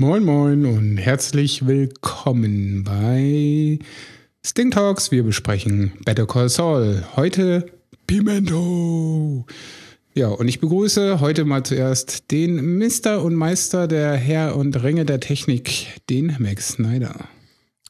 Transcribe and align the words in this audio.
Moin 0.00 0.24
Moin 0.24 0.64
und 0.64 0.96
herzlich 0.96 1.66
willkommen 1.66 2.84
bei 2.84 3.78
Sting 4.42 4.70
Talks. 4.70 5.10
Wir 5.10 5.22
besprechen 5.22 5.92
Better 6.06 6.26
Call 6.26 6.48
Saul. 6.48 7.04
Heute 7.16 7.66
Pimento. 8.06 9.44
Ja, 10.14 10.28
und 10.28 10.48
ich 10.48 10.58
begrüße 10.58 11.20
heute 11.20 11.44
mal 11.44 11.64
zuerst 11.64 12.30
den 12.30 12.78
Mister 12.78 13.22
und 13.22 13.34
Meister 13.34 13.86
der 13.88 14.14
Herr 14.14 14.56
und 14.56 14.82
Ringe 14.82 15.04
der 15.04 15.20
Technik, 15.20 15.88
den 16.08 16.34
Max 16.38 16.68
Snyder. 16.68 17.28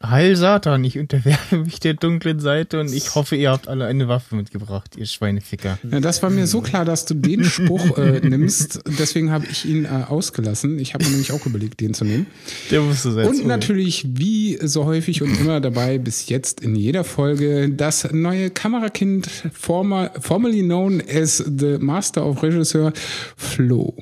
Heil 0.02 0.34
Satan, 0.34 0.82
ich 0.82 0.98
unterwerfe 0.98 1.59
mich 1.59 1.78
der 1.78 1.92
dunklen 1.92 2.40
Seite 2.40 2.80
und 2.80 2.90
ich 2.90 3.14
hoffe, 3.14 3.36
ihr 3.36 3.50
habt 3.50 3.68
alle 3.68 3.84
eine 3.84 4.09
Waffe 4.09 4.34
mitgebracht, 4.34 4.96
ihr 4.96 5.04
Schweineficker. 5.04 5.78
Ja, 5.90 6.00
das 6.00 6.23
war 6.23 6.30
mir 6.30 6.46
so 6.46 6.62
klar, 6.62 6.86
dass 6.86 7.04
du 7.04 7.12
den 7.12 7.45
Spruch 7.45 7.98
äh, 7.98 8.20
nimmst. 8.26 8.80
Deswegen 8.98 9.30
habe 9.30 9.45
ich 9.50 9.66
ihn 9.66 9.84
äh, 9.84 9.88
ausgelassen. 10.09 10.78
Ich 10.78 10.95
habe 10.95 11.04
mir 11.04 11.10
nämlich 11.10 11.32
auch 11.32 11.45
überlegt, 11.45 11.80
den 11.80 11.92
zu 11.92 12.06
nehmen. 12.06 12.26
Der 12.70 12.80
musste 12.80 13.12
sein. 13.12 13.28
Und 13.28 13.46
natürlich, 13.46 14.06
wie 14.09 14.59
so 14.62 14.86
häufig 14.86 15.20
und 15.20 15.38
immer 15.38 15.60
dabei, 15.60 15.98
bis 15.98 16.30
jetzt 16.30 16.62
in 16.62 16.76
jeder 16.76 17.04
Folge, 17.04 17.68
das 17.68 18.10
neue 18.10 18.48
Kamerakind, 18.48 19.28
former, 19.52 20.12
formerly 20.18 20.62
known 20.62 21.02
as 21.12 21.37
the 21.37 21.76
Master 21.78 22.24
of 22.24 22.42
Regisseur, 22.42 22.95
Flo. 23.37 23.95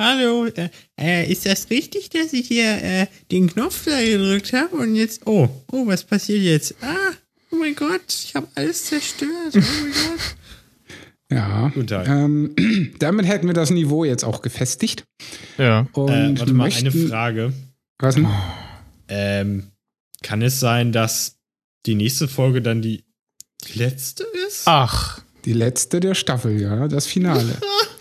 Hallo, 0.00 0.46
äh, 0.46 0.70
äh, 1.00 1.30
ist 1.30 1.46
das 1.46 1.70
richtig, 1.70 2.10
dass 2.10 2.32
ich 2.32 2.48
hier 2.48 2.82
äh, 2.82 3.06
den 3.30 3.46
Knopf 3.48 3.84
da 3.84 4.00
gedrückt 4.02 4.52
habe 4.52 4.74
und 4.76 4.96
jetzt, 4.96 5.22
oh, 5.26 5.48
oh, 5.70 5.86
was 5.86 6.02
passiert 6.02 6.42
jetzt? 6.42 6.74
Ah, 6.82 7.12
oh 7.52 7.56
mein 7.56 7.76
Gott, 7.76 8.02
ich 8.08 8.34
habe 8.34 8.48
alles 8.56 8.86
zerstört. 8.86 9.30
Oh 9.54 9.58
mein 9.58 9.92
Gott. 9.92 10.20
Ja, 11.30 11.68
Guten 11.74 11.86
Tag. 11.86 12.06
ähm, 12.06 12.54
damit 12.98 13.26
hätten 13.26 13.46
wir 13.46 13.54
das 13.54 13.70
Niveau 13.70 14.04
jetzt 14.04 14.24
auch 14.24 14.42
gefestigt. 14.42 15.04
Ja. 15.58 15.86
Und 15.94 16.10
Äh, 16.12 16.38
warte 16.38 16.52
mal, 16.52 16.64
möchten, 16.66 16.86
eine 16.86 17.08
Frage. 17.08 17.52
Was 17.98 18.14
denn? 18.16 18.28
Ähm, 19.08 19.70
kann 20.22 20.42
es 20.42 20.60
sein, 20.60 20.92
dass 20.92 21.38
die 21.86 21.94
nächste 21.94 22.28
Folge 22.28 22.60
dann 22.62 22.82
die 22.82 23.04
letzte 23.74 24.24
ist? 24.46 24.62
Ach, 24.66 25.22
Die 25.46 25.54
letzte 25.54 25.98
der 26.00 26.14
Staffel, 26.14 26.60
ja, 26.60 26.88
das 26.88 27.06
Finale. 27.06 27.56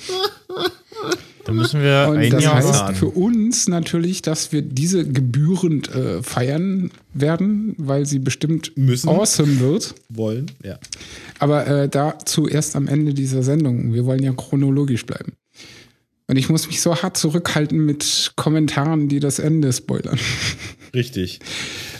da 1.45 1.51
müssen 1.51 1.81
wir 1.81 2.07
Und 2.09 2.17
ein 2.17 2.29
das 2.29 2.43
Jahr 2.43 2.55
heißt 2.55 2.67
warten. 2.73 2.95
für 2.95 3.07
uns 3.09 3.67
natürlich, 3.67 4.21
dass 4.21 4.51
wir 4.51 4.61
diese 4.61 5.07
gebührend 5.07 5.93
äh, 5.93 6.23
feiern 6.23 6.91
werden, 7.13 7.75
weil 7.77 8.05
sie 8.05 8.19
bestimmt 8.19 8.71
Müssen. 8.77 9.09
awesome 9.09 9.59
wird. 9.59 9.95
Wollen? 10.09 10.49
Ja. 10.63 10.79
Aber 11.39 11.67
äh, 11.67 11.89
dazu 11.89 12.47
erst 12.47 12.75
am 12.75 12.87
Ende 12.87 13.13
dieser 13.13 13.43
Sendung. 13.43 13.93
Wir 13.93 14.05
wollen 14.05 14.23
ja 14.23 14.31
chronologisch 14.33 15.05
bleiben. 15.05 15.33
Und 16.27 16.37
ich 16.37 16.47
muss 16.49 16.67
mich 16.67 16.81
so 16.81 16.95
hart 17.01 17.17
zurückhalten 17.17 17.85
mit 17.85 18.31
Kommentaren, 18.37 19.09
die 19.09 19.19
das 19.19 19.39
Ende 19.39 19.73
spoilern. 19.73 20.17
Richtig. 20.93 21.39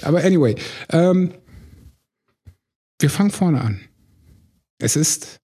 Aber 0.01 0.23
anyway, 0.23 0.55
ähm, 0.89 1.33
wir 2.99 3.09
fangen 3.09 3.31
vorne 3.31 3.59
an. 3.61 3.81
Es 4.79 4.95
ist 4.95 5.39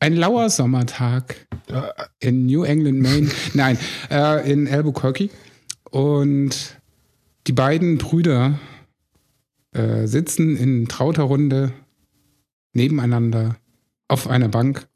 ein 0.00 0.16
lauer 0.16 0.50
Sommertag 0.50 1.45
in 2.20 2.46
New 2.46 2.64
England, 2.64 3.00
Maine. 3.00 3.30
Nein, 3.54 3.78
äh, 4.10 4.50
in 4.50 4.68
Albuquerque. 4.68 5.30
Und 5.90 6.80
die 7.46 7.52
beiden 7.52 7.98
Brüder 7.98 8.58
äh, 9.72 10.06
sitzen 10.06 10.56
in 10.56 10.88
trauter 10.88 11.24
Runde 11.24 11.72
nebeneinander 12.72 13.56
auf 14.08 14.28
einer 14.28 14.48
Bank 14.48 14.88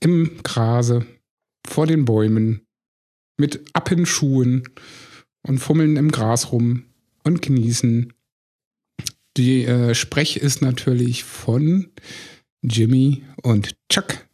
im 0.00 0.42
Grase 0.42 1.06
vor 1.66 1.86
den 1.86 2.04
Bäumen 2.04 2.66
mit 3.36 3.70
Appenschuhen 3.72 4.64
und 5.42 5.58
fummeln 5.58 5.96
im 5.96 6.10
Gras 6.10 6.52
rum 6.52 6.84
und 7.24 7.42
genießen. 7.42 8.12
Die 9.36 9.64
äh, 9.64 9.94
Sprech 9.94 10.36
ist 10.36 10.62
natürlich 10.62 11.24
von 11.24 11.90
Jimmy 12.62 13.22
und 13.42 13.76
Chuck. 13.88 14.27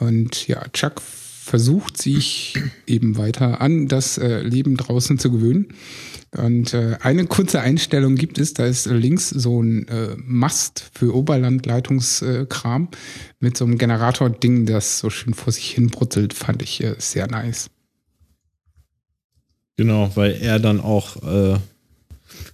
Und 0.00 0.46
ja, 0.48 0.62
Chuck 0.72 1.00
versucht 1.00 1.96
sich 1.96 2.54
eben 2.86 3.16
weiter 3.16 3.60
an 3.60 3.86
das 3.86 4.18
äh, 4.18 4.40
Leben 4.40 4.76
draußen 4.76 5.18
zu 5.18 5.30
gewöhnen. 5.30 5.68
Und 6.36 6.74
äh, 6.74 6.98
eine 7.00 7.26
kurze 7.26 7.60
Einstellung 7.60 8.16
gibt 8.16 8.38
es, 8.38 8.52
da 8.52 8.66
ist 8.66 8.86
links 8.86 9.30
so 9.30 9.62
ein 9.62 9.86
äh, 9.88 10.16
Mast 10.16 10.90
für 10.92 11.14
Oberlandleitungskram 11.14 12.88
mit 13.38 13.56
so 13.56 13.64
einem 13.64 13.78
Generator-Ding, 13.78 14.66
das 14.66 14.98
so 14.98 15.08
schön 15.08 15.34
vor 15.34 15.52
sich 15.52 15.70
hin 15.70 15.88
brutzelt, 15.88 16.34
fand 16.34 16.62
ich 16.62 16.82
äh, 16.82 16.96
sehr 16.98 17.28
nice. 17.28 17.70
Genau, 19.76 20.10
weil 20.14 20.32
er 20.32 20.58
dann 20.58 20.80
auch, 20.80 21.22
äh, 21.22 21.58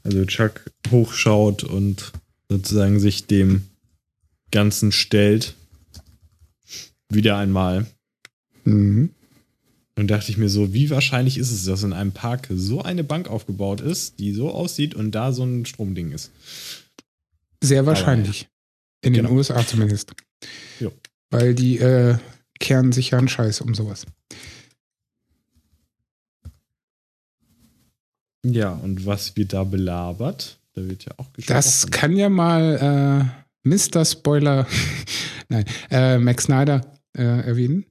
also 0.05 0.25
Chuck 0.27 0.71
hochschaut 0.91 1.65
und 1.65 2.13
sozusagen 2.49 3.01
sich 3.01 3.27
dem 3.27 3.63
Ganzen 4.51 4.93
stellt. 4.93 5.55
Wieder 7.13 7.37
einmal. 7.37 7.87
Mhm. 8.65 9.11
Und 9.97 10.09
dachte 10.11 10.31
ich 10.31 10.39
mir 10.39 10.49
so, 10.49 10.73
wie 10.73 10.89
wahrscheinlich 10.91 11.37
ist 11.37 11.51
es, 11.53 11.65
dass 11.67 11.83
in 11.83 11.93
einem 11.93 12.13
Park 12.13 12.49
so 12.51 12.83
eine 12.83 13.05
Bank 13.05 13.29
aufgebaut 13.29 13.81
ist, 13.81 14.19
die 14.19 14.33
so 14.33 14.51
aussieht 14.51 14.95
und 14.95 15.11
da 15.13 15.33
so 15.33 15.45
ein 15.45 15.67
Stromding 15.67 16.13
ist. 16.13 16.31
Sehr 17.63 17.85
wahrscheinlich. 17.87 18.49
In 19.03 19.13
den 19.13 19.25
Genau. 19.27 19.37
USA 19.37 19.67
zumindest. 19.67 20.13
Jo. 20.81 20.93
Weil 21.31 21.55
die 21.55 21.79
äh, 21.79 22.17
kehren 22.59 22.93
sich 22.93 23.11
ja 23.11 23.19
einen 23.19 23.29
Scheiß 23.29 23.61
um 23.61 23.75
sowas. 23.75 24.07
Ja, 28.45 28.71
und 28.73 29.07
was 29.07 29.37
wird 29.37 29.53
da 29.53 29.65
belabert? 29.65 30.59
Da 30.75 30.89
wird 30.89 31.05
ja 31.05 31.13
auch 31.19 31.29
Das 31.47 31.91
kann 31.91 32.17
ja 32.17 32.29
mal 32.29 33.33
äh, 33.65 33.69
Mr. 33.69 34.05
Spoiler, 34.05 34.67
nein, 35.49 35.65
äh, 35.91 36.19
Max 36.19 36.45
Snyder 36.45 36.81
äh, 37.17 37.23
erwähnen. 37.23 37.85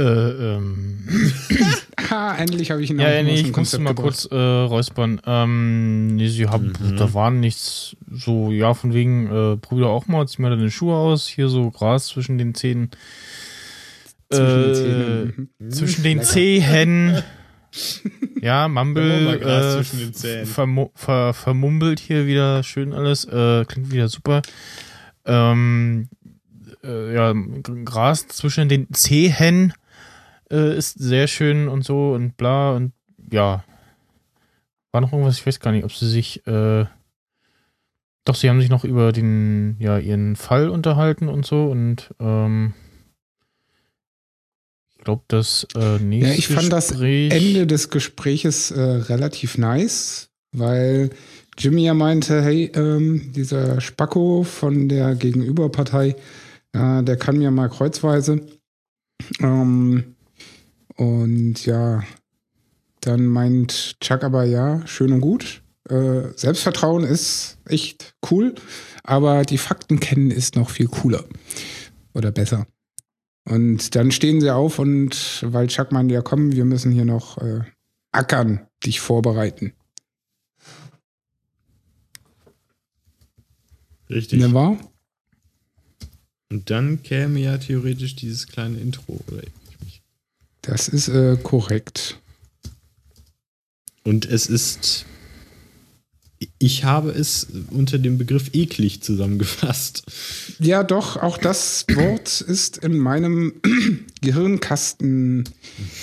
Äh, 0.00 0.04
ähm. 0.04 1.08
Ha, 2.08 2.36
endlich 2.38 2.70
habe 2.70 2.82
ich 2.82 2.90
ihn 2.90 3.00
Ja, 3.00 3.08
auch 3.08 3.10
ja, 3.12 3.22
nee, 3.24 3.40
ich 3.40 3.56
musste 3.56 3.80
mal 3.80 3.90
gebracht. 3.90 4.04
kurz 4.04 4.24
äh, 4.30 4.36
räuspern. 4.36 5.20
Ähm, 5.26 6.14
nee, 6.16 6.28
sie 6.28 6.46
haben, 6.46 6.72
Mhm. 6.80 6.96
da 6.96 7.12
war 7.14 7.30
nichts 7.32 7.96
so, 8.10 8.52
ja, 8.52 8.74
von 8.74 8.94
wegen, 8.94 9.26
äh, 9.26 9.56
Brüder 9.56 9.88
auch 9.88 10.06
mal, 10.06 10.28
zieh 10.28 10.40
mal 10.40 10.50
deine 10.50 10.70
Schuhe 10.70 10.94
aus, 10.96 11.26
hier 11.26 11.48
so 11.48 11.70
Gras 11.72 12.06
zwischen 12.06 12.38
den 12.38 12.54
Zähnen. 12.54 12.90
Zwischen 14.30 14.62
den 14.62 14.70
Äh, 14.70 14.74
Zähnen. 14.74 15.48
Mhm. 15.58 15.70
Zwischen 15.72 16.02
den. 16.04 16.22
Zehen. 16.22 17.22
Ja, 18.40 18.68
Mumble 18.68 19.38
Gras 19.40 19.64
äh, 19.74 19.76
zwischen 19.78 19.98
den 19.98 20.14
Zähnen. 20.14 20.46
vermu 20.46 20.90
ver 20.94 21.34
vermummelt 21.34 21.98
hier 21.98 22.26
wieder 22.26 22.62
schön 22.62 22.92
alles. 22.92 23.24
Äh, 23.24 23.64
klingt 23.66 23.90
wieder 23.90 24.08
super. 24.08 24.42
Ähm, 25.24 26.08
äh, 26.84 27.14
ja, 27.14 27.34
Gras 27.84 28.28
zwischen 28.28 28.68
den 28.68 28.92
Zehen 28.92 29.72
äh, 30.50 30.76
ist 30.76 30.98
sehr 30.98 31.26
schön 31.26 31.68
und 31.68 31.84
so 31.84 32.12
und 32.12 32.36
bla 32.36 32.72
und 32.72 32.92
ja. 33.30 33.64
War 34.90 35.02
noch 35.02 35.12
irgendwas, 35.12 35.38
ich 35.38 35.46
weiß 35.46 35.60
gar 35.60 35.72
nicht, 35.72 35.84
ob 35.84 35.92
sie 35.92 36.08
sich 36.08 36.46
äh, 36.46 36.86
doch, 38.28 38.34
sie 38.34 38.50
haben 38.50 38.60
sich 38.60 38.68
noch 38.68 38.84
über 38.84 39.10
den, 39.12 39.76
ja, 39.78 39.98
ihren 39.98 40.36
Fall 40.36 40.68
unterhalten 40.68 41.28
und 41.28 41.46
so 41.46 41.64
und 41.64 42.14
ähm, 42.20 42.74
ich 44.90 45.04
glaube, 45.04 45.22
das 45.28 45.66
äh, 45.74 45.98
nächste 45.98 46.32
Ja, 46.32 46.38
ich 46.38 46.48
fand 46.48 46.70
das 46.70 46.88
Gespräch, 46.88 47.32
Ende 47.32 47.66
des 47.66 47.88
Gespräches 47.88 48.70
äh, 48.70 48.80
relativ 48.82 49.56
nice, 49.56 50.28
weil 50.52 51.08
Jimmy 51.56 51.84
ja 51.84 51.94
meinte, 51.94 52.42
hey, 52.42 52.70
ähm, 52.74 53.32
dieser 53.34 53.80
Spacko 53.80 54.42
von 54.42 54.90
der 54.90 55.14
Gegenüberpartei, 55.14 56.14
äh, 56.72 57.02
der 57.02 57.16
kann 57.16 57.38
mir 57.38 57.50
mal 57.50 57.68
kreuzweise. 57.68 58.46
Ähm, 59.40 60.16
und 60.96 61.64
ja, 61.64 62.02
dann 63.00 63.26
meint 63.26 64.00
Chuck 64.00 64.24
aber 64.24 64.44
ja, 64.44 64.86
schön 64.86 65.12
und 65.12 65.20
gut. 65.20 65.62
Äh, 65.88 66.32
Selbstvertrauen 66.36 67.04
ist 67.04 67.58
echt 67.64 68.14
cool, 68.30 68.54
aber 69.02 69.42
die 69.42 69.58
Fakten 69.58 70.00
kennen 70.00 70.30
ist 70.30 70.56
noch 70.56 70.70
viel 70.70 70.88
cooler 70.88 71.24
oder 72.14 72.30
besser. 72.30 72.66
Und 73.44 73.94
dann 73.94 74.10
stehen 74.10 74.40
sie 74.40 74.50
auf 74.50 74.78
und 74.78 75.42
weil 75.46 75.68
Chuck 75.68 75.92
meinte, 75.92 76.14
ja 76.14 76.20
komm, 76.20 76.52
wir 76.52 76.66
müssen 76.66 76.92
hier 76.92 77.06
noch 77.06 77.38
äh, 77.38 77.62
ackern, 78.12 78.66
dich 78.84 79.00
vorbereiten. 79.00 79.72
Richtig. 84.10 84.40
Ne 84.40 84.52
wahr? 84.52 84.78
Und 86.50 86.70
dann 86.70 87.02
käme 87.02 87.40
ja 87.40 87.58
theoretisch 87.58 88.16
dieses 88.16 88.46
kleine 88.46 88.78
Intro, 88.78 89.20
oder? 89.28 89.42
Das 90.62 90.88
ist 90.88 91.08
äh, 91.08 91.36
korrekt. 91.42 92.18
Und 94.04 94.24
es 94.24 94.46
ist 94.46 95.06
ich 96.58 96.84
habe 96.84 97.10
es 97.10 97.48
unter 97.70 97.98
dem 97.98 98.18
Begriff 98.18 98.50
eklig 98.52 99.02
zusammengefasst. 99.02 100.04
Ja, 100.60 100.84
doch, 100.84 101.16
auch 101.16 101.38
das 101.38 101.84
Wort 101.92 102.40
ist 102.40 102.78
in 102.78 102.98
meinem 102.98 103.54
Gehirnkasten 104.20 105.48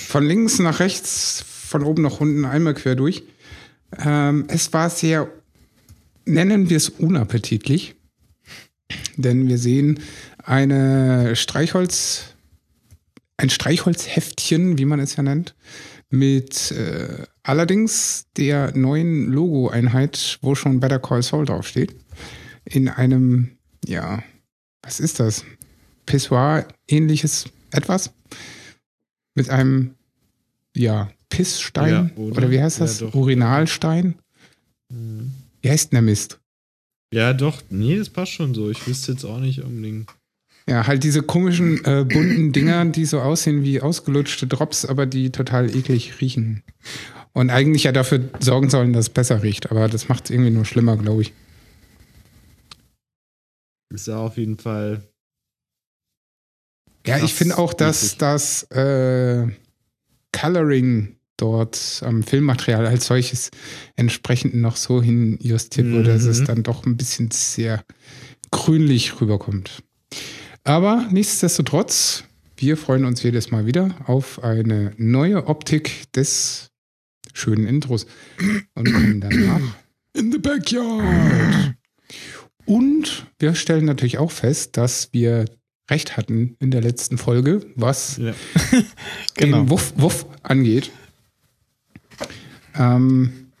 von 0.08 0.26
links 0.26 0.58
nach 0.58 0.80
rechts, 0.80 1.42
von 1.46 1.82
oben 1.82 2.02
nach 2.02 2.20
unten 2.20 2.44
einmal 2.44 2.74
quer 2.74 2.96
durch. 2.96 3.22
Ähm, 3.98 4.44
es 4.48 4.72
war 4.72 4.90
sehr, 4.90 5.30
nennen 6.26 6.68
wir 6.68 6.76
es 6.76 6.90
unappetitlich, 6.90 7.94
denn 9.16 9.48
wir 9.48 9.58
sehen 9.58 10.00
eine 10.46 11.36
Streichholz, 11.36 12.34
ein 13.36 13.50
Streichholzheftchen, 13.50 14.78
wie 14.78 14.84
man 14.84 15.00
es 15.00 15.16
ja 15.16 15.22
nennt, 15.22 15.54
mit 16.08 16.70
äh, 16.70 17.24
allerdings 17.42 18.26
der 18.36 18.74
neuen 18.76 19.30
Logo-Einheit, 19.32 20.38
wo 20.40 20.54
schon 20.54 20.80
Better 20.80 20.98
Call 21.00 21.22
Saul 21.22 21.44
draufsteht, 21.44 21.94
in 22.64 22.88
einem, 22.88 23.58
ja, 23.84 24.22
was 24.82 25.00
ist 25.00 25.20
das? 25.20 25.44
Pissoir-ähnliches 26.06 27.46
etwas 27.72 28.12
mit 29.34 29.50
einem, 29.50 29.94
ja, 30.76 31.10
Pissstein 31.28 31.90
Ja, 31.92 32.10
oder? 32.16 32.36
oder? 32.38 32.50
wie 32.50 32.62
heißt 32.62 32.78
Ja, 32.78 32.84
das? 32.86 32.98
doch. 32.98 33.14
Urinalstein? 33.14 34.14
Wie 34.88 35.68
heißt 35.68 35.90
denn 35.92 35.96
der 35.96 36.02
Mist? 36.02 36.38
Ja, 37.12 37.32
doch, 37.32 37.62
nee, 37.68 37.98
das 37.98 38.08
passt 38.08 38.32
schon 38.32 38.54
so. 38.54 38.70
Ich 38.70 38.86
wüsste 38.86 39.12
jetzt 39.12 39.24
auch 39.24 39.38
nicht 39.40 39.60
unbedingt. 39.62 40.08
Ja, 40.68 40.86
halt 40.86 41.04
diese 41.04 41.22
komischen 41.22 41.84
äh, 41.84 42.04
bunten 42.04 42.52
Dinger, 42.52 42.84
die 42.86 43.04
so 43.04 43.20
aussehen 43.20 43.62
wie 43.62 43.80
ausgelutschte 43.80 44.48
Drops, 44.48 44.84
aber 44.84 45.06
die 45.06 45.30
total 45.30 45.74
eklig 45.74 46.20
riechen. 46.20 46.64
Und 47.32 47.50
eigentlich 47.50 47.84
ja 47.84 47.92
dafür 47.92 48.30
sorgen 48.40 48.68
sollen, 48.70 48.92
dass 48.92 49.06
es 49.06 49.10
besser 49.10 49.42
riecht. 49.42 49.70
Aber 49.70 49.88
das 49.88 50.08
macht 50.08 50.24
es 50.24 50.30
irgendwie 50.30 50.50
nur 50.50 50.64
schlimmer, 50.64 50.96
glaube 50.96 51.22
ich. 51.22 51.32
Ist 53.94 54.08
ja 54.08 54.18
auf 54.18 54.36
jeden 54.36 54.58
Fall. 54.58 55.02
Ja, 57.06 57.18
ich 57.22 57.34
finde 57.34 57.56
auch, 57.58 57.72
dass 57.72 58.16
das 58.18 58.64
äh, 58.72 59.46
Coloring 60.32 61.16
dort 61.36 62.02
am 62.04 62.24
Filmmaterial 62.24 62.86
als 62.86 63.06
solches 63.06 63.50
entsprechend 63.94 64.54
noch 64.56 64.76
so 64.76 65.00
hinjustiert 65.00 65.92
wurde, 65.92 66.14
dass 66.14 66.24
es 66.24 66.40
Mhm. 66.40 66.44
dann 66.46 66.62
doch 66.64 66.84
ein 66.84 66.96
bisschen 66.96 67.30
sehr 67.30 67.84
grünlich 68.50 69.20
rüberkommt. 69.20 69.84
Aber 70.66 71.06
nichtsdestotrotz, 71.12 72.24
wir 72.56 72.76
freuen 72.76 73.04
uns 73.04 73.22
jedes 73.22 73.52
Mal 73.52 73.66
wieder 73.66 73.94
auf 74.06 74.42
eine 74.42 74.92
neue 74.96 75.46
Optik 75.46 76.10
des 76.12 76.72
schönen 77.32 77.68
Intros 77.68 78.06
und 78.74 78.92
kommen 78.92 79.20
danach 79.20 79.60
in 80.14 80.32
the 80.32 80.38
backyard. 80.38 81.76
Und 82.64 83.26
wir 83.38 83.54
stellen 83.54 83.84
natürlich 83.84 84.18
auch 84.18 84.32
fest, 84.32 84.76
dass 84.76 85.12
wir 85.12 85.44
recht 85.88 86.16
hatten 86.16 86.56
in 86.58 86.72
der 86.72 86.80
letzten 86.80 87.16
Folge, 87.16 87.64
was 87.76 88.16
Ja. 88.16 88.34
Genau. 89.36 89.58
den 89.58 89.70
Wuff 89.70 89.92
Wuff 89.96 90.26
angeht. 90.42 90.90
Ähm, 92.74 93.52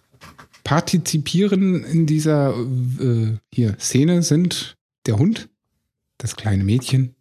partizipieren 0.64 1.84
in 1.84 2.06
dieser 2.06 2.52
äh, 3.00 3.36
hier 3.54 3.76
Szene 3.78 4.24
sind 4.24 4.74
der 5.06 5.18
Hund, 5.18 5.48
das 6.18 6.36
kleine 6.36 6.64
Mädchen, 6.64 7.14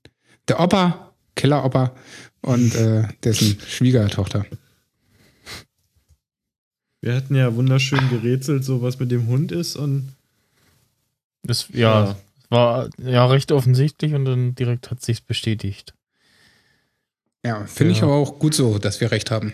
der 0.47 0.59
Opa, 0.59 1.13
Killer-Opa 1.35 1.95
und 2.41 2.75
äh, 2.75 3.07
dessen 3.23 3.59
Schwiegertochter. 3.59 4.45
Wir 7.01 7.15
hatten 7.15 7.35
ja 7.35 7.53
wunderschön 7.55 8.09
gerätselt, 8.09 8.63
so 8.63 8.81
was 8.81 8.99
mit 8.99 9.11
dem 9.11 9.27
Hund 9.27 9.51
ist 9.51 9.75
und 9.75 10.13
Das, 11.43 11.67
ja, 11.73 12.05
Ja. 12.05 12.17
war 12.49 12.89
ja 12.97 13.25
recht 13.27 13.51
offensichtlich 13.51 14.13
und 14.15 14.25
dann 14.25 14.55
direkt 14.55 14.89
hat 14.89 15.01
sich's 15.03 15.21
bestätigt. 15.21 15.93
Ja, 17.45 17.65
finde 17.67 17.91
ich 17.93 17.99
Ja. 17.99 18.05
aber 18.05 18.15
auch 18.15 18.39
gut 18.39 18.55
so, 18.55 18.79
dass 18.79 18.99
wir 19.01 19.11
recht 19.11 19.29
haben. 19.29 19.53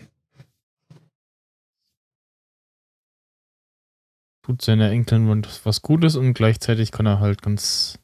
Tut 4.43 4.61
seiner 4.61 4.89
Enkelin 4.89 5.45
was 5.63 5.81
Gutes 5.81 6.15
und 6.15 6.33
gleichzeitig 6.33 6.91
kann 6.91 7.05
er 7.05 7.19
halt 7.19 7.41
ganz 7.41 7.99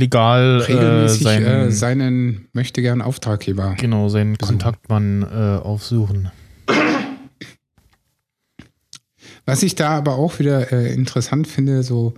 legal 0.00 0.62
äh, 0.62 0.72
Regelmäßig 0.72 1.22
seinen, 1.22 1.46
äh, 1.46 1.70
seinen 1.70 2.48
möchte 2.52 2.82
gern 2.82 3.02
Auftraggeber. 3.02 3.76
genau, 3.78 4.08
seinen 4.08 4.32
besuchen. 4.34 4.58
Kontaktmann 4.58 5.22
äh, 5.22 5.60
aufsuchen. 5.62 6.32
Was 9.46 9.62
ich 9.62 9.74
da 9.74 9.90
aber 9.90 10.14
auch 10.14 10.38
wieder 10.38 10.72
äh, 10.72 10.92
interessant 10.92 11.46
finde, 11.46 11.82
so 11.82 12.14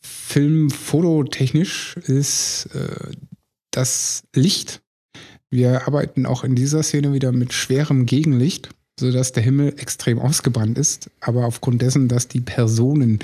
Film-Fototechnisch, 0.00 1.96
ist 1.96 2.68
äh, 2.74 3.12
das 3.70 4.22
Licht. 4.34 4.80
Wir 5.50 5.86
arbeiten 5.86 6.26
auch 6.26 6.44
in 6.44 6.54
dieser 6.54 6.82
Szene 6.82 7.12
wieder 7.12 7.32
mit 7.32 7.52
schwerem 7.52 8.06
Gegenlicht, 8.06 8.68
sodass 9.00 9.32
der 9.32 9.42
Himmel 9.42 9.74
extrem 9.78 10.18
ausgebrannt 10.18 10.78
ist. 10.78 11.10
Aber 11.20 11.46
aufgrund 11.46 11.82
dessen, 11.82 12.08
dass 12.08 12.28
die 12.28 12.40
Personen 12.40 13.20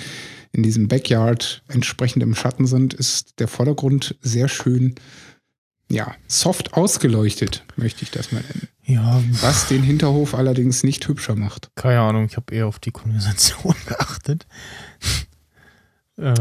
in 0.55 0.63
diesem 0.63 0.89
Backyard 0.89 1.63
entsprechend 1.69 2.23
im 2.23 2.35
Schatten 2.35 2.67
sind, 2.67 2.95
ist 2.95 3.39
der 3.41 3.49
Vordergrund 3.49 4.17
sehr 4.21 4.49
schön, 4.49 4.95
ja, 5.91 6.15
soft 6.27 6.75
ausgeleuchtet, 6.75 7.65
möchte 7.77 8.03
ich 8.05 8.11
das 8.11 8.33
mal 8.33 8.41
nennen. 8.43 8.69
Ja, 8.87 9.23
Was 9.43 9.69
den 9.69 9.83
Hinterhof 9.83 10.35
allerdings 10.35 10.83
nicht 10.85 11.07
hübscher 11.09 11.37
macht. 11.37 11.71
keine 11.75 12.01
Ahnung, 12.01 12.27
ich 12.27 12.37
habe 12.37 12.55
eher 12.55 12.67
auf 12.67 12.79
die 12.79 12.91
Konversation 12.93 13.75
geachtet. 13.87 14.47
äh, 16.17 16.35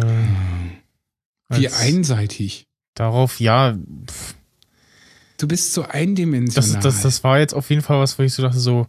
Wie 1.50 1.70
einseitig. 1.70 2.68
Darauf, 2.96 3.40
ja, 3.40 3.78
pff, 4.10 4.36
Du 5.38 5.48
bist 5.48 5.74
so 5.74 5.82
das, 5.82 5.92
eindimensional. 5.92 6.82
das, 6.82 7.02
das 7.02 7.24
war 7.24 7.40
jetzt 7.40 7.54
auf 7.54 7.70
jeden 7.70 7.82
Fall 7.82 8.00
was, 8.00 8.18
wo 8.18 8.24
ich 8.24 8.34
so 8.34 8.44
dachte, 8.44 8.60
so, 8.60 8.88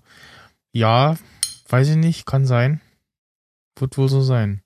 ja, 0.73 1.17
weiß 1.69 1.89
ich 1.89 1.97
nicht, 1.97 2.27
kann 2.27 2.47
sein. 2.47 2.81
Wird 3.77 3.97
wohl 3.99 4.09
so 4.09 4.21
sein. 4.23 4.61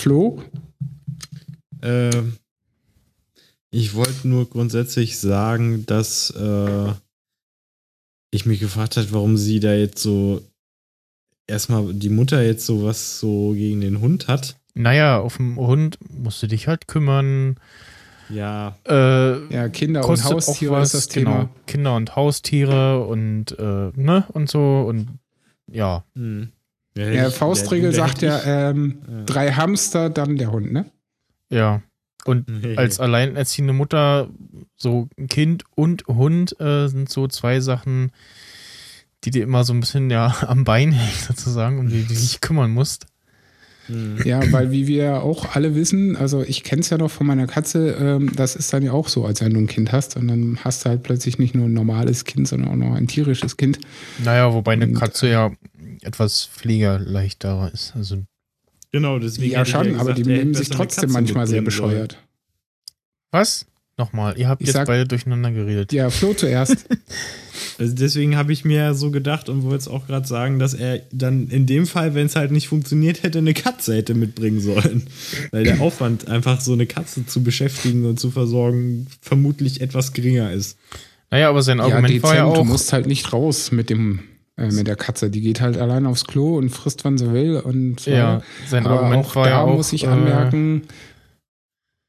Flo? 0.00 0.42
Ähm, 1.82 2.38
ich 3.70 3.94
wollte 3.94 4.26
nur 4.26 4.48
grundsätzlich 4.48 5.18
sagen, 5.18 5.84
dass 5.84 6.30
äh, 6.30 6.92
ich 8.30 8.46
mich 8.46 8.60
gefragt 8.60 8.96
habe, 8.96 9.12
warum 9.12 9.36
sie 9.36 9.60
da 9.60 9.74
jetzt 9.74 10.02
so 10.02 10.42
erstmal 11.46 11.92
die 11.92 12.08
Mutter 12.08 12.42
jetzt 12.42 12.64
so 12.64 12.82
was 12.82 13.20
so 13.20 13.52
gegen 13.52 13.82
den 13.82 14.00
Hund 14.00 14.26
hat. 14.26 14.56
Naja, 14.72 15.20
auf 15.20 15.36
dem 15.36 15.56
Hund 15.56 15.98
musst 16.08 16.42
du 16.42 16.46
dich 16.46 16.66
halt 16.66 16.88
kümmern. 16.88 17.56
Ja, 18.30 18.78
Äh, 18.88 19.52
Ja, 19.52 19.68
Kinder 19.68 20.08
und 20.08 20.24
Haustiere 20.24 20.72
was, 20.72 20.94
ist 20.94 21.08
das 21.08 21.14
genau. 21.14 21.30
Thema. 21.30 21.50
Kinder 21.66 21.96
und 21.96 22.16
Haustiere 22.16 23.04
und 23.04 23.58
äh, 23.58 23.90
ne 23.94 24.24
und 24.32 24.48
so 24.48 24.86
und 24.88 25.18
ja. 25.70 26.04
hm. 26.14 26.52
Ja, 26.96 27.10
Ja, 27.10 27.28
ich- 27.28 27.34
Faustregel 27.34 27.90
da- 27.92 27.96
da 27.98 28.06
sagt 28.08 28.22
ja, 28.22 28.70
ähm, 28.70 28.98
Ja. 29.08 29.22
drei 29.24 29.52
Hamster, 29.52 30.10
dann 30.10 30.36
der 30.36 30.52
Hund, 30.52 30.72
ne? 30.72 30.86
Ja. 31.50 31.82
Und 32.24 32.46
ich- 32.64 32.78
als 32.78 33.00
alleinerziehende 33.00 33.72
Mutter, 33.72 34.28
so 34.76 35.08
ein 35.18 35.26
Kind 35.28 35.64
und 35.74 36.04
Hund 36.06 36.58
äh, 36.60 36.88
sind 36.88 37.08
so 37.08 37.26
zwei 37.28 37.60
Sachen, 37.60 38.12
die 39.24 39.30
dir 39.30 39.42
immer 39.44 39.64
so 39.64 39.72
ein 39.72 39.80
bisschen 39.80 40.10
ja 40.10 40.34
am 40.46 40.64
Bein 40.64 40.92
hängen, 40.92 41.12
sozusagen, 41.26 41.78
um 41.78 41.88
die 41.88 42.02
du 42.02 42.08
dich 42.08 42.40
kümmern 42.40 42.70
musst. 42.70 43.06
Hm. 43.86 44.18
Ja, 44.24 44.40
weil 44.52 44.70
wie 44.70 44.86
wir 44.86 45.04
ja 45.04 45.20
auch 45.20 45.56
alle 45.56 45.74
wissen, 45.74 46.14
also 46.14 46.42
ich 46.42 46.62
kenne 46.62 46.80
es 46.82 46.90
ja 46.90 46.98
noch 46.98 47.10
von 47.10 47.26
meiner 47.26 47.46
Katze, 47.46 47.96
ähm, 47.98 48.30
das 48.36 48.54
ist 48.54 48.72
dann 48.72 48.82
ja 48.82 48.92
auch 48.92 49.08
so, 49.08 49.24
als 49.24 49.40
wenn 49.40 49.52
du 49.54 49.58
ein 49.58 49.66
Kind 49.66 49.90
hast 49.90 50.16
und 50.16 50.28
dann 50.28 50.58
hast 50.62 50.84
du 50.84 50.90
halt 50.90 51.02
plötzlich 51.02 51.38
nicht 51.38 51.54
nur 51.54 51.64
ein 51.66 51.72
normales 51.72 52.24
Kind, 52.24 52.46
sondern 52.46 52.70
auch 52.70 52.76
noch 52.76 52.94
ein 52.94 53.08
tierisches 53.08 53.56
Kind. 53.56 53.80
Naja, 54.22 54.52
wobei 54.52 54.72
eine 54.74 54.86
Und, 54.86 54.94
Katze 54.94 55.28
ja 55.30 55.50
etwas 56.02 56.44
pflegerleichterer 56.46 57.72
ist. 57.72 57.92
Also, 57.96 58.22
Genau, 58.92 59.18
deswegen. 59.20 59.52
ja, 59.52 59.64
schon, 59.64 59.84
gesagt, 59.84 60.00
aber 60.00 60.14
die 60.14 60.24
benehmen 60.24 60.52
sich 60.54 60.68
trotzdem 60.68 61.12
manchmal 61.12 61.46
sehr 61.46 61.62
mitbringen 61.62 61.78
sollen. 61.80 61.90
bescheuert. 62.08 62.18
was? 63.30 63.66
Nochmal, 63.96 64.38
ihr 64.38 64.48
habt 64.48 64.62
Ich 64.62 64.68
jetzt 64.68 64.74
sag- 64.74 64.86
beide 64.86 65.06
durcheinander 65.06 65.52
geredet. 65.52 65.92
Ja, 65.92 66.10
Flo 66.10 66.34
zuerst. 66.34 66.86
Also 67.78 67.94
deswegen 67.94 68.36
habe 68.36 68.52
ich 68.52 68.64
mir 68.66 68.92
so 68.94 69.10
gedacht 69.10 69.48
und 69.48 69.62
wollte 69.62 69.78
es 69.78 69.88
auch 69.88 70.06
gerade 70.06 70.26
sagen, 70.28 70.58
dass 70.58 70.74
er 70.74 71.00
dann 71.12 71.48
in 71.48 71.64
dem 71.64 71.86
Fall, 71.86 72.14
wenn 72.14 72.26
es 72.26 72.36
halt 72.36 72.50
nicht 72.50 72.68
funktioniert 72.68 73.22
hätte, 73.22 73.38
eine 73.38 73.54
Katze 73.54 73.96
hätte 73.96 74.12
mitbringen 74.12 74.60
sollen. 74.60 75.06
Weil 75.50 75.64
der 75.64 75.80
Aufwand, 75.80 76.28
einfach 76.28 76.60
so 76.60 76.74
eine 76.74 76.84
Katze 76.86 77.24
zu 77.24 77.42
beschäftigen 77.42 78.04
und 78.04 78.20
zu 78.20 78.30
versorgen, 78.30 79.06
vermutlich 79.22 79.80
etwas 79.80 80.12
geringer 80.12 80.52
ist. 80.52 80.76
Naja, 81.30 81.48
aber 81.48 81.62
sein 81.62 81.78
ja, 81.78 81.84
Argument 81.84 82.08
dezent, 82.10 82.22
war 82.24 82.34
ja 82.36 82.42
du 82.52 82.60
auch. 82.60 82.64
musst 82.66 82.92
halt 82.92 83.06
nicht 83.06 83.32
raus 83.32 83.72
mit 83.72 83.88
dem 83.88 84.20
äh, 84.60 84.70
mit 84.70 84.86
der 84.86 84.96
Katze. 84.96 85.30
Die 85.30 85.40
geht 85.40 85.60
halt 85.60 85.76
allein 85.78 86.06
aufs 86.06 86.24
Klo 86.24 86.58
und 86.58 86.70
frisst, 86.70 87.04
wann 87.04 87.18
sie 87.18 87.32
will. 87.32 87.56
Und 87.58 88.06
ja, 88.06 88.42
sein 88.68 88.86
aber 88.86 89.00
Argument 89.00 89.24
auch 89.26 89.36
war 89.36 89.44
da 89.44 89.50
ja 89.50 89.60
auch. 89.62 89.76
muss 89.76 89.92
ich 89.92 90.04
äh, 90.04 90.08
anmerken, 90.08 90.82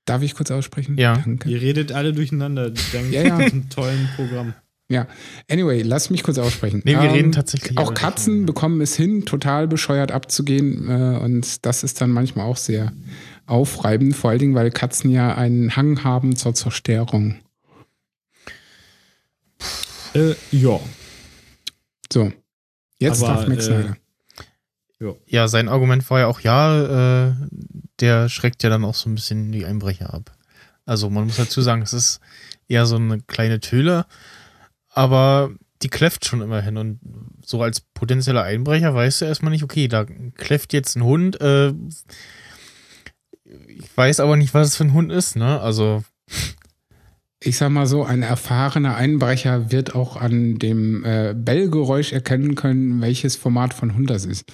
darf 0.06 0.22
ich 0.22 0.36
kurz 0.36 0.52
aussprechen? 0.52 0.98
Ja. 0.98 1.18
Danke. 1.18 1.50
Ihr 1.50 1.62
redet 1.62 1.92
alle 1.92 2.14
durcheinander, 2.14 2.70
dank 2.70 3.12
Ja, 3.12 3.22
ja. 3.24 3.38
diesem 3.38 3.70
tollen 3.70 4.10
Programm. 4.16 4.54
Ja, 4.90 5.08
anyway, 5.50 5.84
lass 5.84 6.10
mich 6.10 6.22
kurz 6.22 6.38
aussprechen. 6.38 6.82
Nee, 6.84 6.96
wir 6.96 7.04
Ähm, 7.04 7.12
reden 7.12 7.32
tatsächlich. 7.32 7.78
Auch 7.78 7.94
Katzen 7.94 8.40
mehr. 8.40 8.46
bekommen 8.48 8.82
es 8.82 8.94
hin, 8.94 9.26
total 9.26 9.70
bescheuert 9.70 10.12
abzugehen. 10.12 10.90
Äh, 10.90 11.18
und 11.20 11.66
das 11.66 11.84
ist 11.84 12.02
dann 12.02 12.12
manchmal 12.12 12.46
auch 12.46 12.58
sehr 12.58 12.92
aufreibend, 13.46 14.18
vor 14.18 14.32
allen 14.32 14.40
Dingen, 14.40 14.56
weil 14.56 14.70
Katzen 14.70 15.10
ja 15.10 15.34
einen 15.34 15.78
Hang 15.78 16.04
haben 16.04 16.36
zur 16.36 16.54
Zerstörung. 16.56 17.36
Äh, 20.14 20.34
ja. 20.52 20.78
So, 22.12 22.34
jetzt 23.02 23.24
Aber, 23.24 23.36
darf 23.36 23.48
Max 23.48 23.68
äh, 23.68 23.84
Snyder. 23.84 23.98
Ja, 25.26 25.48
sein 25.48 25.68
Argument 25.68 26.08
war 26.10 26.20
ja 26.20 26.28
auch, 26.28 26.42
ja, 26.42 27.30
äh, 27.30 27.34
der 28.00 28.30
schreckt 28.30 28.62
ja 28.64 28.70
dann 28.70 28.86
auch 28.86 28.94
so 28.94 29.10
ein 29.10 29.16
bisschen 29.16 29.52
die 29.52 29.66
Einbrecher 29.66 30.14
ab. 30.14 30.32
Also 30.86 31.10
man 31.10 31.26
muss 31.26 31.38
dazu 31.38 31.62
sagen, 31.62 31.82
es 31.82 31.94
ist 31.94 32.20
eher 32.68 32.86
so 32.86 32.98
eine 32.98 33.20
kleine 33.22 33.60
Töle, 33.60 34.06
aber 34.90 35.52
die 35.82 35.90
kläfft 35.90 36.26
schon 36.26 36.42
immerhin. 36.42 36.78
Und 36.78 37.00
so 37.44 37.62
als 37.62 37.82
potenzieller 37.82 38.44
Einbrecher 38.44 38.94
weißt 38.94 39.22
du 39.22 39.26
erstmal 39.26 39.52
nicht, 39.52 39.64
okay, 39.64 39.88
da 39.88 40.06
kläfft 40.36 40.74
jetzt 40.74 40.96
ein 40.96 41.04
Hund. 41.04 41.40
Äh, 41.42 41.74
ich 43.68 43.98
weiß 43.98 44.20
aber 44.20 44.38
nicht, 44.38 44.54
was 44.54 44.70
es 44.70 44.76
für 44.78 44.84
ein 44.84 44.94
Hund 44.94 45.12
ist, 45.12 45.36
ne? 45.36 45.60
Also, 45.60 46.04
Ich 47.44 47.58
sag 47.58 47.70
mal 47.72 47.88
so, 47.88 48.04
ein 48.04 48.22
erfahrener 48.22 48.96
Einbrecher 48.96 49.72
wird 49.72 49.96
auch 49.96 50.16
an 50.16 50.60
dem 50.60 51.04
äh, 51.04 51.34
Bellgeräusch 51.36 52.14
erkennen 52.14 52.54
können, 52.54 53.02
welches 53.02 53.36
Format 53.36 53.74
von 53.74 53.96
Hund 53.96 54.10
das 54.10 54.26
ist. 54.26 54.46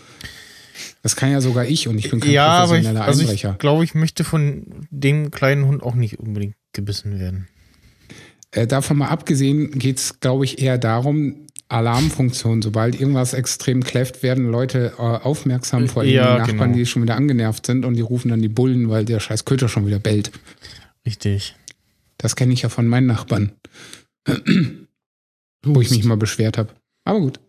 Das 1.04 1.16
kann 1.16 1.32
ja 1.32 1.42
sogar 1.42 1.66
ich 1.66 1.88
und 1.88 1.98
ich 1.98 2.10
bin 2.10 2.22
kein 2.22 2.32
ja, 2.32 2.48
aber 2.48 2.64
ich, 2.64 2.70
professioneller 2.84 3.06
also 3.06 3.22
Einbrecher. 3.22 3.52
ich 3.52 3.58
glaube, 3.58 3.84
ich 3.84 3.94
möchte 3.94 4.24
von 4.24 4.88
dem 4.90 5.32
kleinen 5.32 5.66
Hund 5.66 5.84
auch 5.84 5.96
nicht 5.96 6.20
unbedingt 6.20 6.56
gebissen 6.72 7.20
werden. 7.20 7.48
Äh, 8.52 8.68
davon 8.68 8.98
mal 8.98 9.10
abgesehen 9.10 9.72
geht 9.72 9.98
es, 9.98 10.20
glaube 10.22 10.46
ich, 10.46 10.62
eher 10.62 10.78
darum, 10.78 11.48
Alarmfunktion. 11.70 12.62
Sobald 12.62 13.00
irgendwas 13.00 13.34
extrem 13.34 13.84
kläfft, 13.84 14.24
werden 14.24 14.50
Leute 14.50 14.94
äh, 14.98 15.02
aufmerksam, 15.02 15.90
vor 15.90 16.04
allem 16.04 16.12
Ja, 16.12 16.36
die 16.36 16.40
Nachbarn, 16.40 16.72
genau. 16.72 16.78
die 16.78 16.86
schon 16.86 17.04
wieder 17.04 17.16
angenervt 17.16 17.66
sind 17.66 17.84
und 17.84 17.96
die 17.96 18.02
rufen 18.02 18.30
dann 18.30 18.42
die 18.42 18.48
Bullen, 18.48 18.90
weil 18.90 19.04
der 19.04 19.20
scheiß 19.20 19.44
Köter 19.44 19.68
schon 19.68 19.86
wieder 19.86 20.00
bellt. 20.00 20.32
Richtig. 21.06 21.56
Das 22.18 22.36
kenne 22.36 22.54
ich 22.54 22.64
ja 22.64 22.70
von 22.70 22.88
meinen 22.88 23.08
Nachbarn, 23.08 23.54
wo 25.64 25.82
ich 25.82 25.92
mich 25.92 26.04
mal 26.04 26.18
beschwert 26.18 26.58
habe. 26.58 26.70
Aber 27.04 27.20
gut. 27.20 27.40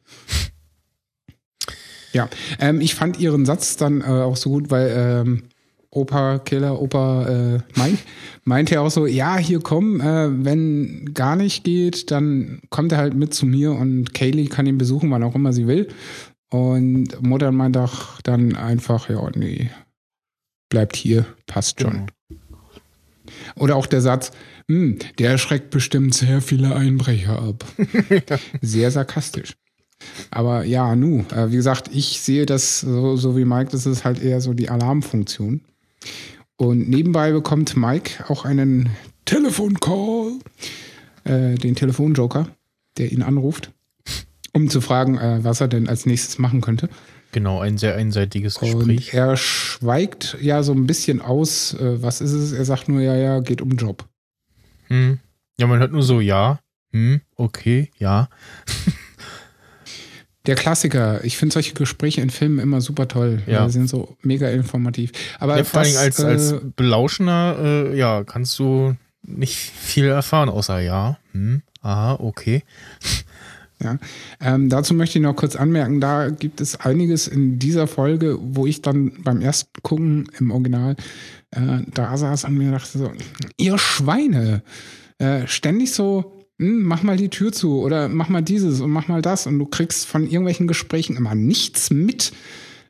Ja, 2.12 2.28
ähm, 2.58 2.80
ich 2.80 2.94
fand 2.94 3.18
ihren 3.18 3.44
Satz 3.44 3.76
dann 3.76 4.00
äh, 4.00 4.04
auch 4.04 4.36
so 4.36 4.50
gut, 4.50 4.70
weil 4.70 4.92
ähm, 4.96 5.42
Opa 5.90 6.38
Killer, 6.38 6.80
Opa 6.80 7.26
äh, 7.28 7.58
Mike 7.76 7.98
meinte 8.44 8.74
ja 8.74 8.80
auch 8.80 8.90
so, 8.90 9.06
ja, 9.06 9.36
hier 9.38 9.60
komm, 9.60 10.00
äh, 10.00 10.44
wenn 10.44 11.12
gar 11.14 11.36
nicht 11.36 11.64
geht, 11.64 12.10
dann 12.10 12.60
kommt 12.70 12.92
er 12.92 12.98
halt 12.98 13.14
mit 13.14 13.34
zu 13.34 13.46
mir 13.46 13.72
und 13.72 14.14
Kaylee 14.14 14.46
kann 14.46 14.66
ihn 14.66 14.78
besuchen, 14.78 15.10
wann 15.10 15.22
auch 15.22 15.34
immer 15.34 15.52
sie 15.52 15.66
will. 15.66 15.88
Und 16.50 17.20
Mutter 17.22 17.52
meint 17.52 17.76
auch 17.76 18.20
dann 18.22 18.54
einfach, 18.54 19.10
ja, 19.10 19.30
nee, 19.34 19.70
bleibt 20.70 20.96
hier, 20.96 21.26
passt 21.46 21.80
schon. 21.80 22.10
Genau. 22.28 22.50
Oder 23.56 23.76
auch 23.76 23.86
der 23.86 24.00
Satz, 24.00 24.32
hm, 24.68 24.98
der 25.18 25.38
schreckt 25.38 25.70
bestimmt 25.70 26.14
sehr 26.14 26.40
viele 26.40 26.76
Einbrecher 26.76 27.40
ab. 27.40 27.64
sehr 28.60 28.90
sarkastisch. 28.90 29.54
Aber 30.30 30.64
ja, 30.64 30.94
nu, 30.94 31.24
äh, 31.34 31.50
wie 31.50 31.56
gesagt, 31.56 31.90
ich 31.92 32.20
sehe 32.20 32.46
das 32.46 32.80
so, 32.80 33.16
so 33.16 33.36
wie 33.36 33.44
Mike, 33.44 33.70
das 33.72 33.86
ist 33.86 34.04
halt 34.04 34.22
eher 34.22 34.40
so 34.40 34.54
die 34.54 34.68
Alarmfunktion. 34.68 35.62
Und 36.56 36.88
nebenbei 36.88 37.32
bekommt 37.32 37.76
Mike 37.76 38.24
auch 38.28 38.44
einen 38.44 38.90
Telefoncall, 39.24 40.32
äh, 41.24 41.54
den 41.54 41.74
Telefonjoker, 41.74 42.48
der 42.96 43.12
ihn 43.12 43.22
anruft, 43.22 43.72
um 44.52 44.68
zu 44.68 44.80
fragen, 44.80 45.18
äh, 45.18 45.38
was 45.42 45.60
er 45.60 45.68
denn 45.68 45.88
als 45.88 46.06
nächstes 46.06 46.38
machen 46.38 46.60
könnte. 46.60 46.88
Genau, 47.32 47.60
ein 47.60 47.78
sehr 47.78 47.94
einseitiges 47.94 48.56
Und 48.56 48.86
Gespräch. 48.86 49.12
er 49.12 49.36
schweigt 49.36 50.36
ja 50.40 50.62
so 50.62 50.72
ein 50.72 50.86
bisschen 50.86 51.20
aus, 51.20 51.74
äh, 51.74 52.02
was 52.02 52.20
ist 52.20 52.32
es? 52.32 52.52
Er 52.52 52.64
sagt 52.64 52.88
nur, 52.88 53.00
ja, 53.00 53.14
ja, 53.16 53.40
geht 53.40 53.60
um 53.60 53.70
Job. 53.72 54.08
Hm. 54.88 55.18
Ja, 55.58 55.66
man 55.66 55.78
hört 55.78 55.92
nur 55.92 56.02
so, 56.02 56.20
ja, 56.20 56.60
hm, 56.92 57.20
okay, 57.36 57.90
ja. 57.98 58.28
Der 60.46 60.54
Klassiker. 60.54 61.22
Ich 61.24 61.36
finde 61.36 61.52
solche 61.52 61.74
Gespräche 61.74 62.22
in 62.22 62.30
Filmen 62.30 62.58
immer 62.58 62.80
super 62.80 63.06
toll. 63.06 63.42
Ja. 63.46 63.66
Die 63.66 63.72
sind 63.72 63.88
so 63.88 64.16
mega 64.22 64.48
informativ. 64.48 65.12
Aber 65.38 65.58
ja 65.58 65.64
vor 65.64 65.82
Dingen 65.82 65.98
als, 65.98 66.18
äh, 66.20 66.24
als 66.24 66.54
Belauschener, 66.74 67.56
äh, 67.60 67.98
ja, 67.98 68.24
kannst 68.24 68.58
du 68.58 68.96
nicht 69.22 69.56
viel 69.58 70.06
erfahren, 70.06 70.48
außer 70.48 70.80
ja, 70.80 71.18
hm, 71.32 71.62
aha, 71.82 72.14
okay. 72.14 72.62
Ja, 73.80 73.98
ähm, 74.40 74.70
dazu 74.70 74.92
möchte 74.92 75.18
ich 75.18 75.22
noch 75.22 75.36
kurz 75.36 75.54
anmerken, 75.54 76.00
da 76.00 76.30
gibt 76.30 76.60
es 76.60 76.80
einiges 76.80 77.28
in 77.28 77.60
dieser 77.60 77.86
Folge, 77.86 78.36
wo 78.40 78.66
ich 78.66 78.82
dann 78.82 79.22
beim 79.22 79.40
ersten 79.40 79.70
Gucken 79.82 80.28
im 80.40 80.50
Original 80.50 80.96
äh, 81.50 81.82
da 81.92 82.16
saß 82.16 82.44
an 82.44 82.54
mir 82.54 82.66
und 82.66 82.72
dachte 82.72 82.98
so, 82.98 83.12
ihr 83.56 83.78
Schweine, 83.78 84.62
äh, 85.18 85.46
ständig 85.46 85.92
so, 85.92 86.44
hm, 86.58 86.82
mach 86.82 87.02
mal 87.02 87.16
die 87.16 87.28
Tür 87.28 87.52
zu 87.52 87.80
oder 87.80 88.08
mach 88.08 88.28
mal 88.28 88.42
dieses 88.42 88.80
und 88.80 88.90
mach 88.90 89.08
mal 89.08 89.22
das 89.22 89.46
und 89.46 89.58
du 89.58 89.66
kriegst 89.66 90.06
von 90.06 90.24
irgendwelchen 90.24 90.66
Gesprächen 90.66 91.16
immer 91.16 91.34
nichts 91.34 91.90
mit. 91.90 92.32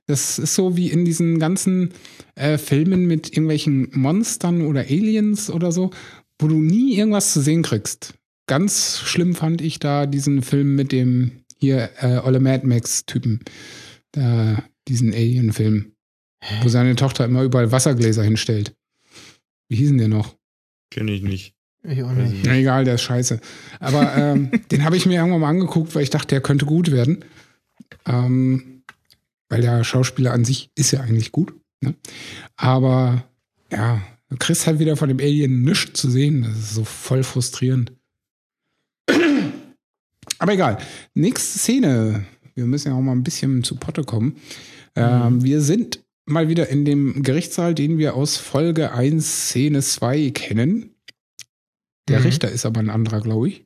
Das 0.06 0.38
ist 0.38 0.54
so 0.54 0.76
wie 0.76 0.90
in 0.90 1.04
diesen 1.04 1.38
ganzen 1.38 1.90
äh, 2.34 2.56
Filmen 2.56 3.06
mit 3.06 3.28
irgendwelchen 3.28 3.90
Monstern 3.92 4.62
oder 4.62 4.80
Aliens 4.80 5.50
oder 5.50 5.70
so, 5.70 5.90
wo 6.38 6.48
du 6.48 6.56
nie 6.56 6.96
irgendwas 6.96 7.34
zu 7.34 7.40
sehen 7.40 7.62
kriegst. 7.62 8.14
Ganz 8.46 9.00
schlimm 9.04 9.34
fand 9.34 9.60
ich 9.60 9.78
da 9.78 10.06
diesen 10.06 10.42
Film 10.42 10.74
mit 10.74 10.92
dem 10.92 11.42
hier 11.58 11.90
äh, 12.00 12.18
Olle 12.18 12.40
Mad 12.40 12.66
Max-Typen. 12.66 13.40
Da, 14.12 14.64
diesen 14.88 15.12
Alien-Film, 15.12 15.92
wo 16.62 16.68
seine 16.68 16.96
Tochter 16.96 17.24
immer 17.24 17.42
überall 17.42 17.72
Wassergläser 17.72 18.22
hinstellt. 18.22 18.74
Wie 19.68 19.76
hießen 19.76 19.98
der 19.98 20.08
noch? 20.08 20.36
Kenne 20.90 21.12
ich 21.12 21.22
nicht. 21.22 21.54
Ich 21.82 22.02
auch 22.02 22.12
nicht. 22.12 22.44
Na 22.44 22.56
egal, 22.56 22.84
der 22.84 22.94
ist 22.94 23.02
scheiße. 23.02 23.40
Aber 23.80 24.16
ähm, 24.16 24.50
den 24.70 24.84
habe 24.84 24.96
ich 24.96 25.06
mir 25.06 25.16
irgendwann 25.16 25.40
mal 25.40 25.48
angeguckt, 25.50 25.94
weil 25.94 26.02
ich 26.02 26.10
dachte, 26.10 26.28
der 26.28 26.40
könnte 26.40 26.66
gut 26.66 26.90
werden. 26.90 27.24
Ähm, 28.06 28.82
weil 29.48 29.62
der 29.62 29.84
Schauspieler 29.84 30.32
an 30.32 30.44
sich 30.44 30.70
ist 30.74 30.90
ja 30.90 31.00
eigentlich 31.00 31.32
gut. 31.32 31.54
Ne? 31.80 31.94
Aber 32.56 33.24
ja, 33.70 34.02
du 34.28 34.36
kriegst 34.36 34.66
halt 34.66 34.78
wieder 34.78 34.96
von 34.96 35.08
dem 35.08 35.20
Alien 35.20 35.62
nichts 35.62 36.00
zu 36.00 36.10
sehen. 36.10 36.42
Das 36.42 36.56
ist 36.58 36.74
so 36.74 36.84
voll 36.84 37.22
frustrierend. 37.22 37.92
Aber 40.38 40.52
egal. 40.52 40.78
Nächste 41.14 41.58
Szene. 41.58 42.26
Wir 42.54 42.66
müssen 42.66 42.88
ja 42.88 42.94
auch 42.94 43.00
mal 43.00 43.12
ein 43.12 43.24
bisschen 43.24 43.62
zu 43.62 43.76
Potte 43.76 44.04
kommen. 44.04 44.36
Ähm, 44.94 45.42
wir 45.42 45.60
sind 45.60 46.00
mal 46.28 46.48
wieder 46.48 46.68
in 46.68 46.84
dem 46.84 47.22
Gerichtssaal, 47.22 47.74
den 47.74 47.98
wir 47.98 48.14
aus 48.14 48.36
Folge 48.36 48.92
1, 48.92 49.48
Szene 49.48 49.82
2 49.82 50.30
kennen. 50.30 50.90
Der 52.08 52.20
Mhm. 52.20 52.26
Richter 52.26 52.50
ist 52.50 52.64
aber 52.66 52.80
ein 52.80 52.90
anderer, 52.90 53.20
glaube 53.20 53.48
ich. 53.48 53.64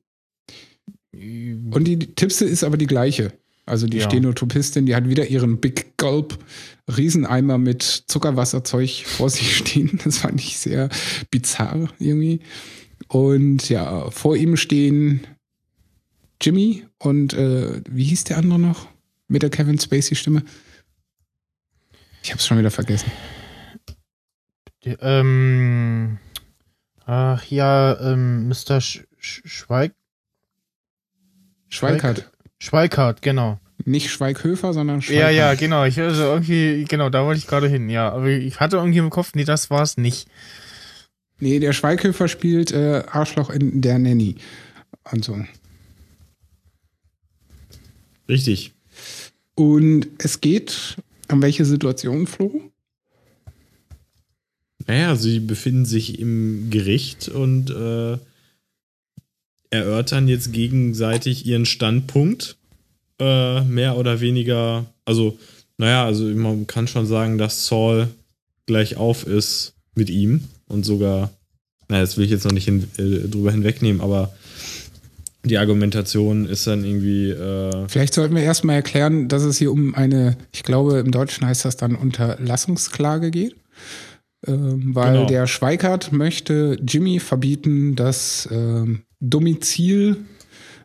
Und 1.13 1.85
die 1.85 1.99
Tipse 1.99 2.45
ist 2.47 2.65
aber 2.65 2.77
die 2.77 2.87
gleiche. 2.87 3.33
Also 3.67 3.87
die 3.87 3.99
Ja. 3.99 4.05
Stenotopistin, 4.11 4.87
die 4.87 4.95
hat 4.97 5.09
wieder 5.09 5.27
ihren 5.29 5.61
Big 5.61 5.97
Gulp 5.97 6.39
Rieseneimer 6.97 7.59
mit 7.59 7.83
Zuckerwasserzeug 8.09 9.05
vor 9.07 9.31
sich 9.31 9.57
stehen. 9.59 10.01
Das 10.05 10.19
fand 10.19 10.41
ich 10.41 10.59
sehr 10.59 10.89
bizarr 11.31 11.89
irgendwie. 11.99 12.41
Und 13.09 13.69
ja, 13.69 14.11
vor 14.11 14.37
ihm 14.37 14.57
stehen 14.57 15.21
Jimmy 16.41 16.85
und 16.99 17.35
äh, 17.35 17.83
wie 17.89 18.05
hieß 18.05 18.25
der 18.25 18.39
andere 18.39 18.59
noch? 18.59 18.89
Mit 19.29 19.43
der 19.43 19.51
Kevin 19.51 19.79
Spacey 19.79 20.17
Stimme. 20.17 20.43
Ich 22.23 22.33
hab's 22.33 22.47
schon 22.47 22.59
wieder 22.59 22.71
vergessen. 22.71 23.11
Die, 24.85 24.97
ähm, 25.01 26.19
ach 27.05 27.45
ja, 27.47 27.99
ähm, 28.01 28.49
Mr. 28.49 28.81
Sch 28.81 29.05
Sch 29.19 29.43
Schweig 29.45 29.93
Schweikart. 31.69 32.31
Schweikart, 32.59 33.23
genau. 33.23 33.59
Nicht 33.85 34.11
Schweighöfer, 34.11 34.73
sondern 34.73 35.01
Ja, 35.01 35.03
Schweikart. 35.03 35.33
ja, 35.35 35.55
genau. 35.55 35.85
Ich 35.85 35.99
also 35.99 36.23
irgendwie, 36.25 36.85
genau, 36.85 37.09
da 37.09 37.25
wollte 37.25 37.39
ich 37.39 37.47
gerade 37.47 37.69
hin. 37.69 37.89
Ja, 37.89 38.11
aber 38.13 38.29
ich 38.29 38.61
hatte 38.61 38.77
irgendwie 38.77 38.99
im 38.99 39.11
Kopf, 39.11 39.33
nee, 39.35 39.45
das 39.45 39.71
war 39.71 39.83
es 39.83 39.97
nicht. 39.97 40.29
Nee, 41.41 41.59
der 41.59 41.73
Schweighöfer 41.73 42.29
spielt 42.29 42.71
äh, 42.73 43.03
Arschloch 43.11 43.51
in 43.51 43.81
der 43.81 43.99
Nanny. 43.99 44.37
Und 45.11 45.25
so. 45.25 45.45
Richtig. 48.29 48.73
Und 49.57 50.07
es 50.19 50.41
geht 50.41 50.97
um 51.33 51.43
welche 51.43 51.65
Situation, 51.65 52.27
Flo? 52.27 52.61
Naja, 54.87 55.17
sie 55.17 55.41
befinden 55.41 55.85
sich 55.85 56.19
im 56.19 56.71
Gericht 56.71 57.29
und 57.29 57.71
äh, 57.71 58.19
erörtern 59.71 60.29
jetzt 60.29 60.53
gegenseitig 60.53 61.47
ihren 61.47 61.67
Standpunkt. 61.67 62.57
Äh, 63.19 63.63
mehr 63.63 63.97
oder 63.97 64.21
weniger, 64.21 64.87
also, 65.05 65.39
naja, 65.79 66.05
also 66.05 66.25
man 66.25 66.67
kann 66.67 66.89
schon 66.89 67.07
sagen, 67.07 67.39
dass 67.39 67.67
Saul 67.67 68.09
gleich 68.67 68.97
auf 68.97 69.27
ist 69.27 69.75
mit 69.95 70.11
ihm 70.11 70.45
und 70.67 70.85
sogar, 70.85 71.31
naja, 71.89 72.03
das 72.03 72.17
will 72.17 72.25
ich 72.25 72.31
jetzt 72.31 72.45
noch 72.45 72.53
nicht 72.53 72.65
hin, 72.65 72.89
äh, 72.97 73.29
drüber 73.29 73.53
hinwegnehmen, 73.53 74.01
aber 74.01 74.35
die 75.45 75.59
Argumentation 75.59 76.47
ist 76.47 76.67
dann 76.67 76.85
irgendwie. 76.85 77.31
Äh 77.31 77.89
Vielleicht 77.89 78.15
sollten 78.15 78.35
wir 78.35 78.43
erstmal 78.43 78.77
erklären, 78.77 79.29
dass 79.29 79.43
es 79.43 79.59
hier 79.59 79.73
um 79.73 79.95
eine, 79.95 80.37
ich 80.53 80.63
glaube, 80.63 80.99
im 80.99 81.11
Deutschen 81.11 81.47
heißt 81.47 81.65
das 81.65 81.77
dann 81.77 81.95
Unterlassungsklage 81.97 83.31
geht. 83.31 83.57
Ähm, 84.47 84.95
weil 84.95 85.13
genau. 85.13 85.27
der 85.27 85.47
Schweikart 85.47 86.13
möchte 86.13 86.77
Jimmy 86.87 87.21
verbieten, 87.21 87.95
das 87.95 88.49
ähm, 88.51 89.03
Domizil 89.21 90.17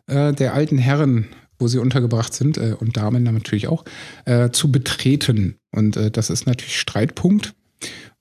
äh, 0.06 0.32
der 0.32 0.54
alten 0.54 0.78
Herren, 0.78 1.26
wo 1.58 1.66
sie 1.66 1.78
untergebracht 1.78 2.32
sind, 2.34 2.56
äh, 2.56 2.76
und 2.78 2.96
Damen 2.96 3.24
natürlich 3.24 3.66
auch, 3.66 3.84
äh, 4.26 4.50
zu 4.50 4.70
betreten. 4.70 5.56
Und 5.72 5.96
äh, 5.96 6.10
das 6.10 6.30
ist 6.30 6.46
natürlich 6.46 6.78
Streitpunkt. 6.78 7.54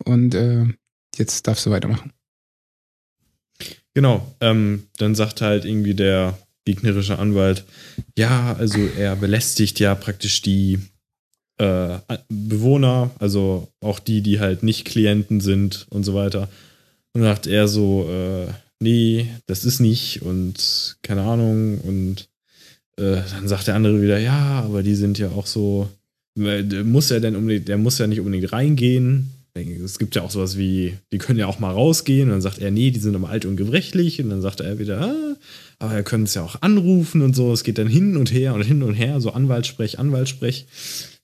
Und 0.03 0.34
äh, 0.34 0.65
jetzt 1.15 1.48
darfst 1.48 1.65
du 1.65 1.70
weitermachen. 1.70 2.12
Genau, 3.98 4.32
ähm, 4.42 4.84
dann 4.98 5.16
sagt 5.16 5.42
halt 5.42 5.66
irgendwie 5.66 5.96
der 5.96 6.38
gegnerische 6.66 7.18
Anwalt, 7.18 7.63
ja, 8.16 8.54
also 8.54 8.77
er 8.96 9.16
belästigt 9.16 9.80
ja 9.80 9.96
praktisch 9.96 10.44
die 10.44 10.77
äh, 11.58 11.98
Bewohner, 12.30 13.10
also 13.18 13.70
auch 13.82 13.98
die, 13.98 14.22
die 14.22 14.39
halt 14.39 14.62
nicht 14.62 14.86
Klienten 14.86 15.42
sind 15.42 15.88
und 15.89 16.04
so 16.04 16.13
weiter. 16.13 16.48
Und 17.13 17.24
sagt 17.24 17.48
er 17.48 17.68
so, 17.68 18.08
äh, 18.08 18.46
nee, 18.80 19.32
das 19.48 19.66
ist 19.66 19.80
nicht 19.80 20.22
und 20.22 20.98
keine 21.01 21.24
Ahnung. 21.24 21.80
Und 21.82 22.30
äh, 22.98 23.24
dann 23.32 23.48
sagt 23.48 23.66
der 23.66 23.74
andere 23.74 24.00
wieder, 24.00 24.20
ja, 24.20 24.62
aber 24.62 24.84
die 24.84 24.94
sind 24.94 25.18
ja 25.18 25.30
auch 25.30 25.48
so, 25.48 25.89
muss 26.36 27.10
er 27.10 27.20
denn 27.20 27.36
unbedingt, 27.36 27.68
der 27.68 27.80
muss 27.80 27.98
ja 27.98 28.06
nicht 28.06 28.20
unbedingt 28.20 28.54
reingehen. 28.54 29.32
Es 29.84 30.00
gibt 30.00 30.16
ja 30.16 30.22
auch 30.22 30.32
sowas 30.32 30.58
wie, 30.58 30.98
die 31.12 31.18
können 31.18 31.40
ja 31.40 31.48
auch 31.48 31.60
mal 31.60 31.72
rausgehen. 31.72 32.30
Und 32.30 32.32
dann 32.32 32.42
sagt 32.42 32.60
er, 32.60 32.72
nee, 32.72 32.92
die 32.92 33.00
sind 33.00 33.16
aber 33.16 33.30
alt 33.30 33.46
und 33.46 33.58
gebrechlich. 33.58 34.22
Und 34.22 34.30
dann 34.30 34.42
sagt 34.42 34.60
er 34.60 34.80
wieder, 34.80 35.02
ah, 35.02 35.36
aber 35.80 35.94
er 35.94 36.04
können 36.04 36.24
es 36.24 36.34
ja 36.34 36.44
auch 36.44 36.62
anrufen 36.62 37.22
und 37.22 37.36
so. 37.36 37.52
Es 37.54 37.64
geht 37.64 37.78
dann 37.78 37.88
hin 37.88 38.18
und 38.18 38.32
her 38.32 38.54
und 38.54 38.64
hin 38.64 38.84
und 38.84 38.94
her, 38.94 39.22
so 39.22 39.32
Anwaltssprech, 39.32 40.00
Anwaltssprech, 40.00 40.68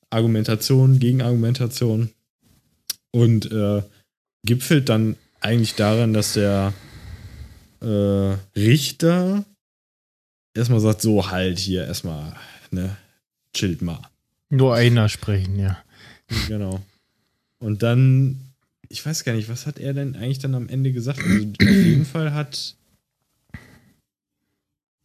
Argumentation, 0.10 1.00
Gegenargumentation. 1.00 2.10
Und 3.12 3.52
äh, 3.52 3.82
gipfelt 4.46 4.90
dann 4.90 5.16
eigentlich 5.40 5.76
darin, 5.76 6.14
dass 6.14 6.34
der 6.34 6.74
äh, 7.82 8.36
Richter 8.56 9.46
erstmal 10.54 10.80
sagt, 10.80 11.02
so 11.02 11.30
halt 11.30 11.60
hier 11.60 11.86
erstmal, 11.86 12.36
ne, 12.72 12.98
chillt 13.54 13.82
mal. 13.82 14.02
Nur 14.50 14.76
einer 14.76 15.10
sprechen, 15.10 15.60
ja. 15.60 15.78
Genau. 16.48 16.82
Und 17.64 17.82
dann, 17.82 18.42
ich 18.90 19.06
weiß 19.06 19.24
gar 19.24 19.34
nicht, 19.34 19.48
was 19.48 19.66
hat 19.66 19.80
er 19.80 19.94
denn 19.94 20.18
eigentlich 20.18 20.40
dann 20.40 20.54
am 20.54 20.68
Ende 20.68 20.92
gesagt? 20.92 21.20
Also 21.24 21.48
auf 21.62 21.70
jeden 21.70 22.06
Fall 22.06 22.34
hat 22.34 22.76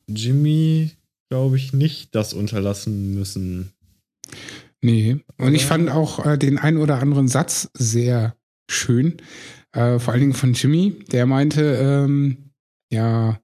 Jimmy, 0.08 0.90
glaube 1.28 1.56
ich, 1.56 1.72
nicht 1.72 2.16
das 2.16 2.34
unterlassen 2.34 3.14
müssen. 3.14 3.72
Nee, 4.80 5.18
und 5.36 5.54
ich 5.54 5.66
fand 5.66 5.88
auch 5.88 6.26
äh, 6.26 6.36
den 6.36 6.58
einen 6.58 6.78
oder 6.78 7.00
anderen 7.00 7.28
Satz 7.28 7.70
sehr 7.74 8.34
schön. 8.68 9.18
Äh, 9.72 10.00
vor 10.00 10.12
allen 10.12 10.22
Dingen 10.22 10.34
von 10.34 10.54
Jimmy, 10.54 10.98
der 11.12 11.26
meinte, 11.26 11.62
ähm, 11.62 12.50
ja, 12.90 13.38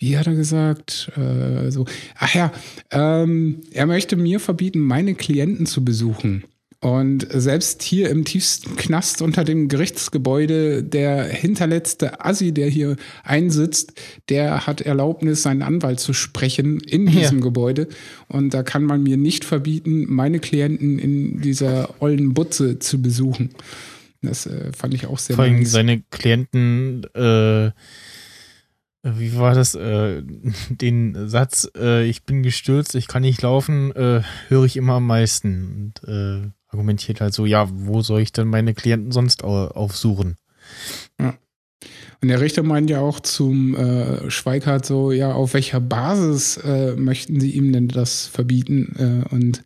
wie 0.00 0.18
hat 0.18 0.26
er 0.26 0.34
gesagt? 0.34 1.12
Äh, 1.16 1.70
so, 1.70 1.86
ach 2.16 2.34
ja, 2.34 2.52
ähm, 2.90 3.60
er 3.70 3.86
möchte 3.86 4.16
mir 4.16 4.40
verbieten, 4.40 4.80
meine 4.80 5.14
Klienten 5.14 5.66
zu 5.66 5.84
besuchen. 5.84 6.44
Und 6.80 7.26
selbst 7.30 7.82
hier 7.82 8.08
im 8.08 8.24
tiefsten 8.24 8.76
Knast 8.76 9.20
unter 9.20 9.42
dem 9.42 9.66
Gerichtsgebäude, 9.66 10.84
der 10.84 11.24
hinterletzte 11.24 12.24
Assi, 12.24 12.52
der 12.52 12.68
hier 12.68 12.96
einsitzt, 13.24 13.94
der 14.28 14.64
hat 14.66 14.80
Erlaubnis, 14.80 15.42
seinen 15.42 15.62
Anwalt 15.62 15.98
zu 15.98 16.12
sprechen 16.12 16.78
in 16.78 17.06
diesem 17.06 17.38
ja. 17.38 17.44
Gebäude. 17.44 17.88
Und 18.28 18.54
da 18.54 18.62
kann 18.62 18.84
man 18.84 19.02
mir 19.02 19.16
nicht 19.16 19.44
verbieten, 19.44 20.06
meine 20.08 20.38
Klienten 20.38 21.00
in 21.00 21.40
dieser 21.40 22.00
ollen 22.00 22.32
Butze 22.32 22.78
zu 22.78 23.02
besuchen. 23.02 23.50
Das 24.22 24.46
äh, 24.46 24.70
fand 24.72 24.94
ich 24.94 25.06
auch 25.06 25.18
sehr 25.18 25.34
Vor 25.34 25.46
allem 25.46 25.58
nice. 25.58 25.72
seine 25.72 26.02
Klienten 26.10 27.04
äh 27.14 27.72
wie 29.04 29.36
war 29.36 29.54
das? 29.54 29.74
Äh, 29.74 30.22
den 30.70 31.28
Satz, 31.28 31.70
äh, 31.76 32.04
ich 32.04 32.24
bin 32.24 32.42
gestürzt, 32.42 32.94
ich 32.94 33.06
kann 33.06 33.22
nicht 33.22 33.42
laufen, 33.42 33.92
äh, 33.92 34.22
höre 34.48 34.64
ich 34.64 34.76
immer 34.76 34.94
am 34.94 35.06
meisten. 35.06 35.92
Und 36.02 36.08
äh, 36.08 36.50
argumentiert 36.68 37.20
halt 37.20 37.34
so, 37.34 37.46
ja, 37.46 37.68
wo 37.70 38.02
soll 38.02 38.20
ich 38.20 38.32
denn 38.32 38.48
meine 38.48 38.74
Klienten 38.74 39.12
sonst 39.12 39.44
aufsuchen? 39.44 40.36
Ja. 41.20 41.34
Und 42.20 42.28
der 42.28 42.40
Richter 42.40 42.64
meint 42.64 42.90
ja 42.90 43.00
auch 43.00 43.20
zum 43.20 43.76
äh, 43.76 44.28
Schweikart 44.28 44.84
so, 44.84 45.12
ja, 45.12 45.32
auf 45.32 45.54
welcher 45.54 45.78
Basis 45.78 46.56
äh, 46.56 46.96
möchten 46.96 47.38
Sie 47.38 47.52
ihm 47.52 47.72
denn 47.72 47.86
das 47.86 48.26
verbieten? 48.26 48.96
Äh, 48.98 49.34
und 49.34 49.62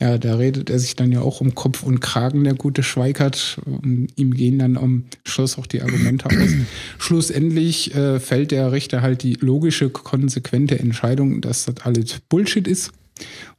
ja, 0.00 0.18
da 0.18 0.34
redet 0.34 0.68
er 0.68 0.80
sich 0.80 0.96
dann 0.96 1.12
ja 1.12 1.20
auch 1.20 1.40
um 1.40 1.54
Kopf 1.54 1.84
und 1.84 2.00
Kragen, 2.00 2.42
der 2.42 2.54
gute 2.54 2.82
Schweikart. 2.82 3.60
Um, 3.64 4.08
ihm 4.16 4.34
gehen 4.34 4.58
dann 4.58 4.76
am 4.76 5.04
Schluss 5.24 5.56
auch 5.56 5.68
die 5.68 5.82
Argumente 5.82 6.26
aus. 6.26 6.50
Schlussendlich 6.98 7.94
äh, 7.94 8.18
fällt 8.18 8.50
der 8.50 8.72
Richter 8.72 9.00
halt 9.00 9.22
die 9.22 9.34
logische, 9.34 9.88
konsequente 9.88 10.80
Entscheidung, 10.80 11.40
dass 11.40 11.66
das 11.66 11.76
alles 11.84 12.18
Bullshit 12.28 12.66
ist. 12.66 12.90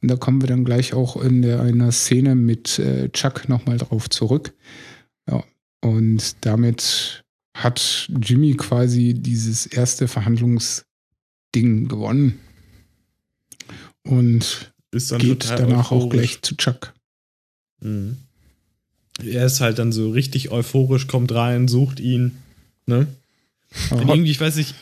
Und 0.02 0.10
da 0.10 0.16
kommen 0.16 0.42
wir 0.42 0.48
dann 0.48 0.64
gleich 0.64 0.94
auch 0.94 1.20
in 1.20 1.42
der, 1.42 1.60
einer 1.60 1.92
Szene 1.92 2.34
mit 2.34 2.78
äh, 2.78 3.08
Chuck 3.10 3.48
nochmal 3.48 3.78
drauf 3.78 4.10
zurück. 4.10 4.54
Ja, 5.28 5.44
und 5.80 6.36
damit 6.42 7.24
hat 7.56 8.10
Jimmy 8.20 8.54
quasi 8.54 9.14
dieses 9.14 9.66
erste 9.66 10.08
Verhandlungsding 10.08 11.88
gewonnen. 11.88 12.40
Und 14.02 14.72
geht 14.90 15.48
danach 15.48 15.92
euphorisch. 15.92 16.04
auch 16.04 16.10
gleich 16.10 16.42
zu 16.42 16.56
Chuck. 16.56 16.92
Mhm. 17.80 18.18
Er 19.22 19.46
ist 19.46 19.60
halt 19.60 19.78
dann 19.78 19.92
so 19.92 20.10
richtig 20.10 20.50
euphorisch, 20.50 21.06
kommt 21.06 21.32
rein, 21.32 21.68
sucht 21.68 22.00
ihn. 22.00 22.38
Ne? 22.86 23.06
Und 23.90 24.08
irgendwie, 24.08 24.30
ich 24.30 24.40
weiß 24.40 24.56
nicht, 24.56 24.74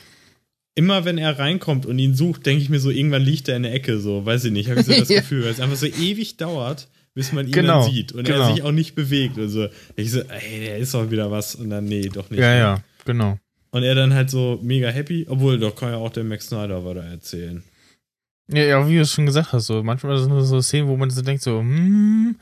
immer 0.74 1.04
wenn 1.04 1.18
er 1.18 1.38
reinkommt 1.38 1.86
und 1.86 1.98
ihn 1.98 2.14
sucht, 2.14 2.46
denke 2.46 2.62
ich 2.62 2.68
mir 2.68 2.80
so, 2.80 2.90
irgendwann 2.90 3.22
liegt 3.22 3.48
er 3.48 3.56
in 3.56 3.64
der 3.64 3.74
Ecke, 3.74 3.98
so, 3.98 4.24
weiß 4.24 4.44
ich 4.44 4.52
nicht, 4.52 4.70
habe 4.70 4.80
ich 4.80 4.86
so 4.86 4.92
das 4.92 5.08
Gefühl, 5.08 5.44
weil 5.44 5.50
es 5.50 5.60
einfach 5.60 5.76
so 5.76 5.86
ewig 5.86 6.36
dauert, 6.36 6.88
bis 7.14 7.32
man 7.32 7.46
ihn 7.46 7.52
genau, 7.52 7.82
dann 7.82 7.92
sieht 7.92 8.12
und 8.12 8.24
genau. 8.24 8.48
er 8.48 8.54
sich 8.54 8.62
auch 8.62 8.72
nicht 8.72 8.94
bewegt. 8.94 9.38
Also 9.38 9.68
ich 9.96 10.10
so, 10.10 10.20
ey, 10.20 10.60
der 10.60 10.78
ist 10.78 10.94
doch 10.94 11.10
wieder 11.10 11.30
was 11.30 11.54
und 11.54 11.70
dann, 11.70 11.84
nee, 11.84 12.08
doch 12.08 12.30
nicht. 12.30 12.40
Ja, 12.40 12.48
mehr. 12.48 12.58
ja, 12.58 12.82
genau. 13.04 13.38
Und 13.70 13.82
er 13.84 13.94
dann 13.94 14.14
halt 14.14 14.30
so 14.30 14.58
mega 14.62 14.88
happy, 14.88 15.26
obwohl 15.28 15.58
doch 15.58 15.74
kann 15.74 15.90
ja 15.90 15.96
auch 15.96 16.10
der 16.10 16.24
Max 16.24 16.46
Snyder 16.46 16.84
weiter 16.84 17.04
erzählen. 17.04 17.62
Ja, 18.48 18.62
ja, 18.64 18.88
wie 18.88 18.96
du 18.96 19.02
es 19.02 19.12
schon 19.12 19.26
gesagt 19.26 19.52
hast, 19.52 19.66
so 19.66 19.82
manchmal 19.82 20.18
sind 20.18 20.32
es 20.32 20.48
so 20.48 20.60
Szenen, 20.60 20.88
wo 20.88 20.96
man 20.96 21.10
so 21.10 21.22
denkt, 21.22 21.42
so, 21.42 21.60
hm, 21.60 22.36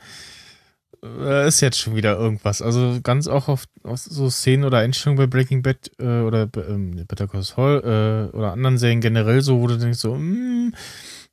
äh, 1.03 1.47
ist 1.47 1.61
jetzt 1.61 1.79
schon 1.79 1.95
wieder 1.95 2.17
irgendwas. 2.17 2.61
Also 2.61 2.99
ganz 3.01 3.27
auch 3.27 3.47
auf, 3.47 3.65
auf 3.83 3.99
so 3.99 4.29
Szenen 4.29 4.65
oder 4.65 4.79
Einstellungen 4.79 5.17
bei 5.17 5.27
Breaking 5.27 5.61
Bad 5.61 5.91
äh, 5.99 6.21
oder 6.21 6.47
ähm, 6.67 7.03
Better 7.07 7.27
Call 7.27 7.43
Saul 7.43 7.81
äh, 7.83 8.35
oder 8.35 8.51
anderen 8.51 8.77
Serien 8.77 9.01
generell 9.01 9.41
so, 9.41 9.61
wo 9.61 9.67
du 9.67 9.77
denkst 9.77 9.99
so, 9.99 10.15
hm, 10.15 10.75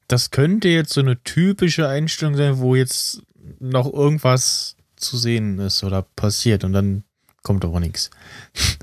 das 0.07 0.31
könnte 0.31 0.69
jetzt 0.69 0.93
so 0.93 1.01
eine 1.01 1.23
typische 1.23 1.89
Einstellung 1.89 2.35
sein, 2.37 2.59
wo 2.59 2.75
jetzt 2.75 3.23
noch 3.61 3.93
irgendwas 3.93 4.77
zu 4.97 5.17
sehen 5.17 5.59
ist 5.59 5.85
oder 5.85 6.03
passiert 6.17 6.65
und 6.65 6.73
dann 6.73 7.05
kommt 7.43 7.65
aber 7.65 7.81
nichts. 7.81 8.11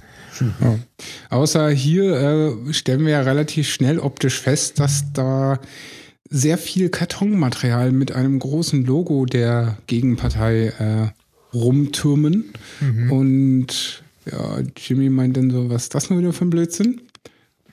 Ja. 0.60 0.78
Außer 1.30 1.70
hier 1.70 2.14
äh, 2.68 2.74
stellen 2.74 3.06
wir 3.06 3.14
ja 3.14 3.22
relativ 3.22 3.70
schnell 3.70 4.00
optisch 4.00 4.42
fest, 4.42 4.82
dass 4.82 5.14
da 5.14 5.62
sehr 6.36 6.58
viel 6.58 6.90
Kartonmaterial 6.90 7.94
mit 7.94 8.12
einem 8.12 8.40
großen 8.40 8.84
Logo 8.84 9.26
der 9.26 9.78
Gegenpartei 9.88 10.74
äh, 10.78 11.56
rumtürmen. 11.56 12.52
Mhm. 12.82 13.12
Und 13.12 14.04
ja, 14.30 14.60
Jimmy 14.76 15.10
meint 15.10 15.38
dann 15.38 15.50
so, 15.50 15.70
was 15.70 15.84
ist 15.84 15.96
das 15.96 16.10
nur 16.10 16.20
wieder 16.20 16.34
für 16.34 16.44
ein 16.44 16.50
Blödsinn? 16.50 17.02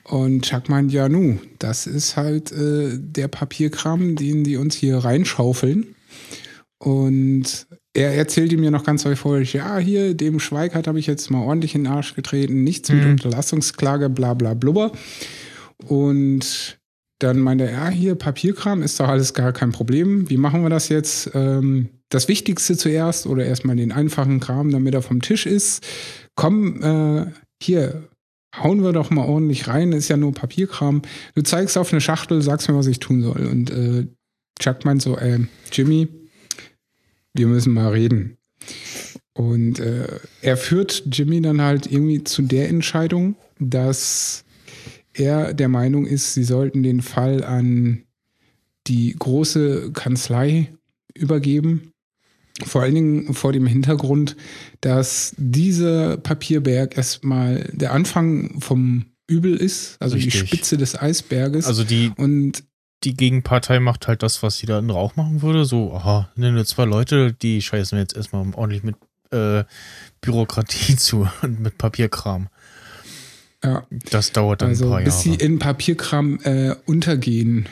Und 0.05 0.45
Chuck 0.45 0.69
meint, 0.69 0.93
ja, 0.93 1.09
nu, 1.09 1.39
das 1.59 1.87
ist 1.87 2.15
halt 2.15 2.53
äh, 2.53 2.97
der 2.97 3.27
Papierkram, 3.27 4.15
den 4.15 4.45
die 4.45 4.55
uns 4.55 4.75
hier 4.75 4.97
reinschaufeln. 4.99 5.95
Und 6.77 7.67
er 7.93 8.13
erzählt 8.13 8.53
ihm 8.53 8.63
ja 8.63 8.71
noch 8.71 8.85
ganz 8.85 9.05
euphorisch, 9.05 9.55
ja, 9.55 9.77
hier, 9.77 10.13
dem 10.13 10.39
Schweigert 10.39 10.87
habe 10.87 10.99
ich 10.99 11.07
jetzt 11.07 11.29
mal 11.31 11.43
ordentlich 11.43 11.75
in 11.75 11.83
den 11.83 11.93
Arsch 11.93 12.15
getreten, 12.15 12.63
nichts 12.63 12.89
mit 12.89 13.03
mhm. 13.03 13.11
Unterlassungsklage, 13.11 14.09
bla 14.09 14.33
bla 14.33 14.53
blubber. 14.53 14.93
Und 15.85 16.77
dann 17.23 17.39
meinte 17.39 17.65
er, 17.65 17.71
ja, 17.71 17.89
hier, 17.89 18.15
Papierkram 18.15 18.83
ist 18.83 18.99
doch 18.99 19.07
alles 19.07 19.33
gar 19.33 19.53
kein 19.53 19.71
Problem. 19.71 20.29
Wie 20.29 20.37
machen 20.37 20.61
wir 20.61 20.69
das 20.69 20.89
jetzt? 20.89 21.31
Ähm, 21.33 21.89
das 22.09 22.27
Wichtigste 22.27 22.77
zuerst 22.77 23.25
oder 23.25 23.45
erstmal 23.45 23.75
den 23.75 23.91
einfachen 23.91 24.39
Kram, 24.39 24.69
damit 24.71 24.93
er 24.93 25.01
vom 25.01 25.21
Tisch 25.21 25.45
ist. 25.45 25.83
Komm, 26.35 26.83
äh, 26.83 27.31
hier, 27.61 28.09
hauen 28.55 28.83
wir 28.83 28.91
doch 28.91 29.09
mal 29.09 29.25
ordentlich 29.25 29.67
rein, 29.67 29.93
ist 29.93 30.09
ja 30.09 30.17
nur 30.17 30.33
Papierkram. 30.33 31.01
Du 31.33 31.41
zeigst 31.41 31.77
auf 31.77 31.91
eine 31.91 32.01
Schachtel, 32.01 32.41
sagst 32.41 32.69
mir, 32.69 32.75
was 32.75 32.87
ich 32.87 32.99
tun 32.99 33.23
soll. 33.23 33.47
Und 33.47 33.71
äh, 33.71 34.07
Chuck 34.59 34.85
meint 34.85 35.01
so, 35.01 35.17
äh, 35.17 35.39
Jimmy, 35.71 36.07
wir 37.33 37.47
müssen 37.47 37.73
mal 37.73 37.89
reden. 37.89 38.37
Und 39.33 39.79
äh, 39.79 40.07
er 40.41 40.57
führt 40.57 41.03
Jimmy 41.11 41.41
dann 41.41 41.61
halt 41.61 41.91
irgendwie 41.91 42.23
zu 42.23 42.43
der 42.43 42.69
Entscheidung, 42.69 43.35
dass 43.59 44.43
er 45.13 45.53
der 45.53 45.69
Meinung 45.69 46.05
ist, 46.05 46.33
sie 46.33 46.43
sollten 46.43 46.83
den 46.83 47.01
Fall 47.01 47.43
an 47.43 48.03
die 48.87 49.15
große 49.17 49.91
Kanzlei 49.93 50.73
übergeben. 51.13 51.91
Vor 52.65 52.83
allen 52.83 52.95
Dingen 52.95 53.33
vor 53.33 53.51
dem 53.51 53.65
Hintergrund, 53.65 54.35
dass 54.81 55.33
dieser 55.37 56.17
Papierberg 56.17 56.97
erstmal 56.97 57.69
der 57.73 57.93
Anfang 57.93 58.59
vom 58.61 59.05
Übel 59.27 59.55
ist, 59.55 59.97
also 59.99 60.15
Richtig. 60.15 60.33
die 60.33 60.47
Spitze 60.47 60.77
des 60.77 60.99
Eisberges. 60.99 61.65
Also 61.65 61.83
die, 61.83 62.11
und 62.17 62.63
die 63.03 63.15
Gegenpartei 63.15 63.79
macht 63.79 64.07
halt 64.07 64.23
das, 64.23 64.43
was 64.43 64.61
jeder 64.61 64.77
andere 64.77 64.97
auch 64.97 65.15
machen 65.15 65.41
würde. 65.41 65.65
So, 65.65 65.93
aha, 65.93 66.29
nennen 66.35 66.55
wir 66.55 66.65
zwei 66.65 66.85
Leute, 66.85 67.33
die 67.33 67.61
scheißen 67.61 67.97
wir 67.97 68.01
jetzt 68.01 68.15
erstmal 68.15 68.45
ordentlich 68.53 68.83
mit 68.83 68.95
äh, 69.31 69.63
Bürokratie 70.21 70.95
zu 70.97 71.27
und 71.41 71.59
mit 71.59 71.77
Papierkram. 71.77 72.49
Ja, 73.63 73.87
Das 74.11 74.31
dauert 74.31 74.61
dann 74.61 74.69
also 74.69 74.85
ein 74.85 74.91
paar 74.91 75.01
bis 75.03 75.21
sie 75.21 75.31
Jahre. 75.31 75.43
in 75.43 75.59
Papierkram 75.59 76.39
äh, 76.43 76.75
untergehen. 76.85 77.67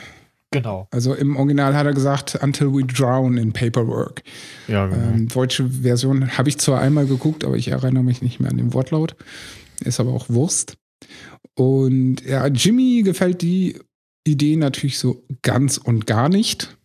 Genau. 0.50 0.86
Also 0.90 1.14
im 1.14 1.36
Original 1.36 1.74
hat 1.74 1.86
er 1.86 1.94
gesagt, 1.94 2.38
until 2.42 2.72
we 2.74 2.84
drown 2.84 3.38
in 3.38 3.52
paperwork. 3.52 4.22
Ja, 4.68 4.86
genau. 4.86 5.14
Ähm, 5.14 5.28
deutsche 5.28 5.68
Version 5.68 6.36
habe 6.36 6.50
ich 6.50 6.58
zwar 6.58 6.80
einmal 6.80 7.06
geguckt, 7.06 7.44
aber 7.44 7.56
ich 7.56 7.68
erinnere 7.68 8.02
mich 8.02 8.20
nicht 8.20 8.38
mehr 8.38 8.50
an 8.50 8.58
den 8.58 8.74
Wortlaut. 8.74 9.16
Ist 9.82 9.98
aber 9.98 10.12
auch 10.12 10.28
Wurst. 10.28 10.76
Und 11.54 12.22
ja, 12.26 12.46
Jimmy 12.48 13.02
gefällt 13.02 13.40
die 13.42 13.78
Idee 14.26 14.56
natürlich 14.56 14.98
so 14.98 15.24
ganz 15.42 15.78
und 15.78 16.06
gar 16.06 16.28
nicht. 16.28 16.76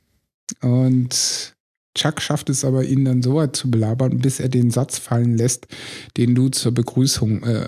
Und 0.61 1.53
Chuck 1.95 2.21
schafft 2.21 2.49
es 2.49 2.63
aber, 2.63 2.85
ihn 2.85 3.05
dann 3.05 3.21
so 3.21 3.35
weit 3.35 3.55
zu 3.55 3.69
belabern, 3.69 4.19
bis 4.19 4.39
er 4.39 4.49
den 4.49 4.71
Satz 4.71 4.97
fallen 4.97 5.35
lässt, 5.35 5.67
den 6.15 6.35
du 6.35 6.49
zur 6.49 6.71
Begrüßung 6.73 7.43
äh, 7.43 7.67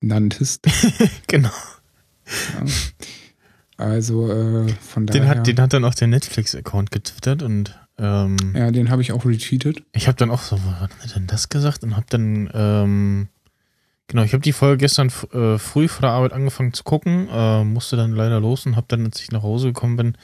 nanntest. 0.00 0.66
genau. 1.26 1.50
Ja. 2.26 2.66
Also 3.76 4.30
äh, 4.30 4.68
von 4.68 5.06
daher. 5.06 5.20
Den 5.20 5.28
hat, 5.28 5.46
den 5.46 5.60
hat 5.60 5.72
dann 5.72 5.84
auch 5.84 5.94
der 5.94 6.08
Netflix-Account 6.08 6.90
getwittert 6.90 7.42
und 7.42 7.78
ähm, 7.98 8.36
ja, 8.54 8.70
den 8.70 8.90
habe 8.90 9.02
ich 9.02 9.12
auch 9.12 9.24
retweetet. 9.24 9.82
ich 9.92 10.06
habe 10.06 10.16
dann 10.16 10.30
auch 10.30 10.40
so, 10.40 10.58
was 10.64 10.80
hat 10.80 10.90
er 11.02 11.08
denn 11.08 11.26
das 11.26 11.48
gesagt? 11.48 11.82
Und 11.82 11.96
habe 11.96 12.06
dann, 12.08 12.50
ähm, 12.54 13.28
genau, 14.06 14.22
ich 14.22 14.32
habe 14.32 14.42
die 14.42 14.52
Folge 14.52 14.78
gestern 14.78 15.12
äh, 15.32 15.58
früh 15.58 15.86
vor 15.86 16.02
der 16.02 16.10
Arbeit 16.10 16.32
angefangen 16.32 16.72
zu 16.72 16.82
gucken, 16.82 17.28
äh, 17.30 17.64
musste 17.64 17.96
dann 17.96 18.12
leider 18.12 18.40
los 18.40 18.64
und 18.64 18.76
habe 18.76 18.86
dann, 18.88 19.04
als 19.04 19.20
ich 19.20 19.32
nach 19.32 19.42
Hause 19.42 19.68
gekommen 19.68 19.96
bin, 19.96 20.16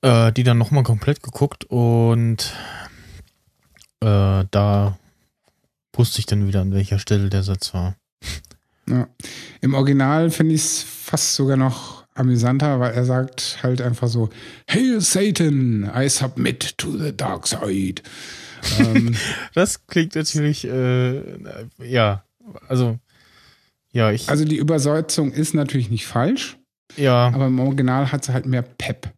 äh, 0.00 0.32
die 0.32 0.42
dann 0.42 0.56
nochmal 0.58 0.84
komplett 0.84 1.22
geguckt 1.22 1.64
und 1.64 2.54
äh, 4.00 4.44
da 4.50 4.98
wusste 5.94 6.18
ich 6.18 6.26
dann 6.26 6.46
wieder, 6.46 6.62
an 6.62 6.72
welcher 6.72 6.98
Stelle 6.98 7.28
der 7.28 7.42
Satz 7.42 7.74
war. 7.74 7.96
Ja. 8.88 9.08
Im 9.60 9.74
Original 9.74 10.30
finde 10.30 10.54
ich 10.54 10.62
es 10.62 10.82
fast 10.82 11.34
sogar 11.34 11.56
noch 11.56 12.04
amüsanter, 12.14 12.80
weil 12.80 12.92
er 12.92 13.04
sagt 13.04 13.58
halt 13.62 13.80
einfach 13.80 14.08
so: 14.08 14.28
Hail 14.68 15.00
Satan, 15.00 15.90
I 15.96 16.08
submit 16.08 16.76
to 16.78 16.90
the 16.96 17.16
dark 17.16 17.46
side. 17.46 18.02
ähm, 18.78 19.14
Das 19.54 19.86
klingt 19.86 20.14
natürlich, 20.14 20.64
äh, 20.66 21.20
ja, 21.82 22.24
also, 22.68 22.98
ja, 23.92 24.10
ich, 24.10 24.28
also 24.28 24.44
die 24.44 24.56
Übersetzung 24.58 25.32
ist 25.32 25.54
natürlich 25.54 25.90
nicht 25.90 26.06
falsch, 26.06 26.58
ja, 26.96 27.28
aber 27.34 27.46
im 27.46 27.58
Original 27.60 28.12
hat 28.12 28.24
sie 28.24 28.32
halt 28.32 28.46
mehr 28.46 28.62
Pep. 28.62 29.12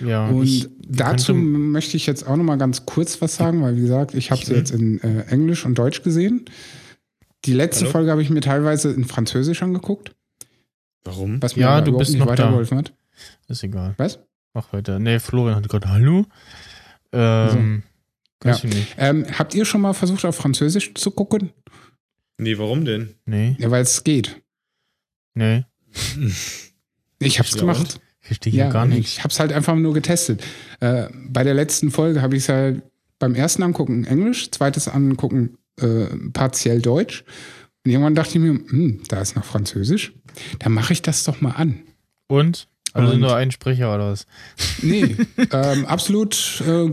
ja. 0.00 0.26
Und 0.28 0.44
ich 0.44 0.68
dazu 0.86 1.34
möchte 1.34 1.96
ich 1.96 2.06
jetzt 2.06 2.26
auch 2.26 2.36
noch 2.36 2.44
mal 2.44 2.58
ganz 2.58 2.84
kurz 2.86 3.20
was 3.22 3.36
sagen, 3.36 3.62
weil 3.62 3.76
wie 3.76 3.80
gesagt, 3.82 4.14
ich 4.14 4.30
habe 4.30 4.40
sie 4.44 4.50
will- 4.52 4.58
jetzt 4.58 4.70
in 4.72 5.00
äh, 5.02 5.22
Englisch 5.30 5.64
und 5.66 5.76
Deutsch 5.76 6.02
gesehen. 6.02 6.44
Die 7.44 7.52
letzte 7.54 7.82
Hallo? 7.84 7.92
Folge 7.92 8.10
habe 8.10 8.22
ich 8.22 8.30
mir 8.30 8.40
teilweise 8.40 8.92
in 8.92 9.04
Französisch 9.04 9.62
angeguckt, 9.62 10.14
Warum? 11.04 11.40
was 11.42 11.56
mir 11.56 11.62
Ja, 11.62 11.70
aber 11.70 11.82
du 11.82 11.88
überhaupt 11.90 12.00
bist 12.00 12.10
nicht 12.12 12.18
noch 12.20 12.26
da. 12.26 12.32
weitergeholfen 12.32 12.78
hat. 12.78 12.92
Ist 13.48 13.62
egal. 13.62 13.94
Was? 13.96 14.18
Mach 14.54 14.72
weiter. 14.72 14.98
Nee, 14.98 15.18
Florian 15.20 15.56
hat 15.56 15.68
gerade 15.68 15.88
Hallo. 15.88 16.26
Ähm, 17.12 17.82
weiß 18.40 18.64
ich 18.64 18.74
nicht. 18.74 18.94
Ähm, 18.98 19.26
habt 19.38 19.54
ihr 19.54 19.64
schon 19.64 19.80
mal 19.80 19.92
versucht, 19.94 20.24
auf 20.24 20.36
Französisch 20.36 20.94
zu 20.94 21.10
gucken? 21.10 21.50
Nee, 22.38 22.58
warum 22.58 22.84
denn? 22.84 23.14
Nee, 23.26 23.56
Ja, 23.58 23.70
weil 23.70 23.82
es 23.82 24.04
geht. 24.04 24.40
nee. 25.34 25.64
Ich 27.22 27.38
hab's 27.38 27.52
Ja, 27.52 27.60
gemacht. 27.60 28.00
Verstehe 28.20 28.50
hier 28.52 28.68
gar 28.68 28.86
nichts. 28.86 29.12
Ich 29.12 29.24
hab's 29.24 29.40
halt 29.40 29.52
einfach 29.52 29.74
nur 29.76 29.92
getestet. 29.92 30.42
Äh, 30.80 31.08
bei 31.28 31.44
der 31.44 31.52
letzten 31.52 31.90
Folge 31.90 32.22
habe 32.22 32.34
ich 32.36 32.44
es 32.44 32.48
halt 32.48 32.82
beim 33.18 33.34
ersten 33.34 33.62
Angucken 33.62 34.04
Englisch, 34.04 34.50
zweites 34.50 34.88
Angucken 34.88 35.58
äh, 35.80 36.06
partiell 36.32 36.80
Deutsch. 36.82 37.24
Und 37.84 37.92
irgendwann 37.92 38.14
dachte 38.14 38.32
ich 38.32 38.40
mir, 38.40 38.50
hm, 38.50 39.02
da 39.08 39.20
ist 39.20 39.36
noch 39.36 39.44
Französisch. 39.44 40.12
Dann 40.58 40.72
mache 40.72 40.92
ich 40.92 41.02
das 41.02 41.24
doch 41.24 41.40
mal 41.40 41.52
an. 41.52 41.80
Und? 42.28 42.68
Also 42.92 43.12
Und- 43.14 43.20
nur 43.20 43.36
ein 43.36 43.50
Sprecher 43.52 43.94
oder 43.94 44.10
was? 44.12 44.26
Nee, 44.82 45.16
ähm, 45.52 45.86
absolut 45.86 46.62
äh, 46.66 46.92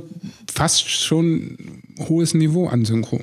fast 0.51 0.87
schon 0.89 1.57
hohes 1.99 2.33
Niveau 2.33 2.67
an 2.67 2.85
Synchro. 2.85 3.21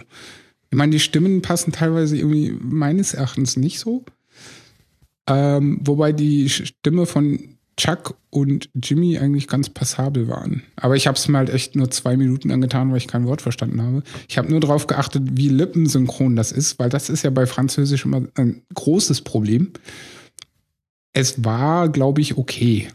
Ich 0.71 0.77
meine, 0.77 0.91
die 0.93 1.01
Stimmen 1.01 1.41
passen 1.41 1.71
teilweise 1.73 2.17
irgendwie 2.17 2.51
meines 2.61 3.15
Erachtens 3.15 3.57
nicht 3.57 3.79
so. 3.79 4.05
Ähm, 5.29 5.79
wobei 5.83 6.13
die 6.13 6.49
Stimme 6.51 7.07
von 7.07 7.54
Chuck 7.77 8.17
und 8.31 8.71
Jimmy 8.75 9.19
eigentlich 9.19 9.49
ganz 9.49 9.69
passabel 9.69 10.29
waren. 10.29 10.63
Aber 10.77 10.97
ich 10.97 11.07
habe 11.07 11.17
es 11.17 11.27
mir 11.29 11.39
halt 11.39 11.51
echt 11.51 11.75
nur 11.75 11.91
zwei 11.91 12.17
Minuten 12.17 12.51
angetan, 12.51 12.91
weil 12.91 12.99
ich 12.99 13.09
kein 13.09 13.27
Wort 13.27 13.43
verstanden 13.43 13.83
habe. 13.83 14.03
Ich 14.29 14.39
habe 14.39 14.49
nur 14.49 14.61
darauf 14.61 14.87
geachtet, 14.87 15.23
wie 15.33 15.49
lippensynchron 15.49 16.37
das 16.37 16.53
ist, 16.53 16.79
weil 16.79 16.89
das 16.89 17.11
ist 17.11 17.25
ja 17.25 17.31
bei 17.31 17.47
Französisch 17.47 18.05
immer 18.05 18.23
ein 18.35 18.63
großes 18.75 19.23
Problem. 19.23 19.73
Es 21.13 21.45
war, 21.45 21.89
glaube 21.89 22.21
ich, 22.21 22.37
okay. 22.37 22.89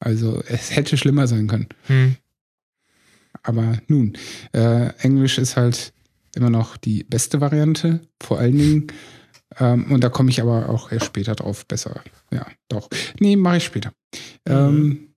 Also 0.00 0.42
es 0.46 0.74
hätte 0.74 0.96
schlimmer 0.96 1.26
sein 1.26 1.46
können. 1.46 1.68
Hm. 1.86 2.16
Aber 3.42 3.78
nun, 3.86 4.16
äh, 4.52 4.88
Englisch 4.98 5.38
ist 5.38 5.56
halt 5.56 5.92
immer 6.34 6.50
noch 6.50 6.76
die 6.76 7.04
beste 7.04 7.40
Variante, 7.40 8.00
vor 8.20 8.38
allen 8.38 8.58
Dingen. 8.58 8.86
Ähm, 9.58 9.90
und 9.92 10.02
da 10.02 10.08
komme 10.08 10.30
ich 10.30 10.40
aber 10.40 10.68
auch 10.68 10.90
erst 10.90 11.06
später 11.06 11.34
drauf 11.34 11.66
besser. 11.66 12.02
Ja, 12.32 12.46
doch. 12.68 12.88
Nee, 13.20 13.36
mache 13.36 13.58
ich 13.58 13.64
später. 13.64 13.92
Ähm, 14.44 15.14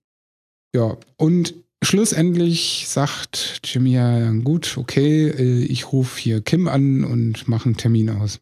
ja, 0.74 0.96
und 1.16 1.54
schlussendlich 1.82 2.86
sagt 2.88 3.60
Jimmy 3.64 3.92
ja, 3.92 4.30
gut, 4.30 4.76
okay, 4.76 5.28
äh, 5.28 5.64
ich 5.64 5.92
rufe 5.92 6.20
hier 6.20 6.40
Kim 6.42 6.68
an 6.68 7.04
und 7.04 7.48
mache 7.48 7.66
einen 7.66 7.76
Termin 7.76 8.10
aus. 8.10 8.40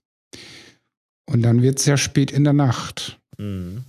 Und 1.27 1.42
dann 1.42 1.62
wird 1.62 1.79
es 1.79 1.87
ja 1.87 1.96
spät 1.96 2.31
in 2.31 2.44
der 2.44 2.53
Nacht. 2.53 3.18
Mhm. 3.38 3.85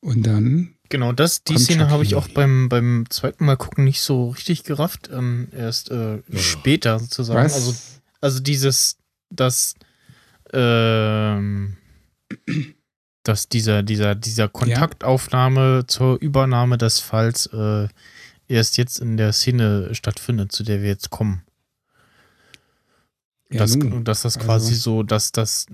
Und 0.00 0.26
dann, 0.26 0.74
Genau, 0.90 1.12
das, 1.12 1.44
die 1.44 1.58
Szene 1.58 1.90
habe 1.90 2.02
ich 2.02 2.14
auch 2.14 2.28
beim, 2.28 2.68
beim 2.70 3.04
zweiten 3.10 3.44
Mal 3.44 3.56
gucken 3.56 3.84
nicht 3.84 4.00
so 4.00 4.30
richtig 4.30 4.64
gerafft. 4.64 5.10
Ähm, 5.12 5.48
erst 5.52 5.90
äh, 5.90 6.22
später 6.34 6.98
sozusagen. 6.98 7.44
was? 7.44 7.54
Also, 7.54 7.74
also 8.20 8.40
dieses, 8.40 8.96
dass, 9.28 9.74
ähm, 10.52 11.76
dass 13.22 13.48
dieser, 13.48 13.82
dieser, 13.82 14.14
dieser 14.14 14.48
Kontaktaufnahme 14.48 15.84
zur 15.86 16.20
Übernahme 16.20 16.78
des 16.78 17.00
Falls 17.00 17.46
äh, 17.46 17.88
erst 18.48 18.78
jetzt 18.78 19.00
in 19.00 19.16
der 19.16 19.32
Szene 19.32 19.94
stattfindet, 19.94 20.52
zu 20.52 20.62
der 20.64 20.80
wir 20.80 20.88
jetzt 20.88 21.10
kommen. 21.10 21.42
ja, 23.50 23.58
dass, 23.58 23.76
nun. 23.76 24.04
dass 24.04 24.22
das 24.22 24.36
Also- 24.36 24.46
quasi 24.46 24.74
so, 24.74 25.02
dass 25.02 25.32
das 25.32 25.66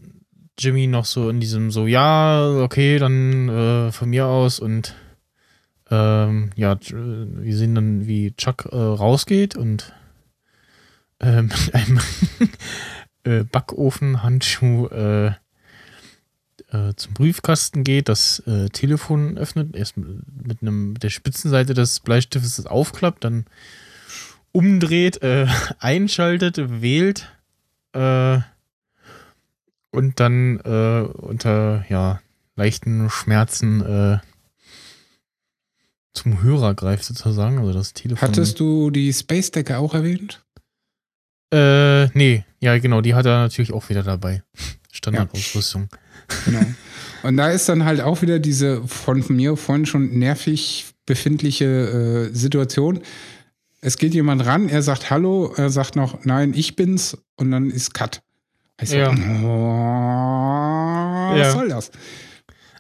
Jimmy 0.59 0.87
noch 0.87 1.05
so 1.05 1.29
in 1.29 1.41
diesem 1.41 1.71
so, 1.73 1.87
ja, 1.87 2.49
okay, 2.61 2.99
dann 2.99 3.49
äh, 3.49 3.93
von 3.93 4.11
mir 4.11 4.27
aus 4.27 4.61
und 4.61 4.95
ähm, 5.91 6.51
ja, 6.57 6.79
wir 6.81 7.57
sehen 7.57 7.75
dann, 7.75 8.07
wie 8.07 8.33
Chuck 8.37 8.67
äh, 8.71 8.77
rausgeht 8.77 9.57
und 9.57 9.93
äh, 11.21 11.43
mit 11.43 11.75
einem 11.75 12.01
äh, 13.25 13.45
Backofenhandschuh 13.45 14.87
äh, 14.89 15.33
äh, 16.75 16.95
zum 16.97 17.15
Briefkasten 17.15 17.85
geht, 17.85 18.09
das 18.09 18.41
äh, 18.47 18.69
Telefon 18.69 19.39
öffnet, 19.39 19.77
erst 19.77 19.97
mit, 19.97 20.61
einem 20.61 20.93
mit 20.93 21.03
der 21.03 21.11
Spitzenseite 21.11 21.75
des 21.75 22.01
Bleistiftes 22.01 22.57
das 22.57 22.67
aufklappt, 22.67 23.25
dann 23.25 23.47
umdreht, 24.53 25.23
äh, 25.23 25.47
einschaltet, 25.79 26.81
wählt 26.81 27.33
äh, 27.93 28.39
und 29.91 30.19
dann 30.19 30.59
unter 30.59 31.85
ja, 31.89 32.21
leichten 32.57 33.09
Schmerzen 33.11 34.21
zum 36.13 36.43
Hörer 36.43 36.75
greift 36.75 37.05
sozusagen, 37.05 37.59
also 37.61 37.73
das 37.73 37.93
Telefon. 37.93 38.29
Hattest 38.29 38.59
du 38.59 38.91
die 38.91 39.13
Space 39.13 39.53
Decker 39.53 39.79
auch 39.79 39.95
erwähnt? 39.95 40.44
Äh, 41.55 42.09
nee, 42.15 42.45
ja 42.61 42.79
genau, 42.79 43.01
die 43.01 43.15
hat 43.15 43.27
er 43.27 43.39
natürlich 43.43 43.73
auch 43.73 43.89
wieder 43.89 44.03
dabei. 44.03 44.43
Standardausrüstung. 44.93 45.89
Genau. 46.47 46.65
Und 47.23 47.37
da 47.37 47.51
ist 47.51 47.69
dann 47.69 47.85
halt 47.85 48.01
auch 48.01 48.23
wieder 48.23 48.39
diese 48.39 48.83
von 48.87 49.25
mir 49.29 49.57
vorhin 49.57 49.87
schon 49.87 50.19
nervig 50.19 50.87
befindliche 51.07 52.29
äh, 52.33 52.35
Situation. 52.35 53.01
Es 53.81 53.99
geht 53.99 54.15
jemand 54.15 54.45
ran, 54.47 54.69
er 54.71 54.83
sagt 54.83 55.11
Hallo, 55.11 55.53
er 55.57 55.69
sagt 55.71 55.97
noch 55.97 56.25
Nein, 56.25 56.55
ich 56.55 56.77
bin's 56.77 57.19
und 57.37 57.51
dann 57.51 57.71
ist 57.71 57.93
Cut. 57.95 58.23
Ich 58.81 58.89
so, 58.91 58.97
Ja. 58.97 59.11
oh, 59.11 59.15
was 61.33 61.39
Ja. 61.39 61.51
soll 61.53 61.69
das? 61.69 61.91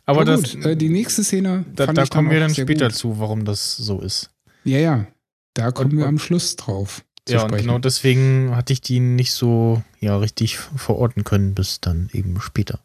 Aber 0.06 0.20
Aber 0.20 0.24
das, 0.24 0.52
gut, 0.54 0.64
äh, 0.66 0.76
die 0.76 0.88
nächste 0.90 1.24
Szene. 1.24 1.64
da, 1.74 1.86
da 1.86 2.04
kommen 2.06 2.30
wir 2.30 2.40
dann 2.40 2.54
später 2.54 2.88
gut. 2.88 2.94
zu, 2.96 3.18
warum 3.18 3.44
das 3.44 3.76
so 3.76 4.00
ist. 4.00 4.30
Ja, 4.64 4.78
ja. 4.78 5.06
Da 5.54 5.70
kommen 5.70 5.92
Und- 5.92 5.98
wir 5.98 6.06
am 6.06 6.18
Schluss 6.18 6.56
drauf. 6.56 7.04
Zu 7.26 7.34
ja, 7.34 7.42
und 7.42 7.48
sprechen. 7.48 7.66
genau 7.66 7.78
deswegen 7.78 8.54
hatte 8.54 8.72
ich 8.74 8.80
die 8.82 9.00
nicht 9.00 9.32
so 9.32 9.82
ja 10.00 10.16
richtig 10.18 10.58
verorten 10.58 11.24
können, 11.24 11.54
bis 11.54 11.80
dann 11.80 12.10
eben 12.12 12.38
später. 12.40 12.80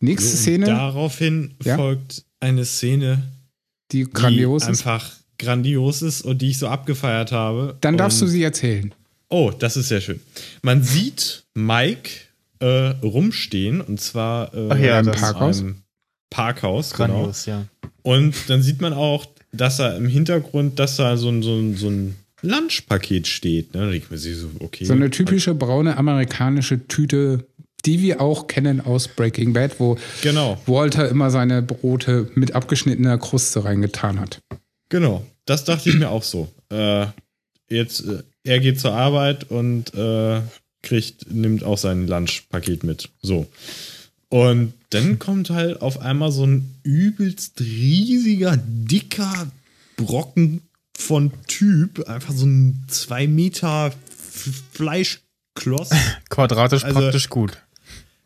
Nächste 0.00 0.28
So, 0.28 0.36
und 0.36 0.42
Szene, 0.42 0.66
Daraufhin 0.66 1.54
Ja? 1.64 1.76
folgt 1.76 2.24
eine 2.40 2.64
Szene, 2.64 3.22
die 3.92 4.04
die 4.04 4.10
grandios 4.12 4.62
ist. 4.62 4.68
einfach 4.68 5.12
grandios 5.38 6.02
ist 6.02 6.22
und 6.22 6.42
die 6.42 6.50
ich 6.50 6.58
so 6.58 6.68
abgefeiert 6.68 7.32
habe. 7.32 7.76
Dann 7.80 7.96
darfst 7.96 8.20
du 8.20 8.24
Und- 8.26 8.30
sie 8.30 8.42
erzählen. 8.42 8.94
Oh, 9.28 9.50
das 9.50 9.76
ist 9.76 9.88
sehr 9.88 10.00
schön. 10.00 10.20
Man 10.62 10.82
sieht 10.82 11.44
Mike 11.54 12.10
äh, 12.60 12.66
rumstehen 13.02 13.80
und 13.80 14.00
zwar 14.00 14.52
äh, 14.54 14.68
Ach 14.70 14.78
ja, 14.78 15.00
in 15.00 15.06
das- 15.06 15.20
Parkhaus? 15.20 15.60
einem 15.60 15.82
Parkhaus. 16.30 16.92
Genau. 16.92 17.06
Grandios, 17.14 17.46
ja. 17.46 17.64
Und 18.02 18.34
dann 18.48 18.62
sieht 18.62 18.80
man 18.80 18.92
auch, 18.92 19.26
dass 19.52 19.78
er 19.78 19.96
im 19.96 20.06
Hintergrund, 20.06 20.78
dass 20.78 20.96
da 20.96 21.16
so 21.16 21.28
ein, 21.28 21.42
so 21.42 21.54
ein, 21.56 21.76
so 21.76 21.88
ein 21.88 22.16
Lunchpaket 22.42 23.26
steht. 23.26 23.74
Ne? 23.74 24.00
So, 24.10 24.50
okay. 24.60 24.84
So 24.84 24.92
eine 24.92 25.10
typische 25.10 25.54
braune 25.54 25.96
amerikanische 25.96 26.86
Tüte, 26.86 27.46
die 27.84 28.00
wir 28.02 28.20
auch 28.20 28.46
kennen 28.46 28.80
aus 28.80 29.08
Breaking 29.08 29.52
Bad, 29.52 29.78
wo 29.80 29.96
Genau, 30.22 30.60
Walter 30.66 31.08
immer 31.08 31.30
seine 31.30 31.62
Brote 31.62 32.30
mit 32.34 32.54
abgeschnittener 32.54 33.18
Kruste 33.18 33.64
reingetan 33.64 34.20
hat. 34.20 34.40
genau. 34.88 35.24
Das 35.44 35.64
dachte 35.64 35.88
ich 35.88 35.96
mir 35.96 36.08
auch 36.08 36.22
so. 36.22 36.48
Äh, 36.70 37.06
jetzt, 37.68 38.06
äh, 38.06 38.22
er 38.44 38.60
geht 38.60 38.78
zur 38.78 38.92
Arbeit 38.92 39.50
und 39.50 39.92
äh, 39.92 40.40
kriegt, 40.82 41.32
nimmt 41.32 41.64
auch 41.64 41.78
sein 41.78 42.06
Lunchpaket 42.06 42.84
mit. 42.84 43.08
So. 43.22 43.48
Und 44.28 44.72
dann 44.90 45.18
kommt 45.18 45.50
halt 45.50 45.82
auf 45.82 46.00
einmal 46.00 46.30
so 46.30 46.46
ein 46.46 46.74
übelst 46.84 47.60
riesiger, 47.60 48.56
dicker 48.56 49.50
Brocken 49.96 50.62
von 51.02 51.32
Typ, 51.48 52.08
einfach 52.08 52.32
so 52.34 52.46
ein 52.46 52.84
zwei 52.88 53.26
Meter 53.26 53.88
F- 53.88 54.62
Fleischkloss, 54.72 55.90
Quadratisch 56.30 56.84
Also- 56.84 57.00
praktisch 57.00 57.28
gut. 57.28 57.58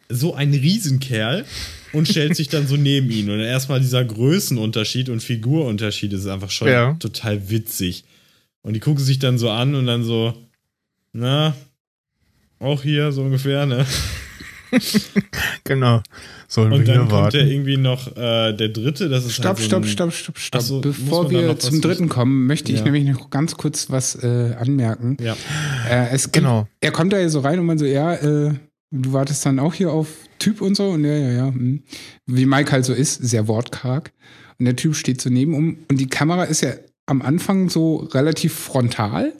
so 0.08 0.34
ein 0.34 0.52
Riesenkerl 0.52 1.44
und 1.92 2.06
stellt 2.08 2.36
sich 2.36 2.48
dann 2.48 2.66
so 2.68 2.76
neben 2.76 3.10
ihn. 3.10 3.30
Und 3.30 3.40
erstmal 3.40 3.80
dieser 3.80 4.04
Größenunterschied 4.04 5.08
und 5.08 5.22
Figurunterschied 5.22 6.12
ist 6.12 6.26
einfach 6.26 6.50
schon 6.50 6.68
Ja. 6.68 6.94
total 6.94 7.48
witzig. 7.50 8.04
Und 8.62 8.74
die 8.74 8.80
gucken 8.80 9.02
sich 9.04 9.18
dann 9.18 9.38
so 9.38 9.50
an 9.50 9.74
und 9.74 9.86
dann 9.86 10.04
so, 10.04 10.34
na, 11.12 11.56
auch 12.58 12.82
hier 12.82 13.10
so 13.12 13.22
ungefähr, 13.22 13.66
ne? 13.66 13.86
Genau. 15.64 16.02
Sollen 16.48 16.72
Und 16.72 16.80
wir 16.80 16.86
dann 16.86 16.94
hier 16.94 17.00
kommt 17.00 17.12
ja 17.12 17.40
warten? 17.40 17.48
irgendwie 17.50 17.76
noch 17.76 18.08
äh, 18.16 18.52
der 18.52 18.68
dritte, 18.68 19.08
das 19.08 19.24
ist 19.26 19.34
Stopp, 19.34 19.46
halt 19.46 19.58
so 19.58 19.64
stopp, 19.64 19.82
ein, 19.82 19.88
stopp, 19.88 20.12
stopp, 20.12 20.38
stopp. 20.38 20.62
So, 20.62 20.80
Bevor 20.80 21.30
wir 21.30 21.58
zum 21.58 21.80
dritten 21.80 22.08
kommen, 22.08 22.46
möchte 22.46 22.70
ich 22.72 22.78
Ja. 22.78 22.84
nämlich 22.84 23.04
noch 23.04 23.30
ganz 23.30 23.56
kurz 23.56 23.90
was 23.90 24.14
äh, 24.22 24.54
anmerken. 24.58 25.16
Ja, 25.20 25.36
Äh, 25.90 26.08
es 26.12 26.24
gibt, 26.24 26.44
Genau. 26.44 26.68
Er 26.80 26.92
kommt 26.92 27.12
da 27.12 27.18
ja 27.18 27.28
so 27.28 27.40
rein 27.40 27.58
und 27.58 27.66
man 27.66 27.78
so, 27.78 27.84
ja, 27.84 28.14
äh, 28.14 28.54
du 28.92 29.12
wartest 29.12 29.44
dann 29.44 29.58
auch 29.58 29.74
hier 29.74 29.90
auf 29.92 30.08
Typ 30.38 30.60
und 30.60 30.76
so. 30.76 30.88
Und 30.90 31.04
ja, 31.04 31.12
ja, 31.16 31.30
ja. 31.32 31.46
hm. 31.48 31.82
Wie 32.26 32.46
Mike 32.46 32.70
halt 32.72 32.84
so 32.84 32.92
ist, 32.92 33.14
sehr 33.22 33.48
wortkarg. 33.48 34.12
Und 34.58 34.66
der 34.66 34.76
Typ 34.76 34.94
steht 34.94 35.20
so 35.20 35.30
neben 35.30 35.54
um. 35.54 35.78
Und 35.90 35.98
die 35.98 36.08
Kamera 36.08 36.44
ist 36.44 36.60
ja 36.62 36.70
am 37.06 37.22
Anfang 37.22 37.68
so 37.70 37.96
relativ 37.96 38.54
frontal, 38.54 39.32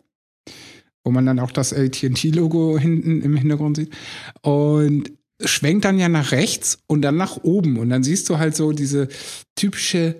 wo 1.07 1.13
man 1.13 1.25
dann 1.25 1.39
auch 1.39 1.53
das 1.53 1.73
AT&T-Logo 1.73 2.77
hinten 2.81 3.23
im 3.23 3.37
Hintergrund 3.37 3.77
sieht. 3.77 3.95
Und 4.43 5.13
schwenkt 5.45 5.85
dann 5.85 5.99
ja 6.01 6.09
nach 6.09 6.33
rechts 6.33 6.79
und 6.89 7.03
dann 7.03 7.17
nach 7.17 7.37
oben. 7.45 7.79
Und 7.79 7.91
dann 7.91 8.03
siehst 8.03 8.29
du 8.29 8.39
halt 8.39 8.57
so 8.57 8.73
diese 8.73 9.07
typische 9.55 10.17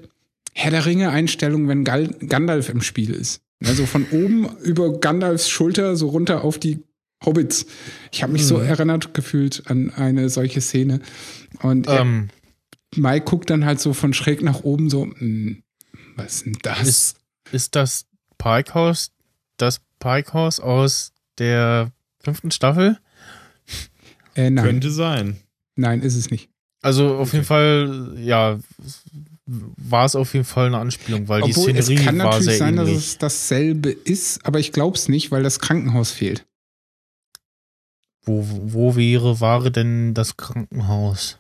Herr 0.55 0.71
der 0.71 0.87
Ringe-Einstellung, 0.87 1.67
wenn 1.67 1.83
Gal 1.83 2.07
Gandalf 2.29 2.69
im 2.69 2.83
Spiel 2.83 3.11
ist. 3.11 3.41
Also 3.65 3.85
von 3.85 4.07
oben 4.13 4.49
über 4.63 5.01
Gandalfs 5.01 5.49
Schulter 5.49 5.97
so 5.97 6.09
runter 6.09 6.45
auf 6.45 6.59
die 6.59 6.79
Hobbits. 7.25 7.67
Ich 8.13 8.23
habe 8.23 8.33
mich 8.35 8.47
so 8.47 8.59
Mhm. 8.59 8.67
erinnert 8.67 9.13
gefühlt 9.13 9.65
an 9.67 9.91
eine 9.91 10.29
solche 10.29 10.61
Szene. 10.61 11.01
Und 11.63 11.89
er, 11.89 12.03
Ähm, 12.03 12.29
Mike 12.95 13.25
guckt 13.25 13.51
dann 13.51 13.65
halt 13.65 13.81
so 13.81 13.93
von 13.93 14.13
schräg 14.15 14.41
nach 14.43 14.61
oben 14.63 14.89
so, 14.89 15.03
"Hm, 15.19 15.63
was 16.15 16.37
ist 16.37 16.47
denn 16.47 16.59
das? 16.63 16.87
ist, 16.87 17.17
ist 17.51 17.75
das 17.75 18.05
Parkhaus 18.39 19.11
das 19.57 19.81
Parkhaus 19.99 20.61
aus 20.61 21.13
der 21.39 21.93
fünften 22.21 22.51
Staffel? 22.51 22.99
äh, 24.35 24.51
nein, 24.51 24.65
könnte 24.65 24.91
sein. 24.91 25.39
nein, 25.77 26.03
ist 26.03 26.17
es 26.17 26.31
nicht. 26.31 26.51
Also 26.83 27.17
auf 27.17 27.33
jeden 27.33 27.45
Fall, 27.45 28.15
ja, 28.19 28.59
war 29.47 30.05
es 30.05 30.17
auf 30.17 30.35
jeden 30.35 30.45
Fall 30.45 30.67
eine 30.67 30.79
Anspielung, 30.79 31.29
weil 31.29 31.43
Obwohl 31.43 31.73
die 31.73 31.79
es 31.79 31.87
Szenerie 31.87 32.05
kann 32.05 32.19
war 32.19 32.25
natürlich 32.27 32.47
sehr 32.47 32.59
sein, 32.59 32.77
dass 32.77 32.89
ähnlich. 32.89 33.05
es 33.05 33.19
dasselbe 33.19 33.91
ist, 33.91 34.45
aber 34.45 34.59
ich 34.59 34.73
glaube 34.73 34.97
es 34.97 35.09
nicht, 35.09 35.31
weil 35.31 35.43
das 35.43 35.61
Krankenhaus 35.61 36.11
fehlt. 36.11 36.47
Wo, 38.25 38.45
wo 38.45 38.97
wäre, 38.97 39.41
wäre 39.41 39.71
denn 39.71 40.13
das 40.15 40.37
Krankenhaus? 40.37 41.39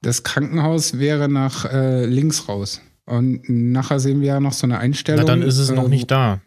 Das 0.00 0.22
Krankenhaus 0.22 0.98
wäre 0.98 1.28
nach 1.28 1.66
äh, 1.66 2.06
links 2.06 2.48
raus. 2.48 2.80
Und 3.04 3.48
nachher 3.48 4.00
sehen 4.00 4.20
wir 4.20 4.28
ja 4.28 4.40
noch 4.40 4.52
so 4.52 4.66
eine 4.66 4.78
Einstellung. 4.78 5.26
Na, 5.26 5.32
dann 5.32 5.42
ist 5.42 5.58
es 5.58 5.70
noch 5.70 5.84
äh, 5.84 5.88
nicht 5.88 6.10
da. 6.10 6.40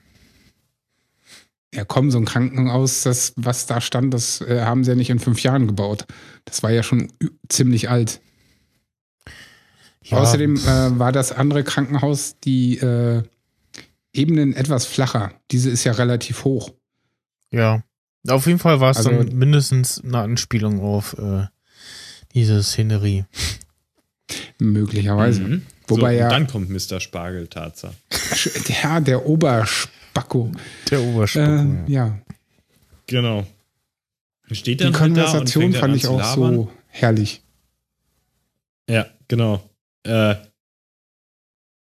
Ja, 1.76 1.84
komm, 1.86 2.10
so 2.12 2.18
ein 2.18 2.26
Krankenhaus, 2.26 3.02
das, 3.04 3.34
was 3.36 3.66
da 3.66 3.82
stand, 3.82 4.14
das 4.14 4.40
äh, 4.42 4.62
haben 4.62 4.84
sie 4.84 4.92
ja 4.92 4.96
nicht 4.96 5.10
in 5.10 5.20
fünf 5.20 5.42
Jahren 5.44 5.68
gebaut. 5.68 6.06
Das 6.46 6.64
war 6.64 6.72
ja 6.72 6.84
schon 6.84 7.12
ziemlich 7.50 7.90
alt. 7.90 8.22
Ja, 10.04 10.18
Außerdem 10.20 10.56
äh, 10.56 11.00
war 11.00 11.12
das 11.12 11.32
andere 11.32 11.64
Krankenhaus 11.64 12.36
die 12.44 12.78
äh, 12.78 13.24
Ebenen 14.14 14.54
etwas 14.54 14.86
flacher. 14.86 15.34
Diese 15.52 15.70
ist 15.70 15.84
ja 15.84 15.92
relativ 15.94 16.46
hoch. 16.46 16.72
Ja. 17.52 17.84
Auf 18.28 18.48
jeden 18.48 18.60
Fall 18.60 18.80
war 18.80 18.92
es 18.92 18.98
Also- 18.98 19.10
dann 19.12 19.36
mindestens 19.38 20.02
eine 20.04 20.20
Anspielung 20.20 20.80
auf 20.80 21.18
äh, 21.18 21.46
diese 22.34 22.62
Szenerie. 22.64 23.26
Möglicherweise. 24.60 25.42
Mhm. 25.42 25.66
Wobei 25.88 26.14
so, 26.16 26.20
ja- 26.20 26.26
und 26.28 26.32
dann 26.32 26.48
kommt 26.48 26.70
Mr. 26.70 27.00
Spargel, 27.00 27.48
Tatsache. 27.48 27.94
Ja, 28.84 29.00
der 29.00 29.26
Oberspacko. 30.16 30.52
Der 30.90 31.02
Oberschirm. 31.02 31.86
Äh, 31.88 31.92
ja, 31.92 32.18
Genau. 33.08 33.46
Steht 34.52 34.80
die 34.80 34.84
dann 34.84 34.94
da 34.94 34.98
und 35.00 35.04
Konversation 35.16 35.72
dann 35.72 35.80
fand 35.82 35.92
an 35.94 35.98
ich 35.98 36.08
auch 36.08 36.18
labern. 36.20 36.56
so 36.56 36.72
herrlich. 36.88 37.42
Ja, 38.90 39.06
genau. 39.28 39.64
Äh, 40.04 40.36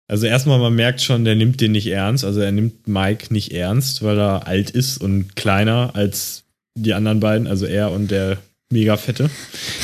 also 0.06 0.26
erstmal, 0.26 0.58
man 0.58 0.74
merkt 0.74 1.00
schon, 1.02 1.24
der 1.24 1.34
nimmt 1.36 1.60
den 1.60 1.72
nicht 1.72 1.86
ernst. 1.88 2.24
Also 2.24 2.40
er 2.40 2.52
nimmt 2.52 2.88
Mike 2.88 3.32
nicht 3.32 3.52
ernst, 3.52 4.02
weil 4.02 4.18
er 4.18 4.46
alt 4.46 4.70
ist 4.70 4.98
und 4.98 5.36
kleiner 5.36 5.90
als 5.94 6.44
die 6.74 6.94
anderen 6.94 7.20
beiden, 7.20 7.46
also 7.46 7.66
er 7.66 7.90
und 7.92 8.10
der 8.10 8.38
mega 8.70 8.96
fette. 8.96 9.30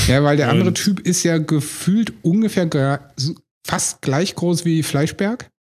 Ja, 0.09 0.23
weil 0.23 0.37
der 0.37 0.49
andere 0.51 0.69
Und- 0.69 0.75
Typ 0.75 1.01
ist 1.01 1.23
ja 1.23 1.39
gefühlt 1.39 2.13
ungefähr 2.23 3.01
fast 3.67 4.01
gleich 4.03 4.35
groß 4.35 4.65
wie 4.67 4.83
Fleischberg, 4.83 5.51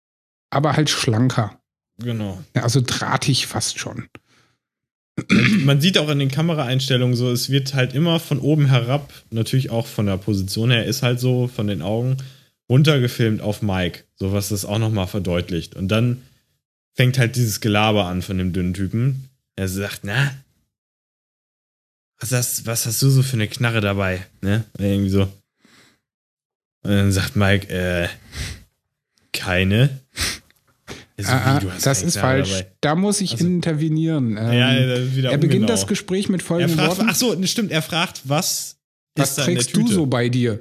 aber 0.50 0.74
halt 0.76 0.88
schlanker. 0.90 1.58
Genau. 1.98 2.42
Also 2.54 2.80
drahtig 2.84 3.46
fast 3.46 3.78
schon. 3.78 4.08
Man 5.64 5.80
sieht 5.80 5.98
auch 5.98 6.08
in 6.08 6.18
den 6.18 6.30
Kameraeinstellungen 6.30 7.14
so, 7.14 7.30
es 7.30 7.48
wird 7.48 7.74
halt 7.74 7.94
immer 7.94 8.18
von 8.18 8.40
oben 8.40 8.66
herab, 8.66 9.12
natürlich 9.30 9.70
auch 9.70 9.86
von 9.86 10.06
der 10.06 10.16
Position 10.16 10.72
her, 10.72 10.86
ist 10.86 11.02
halt 11.02 11.20
so 11.20 11.46
von 11.46 11.68
den 11.68 11.82
Augen 11.82 12.16
runtergefilmt 12.68 13.40
auf 13.40 13.62
Mike, 13.62 14.04
so 14.16 14.32
was 14.32 14.48
das 14.48 14.64
auch 14.64 14.78
nochmal 14.78 15.06
verdeutlicht. 15.06 15.76
Und 15.76 15.88
dann 15.88 16.22
fängt 16.94 17.18
halt 17.18 17.36
dieses 17.36 17.60
Gelaber 17.60 18.06
an 18.06 18.22
von 18.22 18.38
dem 18.38 18.52
dünnen 18.52 18.74
Typen. 18.74 19.28
Er 19.56 19.68
sagt, 19.68 20.00
na, 20.02 20.34
was 22.18 22.32
hast, 22.32 22.66
was 22.66 22.86
hast 22.86 23.02
du 23.02 23.10
so 23.10 23.22
für 23.22 23.34
eine 23.34 23.48
Knarre 23.48 23.80
dabei? 23.80 24.26
Ne? 24.40 24.64
Irgendwie 24.78 25.10
so. 25.10 25.22
Und 26.82 26.90
dann 26.90 27.12
sagt 27.12 27.36
Mike, 27.36 27.68
äh, 27.68 28.08
keine. 29.32 30.00
Er 31.16 31.24
so, 31.24 31.30
Ah, 31.32 31.56
ah, 31.58 31.60
das 31.82 32.02
ist 32.02 32.18
falsch. 32.18 32.50
dabei? 32.50 32.72
Da 32.80 32.94
muss 32.96 33.20
ich 33.20 33.32
Also- 33.32 33.46
intervenieren. 33.46 34.36
Ähm, 34.36 34.52
Ja, 34.52 34.72
er 34.72 34.98
beginnt 35.38 35.44
ungenau. 35.62 35.66
das 35.66 35.86
Gespräch 35.86 36.28
mit 36.28 36.42
folgenden 36.42 36.76
fragt, 36.76 36.98
Worten. 36.98 37.08
ach 37.10 37.14
so, 37.14 37.34
ne, 37.34 37.46
stimmt, 37.46 37.70
er 37.70 37.82
fragt, 37.82 38.22
was, 38.24 38.76
was 39.16 39.36
trägst 39.36 39.76
du 39.76 39.86
so 39.86 40.06
bei 40.06 40.28
dir? 40.28 40.58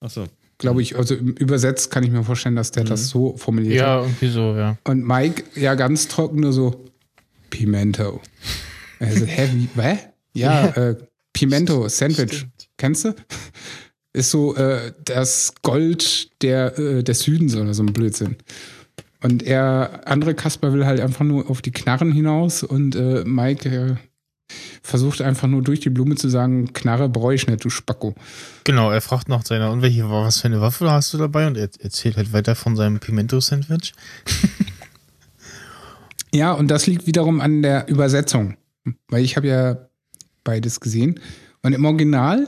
Ach 0.00 0.10
so. 0.10 0.26
Glaube 0.58 0.80
ich, 0.80 0.96
also 0.96 1.14
übersetzt 1.14 1.90
kann 1.90 2.02
ich 2.04 2.10
mir 2.10 2.22
vorstellen, 2.24 2.56
dass 2.56 2.70
der 2.70 2.84
Mhm. 2.84 2.88
das 2.88 3.08
so 3.08 3.36
formuliert 3.36 3.80
hat. 3.82 3.86
Ja, 3.86 4.00
irgendwie 4.02 4.28
so, 4.28 4.54
ja. 4.56 4.78
Und 4.84 5.06
Mike, 5.06 5.44
ja, 5.60 5.74
ganz 5.74 6.08
trocken 6.08 6.40
nur 6.40 6.52
so, 6.52 6.84
Pimento. 7.50 8.20
Also, 9.00 9.26
hä, 9.26 9.50
wie, 9.54 9.68
was? 9.74 9.98
Ja, 10.34 10.68
äh, 10.68 10.96
Pimento, 11.32 11.88
Sandwich. 11.88 12.46
Kennst 12.78 13.04
du? 13.04 13.14
Ist 14.14 14.30
so 14.30 14.54
äh, 14.56 14.92
das 15.04 15.52
Gold 15.62 16.30
der, 16.42 16.78
äh, 16.78 17.02
des 17.02 17.20
Südens 17.20 17.54
oder 17.54 17.74
so 17.74 17.82
ein 17.82 17.92
Blödsinn. 17.92 18.36
Und 19.26 19.42
er, 19.42 20.02
andere 20.04 20.34
Kasper 20.34 20.72
will 20.72 20.86
halt 20.86 21.00
einfach 21.00 21.24
nur 21.24 21.50
auf 21.50 21.60
die 21.60 21.72
Knarren 21.72 22.12
hinaus 22.12 22.62
und 22.62 22.94
äh, 22.94 23.24
Mike, 23.24 23.68
äh, 23.68 23.96
versucht 24.80 25.20
einfach 25.20 25.48
nur 25.48 25.62
durch 25.62 25.80
die 25.80 25.90
Blume 25.90 26.14
zu 26.14 26.28
sagen, 26.28 26.72
Knarre 26.72 27.08
brauche 27.08 27.34
ich 27.34 27.48
nicht, 27.48 27.64
du 27.64 27.68
Spacko. 27.68 28.14
Genau, 28.62 28.88
er 28.92 29.00
fragt 29.00 29.28
nach 29.28 29.44
seiner, 29.44 29.72
und 29.72 29.82
welche, 29.82 30.08
was 30.08 30.38
für 30.42 30.46
eine 30.46 30.60
Waffe 30.60 30.88
hast 30.92 31.12
du 31.12 31.18
dabei? 31.18 31.48
Und 31.48 31.56
er 31.56 31.68
erzählt 31.80 32.16
halt 32.16 32.32
weiter 32.32 32.54
von 32.54 32.76
seinem 32.76 33.00
Pimento-Sandwich. 33.00 33.94
Ja, 36.34 36.52
und 36.52 36.68
das 36.68 36.86
liegt 36.86 37.06
wiederum 37.06 37.40
an 37.40 37.62
der 37.62 37.88
Übersetzung. 37.88 38.58
Weil 39.08 39.24
ich 39.24 39.36
habe 39.36 39.46
ja 39.46 39.88
beides 40.44 40.80
gesehen. 40.80 41.18
Und 41.62 41.72
im 41.72 41.86
Original 41.86 42.46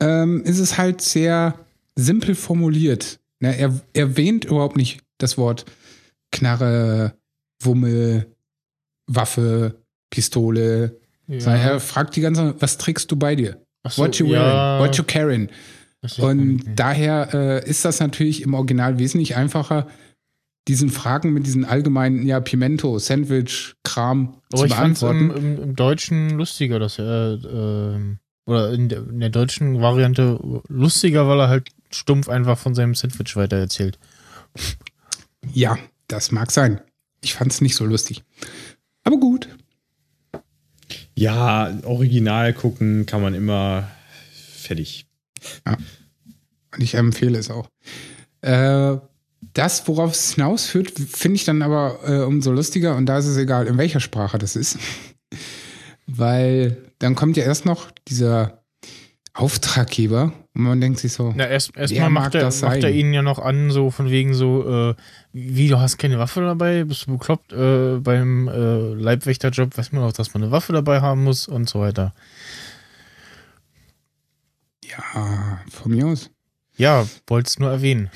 ähm, 0.00 0.42
ist 0.44 0.60
es 0.60 0.78
halt 0.78 1.02
sehr 1.02 1.58
simpel 1.94 2.34
formuliert. 2.34 3.20
Ne, 3.40 3.54
er 3.58 3.78
erwähnt 3.92 4.46
überhaupt 4.46 4.78
nicht 4.78 5.02
das 5.18 5.38
Wort 5.38 5.64
Knarre, 6.32 7.14
Wummel, 7.62 8.26
Waffe, 9.06 9.82
Pistole. 10.10 10.98
Sondern 11.28 11.60
er 11.60 11.80
fragt 11.80 12.14
die 12.16 12.20
ganze 12.20 12.42
Zeit, 12.52 12.62
was 12.62 12.78
trägst 12.78 13.10
du 13.10 13.16
bei 13.16 13.34
dir? 13.34 13.60
So, 13.88 14.02
What 14.02 14.16
you 14.18 14.26
wearing? 14.26 14.42
ja. 14.46 14.78
What 14.80 14.96
you 14.96 15.04
carrying? 15.04 15.48
Und 16.18 16.62
daher 16.76 17.34
äh, 17.34 17.68
ist 17.68 17.84
das 17.84 17.98
natürlich 18.00 18.42
im 18.42 18.54
Original 18.54 18.98
wesentlich 18.98 19.34
einfacher, 19.36 19.88
diesen 20.68 20.90
Fragen 20.90 21.32
mit 21.32 21.46
diesen 21.46 21.64
allgemeinen, 21.64 22.26
ja, 22.26 22.38
Pimento, 22.40 22.98
Sandwich, 22.98 23.74
Kram 23.82 24.34
Aber 24.50 24.58
zu 24.58 24.64
ich 24.66 24.72
beantworten. 24.72 25.30
im, 25.30 25.36
im, 25.36 25.62
im 25.62 25.76
Deutschen 25.76 26.30
lustiger, 26.30 26.78
dass 26.78 26.98
er, 26.98 27.38
ähm, 27.44 28.18
oder 28.46 28.72
in 28.72 28.88
der, 28.88 28.98
in 29.08 29.20
der 29.20 29.30
deutschen 29.30 29.80
Variante 29.80 30.38
lustiger, 30.68 31.26
weil 31.28 31.40
er 31.40 31.48
halt 31.48 31.70
stumpf 31.90 32.28
einfach 32.28 32.58
von 32.58 32.74
seinem 32.74 32.94
Sandwich 32.94 33.34
weiter 33.36 33.56
erzählt. 33.56 33.98
Ja, 35.52 35.78
das 36.08 36.32
mag 36.32 36.50
sein. 36.50 36.80
Ich 37.22 37.34
fand 37.34 37.52
es 37.52 37.60
nicht 37.60 37.76
so 37.76 37.84
lustig. 37.84 38.22
Aber 39.04 39.18
gut. 39.18 39.48
Ja, 41.14 41.76
original 41.84 42.52
gucken 42.52 43.06
kann 43.06 43.22
man 43.22 43.34
immer 43.34 43.90
fertig. 44.62 45.06
Und 45.64 46.82
ich 46.82 46.94
empfehle 46.94 47.38
es 47.38 47.50
auch. 47.50 47.68
Äh, 48.42 48.96
das, 49.54 49.86
worauf 49.88 50.12
es 50.12 50.34
hinausführt, 50.34 50.90
finde 50.90 51.36
ich 51.36 51.44
dann 51.44 51.62
aber 51.62 52.00
äh, 52.06 52.24
umso 52.24 52.52
lustiger 52.52 52.96
und 52.96 53.06
da 53.06 53.18
ist 53.18 53.26
es 53.26 53.36
egal, 53.36 53.66
in 53.66 53.78
welcher 53.78 54.00
Sprache 54.00 54.38
das 54.38 54.56
ist. 54.56 54.78
Weil 56.06 56.76
dann 56.98 57.14
kommt 57.14 57.36
ja 57.36 57.44
erst 57.44 57.64
noch 57.64 57.90
dieser 58.08 58.62
Auftraggeber 59.36 60.32
und 60.54 60.62
man 60.62 60.80
denkt 60.80 60.98
sich 60.98 61.12
so, 61.12 61.32
Na, 61.36 61.46
erst 61.46 61.72
Wer 61.74 61.82
erstmal 61.82 62.08
mag 62.10 62.22
macht, 62.24 62.34
er, 62.36 62.40
das 62.40 62.62
macht 62.62 62.82
er 62.82 62.90
ihnen 62.90 63.12
ja 63.12 63.20
noch 63.20 63.38
an, 63.38 63.70
so 63.70 63.90
von 63.90 64.08
wegen 64.10 64.32
so, 64.32 64.90
äh, 64.90 64.94
wie, 65.34 65.68
du 65.68 65.78
hast 65.78 65.98
keine 65.98 66.18
Waffe 66.18 66.40
dabei, 66.40 66.84
bist 66.84 67.06
du 67.06 67.12
bekloppt, 67.18 67.52
äh, 67.52 67.98
beim 67.98 68.48
äh, 68.48 68.94
Leibwächterjob 68.94 69.76
weiß 69.76 69.92
man 69.92 70.02
auch, 70.04 70.12
dass 70.12 70.32
man 70.32 70.42
eine 70.42 70.52
Waffe 70.52 70.72
dabei 70.72 71.02
haben 71.02 71.22
muss 71.24 71.48
und 71.48 71.68
so 71.68 71.80
weiter. 71.80 72.14
ja, 74.84 75.60
von 75.70 75.92
mir 75.92 76.06
aus, 76.06 76.30
Ja, 76.76 77.06
wollte 77.26 77.48
es 77.48 77.58
nur 77.58 77.70
erwähnen. 77.70 78.10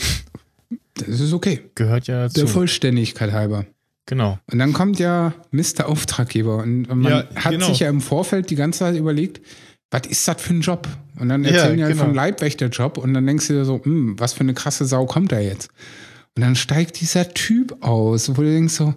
das 0.94 1.20
ist 1.20 1.32
okay. 1.32 1.70
Gehört 1.74 2.06
ja 2.06 2.28
Der 2.28 2.44
dazu. 2.44 2.46
Vollständigkeit 2.46 3.32
halber. 3.32 3.66
Genau. 4.06 4.38
Und 4.50 4.58
dann 4.58 4.72
kommt 4.72 4.98
ja 4.98 5.34
Mr. 5.50 5.86
Auftraggeber 5.86 6.58
und 6.58 6.88
man 6.88 7.12
Ja, 7.12 7.24
hat 7.36 7.52
genau. 7.52 7.66
sich 7.68 7.80
ja 7.80 7.88
im 7.88 8.00
Vorfeld 8.00 8.50
die 8.50 8.56
ganze 8.56 8.80
Zeit 8.80 8.96
überlegt, 8.96 9.40
was 9.90 10.02
ist 10.08 10.26
das 10.28 10.40
für 10.40 10.54
ein 10.54 10.60
Job? 10.60 10.86
Und 11.18 11.28
dann 11.28 11.44
Ja, 11.44 11.50
erzählen 11.50 11.76
die 11.76 11.82
halt 11.84 11.92
genau. 11.94 12.04
vom 12.04 12.14
Leibwächterjob 12.14 12.96
und 12.98 13.12
dann 13.14 13.26
denkst 13.26 13.48
du 13.48 13.54
dir 13.54 13.64
so, 13.64 13.80
hm, 13.84 14.18
was 14.18 14.32
für 14.32 14.40
eine 14.40 14.54
krasse 14.54 14.84
Sau 14.86 15.06
kommt 15.06 15.32
da 15.32 15.38
jetzt? 15.40 15.68
Und 16.36 16.42
dann 16.42 16.54
steigt 16.56 17.00
dieser 17.00 17.28
Typ 17.34 17.76
aus, 17.84 18.28
wo 18.30 18.42
du 18.42 18.50
denkst 18.50 18.74
so, 18.74 18.94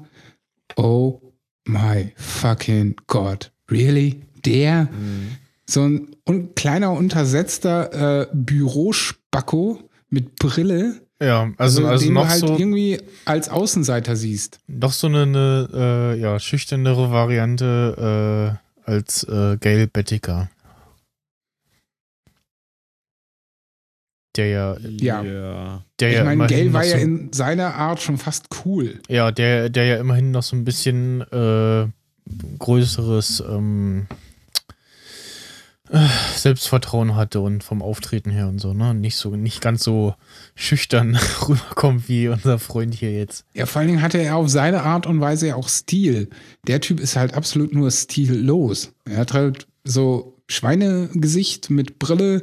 oh 0.78 1.20
my 1.68 2.14
fucking 2.16 2.96
God, 3.08 3.52
really? 3.72 4.22
Der? 4.46 4.88
So 5.66 5.82
ein 5.84 6.08
un 6.30 6.54
kleiner, 6.56 6.92
untersetzter 6.92 8.22
äh, 8.24 8.28
Bürospacko 8.34 9.80
mit 10.10 10.36
Brille, 10.36 11.02
Ja, 11.22 11.52
also, 11.58 11.86
also, 11.88 12.06
den 12.06 12.14
noch 12.14 12.24
du 12.24 12.30
halt 12.30 12.40
so 12.42 12.58
irgendwie 12.58 13.00
als 13.26 13.50
Außenseiter 13.50 14.16
siehst. 14.16 14.60
noch 14.68 14.92
so 14.94 15.08
eine, 15.08 15.22
eine 15.24 15.70
äh, 16.16 16.20
ja, 16.22 16.40
schüchternere 16.40 17.12
Variante 17.12 18.60
äh, 18.86 18.90
als 18.92 19.24
äh, 19.24 19.58
Gail 19.58 19.88
Bettiker. 19.88 20.50
Der 24.36 24.48
ja, 24.48 24.78
Ja. 24.82 25.84
der 26.00 26.10
Ich 26.10 26.16
ja 26.16 26.24
meine, 26.24 26.44
noch 26.44 26.74
war 26.74 26.84
ja 26.84 26.98
so, 26.98 27.04
in 27.04 27.32
seiner 27.34 27.76
Art 27.76 28.02
schon 28.02 28.18
fast 28.18 28.48
cool. 28.66 29.00
ja, 29.08 29.32
der, 29.32 29.70
der 29.70 29.86
ja 29.86 29.98
immerhin 29.98 30.32
noch 30.32 30.44
so 30.44 30.56
ein 30.56 30.66
bisschen 30.66 31.22
äh, 31.32 31.88
größeres 32.58 33.44
ähm, 33.48 34.08
äh, 35.90 36.08
Selbstvertrauen 36.36 37.16
hatte 37.16 37.42
und 37.42 37.64
vom 37.64 37.82
Auftreten 37.82 38.32
her 38.32 38.48
und 38.48 38.60
so, 38.60 38.74
ne? 38.74 38.94
Nicht 38.96 39.18
so, 39.18 39.36
nicht 39.36 39.62
ganz 39.62 39.84
so 39.84 40.16
schüchtern 40.56 41.16
rüberkommt 41.48 42.10
wie 42.10 42.30
unser 42.30 42.58
Freund 42.58 42.96
hier 42.96 43.12
jetzt. 43.12 43.46
Ja, 43.54 43.66
vor 43.68 43.80
allen 43.82 43.90
Dingen 43.90 44.02
hatte 44.02 44.18
er 44.18 44.38
auf 44.38 44.50
seine 44.50 44.82
Art 44.82 45.06
und 45.06 45.22
Weise 45.22 45.50
ja 45.50 45.56
auch 45.56 45.70
Stil. 45.70 46.30
Der 46.68 46.82
Typ 46.82 47.00
ist 47.00 47.16
halt 47.16 47.36
absolut 47.36 47.74
nur 47.74 47.92
stillos. 47.92 48.94
Er 49.06 49.18
hat 49.18 49.34
halt 49.34 49.68
so 49.84 50.38
Schweinegesicht 50.48 51.70
mit 51.70 52.00
Brille, 52.00 52.42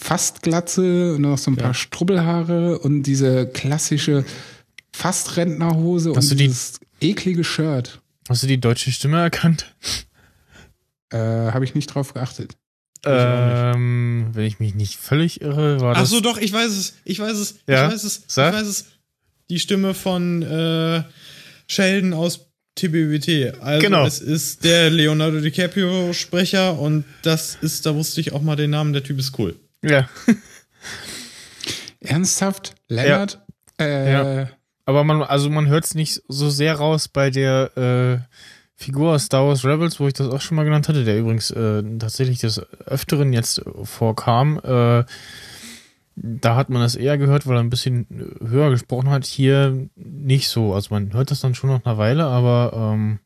fast 0.00 0.42
Glatze, 0.42 1.14
und 1.14 1.22
noch 1.22 1.38
so 1.38 1.50
ein 1.50 1.56
paar 1.56 1.74
Strubbelhaare 1.74 2.78
und 2.78 3.02
diese 3.02 3.46
klassische 3.48 4.24
fast 4.92 5.36
Rentnerhose 5.36 6.12
Hast 6.14 6.30
und 6.32 6.38
die- 6.40 6.44
dieses 6.46 6.80
eklige 7.00 7.44
Shirt. 7.44 8.00
Hast 8.28 8.42
du 8.42 8.46
die 8.46 8.60
deutsche 8.60 8.90
Stimme 8.92 9.20
erkannt? 9.20 9.74
Äh, 11.10 11.16
Habe 11.18 11.64
ich 11.64 11.74
nicht 11.74 11.86
drauf 11.88 12.14
geachtet. 12.14 12.56
Ähm, 13.06 14.28
wenn 14.32 14.44
ich 14.44 14.58
mich 14.60 14.74
nicht 14.74 14.96
völlig 14.96 15.40
irre, 15.40 15.80
war 15.80 15.94
Ach 15.96 16.00
das. 16.00 16.10
so, 16.10 16.20
doch, 16.20 16.36
ich 16.38 16.52
weiß 16.52 16.70
es. 16.72 16.94
Ich 17.04 17.18
weiß 17.20 17.36
es. 17.38 17.54
Ja? 17.66 17.86
Ich 17.86 17.92
weiß 17.94 18.04
es. 18.04 18.22
Sag. 18.26 18.52
Ich 18.54 18.60
weiß 18.60 18.66
es. 18.68 18.84
Die 19.50 19.58
Stimme 19.58 19.94
von 19.94 20.42
äh, 20.42 21.02
Sheldon 21.66 22.12
aus 22.12 22.40
TBWT. 22.74 23.54
Also 23.60 23.80
Genau. 23.82 24.04
es 24.04 24.20
ist 24.20 24.62
der 24.64 24.90
Leonardo 24.90 25.40
DiCaprio 25.40 26.12
Sprecher 26.12 26.78
und 26.78 27.04
das 27.22 27.56
ist, 27.60 27.86
da 27.86 27.94
wusste 27.94 28.20
ich 28.20 28.32
auch 28.32 28.42
mal 28.42 28.56
den 28.56 28.70
Namen, 28.70 28.92
der 28.92 29.02
Typ 29.02 29.18
ist 29.18 29.38
cool. 29.38 29.56
Ja. 29.82 30.08
Ernsthaft? 32.00 32.74
Lennart? 32.88 33.40
Äh, 33.80 34.12
Ja. 34.12 34.48
Aber 34.84 35.04
man, 35.04 35.22
also 35.22 35.50
man 35.50 35.68
hört 35.68 35.84
es 35.84 35.94
nicht 35.94 36.22
so 36.28 36.48
sehr 36.48 36.76
raus 36.76 37.08
bei 37.08 37.28
der 37.28 37.76
äh, 37.76 38.34
Figur 38.74 39.12
aus 39.14 39.24
Star 39.24 39.46
Wars 39.46 39.64
Rebels, 39.64 40.00
wo 40.00 40.06
ich 40.06 40.14
das 40.14 40.28
auch 40.28 40.40
schon 40.40 40.56
mal 40.56 40.64
genannt 40.64 40.88
hatte, 40.88 41.04
der 41.04 41.18
übrigens 41.18 41.50
äh, 41.50 41.82
tatsächlich 41.98 42.38
des 42.38 42.58
Öfteren 42.86 43.34
jetzt 43.34 43.60
vorkam. 43.82 44.58
Äh, 44.64 45.04
da 46.16 46.56
hat 46.56 46.70
man 46.70 46.80
das 46.80 46.94
eher 46.94 47.18
gehört, 47.18 47.46
weil 47.46 47.56
er 47.56 47.60
ein 47.62 47.68
bisschen 47.70 48.06
höher 48.40 48.70
gesprochen 48.70 49.10
hat. 49.10 49.26
Hier 49.26 49.88
nicht 49.94 50.48
so. 50.48 50.72
Also 50.72 50.94
man 50.94 51.12
hört 51.12 51.30
das 51.30 51.40
dann 51.40 51.54
schon 51.54 51.68
nach 51.70 51.84
einer 51.84 51.98
Weile, 51.98 52.24
aber 52.24 52.72
ähm, 52.94 53.18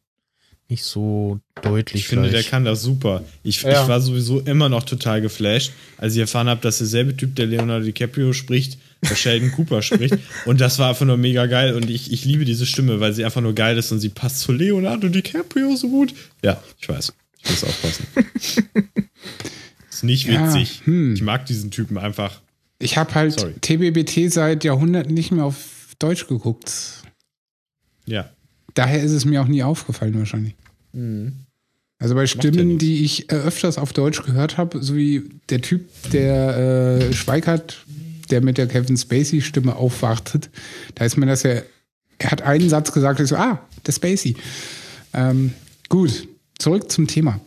nicht 0.73 0.85
so 0.85 1.39
deutlich. 1.63 2.03
Ich 2.03 2.09
finde, 2.09 2.25
der 2.31 2.41
gleich. 2.41 2.51
kann 2.51 2.65
das 2.65 2.83
super. 2.83 3.23
Ich, 3.43 3.63
Ja. 3.63 3.83
ich 3.83 3.89
war 3.89 4.01
sowieso 4.01 4.41
immer 4.41 4.69
noch 4.69 4.83
total 4.85 5.21
geflasht, 5.21 5.73
als 5.99 6.15
ich 6.15 6.21
erfahren 6.21 6.49
habe, 6.49 6.61
dass 6.63 6.79
derselbe 6.79 7.17
Typ, 7.17 7.37
der 7.37 7.47
Leonardo 7.47 7.85
DiCaprio 7.85 8.33
spricht, 8.33 8.79
der 9.09 9.15
Sheldon 9.15 9.53
Cooper 9.57 9.83
spricht. 9.83 10.17
Und 10.47 10.61
das 10.61 10.79
war 10.79 10.89
einfach 10.89 11.05
nur 11.07 11.17
mega 11.19 11.47
geil. 11.47 11.75
Und 11.75 11.91
ich, 11.91 12.11
ich 12.13 12.25
liebe 12.25 12.45
diese 12.45 12.67
Stimme, 12.67 13.01
weil 13.01 13.13
sie 13.13 13.25
einfach 13.25 13.41
nur 13.43 13.55
geil 13.55 13.77
ist 13.77 13.93
und 13.93 14.01
sie 14.01 14.09
passt 14.09 14.41
zu 14.41 14.53
Leonardo 14.53 15.09
DiCaprio 15.09 15.77
so 15.77 15.89
gut. 15.91 16.15
Ja, 16.43 16.63
ich 16.81 16.89
weiß. 16.89 17.13
Ich 17.45 17.51
muss 17.51 17.65
aufpassen. 17.65 18.07
ist 19.91 20.05
nicht 20.05 20.27
Ja, 20.27 20.47
witzig. 20.47 20.81
hm. 20.85 21.15
Ich 21.15 21.23
mag 21.23 21.47
diesen 21.47 21.71
Typen 21.71 21.99
einfach. 21.99 22.41
Ich 22.79 22.97
habe 22.97 23.15
halt 23.15 23.39
Sorry. 23.39 23.53
TBBT 23.61 24.33
seit 24.33 24.65
Jahrhunderten 24.65 25.15
nicht 25.15 25.31
mehr 25.33 25.45
auf 25.45 25.57
Deutsch 25.99 26.27
geguckt. 26.27 26.73
Ja. 28.07 28.29
Daher 28.75 29.03
ist 29.03 29.13
es 29.13 29.25
mir 29.25 29.43
auch 29.43 29.47
nie 29.49 29.63
aufgefallen 29.63 30.19
wahrscheinlich. 30.19 30.55
Also 31.99 32.15
bei 32.15 32.27
Stimmen, 32.27 32.79
die 32.79 33.05
ich 33.05 33.31
öfters 33.31 33.79
auf 33.79 33.93
Deutsch 33.93 34.23
gehört 34.23 34.59
habe, 34.59 34.83
so 34.83 34.97
wie 34.97 35.23
der 35.51 35.61
Typ, 35.61 35.83
der 36.11 37.09
äh, 37.09 37.13
Schweikert, 37.13 37.85
der 38.31 38.43
mit 38.43 38.59
der 38.59 38.67
Kevin 38.67 38.97
Spacey-Stimme 38.97 39.77
aufwartet, 39.77 40.51
da 40.95 41.05
ist 41.05 41.17
mir 41.17 41.27
das 41.27 41.45
ja, 41.45 41.63
er 42.19 42.31
hat 42.31 42.43
einen 42.43 42.69
Satz 42.69 42.93
gesagt, 42.93 43.21
ich 43.21 43.29
so, 43.29 43.37
ah, 43.37 43.61
der 43.87 43.93
Spacey. 43.93 44.37
Ähm, 45.15 45.53
gut, 45.89 46.27
zurück 46.59 46.91
zum 46.91 47.07
Thema. 47.07 47.41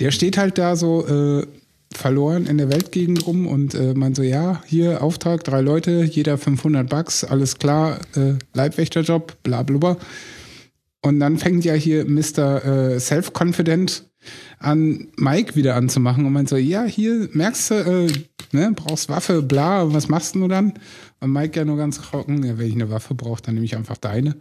Der 0.00 0.10
steht 0.10 0.38
halt 0.38 0.58
da 0.58 0.76
so 0.76 1.06
äh, 1.06 1.46
verloren 1.92 2.46
in 2.46 2.58
der 2.58 2.70
Weltgegend 2.70 3.26
rum 3.26 3.46
und 3.46 3.74
äh, 3.74 3.94
man 3.94 4.14
so, 4.14 4.22
ja, 4.22 4.62
hier 4.66 5.02
Auftrag, 5.02 5.44
drei 5.44 5.60
Leute, 5.60 6.04
jeder 6.04 6.38
500 6.38 6.88
Bucks, 6.88 7.24
alles 7.24 7.58
klar, 7.58 8.00
äh, 8.14 8.34
Leibwächterjob, 8.54 9.42
bla 9.42 9.62
bla 9.62 9.78
bla. 9.78 9.96
Und 11.00 11.20
dann 11.20 11.38
fängt 11.38 11.64
ja 11.64 11.74
hier 11.74 12.04
Mr. 12.04 12.64
Äh, 12.64 13.00
Self-Confident 13.00 14.04
an, 14.58 15.08
Mike 15.16 15.54
wieder 15.54 15.76
anzumachen 15.76 16.26
und 16.26 16.32
man 16.32 16.46
so, 16.46 16.56
ja, 16.56 16.84
hier 16.84 17.28
merkst 17.32 17.70
du, 17.70 17.74
äh, 17.74 18.12
ne, 18.52 18.72
brauchst 18.74 19.08
Waffe, 19.08 19.42
bla, 19.42 19.92
was 19.92 20.08
machst 20.08 20.34
du 20.34 20.48
dann? 20.48 20.74
Und 21.20 21.32
Mike 21.32 21.58
ja 21.58 21.64
nur 21.64 21.76
ganz 21.76 22.00
trocken, 22.00 22.44
ja, 22.44 22.58
wenn 22.58 22.66
ich 22.66 22.74
eine 22.74 22.90
Waffe 22.90 23.14
brauche, 23.14 23.42
dann 23.42 23.54
nehme 23.54 23.64
ich 23.64 23.76
einfach 23.76 23.96
deine. 23.96 24.36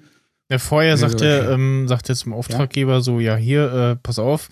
Ja, 0.49 0.59
vorher 0.59 0.93
Also, 0.93 1.07
sagt 1.09 1.21
er, 1.21 1.43
okay. 1.43 1.53
ähm, 1.53 1.87
sagt 1.87 2.09
er 2.09 2.15
zum 2.15 2.33
Auftraggeber 2.33 3.01
so, 3.01 3.19
ja, 3.19 3.35
hier, 3.35 3.71
äh, 3.71 3.95
pass 3.97 4.17
auf, 4.17 4.49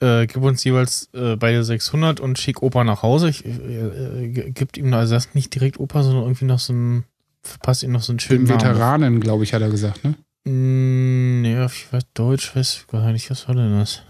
äh, 0.00 0.26
gib 0.26 0.42
uns 0.42 0.62
jeweils 0.64 1.08
äh, 1.14 1.36
beide 1.36 1.64
600 1.64 2.20
und 2.20 2.38
schick 2.38 2.62
Opa 2.62 2.84
nach 2.84 3.02
Hause. 3.02 3.30
Ich, 3.30 3.44
äh, 3.46 3.48
äh, 3.48 4.50
gibt 4.50 4.76
ihm, 4.76 4.92
also 4.92 5.14
das 5.14 5.34
nicht 5.34 5.54
direkt 5.54 5.78
Opa, 5.80 6.02
sondern 6.02 6.24
irgendwie 6.24 6.44
noch 6.46 6.58
so 6.58 6.72
ein, 6.72 7.04
verpasst 7.42 7.82
ihm 7.82 7.92
noch 7.92 8.02
so 8.02 8.12
einen 8.12 8.20
schönen 8.20 8.46
Den. 8.46 8.56
Veteranen, 8.56 9.20
glaube 9.20 9.44
ich, 9.44 9.54
hat 9.54 9.62
er 9.62 9.70
gesagt, 9.70 10.04
ne? 10.04 10.14
Nee, 10.44 11.64
ich 11.64 11.90
weiß 11.92 12.04
Deutsch, 12.12 12.54
weiß 12.54 12.86
gar 12.88 13.12
nicht, 13.12 13.30
was 13.30 13.48
war 13.48 13.54
denn 13.54 13.78
das? 13.78 14.02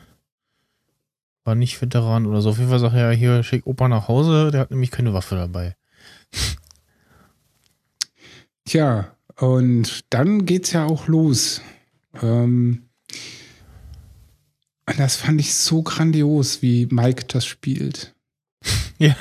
War 1.45 1.55
nicht 1.55 1.81
Veteran 1.81 2.27
oder 2.27 2.43
so. 2.43 2.51
Auf 2.51 2.59
jeden 2.59 2.71
Fall 2.71 2.81
sagt 2.81 2.95
er, 2.95 3.13
ja, 3.13 3.17
hier, 3.17 3.43
schick 3.43 3.67
Opa 3.67 3.89
nach 3.89 4.09
Hause, 4.09 4.51
der 4.51 4.63
hat 4.63 4.71
nämlich 4.71 4.91
keine 4.91 5.15
Waffe 5.15 5.37
dabei. 5.37 5.77
Tja, 8.65 9.15
und 9.37 10.05
dann 10.11 10.47
geht's 10.47 10.73
ja 10.73 10.87
auch 10.87 11.07
los. 11.07 11.61
Ähm, 12.21 12.89
das 14.97 15.17
fand 15.17 15.41
ich 15.41 15.55
so 15.55 15.83
grandios, 15.83 16.63
wie 16.63 16.87
Mike 16.87 17.27
das 17.29 17.47
spielt. 17.47 18.15
Ja. 18.99 19.17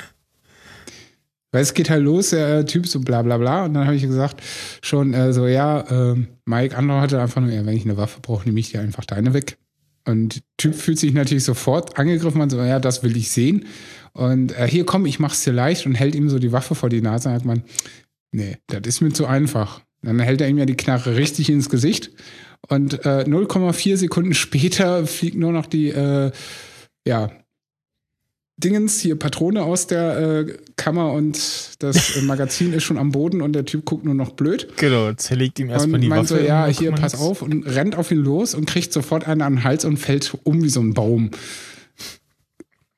Weil 1.54 1.62
es 1.62 1.72
geht 1.72 1.88
halt 1.88 2.02
los, 2.02 2.30
der 2.30 2.66
Typ 2.66 2.88
so 2.88 2.98
bla 2.98 3.22
bla 3.22 3.38
bla. 3.38 3.66
Und 3.66 3.74
dann 3.74 3.86
habe 3.86 3.94
ich 3.94 4.02
gesagt, 4.02 4.42
schon 4.82 5.14
äh, 5.14 5.32
so, 5.32 5.46
ja, 5.46 5.84
ähm, 5.88 6.26
Mike 6.46 6.76
andere 6.76 7.00
hatte 7.00 7.20
einfach 7.20 7.40
nur, 7.40 7.52
ja, 7.52 7.64
wenn 7.64 7.76
ich 7.76 7.84
eine 7.84 7.96
Waffe 7.96 8.18
brauche, 8.20 8.44
nehme 8.44 8.58
ich 8.58 8.72
dir 8.72 8.80
einfach 8.80 9.04
deine 9.04 9.34
weg. 9.34 9.56
Und 10.04 10.42
Typ 10.56 10.74
fühlt 10.74 10.98
sich 10.98 11.12
natürlich 11.12 11.44
sofort 11.44 11.96
angegriffen 11.96 12.40
und 12.40 12.50
so, 12.50 12.60
ja, 12.60 12.80
das 12.80 13.04
will 13.04 13.16
ich 13.16 13.30
sehen. 13.30 13.66
Und 14.14 14.50
äh, 14.58 14.66
hier 14.66 14.84
komm, 14.84 15.06
ich 15.06 15.20
mach's 15.20 15.44
dir 15.44 15.52
leicht 15.52 15.86
und 15.86 15.94
hält 15.94 16.16
ihm 16.16 16.28
so 16.28 16.40
die 16.40 16.50
Waffe 16.50 16.74
vor 16.74 16.88
die 16.88 17.00
Nase 17.00 17.28
und 17.28 17.36
sagt 17.36 17.46
man, 17.46 17.62
nee, 18.32 18.56
das 18.66 18.80
ist 18.84 19.00
mir 19.00 19.12
zu 19.12 19.26
einfach. 19.26 19.80
Dann 20.02 20.18
hält 20.18 20.40
er 20.40 20.48
ihm 20.48 20.58
ja 20.58 20.66
die 20.66 20.76
Knarre 20.76 21.14
richtig 21.14 21.50
ins 21.50 21.70
Gesicht 21.70 22.10
und 22.68 23.06
äh, 23.06 23.26
0,4 23.28 23.96
Sekunden 23.96 24.34
später 24.34 25.06
fliegt 25.06 25.36
nur 25.36 25.52
noch 25.52 25.66
die, 25.66 25.90
äh, 25.90 26.32
ja, 27.06 27.30
Dingens, 28.56 29.00
hier 29.00 29.16
Patrone 29.16 29.62
aus 29.64 29.88
der 29.88 30.18
äh, 30.18 30.58
Kammer 30.76 31.12
und 31.12 31.38
das 31.80 32.16
äh, 32.16 32.22
Magazin 32.22 32.72
ist 32.72 32.84
schon 32.84 32.98
am 32.98 33.10
Boden 33.10 33.42
und 33.42 33.52
der 33.52 33.64
Typ 33.64 33.84
guckt 33.84 34.04
nur 34.04 34.14
noch 34.14 34.32
blöd. 34.32 34.68
Genau, 34.76 35.12
zerlegt 35.14 35.58
ihm 35.58 35.70
erstmal 35.70 36.00
die 36.00 36.08
Waffe. 36.08 36.26
so, 36.26 36.38
ja, 36.38 36.66
hier, 36.66 36.92
pass 36.92 37.14
auf 37.16 37.42
und 37.42 37.64
rennt 37.64 37.96
auf 37.96 38.10
ihn 38.12 38.18
los 38.18 38.54
und 38.54 38.66
kriegt 38.66 38.92
sofort 38.92 39.26
einen 39.26 39.42
an 39.42 39.56
den 39.56 39.64
Hals 39.64 39.84
und 39.84 39.96
fällt 39.96 40.36
um 40.44 40.62
wie 40.62 40.68
so 40.68 40.80
ein 40.80 40.94
Baum. 40.94 41.30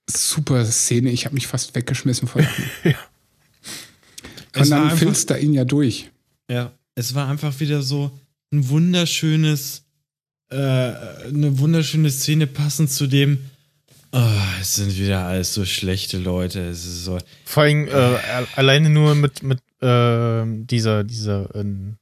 Super 0.09 0.65
Szene, 0.67 1.11
ich 1.11 1.25
habe 1.25 1.35
mich 1.35 1.47
fast 1.47 1.75
weggeschmissen 1.75 2.29
vor. 2.29 2.43
Es 4.59 4.71
Und 4.71 4.77
war 4.77 4.89
dann 4.89 4.97
filzt 4.97 5.31
er 5.31 5.39
ihn 5.39 5.53
ja 5.53 5.67
durch. 5.67 6.11
Ja, 6.51 6.73
es 6.95 7.15
war 7.15 7.29
einfach 7.29 7.61
wieder 7.61 7.83
so 7.83 8.11
ein 8.51 8.71
wunderschönes, 8.71 9.83
äh, 10.51 10.57
eine 10.57 11.59
wunderschöne 11.59 12.11
Szene 12.11 12.47
passend 12.47 12.91
zu 12.91 13.07
dem, 13.07 13.39
oh, 14.13 14.21
es 14.61 14.77
sind 14.77 14.97
wieder 14.97 15.27
alles 15.27 15.53
so 15.55 15.65
schlechte 15.65 16.19
Leute. 16.19 16.61
Es 16.61 16.85
ist 16.85 17.05
so, 17.05 17.19
Vor 17.45 17.63
allem 17.65 17.89
äh, 17.89 18.17
alleine 18.57 18.91
nur 18.91 19.15
mit, 19.15 19.43
mit 19.43 19.59
äh, 19.81 20.43
dieser, 20.47 21.05
dieser 21.05 21.55
ähm, 21.55 21.97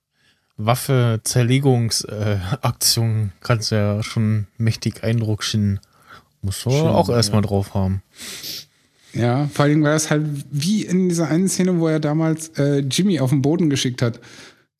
Waffe-Zerlegungsaktion 0.56 3.32
kannst 3.40 3.70
du 3.70 3.74
ja 3.74 4.02
schon 4.02 4.46
mächtig 4.56 5.04
Eindruck 5.04 5.44
schinden. 5.44 5.80
Musst 6.42 6.64
du 6.66 6.70
Schon, 6.70 6.88
auch 6.88 7.08
erstmal 7.08 7.42
ja. 7.42 7.48
drauf 7.48 7.74
haben. 7.74 8.02
Ja, 9.14 9.48
vor 9.52 9.64
allem 9.64 9.82
war 9.82 9.92
das 9.92 10.10
halt 10.10 10.26
wie 10.50 10.84
in 10.84 11.08
dieser 11.08 11.28
einen 11.28 11.48
Szene, 11.48 11.78
wo 11.78 11.88
er 11.88 12.00
damals 12.00 12.48
äh, 12.58 12.78
Jimmy 12.80 13.20
auf 13.20 13.30
den 13.30 13.42
Boden 13.42 13.70
geschickt 13.70 14.02
hat. 14.02 14.20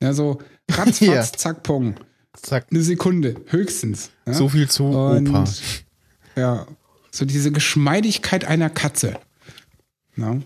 Ja, 0.01 0.13
so 0.13 0.41
ratzfatz, 0.71 1.01
Ja. 1.07 1.23
zack, 1.23 1.63
pong. 1.63 1.95
Zack. 2.35 2.67
Eine 2.71 2.83
Sekunde, 2.83 3.37
höchstens. 3.47 4.11
Ja? 4.27 4.35
So 4.35 4.49
viel 4.49 4.69
zu 4.69 4.87
Und, 4.87 5.29
Opa. 5.29 5.45
Ja, 6.37 6.67
so 7.15 7.25
diese 7.25 7.53
Geschmeidigkeit 7.53 8.45
einer 8.45 8.71
Katze. 8.71 9.19
Ja. 10.17 10.39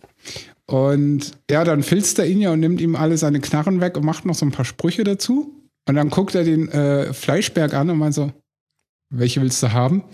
Und 0.67 1.33
ja, 1.51 1.65
dann 1.65 1.83
filzt 1.83 2.19
er 2.19 2.27
ihn 2.27 2.41
ja 2.41 2.53
und 2.53 2.61
nimmt 2.61 2.81
ihm 2.81 2.95
alle 2.95 3.17
seine 3.17 3.41
Knarren 3.41 3.81
weg 3.81 3.97
und 3.97 4.05
macht 4.05 4.27
noch 4.27 4.35
so 4.35 4.45
ein 4.45 4.53
paar 4.53 4.67
Sprüche 4.67 5.03
dazu. 5.03 5.55
Und 5.87 5.95
dann 5.95 6.11
guckt 6.11 6.35
er 6.35 6.45
den 6.45 6.69
äh, 6.69 7.15
Fleischberg 7.15 7.73
an 7.73 7.89
und 7.89 7.99
meint 7.99 8.15
so, 8.15 8.33
welche 9.09 9.41
willst 9.41 9.63
du 9.63 9.73
haben? 9.73 10.05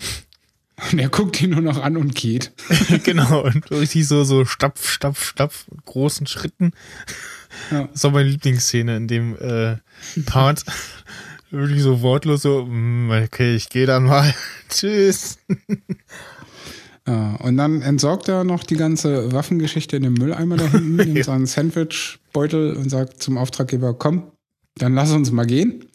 Und 0.91 0.99
er 0.99 1.09
guckt 1.09 1.41
ihn 1.41 1.51
nur 1.51 1.61
noch 1.61 1.81
an 1.81 1.97
und 1.97 2.15
geht. 2.15 2.53
genau, 3.03 3.43
und 3.43 3.69
richtig 3.71 4.07
so, 4.07 4.23
so 4.23 4.45
Stapf, 4.45 4.89
Stapf, 4.89 5.25
Stapf, 5.25 5.65
großen 5.85 6.27
Schritten. 6.27 6.71
Ja. 7.71 7.87
Das 7.91 8.03
war 8.03 8.11
meine 8.11 8.29
Lieblingsszene 8.29 8.95
in 8.95 9.07
dem 9.07 9.37
äh, 9.37 9.77
Part. 10.25 10.63
Wirklich 11.51 11.81
so 11.81 12.01
wortlos 12.01 12.41
so, 12.41 12.65
"Mm, 12.65 13.11
okay, 13.11 13.55
ich 13.55 13.69
gehe 13.69 13.85
dann 13.85 14.05
mal. 14.05 14.33
Tschüss. 14.69 15.37
Ja, 17.07 17.35
und 17.35 17.57
dann 17.57 17.81
entsorgt 17.81 18.27
er 18.29 18.43
noch 18.43 18.63
die 18.63 18.77
ganze 18.77 19.31
Waffengeschichte 19.31 19.95
in 19.95 20.03
den 20.03 20.13
Mülleimer 20.13 20.57
da 20.57 20.67
hinten, 20.67 20.95
nimmt 21.13 21.23
seinen 21.23 21.45
Sandwichbeutel 21.45 22.73
und 22.75 22.89
sagt 22.89 23.21
zum 23.21 23.37
Auftraggeber, 23.37 23.93
komm, 23.93 24.31
dann 24.75 24.95
lass 24.95 25.11
uns 25.11 25.31
mal 25.31 25.45
gehen. 25.45 25.85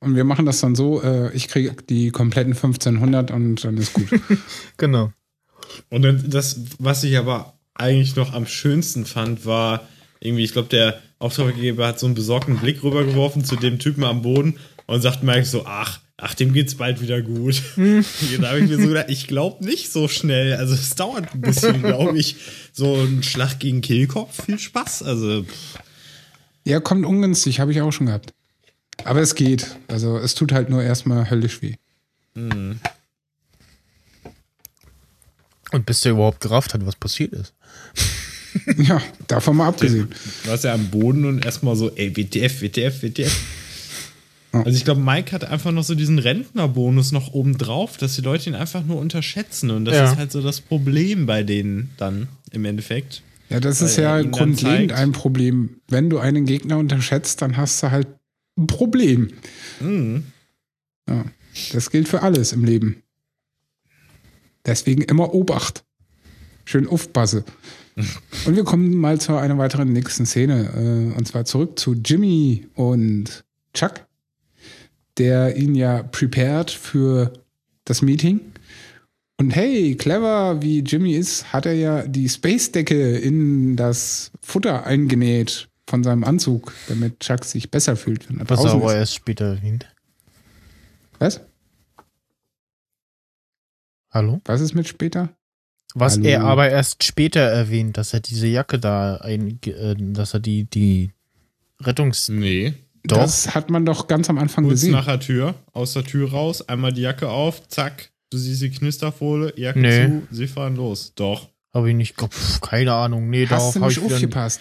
Und 0.00 0.16
wir 0.16 0.24
machen 0.24 0.44
das 0.44 0.60
dann 0.60 0.74
so, 0.74 1.02
äh, 1.02 1.34
ich 1.34 1.48
kriege 1.48 1.74
die 1.88 2.10
kompletten 2.10 2.52
1500 2.52 3.30
und 3.30 3.64
dann 3.64 3.76
ist 3.78 3.94
gut. 3.94 4.08
Genau. 4.76 5.12
Und 5.88 6.02
dann 6.02 6.28
das, 6.28 6.60
was 6.78 7.04
ich 7.04 7.16
aber 7.16 7.54
eigentlich 7.74 8.14
noch 8.16 8.32
am 8.34 8.46
schönsten 8.46 9.06
fand, 9.06 9.46
war 9.46 9.88
irgendwie, 10.20 10.44
ich 10.44 10.52
glaube, 10.52 10.68
der 10.68 11.00
Auftraggeber 11.18 11.86
hat 11.86 11.98
so 11.98 12.06
einen 12.06 12.14
besorgten 12.14 12.58
Blick 12.58 12.82
rübergeworfen 12.82 13.44
zu 13.44 13.56
dem 13.56 13.78
Typen 13.78 14.04
am 14.04 14.22
Boden 14.22 14.58
und 14.86 15.00
sagt 15.00 15.22
Mike 15.22 15.46
so, 15.46 15.64
ach, 15.64 16.00
ach, 16.24 16.34
dem 16.34 16.54
geht's 16.54 16.74
bald 16.74 17.02
wieder 17.02 17.20
gut. 17.20 17.62
da 17.76 18.48
habe 18.48 18.60
ich 18.60 18.70
mir 18.70 18.80
so 18.80 18.88
gedacht, 18.88 19.06
ich 19.08 19.26
glaube 19.26 19.62
nicht 19.64 19.92
so 19.92 20.08
schnell. 20.08 20.54
Also 20.54 20.72
es 20.74 20.94
dauert 20.94 21.34
ein 21.34 21.42
bisschen, 21.42 21.82
glaube 21.82 22.18
ich. 22.18 22.36
So 22.72 22.94
ein 23.02 23.22
Schlag 23.22 23.58
gegen 23.58 23.82
Kehlkopf, 23.82 24.46
viel 24.46 24.58
Spaß. 24.58 25.02
Also 25.02 25.44
pff, 25.44 25.78
ja, 26.64 26.80
kommt 26.80 27.04
ungünstig, 27.04 27.60
habe 27.60 27.72
ich 27.72 27.82
auch 27.82 27.92
schon 27.92 28.06
gehabt. 28.06 28.32
Aber 29.04 29.20
es 29.20 29.34
geht. 29.34 29.76
Also 29.86 30.16
es 30.16 30.34
tut 30.34 30.52
halt 30.52 30.70
nur 30.70 30.82
erstmal 30.82 31.28
höllisch 31.28 31.60
weh. 31.60 31.74
Und 32.34 32.80
bis 35.86 36.00
der 36.00 36.12
überhaupt 36.12 36.40
gerafft 36.40 36.72
hat, 36.72 36.86
was 36.86 36.96
passiert 36.96 37.32
ist. 37.34 37.54
Ja, 38.76 39.02
davon 39.26 39.56
mal 39.56 39.66
abgesehen. 39.66 40.08
du 40.44 40.48
warst 40.48 40.62
ja 40.62 40.74
am 40.74 40.88
Boden 40.88 41.24
und 41.24 41.44
erstmal 41.44 41.74
so, 41.74 41.90
ey, 41.96 42.16
WTF, 42.16 42.62
WTF, 42.62 43.02
WTF. 43.02 43.36
Also 44.62 44.76
ich 44.76 44.84
glaube, 44.84 45.00
Mike 45.00 45.32
hat 45.32 45.44
einfach 45.44 45.72
noch 45.72 45.84
so 45.84 45.94
diesen 45.94 46.18
Rentnerbonus 46.18 47.12
noch 47.12 47.32
oben 47.32 47.58
drauf, 47.58 47.96
dass 47.96 48.14
die 48.16 48.20
Leute 48.22 48.48
ihn 48.50 48.54
einfach 48.54 48.84
nur 48.84 48.98
unterschätzen. 48.98 49.70
Und 49.70 49.84
das 49.86 49.94
Ja. 49.96 50.10
ist 50.12 50.16
halt 50.18 50.30
so 50.32 50.40
das 50.42 50.60
Problem 50.60 51.26
bei 51.26 51.42
denen 51.42 51.90
dann 51.96 52.28
im 52.52 52.64
Endeffekt. 52.64 53.22
Ja, 53.50 53.60
das 53.60 53.82
ist 53.82 53.96
ja 53.96 54.22
grundlegend 54.22 54.92
ein 54.92 55.12
Problem. 55.12 55.80
Wenn 55.88 56.08
du 56.10 56.18
einen 56.18 56.46
Gegner 56.46 56.78
unterschätzt, 56.78 57.42
dann 57.42 57.56
hast 57.56 57.82
du 57.82 57.90
halt 57.90 58.06
ein 58.56 58.66
Problem. 58.66 59.28
Mhm. 59.80 60.24
Ja, 61.08 61.24
das 61.72 61.90
gilt 61.90 62.08
für 62.08 62.22
alles 62.22 62.52
im 62.52 62.64
Leben. 62.64 63.02
Deswegen 64.66 65.02
immer 65.02 65.34
Obacht. 65.34 65.84
Schön 66.64 66.88
aufpasse. 66.88 67.44
Und 68.46 68.56
wir 68.56 68.64
kommen 68.64 68.94
mal 68.96 69.20
zu 69.20 69.36
einer 69.36 69.58
weiteren 69.58 69.92
nächsten 69.92 70.26
Szene. 70.26 70.70
äh, 71.14 71.16
Und 71.16 71.28
zwar 71.28 71.44
zurück 71.44 71.78
zu 71.78 71.94
Jimmy 71.94 72.66
und 72.74 73.44
Chuck, 73.74 74.06
der 75.18 75.56
ihn 75.56 75.74
ja 75.74 76.02
prepared 76.02 76.70
für 76.70 77.32
das 77.84 78.02
Meeting. 78.02 78.40
Und 79.36 79.50
hey, 79.50 79.96
clever 79.96 80.62
wie 80.62 80.80
Jimmy 80.80 81.14
ist, 81.14 81.52
hat 81.52 81.66
er 81.66 81.74
ja 81.74 82.06
die 82.06 82.28
Space-Decke 82.28 83.18
in 83.18 83.76
das 83.76 84.30
Futter 84.40 84.86
eingenäht 84.86 85.68
von 85.88 86.02
seinem 86.04 86.24
Anzug, 86.24 86.72
damit 86.88 87.20
Chuck 87.20 87.44
sich 87.44 87.70
besser 87.70 87.96
fühlt, 87.96 88.28
wenn 88.28 88.38
er 88.38 88.48
Was 88.48 88.60
er 88.60 88.62
draußen 88.64 88.80
aber 88.80 88.92
ist. 88.92 88.98
erst 88.98 89.14
später 89.14 89.56
erwähnt. 89.56 89.86
Was? 91.18 91.40
Hallo? 94.10 94.40
Was 94.44 94.60
ist 94.60 94.74
mit 94.74 94.86
später? 94.86 95.30
Was 95.94 96.14
Hallo. 96.14 96.26
er 96.26 96.44
aber 96.44 96.70
erst 96.70 97.04
später 97.04 97.40
erwähnt, 97.40 97.96
dass 97.96 98.14
er 98.14 98.20
diese 98.20 98.46
Jacke 98.46 98.78
da 98.78 99.16
ein, 99.16 99.58
äh, 99.64 99.94
dass 99.98 100.34
er 100.34 100.40
die, 100.40 100.64
die 100.64 101.10
Rettungs... 101.80 102.28
Nee. 102.28 102.74
Doch. 103.06 103.18
Das 103.18 103.54
hat 103.54 103.70
man 103.70 103.84
doch 103.84 104.06
ganz 104.08 104.30
am 104.30 104.38
Anfang 104.38 104.64
Kurz 104.64 104.80
gesehen. 104.80 104.92
nach 104.92 105.04
der 105.04 105.20
Tür, 105.20 105.54
aus 105.72 105.92
der 105.92 106.04
Tür 106.04 106.30
raus, 106.30 106.66
einmal 106.68 106.92
die 106.92 107.02
Jacke 107.02 107.28
auf, 107.28 107.68
zack, 107.68 108.10
du 108.30 108.38
siehst 108.38 108.62
die 108.62 108.70
Knisterfolie, 108.70 109.52
Jacke 109.56 109.78
Nee. 109.80 110.06
zu, 110.06 110.22
sie 110.30 110.46
fahren 110.46 110.76
los. 110.76 111.12
Doch. 111.14 111.48
Habe 111.74 111.90
ich 111.90 111.96
nicht, 111.96 112.14
pf, 112.18 112.60
keine 112.60 112.92
Ahnung. 112.94 113.28
Nee, 113.28 113.42
Hast 113.46 113.50
darauf 113.52 113.74
du 113.74 113.80
habe 113.80 113.88
nicht 113.88 113.98
ich 114.06 114.12
aufgepasst? 114.14 114.60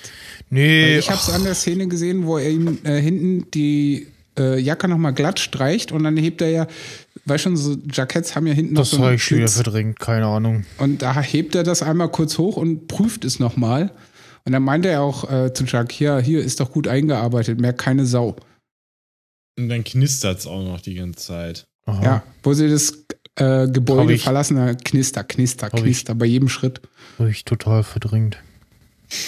Nee, 0.49 0.83
Weil 0.93 0.99
ich 0.99 1.09
habe 1.09 1.19
es 1.21 1.29
an 1.29 1.43
der 1.43 1.53
Szene 1.55 1.87
gesehen, 1.87 2.25
wo 2.25 2.37
er 2.37 2.49
ihm 2.49 2.79
äh, 2.83 2.99
hinten 2.99 3.49
die 3.51 4.07
äh, 4.37 4.59
Jacke 4.59 4.87
nochmal 4.87 5.13
glatt 5.13 5.39
streicht 5.39 5.91
und 5.91 6.03
dann 6.03 6.17
hebt 6.17 6.41
er 6.41 6.49
ja, 6.49 6.67
weil 7.25 7.37
schon 7.39 7.55
so 7.55 7.77
Jacketts 7.91 8.35
haben 8.35 8.47
ja 8.47 8.53
hinten 8.53 8.73
das 8.75 8.87
noch 8.91 8.91
so 8.91 8.97
habe 8.97 9.07
einen 9.09 9.15
ich 9.17 9.23
schon 9.23 9.37
wieder 9.37 9.47
verdrängt, 9.47 9.99
keine 9.99 10.25
Ahnung. 10.25 10.65
Und 10.79 11.01
da 11.03 11.21
hebt 11.21 11.53
er 11.55 11.63
das 11.63 11.83
einmal 11.83 12.09
kurz 12.09 12.37
hoch 12.39 12.57
und 12.57 12.87
prüft 12.87 13.23
es 13.25 13.39
nochmal. 13.39 13.91
Und 14.45 14.51
dann 14.51 14.63
meinte 14.63 14.89
er 14.89 15.01
auch 15.01 15.29
äh, 15.31 15.53
zu 15.53 15.65
Chuck, 15.65 15.91
hier, 15.91 16.19
hier 16.19 16.41
ist 16.43 16.59
doch 16.59 16.71
gut 16.71 16.87
eingearbeitet, 16.87 17.59
merkt 17.61 17.79
keine 17.79 18.05
Sau. 18.05 18.35
Und 19.57 19.69
dann 19.69 19.83
knistert 19.83 20.39
es 20.39 20.47
auch 20.47 20.63
noch 20.63 20.81
die 20.81 20.95
ganze 20.95 21.19
Zeit. 21.25 21.65
Aha. 21.85 22.03
Ja, 22.03 22.23
wo 22.43 22.53
sie 22.53 22.69
das 22.69 23.05
äh, 23.35 23.67
Gebäude 23.67 24.13
ich- 24.13 24.23
verlassen, 24.23 24.57
da 24.57 24.73
knister, 24.73 25.23
knister, 25.23 25.67
Hab 25.67 25.75
ich- 25.75 25.83
knister 25.83 26.15
bei 26.15 26.25
jedem 26.25 26.49
Schritt. 26.49 26.81
Hab 27.19 27.27
ich 27.27 27.45
total 27.45 27.83
verdrängt. 27.83 28.37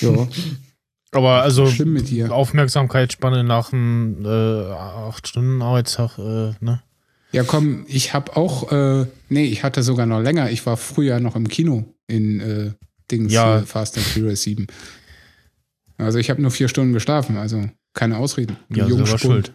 Ja, 0.01 0.28
Aber 1.11 1.43
also 1.43 1.68
schlimm 1.68 1.93
mit 1.93 2.09
dir. 2.09 2.30
Aufmerksamkeitsspanne 2.34 3.45
nach 3.45 3.72
einem 3.72 4.26
äh, 4.26 4.72
acht 4.74 5.28
Stunden 5.30 5.61
Arbeitstag, 5.61 6.18
äh, 6.18 6.51
ne? 6.59 6.82
Ja, 7.32 7.43
komm, 7.43 7.86
ich 7.88 8.13
habe 8.13 8.36
auch, 8.36 8.72
äh, 8.72 9.05
nee, 9.30 9.45
ich 9.45 9.63
hatte 9.63 9.82
sogar 9.84 10.05
noch 10.05 10.22
länger. 10.22 10.49
Ich 10.51 10.66
war 10.66 10.76
früher 10.76 11.20
noch 11.22 11.36
im 11.38 11.47
Kino 11.47 11.86
in 12.07 12.39
äh, 12.41 12.72
Dings 13.11 13.32
Ja. 13.32 13.59
hier, 13.59 13.66
Fast 13.68 13.97
and 13.97 14.05
Furious 14.05 14.41
7. 14.43 14.68
Also 15.98 16.18
ich 16.20 16.30
habe 16.30 16.41
nur 16.41 16.52
vier 16.52 16.68
Stunden 16.68 16.93
geschlafen, 16.93 17.38
also 17.38 17.70
keine 17.93 18.18
Ausreden. 18.18 18.58
Du 18.70 18.80
Ja, 18.80 18.88
selber 18.88 19.18
schuld. 19.18 19.52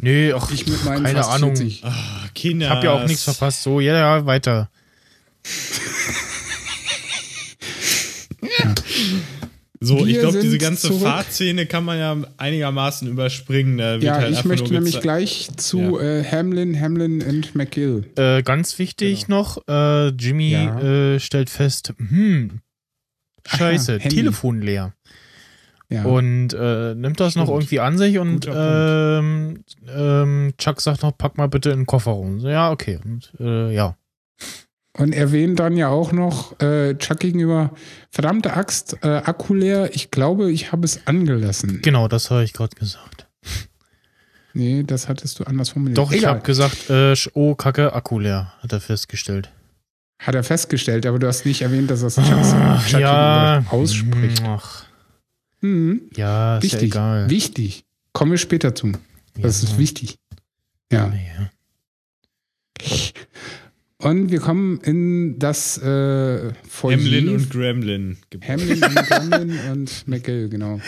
Nö, 0.00 0.32
ach, 0.36 0.50
Ich 0.52 0.66
mit 0.66 0.84
meinen 0.84 1.04
keine 1.04 1.26
Ahnung. 1.26 1.56
40. 1.56 1.84
Ah, 1.84 1.94
Kinder. 2.34 2.66
Ich 2.66 2.70
hab 2.72 2.84
ja 2.84 2.92
auch 2.92 3.06
nichts 3.06 3.24
verpasst. 3.24 3.62
So, 3.62 3.80
ja, 3.80 3.94
ja, 3.94 4.26
weiter. 4.26 4.70
So, 9.80 9.98
ich 10.04 10.14
Wir 10.14 10.20
glaube, 10.20 10.40
diese 10.40 10.58
ganze 10.58 10.88
zurück. 10.88 11.02
Fahrtszene 11.02 11.66
kann 11.66 11.84
man 11.84 11.98
ja 11.98 12.16
einigermaßen 12.36 13.06
überspringen. 13.08 13.78
Da 13.78 13.92
wird 13.94 14.02
Ja, 14.02 14.14
halt 14.16 14.32
ich 14.32 14.44
möchte 14.44 14.72
nämlich 14.72 15.00
gleich 15.00 15.48
zu 15.56 16.00
äh, 16.00 16.24
Hamlin, 16.24 16.78
Hamlin 16.80 17.22
und 17.22 17.54
McGill. 17.54 18.04
Äh, 18.16 18.42
ganz 18.42 18.78
wichtig 18.80 19.28
noch, 19.28 19.58
äh, 19.68 20.08
Jimmy 20.08 20.50
Ja. 20.50 20.80
äh, 21.14 21.20
stellt 21.20 21.48
fest, 21.48 21.94
hm, 21.96 22.60
scheiße, 23.46 23.98
Aha. 24.00 24.08
Telefon 24.08 24.60
leer. 24.60 24.92
Ja. 25.90 26.04
Und 26.04 26.52
äh, 26.52 26.94
nimmt 26.94 27.18
das 27.18 27.34
noch 27.34 27.44
Stimmt. 27.44 27.62
irgendwie 27.62 27.80
an 27.80 27.96
sich 27.96 28.18
und 28.18 28.46
ähm, 28.52 29.64
ähm, 29.88 30.52
Chuck 30.58 30.82
sagt 30.82 31.02
noch, 31.02 31.16
pack 31.16 31.38
mal 31.38 31.48
bitte 31.48 31.70
in 31.70 31.80
den 31.80 31.86
Kofferraum. 31.86 32.40
So, 32.40 32.48
ja, 32.48 32.70
okay. 32.70 32.98
Und, 33.02 33.32
äh, 33.40 33.72
ja. 33.74 33.96
Und 34.98 35.14
erwähnt 35.14 35.60
dann 35.60 35.76
ja 35.76 35.88
auch 35.88 36.12
noch 36.12 36.60
äh, 36.60 36.94
Chuck 36.96 37.20
gegenüber, 37.20 37.70
verdammte 38.10 38.52
Axt, 38.52 38.98
äh, 39.02 39.08
Akku 39.08 39.54
leer, 39.54 39.94
ich 39.94 40.10
glaube, 40.10 40.50
ich 40.50 40.72
habe 40.72 40.84
es 40.84 41.06
angelassen. 41.06 41.80
Genau, 41.82 42.06
das 42.08 42.30
habe 42.30 42.44
ich 42.44 42.52
gerade 42.52 42.76
gesagt. 42.76 43.26
Nee, 44.52 44.82
das 44.82 45.08
hattest 45.08 45.38
du 45.38 45.44
anders 45.44 45.70
formuliert. 45.70 45.98
Doch, 45.98 46.10
ich 46.10 46.18
Egal. 46.18 46.34
habe 46.34 46.42
gesagt, 46.42 46.90
äh, 46.90 47.14
oh, 47.34 47.54
Kacke, 47.54 47.92
Akku 47.92 48.18
leer, 48.18 48.52
hat 48.60 48.72
er 48.72 48.80
festgestellt. 48.80 49.50
Hat 50.18 50.34
er 50.34 50.42
festgestellt, 50.42 51.06
aber 51.06 51.18
du 51.18 51.26
hast 51.28 51.46
nicht 51.46 51.62
erwähnt, 51.62 51.90
dass 51.90 52.00
das 52.00 52.16
Chucks, 52.16 52.52
Ah, 52.52 52.82
Chuck 52.86 53.00
ja, 53.00 53.64
ausspricht. 53.70 54.42
Ach, 54.44 54.84
Mhm. 55.60 56.02
ja, 56.14 56.58
ist 56.58 56.64
ja 56.64 56.72
Wichtig. 56.72 56.82
egal. 56.92 57.30
Wichtig. 57.30 57.84
Kommen 58.12 58.30
wir 58.32 58.38
später 58.38 58.74
zu. 58.74 58.92
Das 59.40 59.62
ja. 59.62 59.68
ist 59.68 59.78
wichtig. 59.78 60.18
Ja. 60.92 61.12
Ja. 61.12 61.50
Und 64.00 64.30
wir 64.30 64.38
kommen 64.38 64.80
in 64.82 65.40
das 65.40 65.76
äh, 65.78 66.52
Foyer. 66.68 66.96
Hamlin 66.96 67.30
und 67.30 67.50
Gremlin. 67.50 68.16
Hamlin 68.46 68.80
und 68.84 68.94
Gremlin 68.94 69.58
und 69.72 70.06
McGill, 70.06 70.48
genau. 70.48 70.80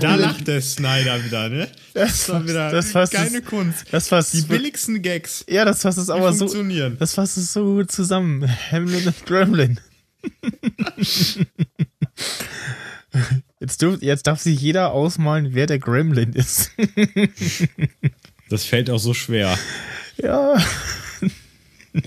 Da 0.00 0.14
lacht 0.14 0.48
der 0.48 0.62
Snyder 0.62 1.22
wieder, 1.22 1.50
ne? 1.50 1.68
Das, 1.92 2.30
war 2.30 2.42
wieder 2.48 2.70
das 2.70 2.92
fasst 2.92 3.12
keine 3.12 3.38
es, 3.38 3.44
Kunst. 3.44 3.84
das 3.90 4.08
fasst 4.08 4.32
Die 4.32 4.38
es, 4.38 4.46
billigsten 4.46 5.02
Gags 5.02 5.44
ja, 5.46 5.66
das 5.66 5.82
fasst 5.82 5.98
es 5.98 6.08
aber 6.08 6.32
so, 6.32 6.46
funktionieren. 6.46 6.96
das 6.98 7.12
fasst 7.12 7.36
es 7.36 7.52
so 7.52 7.62
gut 7.74 7.92
zusammen. 7.92 8.48
Hamlin 8.70 9.06
und 9.06 9.26
Gremlin. 9.26 9.80
Jetzt, 13.60 13.80
dürf, 13.82 14.02
jetzt 14.02 14.26
darf 14.26 14.40
sich 14.40 14.60
jeder 14.60 14.90
ausmalen, 14.92 15.54
wer 15.54 15.66
der 15.66 15.78
Gremlin 15.78 16.32
ist. 16.32 16.72
Das 18.50 18.64
fällt 18.64 18.90
auch 18.90 18.98
so 18.98 19.14
schwer. 19.14 19.56
ja. 20.16 20.56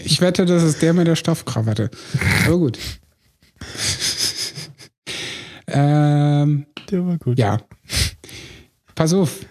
Ich 0.04 0.20
wette, 0.22 0.46
das 0.46 0.64
ist 0.64 0.82
der 0.82 0.94
mit 0.94 1.08
der 1.08 1.16
Stoffkrawatte. 1.16 1.90
Aber 2.46 2.58
gut. 2.58 2.78
ähm, 5.68 6.66
Der 6.90 7.06
war 7.06 7.18
gut. 7.18 7.38
ja. 7.40 7.62
Pass 8.96 9.14
auf. 9.14 9.46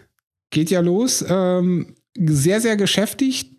Geht 0.51 0.71
ja 0.71 0.81
los. 0.81 1.25
Ähm, 1.29 1.95
sehr, 2.19 2.61
sehr 2.61 2.77
geschäftig. 2.77 3.53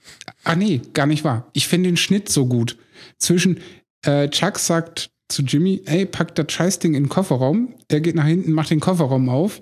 Ah, 0.43 0.55
nee, 0.55 0.81
gar 0.93 1.05
nicht 1.05 1.23
wahr. 1.23 1.49
Ich 1.53 1.67
finde 1.67 1.89
den 1.89 1.97
Schnitt 1.97 2.29
so 2.29 2.45
gut. 2.47 2.77
Zwischen 3.17 3.59
äh, 4.03 4.29
Chuck 4.29 4.57
sagt 4.59 5.11
zu 5.29 5.43
Jimmy, 5.43 5.81
ey, 5.85 6.05
pack 6.05 6.35
das 6.35 6.51
Scheißding 6.51 6.93
in 6.93 7.03
den 7.03 7.09
Kofferraum. 7.09 7.75
Er 7.89 8.01
geht 8.01 8.15
nach 8.15 8.25
hinten, 8.25 8.53
macht 8.53 8.69
den 8.69 8.79
Kofferraum 8.79 9.29
auf. 9.29 9.61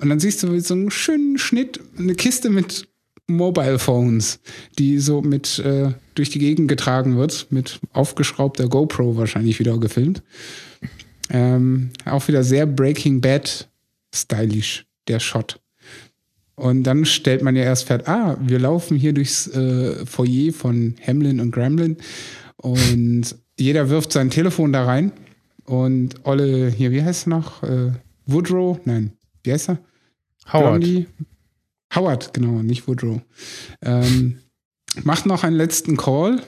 Und 0.00 0.10
dann 0.10 0.20
siehst 0.20 0.42
du 0.42 0.60
so 0.60 0.74
einen 0.74 0.90
schönen 0.90 1.38
Schnitt, 1.38 1.80
eine 1.98 2.14
Kiste 2.14 2.50
mit 2.50 2.86
Mobile 3.28 3.78
Phones, 3.78 4.40
die 4.78 4.98
so 4.98 5.20
mit 5.20 5.58
äh, 5.58 5.92
durch 6.14 6.30
die 6.30 6.38
Gegend 6.38 6.68
getragen 6.68 7.16
wird, 7.16 7.48
mit 7.50 7.80
aufgeschraubter 7.92 8.68
GoPro 8.68 9.16
wahrscheinlich 9.16 9.58
wieder 9.58 9.78
gefilmt. 9.78 10.22
Ähm, 11.30 11.90
auch 12.04 12.28
wieder 12.28 12.44
sehr 12.44 12.66
Breaking 12.66 13.20
Bad 13.20 13.68
stylisch, 14.14 14.86
der 15.08 15.18
Shot. 15.18 15.60
Und 16.54 16.84
dann 16.84 17.04
stellt 17.04 17.42
man 17.42 17.56
ja 17.56 17.64
erst 17.64 17.84
fest, 17.84 18.08
ah, 18.08 18.36
wir 18.40 18.58
laufen 18.58 18.96
hier 18.96 19.12
durchs 19.12 19.46
äh, 19.48 20.06
Foyer 20.06 20.52
von 20.52 20.94
Hamlin 21.06 21.40
und 21.40 21.50
Gremlin 21.50 21.96
und 22.56 23.36
jeder 23.58 23.90
wirft 23.90 24.12
sein 24.12 24.30
Telefon 24.30 24.72
da 24.72 24.84
rein 24.84 25.12
und 25.64 26.24
Olle, 26.24 26.70
hier, 26.70 26.92
wie 26.92 27.02
heißt 27.02 27.26
er 27.26 27.30
noch? 27.30 27.62
Äh, 27.62 27.92
Woodrow? 28.26 28.78
Nein, 28.84 29.12
wie 29.42 29.52
heißt 29.52 29.70
er? 29.70 29.78
Howard. 30.52 30.80
Blondie? 30.80 31.06
Howard, 31.96 32.34
genau, 32.34 32.62
nicht 32.62 32.86
Woodrow. 32.86 33.20
Ähm, 33.82 34.38
macht 35.02 35.26
noch 35.26 35.44
einen 35.44 35.56
letzten 35.56 35.96
Call 35.96 36.42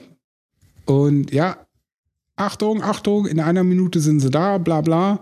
und 0.85 1.31
ja, 1.31 1.57
Achtung, 2.35 2.81
Achtung, 2.81 3.25
in 3.27 3.39
einer 3.39 3.63
Minute 3.63 3.99
sind 3.99 4.21
sie 4.21 4.29
da, 4.29 4.57
bla 4.57 4.81
bla. 4.81 5.19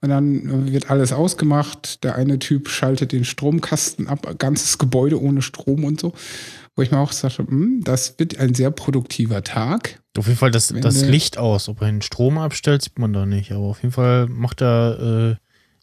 Und 0.00 0.10
dann 0.10 0.70
wird 0.72 0.90
alles 0.90 1.12
ausgemacht. 1.12 2.04
Der 2.04 2.14
eine 2.14 2.38
Typ 2.38 2.68
schaltet 2.68 3.10
den 3.10 3.24
Stromkasten 3.24 4.06
ab, 4.06 4.38
ganzes 4.38 4.78
Gebäude 4.78 5.20
ohne 5.20 5.42
Strom 5.42 5.84
und 5.84 5.98
so. 5.98 6.12
Wo 6.76 6.82
ich 6.82 6.92
mir 6.92 6.98
auch 6.98 7.10
sagte, 7.10 7.46
hm, 7.48 7.80
das 7.82 8.18
wird 8.18 8.38
ein 8.38 8.54
sehr 8.54 8.70
produktiver 8.70 9.42
Tag. 9.42 10.00
Auf 10.16 10.26
jeden 10.26 10.38
Fall 10.38 10.52
das, 10.52 10.68
das 10.68 11.02
Licht 11.02 11.38
aus. 11.38 11.68
Ob 11.68 11.80
er 11.80 11.88
den 11.88 12.02
Strom 12.02 12.38
abstellt, 12.38 12.82
sieht 12.82 12.98
man 12.98 13.12
da 13.12 13.26
nicht. 13.26 13.50
Aber 13.50 13.64
auf 13.64 13.82
jeden 13.82 13.92
Fall 13.92 14.28
macht 14.28 14.62
er 14.62 15.38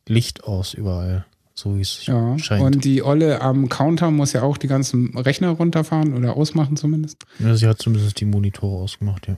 äh, 0.07 0.11
Licht 0.11 0.45
aus 0.45 0.73
überall. 0.73 1.25
So 1.57 1.77
wie 1.77 1.81
es 1.81 2.05
Ja. 2.05 2.37
scheint. 2.37 2.61
Und 2.63 2.83
die 2.83 3.01
Olle 3.01 3.41
am 3.41 3.69
Counter 3.69 4.11
muss 4.11 4.33
ja 4.33 4.41
auch 4.43 4.57
die 4.57 4.67
ganzen 4.67 5.17
Rechner 5.17 5.49
runterfahren 5.49 6.13
oder 6.13 6.35
ausmachen 6.35 6.75
zumindest. 6.75 7.23
ja, 7.39 7.55
sie 7.55 7.65
hat 7.67 7.81
zumindest 7.81 8.19
die 8.19 8.25
Monitore 8.25 8.83
ausgemacht, 8.83 9.27
ja. 9.27 9.37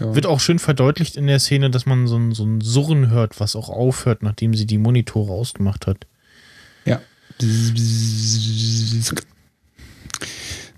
Ja. 0.00 0.14
Wird 0.14 0.26
auch 0.26 0.40
schön 0.40 0.58
verdeutlicht 0.58 1.16
in 1.16 1.26
der 1.28 1.38
Szene, 1.38 1.70
dass 1.70 1.86
man 1.86 2.06
so 2.08 2.16
ein, 2.18 2.32
so 2.32 2.44
ein 2.44 2.60
Surren 2.60 3.08
hört, 3.08 3.40
was 3.40 3.56
auch 3.56 3.70
aufhört, 3.70 4.22
nachdem 4.22 4.52
sie 4.52 4.66
die 4.66 4.78
Monitore 4.78 5.32
ausgemacht 5.32 5.86
hat. 5.86 6.06
Ja. 6.84 7.00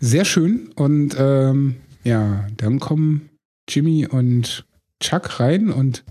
Sehr 0.01 0.25
schön. 0.25 0.71
Und 0.77 1.17
ähm, 1.19 1.77
ja, 2.05 2.47
dann 2.57 2.79
kommen 2.79 3.31
Jimmy 3.69 4.07
und 4.07 4.65
Chuck 5.01 5.41
rein 5.41 5.71
und 5.71 6.05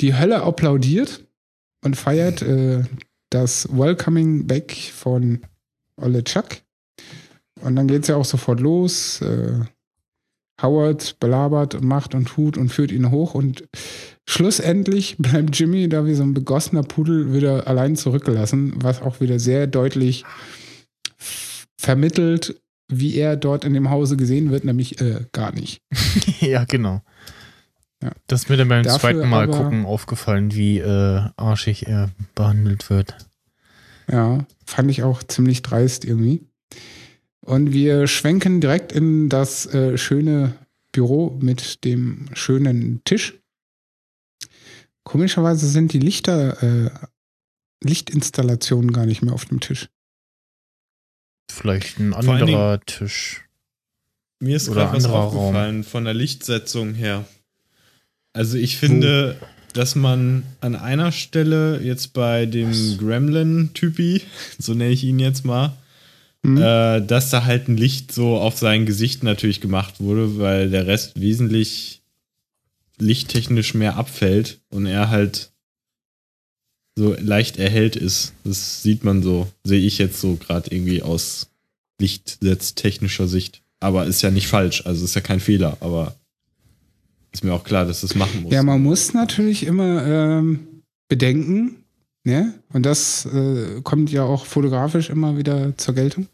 die 0.00 0.14
Hölle 0.14 0.42
applaudiert 0.42 1.24
und 1.82 1.96
feiert 1.96 2.42
äh, 2.42 2.84
das 3.30 3.68
Welcoming 3.70 4.46
Back 4.46 4.72
von 4.72 5.40
Olle 5.96 6.24
Chuck. 6.24 6.62
Und 7.60 7.76
dann 7.76 7.88
geht 7.88 8.02
es 8.02 8.08
ja 8.08 8.16
auch 8.16 8.24
sofort 8.24 8.60
los. 8.60 9.20
Äh, 9.20 9.60
Howard 10.60 11.20
belabert 11.20 11.74
und 11.74 11.84
macht 11.84 12.14
und 12.14 12.26
tut 12.26 12.56
und 12.56 12.70
führt 12.70 12.90
ihn 12.90 13.10
hoch 13.10 13.34
und 13.34 13.68
schlussendlich 14.28 15.16
bleibt 15.18 15.58
Jimmy 15.58 15.88
da 15.88 16.04
wie 16.04 16.14
so 16.14 16.22
ein 16.22 16.34
begossener 16.34 16.82
Pudel 16.82 17.32
wieder 17.32 17.66
allein 17.66 17.96
zurückgelassen, 17.96 18.74
was 18.76 19.00
auch 19.00 19.20
wieder 19.20 19.38
sehr 19.38 19.66
deutlich 19.66 20.24
vermittelt, 21.80 22.60
wie 22.90 23.14
er 23.16 23.36
dort 23.36 23.64
in 23.64 23.74
dem 23.74 23.90
Hause 23.90 24.16
gesehen 24.16 24.50
wird, 24.50 24.64
nämlich 24.64 25.00
äh, 25.00 25.26
gar 25.32 25.52
nicht. 25.52 25.80
ja, 26.40 26.64
genau. 26.64 27.02
Ja. 28.02 28.12
Das 28.28 28.42
ist 28.44 28.48
mir 28.48 28.56
dann 28.56 28.68
beim 28.68 28.84
Dafür 28.84 29.00
zweiten 29.00 29.28
Mal 29.28 29.44
aber- 29.44 29.56
gucken 29.64 29.84
aufgefallen, 29.84 30.54
wie 30.54 30.78
äh, 30.78 31.22
arschig 31.36 31.86
er 31.86 32.10
behandelt 32.34 32.90
wird. 32.90 33.16
Ja, 34.10 34.46
fand 34.64 34.90
ich 34.90 35.02
auch 35.02 35.22
ziemlich 35.22 35.62
dreist 35.62 36.04
irgendwie. 36.04 36.46
Und 37.40 37.72
wir 37.72 38.06
schwenken 38.06 38.60
direkt 38.60 38.92
in 38.92 39.28
das 39.28 39.66
äh, 39.66 39.98
schöne 39.98 40.54
Büro 40.92 41.36
mit 41.40 41.84
dem 41.84 42.26
schönen 42.34 43.02
Tisch. 43.04 43.34
Komischerweise 45.02 45.66
sind 45.68 45.92
die 45.92 45.98
Lichter, 45.98 46.62
äh, 46.62 46.90
Lichtinstallationen 47.82 48.92
gar 48.92 49.06
nicht 49.06 49.22
mehr 49.22 49.32
auf 49.34 49.46
dem 49.46 49.60
Tisch. 49.60 49.88
Vielleicht 51.50 51.98
ein 51.98 52.12
anderer 52.14 52.80
Tisch. 52.84 53.44
Mir 54.40 54.56
ist 54.56 54.66
gerade 54.70 54.96
was 54.96 55.04
anderer 55.04 55.22
aufgefallen 55.24 55.84
von 55.84 56.04
der 56.04 56.14
Lichtsetzung 56.14 56.94
her. 56.94 57.26
Also 58.38 58.56
ich 58.56 58.76
finde, 58.76 59.34
dass 59.72 59.96
man 59.96 60.44
an 60.60 60.76
einer 60.76 61.10
Stelle 61.10 61.80
jetzt 61.82 62.12
bei 62.12 62.46
dem 62.46 62.70
Gremlin-Typi, 62.96 64.22
so 64.60 64.74
nenne 64.74 64.92
ich 64.92 65.02
ihn 65.02 65.18
jetzt 65.18 65.44
mal, 65.44 65.76
mhm. 66.44 66.56
äh, 66.58 67.00
dass 67.00 67.30
da 67.30 67.46
halt 67.46 67.66
ein 67.66 67.76
Licht 67.76 68.12
so 68.12 68.38
auf 68.38 68.56
sein 68.56 68.86
Gesicht 68.86 69.24
natürlich 69.24 69.60
gemacht 69.60 69.98
wurde, 69.98 70.38
weil 70.38 70.70
der 70.70 70.86
Rest 70.86 71.20
wesentlich 71.20 72.00
lichttechnisch 73.00 73.74
mehr 73.74 73.96
abfällt 73.96 74.60
und 74.68 74.86
er 74.86 75.10
halt 75.10 75.50
so 76.94 77.16
leicht 77.18 77.56
erhellt 77.56 77.96
ist. 77.96 78.34
Das 78.44 78.84
sieht 78.84 79.02
man 79.02 79.24
so, 79.24 79.48
sehe 79.64 79.84
ich 79.84 79.98
jetzt 79.98 80.20
so 80.20 80.36
gerade 80.36 80.70
irgendwie 80.70 81.02
aus 81.02 81.50
lichtsetztechnischer 82.00 83.26
Sicht. 83.26 83.62
Aber 83.80 84.06
ist 84.06 84.22
ja 84.22 84.30
nicht 84.30 84.46
falsch, 84.46 84.86
also 84.86 85.04
ist 85.04 85.16
ja 85.16 85.22
kein 85.22 85.40
Fehler, 85.40 85.76
aber 85.80 86.14
ist 87.32 87.44
mir 87.44 87.52
auch 87.52 87.64
klar, 87.64 87.84
dass 87.84 88.00
das 88.00 88.14
machen 88.14 88.42
muss. 88.42 88.52
Ja, 88.52 88.62
man 88.62 88.82
muss 88.82 89.14
natürlich 89.14 89.66
immer 89.66 90.06
ähm, 90.06 90.82
bedenken, 91.08 91.84
ne? 92.24 92.54
Und 92.72 92.86
das 92.86 93.26
äh, 93.26 93.80
kommt 93.82 94.10
ja 94.10 94.24
auch 94.24 94.46
fotografisch 94.46 95.10
immer 95.10 95.36
wieder 95.36 95.76
zur 95.76 95.94
Geltung. 95.94 96.28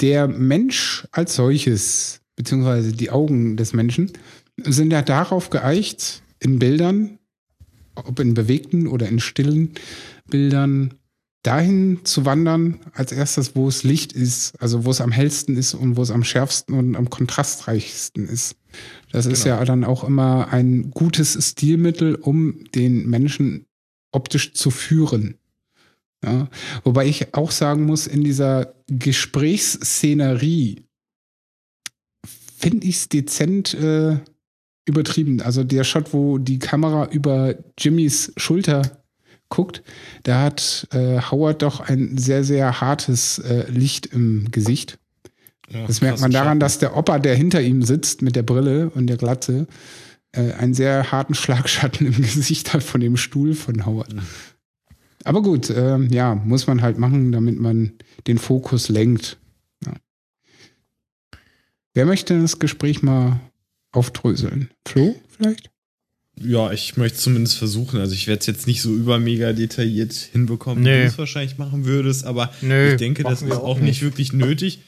Der 0.00 0.28
Mensch 0.28 1.06
als 1.12 1.34
solches, 1.34 2.20
beziehungsweise 2.36 2.92
die 2.92 3.10
Augen 3.10 3.56
des 3.56 3.72
Menschen, 3.72 4.12
sind 4.56 4.92
ja 4.92 5.02
darauf 5.02 5.50
geeicht, 5.50 6.22
in 6.40 6.58
Bildern, 6.58 7.18
ob 7.94 8.20
in 8.20 8.34
bewegten 8.34 8.86
oder 8.86 9.08
in 9.08 9.18
stillen 9.18 9.72
Bildern, 10.30 10.94
dahin 11.48 12.04
zu 12.04 12.26
wandern, 12.26 12.78
als 12.92 13.10
erstes, 13.10 13.56
wo 13.56 13.68
es 13.68 13.82
Licht 13.82 14.12
ist, 14.12 14.52
also 14.60 14.84
wo 14.84 14.90
es 14.90 15.00
am 15.00 15.10
hellsten 15.10 15.56
ist 15.56 15.72
und 15.72 15.96
wo 15.96 16.02
es 16.02 16.10
am 16.10 16.22
schärfsten 16.22 16.74
und 16.74 16.94
am 16.94 17.08
kontrastreichsten 17.08 18.28
ist. 18.28 18.54
Das 19.12 19.24
genau. 19.24 19.32
ist 19.32 19.44
ja 19.44 19.64
dann 19.64 19.82
auch 19.84 20.04
immer 20.04 20.52
ein 20.52 20.90
gutes 20.90 21.38
Stilmittel, 21.42 22.16
um 22.16 22.64
den 22.74 23.08
Menschen 23.08 23.64
optisch 24.12 24.52
zu 24.52 24.70
führen. 24.70 25.38
Ja, 26.22 26.50
wobei 26.84 27.06
ich 27.06 27.32
auch 27.34 27.50
sagen 27.50 27.86
muss, 27.86 28.06
in 28.06 28.22
dieser 28.22 28.74
Gesprächsszenerie 28.88 30.84
finde 32.58 32.86
ich 32.86 32.96
es 32.96 33.08
dezent 33.08 33.72
äh, 33.72 34.18
übertrieben. 34.84 35.40
Also 35.40 35.64
der 35.64 35.84
Shot, 35.84 36.12
wo 36.12 36.36
die 36.36 36.58
Kamera 36.58 37.06
über 37.10 37.54
Jimmys 37.78 38.34
Schulter 38.36 38.97
guckt, 39.48 39.82
da 40.22 40.42
hat 40.42 40.88
äh, 40.92 41.20
Howard 41.20 41.62
doch 41.62 41.80
ein 41.80 42.18
sehr, 42.18 42.44
sehr 42.44 42.80
hartes 42.80 43.38
äh, 43.38 43.70
Licht 43.70 44.06
im 44.06 44.50
Gesicht. 44.50 44.98
Ja, 45.70 45.86
das 45.86 46.00
merkt 46.00 46.20
man 46.20 46.30
daran, 46.30 46.48
Schatten. 46.48 46.60
dass 46.60 46.78
der 46.78 46.96
Opa, 46.96 47.18
der 47.18 47.34
hinter 47.34 47.60
ihm 47.60 47.82
sitzt 47.82 48.22
mit 48.22 48.36
der 48.36 48.42
Brille 48.42 48.90
und 48.90 49.06
der 49.06 49.16
Glatze, 49.16 49.66
äh, 50.32 50.52
einen 50.52 50.74
sehr 50.74 51.12
harten 51.12 51.34
Schlagschatten 51.34 52.06
im 52.06 52.16
Gesicht 52.22 52.72
hat 52.72 52.82
von 52.82 53.00
dem 53.00 53.16
Stuhl 53.16 53.54
von 53.54 53.84
Howard. 53.84 54.14
Mhm. 54.14 54.22
Aber 55.24 55.42
gut, 55.42 55.68
äh, 55.68 55.98
ja, 55.98 56.34
muss 56.34 56.66
man 56.66 56.80
halt 56.80 56.98
machen, 56.98 57.32
damit 57.32 57.58
man 57.58 57.92
den 58.26 58.38
Fokus 58.38 58.88
lenkt. 58.88 59.38
Ja. 59.84 59.92
Wer 61.92 62.06
möchte 62.06 62.40
das 62.40 62.58
Gespräch 62.58 63.02
mal 63.02 63.40
aufdröseln? 63.92 64.70
Flo 64.86 65.16
vielleicht? 65.28 65.70
Ja, 66.44 66.72
ich 66.72 66.96
möchte 66.96 67.18
zumindest 67.18 67.56
versuchen. 67.56 68.00
Also 68.00 68.14
ich 68.14 68.26
werde 68.26 68.40
es 68.40 68.46
jetzt 68.46 68.66
nicht 68.66 68.82
so 68.82 68.92
übermega 68.92 69.52
detailliert 69.52 70.12
hinbekommen, 70.12 70.82
nee. 70.82 70.98
wie 70.98 71.02
du 71.02 71.08
es 71.08 71.18
wahrscheinlich 71.18 71.58
machen 71.58 71.84
würdest, 71.84 72.24
aber 72.24 72.50
nee, 72.60 72.90
ich 72.90 72.96
denke, 72.96 73.22
das 73.22 73.42
ist 73.42 73.52
auch 73.52 73.78
nicht. 73.78 74.02
wirklich 74.02 74.32
nötig. 74.32 74.80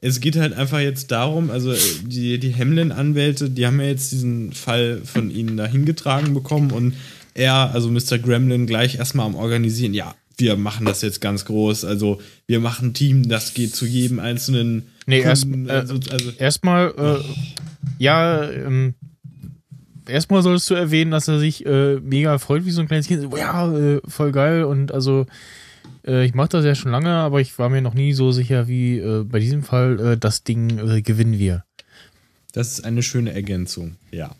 Es 0.00 0.20
geht 0.20 0.36
halt 0.36 0.52
einfach 0.52 0.78
jetzt 0.78 1.10
darum, 1.10 1.50
also 1.50 1.74
die, 2.04 2.38
die 2.38 2.54
Hamlin-Anwälte, 2.54 3.50
die 3.50 3.66
haben 3.66 3.80
ja 3.80 3.86
jetzt 3.86 4.12
diesen 4.12 4.52
Fall 4.52 5.00
von 5.04 5.30
ihnen 5.30 5.56
da 5.56 5.66
hingetragen 5.66 6.34
bekommen 6.34 6.70
und 6.70 6.94
er, 7.34 7.72
also 7.72 7.90
Mr. 7.90 8.18
Gremlin, 8.18 8.66
gleich 8.66 8.96
erstmal 8.96 9.26
am 9.26 9.34
Organisieren, 9.34 9.94
ja, 9.94 10.14
wir 10.36 10.56
machen 10.56 10.86
das 10.86 11.02
jetzt 11.02 11.20
ganz 11.20 11.44
groß, 11.44 11.84
also 11.84 12.20
wir 12.46 12.60
machen 12.60 12.90
ein 12.90 12.94
Team, 12.94 13.28
das 13.28 13.54
geht 13.54 13.74
zu 13.74 13.86
jedem 13.86 14.20
einzelnen. 14.20 14.84
Nee, 15.06 15.22
Kunden, 15.22 15.66
erst, 15.68 15.90
äh, 15.90 15.94
also, 15.94 16.10
also 16.12 16.30
erstmal, 16.38 16.94
äh, 16.96 17.24
ja, 17.98 18.48
ähm, 18.48 18.94
erstmal 20.08 20.42
solltest 20.42 20.70
du 20.70 20.74
erwähnen, 20.74 21.10
dass 21.10 21.28
er 21.28 21.38
sich 21.38 21.64
äh, 21.66 22.00
mega 22.00 22.38
freut 22.38 22.64
wie 22.64 22.70
so 22.70 22.80
ein 22.80 22.88
kleines 22.88 23.06
Kind. 23.06 23.32
Ja, 23.36 23.72
äh, 23.72 24.00
voll 24.06 24.32
geil 24.32 24.64
und 24.64 24.92
also 24.92 25.26
äh, 26.06 26.24
ich 26.24 26.34
mache 26.34 26.48
das 26.48 26.64
ja 26.64 26.74
schon 26.74 26.92
lange, 26.92 27.10
aber 27.10 27.40
ich 27.40 27.58
war 27.58 27.68
mir 27.68 27.82
noch 27.82 27.94
nie 27.94 28.12
so 28.12 28.32
sicher 28.32 28.68
wie 28.68 28.98
äh, 28.98 29.24
bei 29.24 29.38
diesem 29.38 29.62
Fall, 29.62 30.00
äh, 30.00 30.16
das 30.16 30.44
Ding 30.44 30.78
äh, 30.78 31.02
gewinnen 31.02 31.38
wir. 31.38 31.64
Das 32.52 32.72
ist 32.72 32.84
eine 32.84 33.02
schöne 33.02 33.32
Ergänzung, 33.32 33.96
ja. 34.10 34.34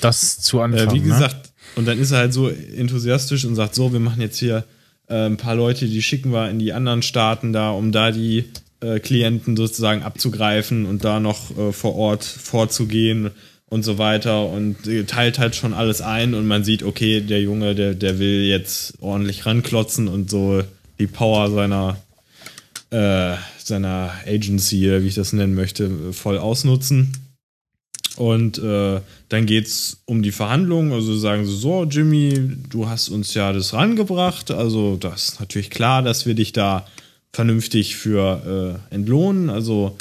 Das 0.00 0.38
zu 0.40 0.60
Anfang. 0.60 0.94
wie 0.94 1.00
ne? 1.00 1.06
gesagt, 1.06 1.46
ne? 1.46 1.52
und 1.76 1.86
dann 1.86 1.98
ist 1.98 2.12
er 2.12 2.18
halt 2.18 2.32
so 2.32 2.48
enthusiastisch 2.48 3.44
und 3.44 3.56
sagt, 3.56 3.74
so, 3.74 3.92
wir 3.92 4.00
machen 4.00 4.20
jetzt 4.20 4.38
hier 4.38 4.64
ein 5.08 5.36
paar 5.36 5.56
Leute, 5.56 5.86
die 5.86 6.00
schicken 6.00 6.32
wir 6.32 6.48
in 6.48 6.58
die 6.58 6.72
anderen 6.72 7.02
Staaten 7.02 7.52
da, 7.52 7.72
um 7.72 7.92
da 7.92 8.12
die 8.12 8.44
Klienten 9.02 9.56
sozusagen 9.56 10.02
abzugreifen 10.02 10.86
und 10.86 11.04
da 11.04 11.20
noch 11.20 11.72
vor 11.74 11.96
Ort 11.96 12.24
vorzugehen 12.24 13.30
und 13.72 13.84
so 13.84 13.96
weiter 13.96 14.50
und 14.50 14.76
teilt 15.06 15.38
halt 15.38 15.56
schon 15.56 15.72
alles 15.72 16.02
ein 16.02 16.34
und 16.34 16.46
man 16.46 16.62
sieht, 16.62 16.82
okay, 16.82 17.22
der 17.22 17.40
Junge, 17.40 17.74
der, 17.74 17.94
der 17.94 18.18
will 18.18 18.44
jetzt 18.44 18.92
ordentlich 19.00 19.46
ranklotzen 19.46 20.08
und 20.08 20.28
so 20.28 20.62
die 20.98 21.06
Power 21.06 21.50
seiner, 21.50 21.96
äh, 22.90 23.34
seiner 23.56 24.12
Agency, 24.26 24.82
wie 25.02 25.06
ich 25.06 25.14
das 25.14 25.32
nennen 25.32 25.54
möchte, 25.54 26.12
voll 26.12 26.36
ausnutzen. 26.36 27.12
Und 28.16 28.58
äh, 28.58 29.00
dann 29.30 29.48
es 29.48 30.02
um 30.04 30.22
die 30.22 30.32
Verhandlungen. 30.32 30.92
Also 30.92 31.16
sagen 31.16 31.46
sie 31.46 31.56
so, 31.56 31.84
Jimmy, 31.84 32.50
du 32.68 32.90
hast 32.90 33.08
uns 33.08 33.32
ja 33.32 33.54
das 33.54 33.72
rangebracht. 33.72 34.50
Also 34.50 34.96
das 34.96 35.28
ist 35.28 35.40
natürlich 35.40 35.70
klar, 35.70 36.02
dass 36.02 36.26
wir 36.26 36.34
dich 36.34 36.52
da 36.52 36.86
vernünftig 37.32 37.96
für 37.96 38.82
äh, 38.90 38.94
entlohnen. 38.94 39.48
Also 39.48 39.96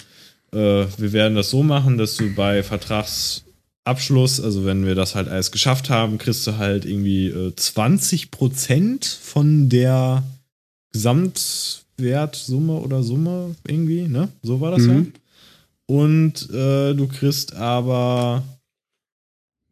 äh, 0.52 0.58
wir 0.58 1.14
werden 1.14 1.36
das 1.36 1.50
so 1.50 1.64
machen, 1.64 1.98
dass 1.98 2.18
du 2.18 2.36
bei 2.36 2.64
Vertrags 2.64 3.46
Abschluss, 3.84 4.40
also 4.40 4.66
wenn 4.66 4.86
wir 4.86 4.96
das 4.96 5.16
halt 5.16 5.28
alles 5.28 5.52
geschafft 5.52 5.90
haben, 5.90 6.18
kriegst 6.18 6.46
du 6.46 6.58
halt 6.58 6.86
irgendwie 6.86 7.28
äh, 7.28 7.50
20% 7.50 9.20
von 9.20 9.70
der 9.70 10.24
Gesamtwertsumme 10.94 12.74
oder 12.74 13.02
Summe 13.02 13.56
irgendwie, 13.68 14.08
ne? 14.08 14.30
So 14.44 14.62
war 14.62 14.72
das 14.72 14.84
mhm. 14.84 14.90
ja. 14.90 15.06
Und 15.88 16.50
äh, 16.52 16.94
du 16.94 17.08
kriegst 17.08 17.56
aber, 17.56 18.44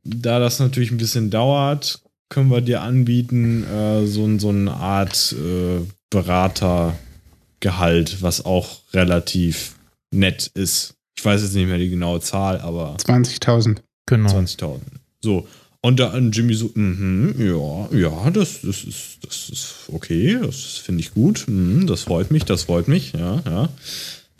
da 0.04 0.40
das 0.40 0.60
natürlich 0.60 0.92
ein 0.92 0.98
bisschen 0.98 1.30
dauert, 1.30 2.02
können 2.30 2.50
wir 2.50 2.62
dir 2.62 2.82
anbieten, 2.82 3.64
äh, 3.64 4.06
so, 4.06 4.40
so 4.40 4.50
eine 4.50 4.74
Art 4.74 5.34
äh, 5.34 5.82
Beratergehalt, 6.10 8.22
was 8.22 8.44
auch 8.44 8.80
relativ 8.94 9.76
nett 10.12 10.48
ist. 10.56 10.96
Ich 11.16 11.24
weiß 11.24 11.42
jetzt 11.42 11.54
nicht 11.54 11.68
mehr 11.68 11.78
die 11.78 11.90
genaue 11.90 12.22
Zahl, 12.22 12.60
aber. 12.62 12.96
20.000. 12.98 13.78
Genau. 14.10 14.30
20.000. 14.30 14.80
So. 15.22 15.48
Und 15.82 16.00
da 16.00 16.10
an 16.10 16.32
Jimmy 16.32 16.56
so, 16.56 16.72
mm 16.74 17.36
ja, 17.40 17.98
ja, 17.98 18.32
das, 18.32 18.62
das, 18.62 18.84
ist, 18.84 19.20
das 19.22 19.50
ist 19.50 19.76
okay, 19.88 20.38
das 20.42 20.78
finde 20.78 21.00
ich 21.00 21.14
gut, 21.14 21.46
mm, 21.48 21.86
das 21.86 22.02
freut 22.02 22.32
mich, 22.32 22.44
das 22.44 22.64
freut 22.64 22.90
mich, 22.90 23.14
ja, 23.14 23.42
ja. 23.46 23.70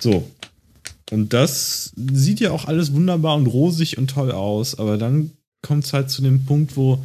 So. 0.02 0.30
Und 1.12 1.34
das 1.34 1.94
sieht 1.96 2.42
ja 2.42 2.52
auch 2.52 2.66
alles 2.66 2.94
wunderbar 2.94 3.38
und 3.38 3.48
rosig 3.48 3.98
und 3.98 4.10
toll 4.10 4.32
aus, 4.32 4.78
aber 4.78 4.98
dann 4.98 5.32
kommt 5.62 5.86
es 5.86 5.94
halt 5.94 6.10
zu 6.10 6.22
dem 6.22 6.46
Punkt, 6.46 6.76
wo 6.76 7.04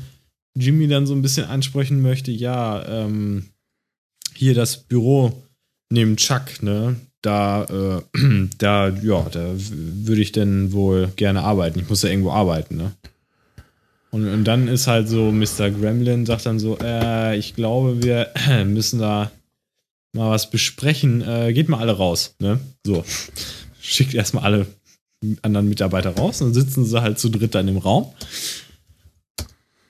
Jimmy 0.57 0.89
dann 0.89 1.07
so 1.07 1.15
ein 1.15 1.23
bisschen 1.23 1.47
ansprechen 1.47 2.03
möchte, 2.03 2.33
ja, 2.33 2.85
ähm, 2.87 3.51
hier 4.35 4.55
das 4.55 4.79
Büro 4.79 5.45
neben 5.91 6.17
Chuck, 6.17 6.61
ne? 6.62 6.97
Da, 7.25 8.03
äh, 8.14 8.49
da, 8.59 8.89
ja, 8.89 9.27
da 9.31 9.55
würde 9.57 10.20
ich 10.20 10.33
denn 10.33 10.72
wohl 10.72 11.09
gerne 11.16 11.43
arbeiten. 11.43 11.81
Ich 11.81 11.89
muss 11.89 12.03
ja 12.03 12.11
irgendwo 12.11 12.33
arbeiten, 12.33 12.77
ne? 12.77 12.93
Und, 14.11 14.29
und 14.29 14.45
dann 14.45 14.68
ist 14.68 14.87
halt 14.87 15.09
so, 15.09 15.33
Mr. 15.33 15.70
Gremlin 15.70 16.25
sagt 16.25 16.47
dann 16.47 16.61
so, 16.61 16.79
äh, 16.81 17.37
ich 17.37 17.57
glaube, 17.57 18.03
wir 18.03 18.29
müssen 18.64 19.01
da 19.01 19.33
mal 20.12 20.31
was 20.31 20.51
besprechen. 20.51 21.20
Äh, 21.22 21.53
geht 21.53 21.68
mal 21.68 21.81
alle 21.81 21.97
raus, 21.97 22.37
ne? 22.39 22.61
So. 22.87 23.05
Schickt 23.81 24.14
erstmal 24.14 24.45
alle 24.45 24.66
anderen 25.43 25.68
Mitarbeiter 25.68 26.11
raus, 26.11 26.39
dann 26.39 26.55
sitzen 26.55 26.85
sie 26.85 27.01
halt 27.01 27.18
zu 27.18 27.29
dritt 27.29 27.55
dann 27.55 27.68
im 27.68 27.79
Raum. 27.79 28.12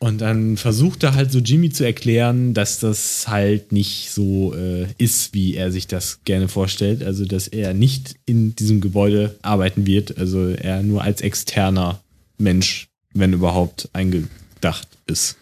Und 0.04 0.20
dann 0.20 0.58
versucht 0.58 1.02
er 1.02 1.14
halt 1.14 1.32
so 1.32 1.38
Jimmy 1.38 1.70
zu 1.70 1.82
erklären, 1.82 2.52
dass 2.52 2.78
das 2.78 3.26
halt 3.26 3.72
nicht 3.72 4.10
so 4.10 4.54
äh, 4.54 4.86
ist, 4.98 5.32
wie 5.32 5.54
er 5.54 5.72
sich 5.72 5.86
das 5.86 6.20
gerne 6.26 6.48
vorstellt. 6.48 7.02
Also, 7.02 7.24
dass 7.24 7.48
er 7.48 7.72
nicht 7.72 8.14
in 8.26 8.54
diesem 8.54 8.82
Gebäude 8.82 9.34
arbeiten 9.40 9.86
wird. 9.86 10.18
Also, 10.18 10.48
er 10.48 10.82
nur 10.82 11.00
als 11.02 11.22
externer 11.22 12.00
Mensch, 12.36 12.88
wenn 13.14 13.32
überhaupt, 13.32 13.88
eingedacht 13.94 14.88
ist. 15.06 15.38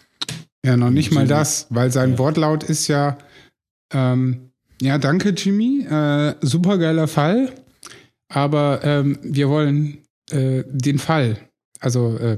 Ja, 0.65 0.77
noch 0.77 0.91
nicht 0.91 1.11
mal 1.11 1.27
das, 1.27 1.67
weil 1.69 1.91
sein 1.91 2.11
ja. 2.11 2.19
Wortlaut 2.19 2.63
ist 2.63 2.87
ja, 2.87 3.17
ähm, 3.93 4.51
ja, 4.81 4.97
danke 4.97 5.31
Jimmy, 5.31 5.85
äh, 5.85 6.35
supergeiler 6.39 7.09
Fall, 7.09 7.51
aber 8.29 8.79
ähm, 8.85 9.19
wir 9.23 9.49
wollen 9.49 9.97
äh, 10.31 10.63
den 10.71 10.99
Fall, 10.99 11.37
also 11.81 12.15
äh, 12.15 12.37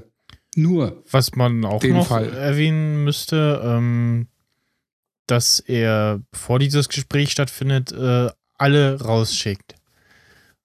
nur. 0.58 1.03
Was 1.12 1.36
man 1.36 1.66
auch 1.66 1.84
noch 1.84 2.08
Fall. 2.08 2.34
erwähnen 2.34 3.03
müsste, 3.03 3.62
ähm, 3.64 4.28
dass 5.28 5.60
er, 5.60 6.22
bevor 6.32 6.60
dieses 6.60 6.89
Gespräch 6.89 7.32
stattfindet, 7.32 7.91
äh, 7.91 8.30
alle 8.58 9.01
rausschickt. 9.01 9.76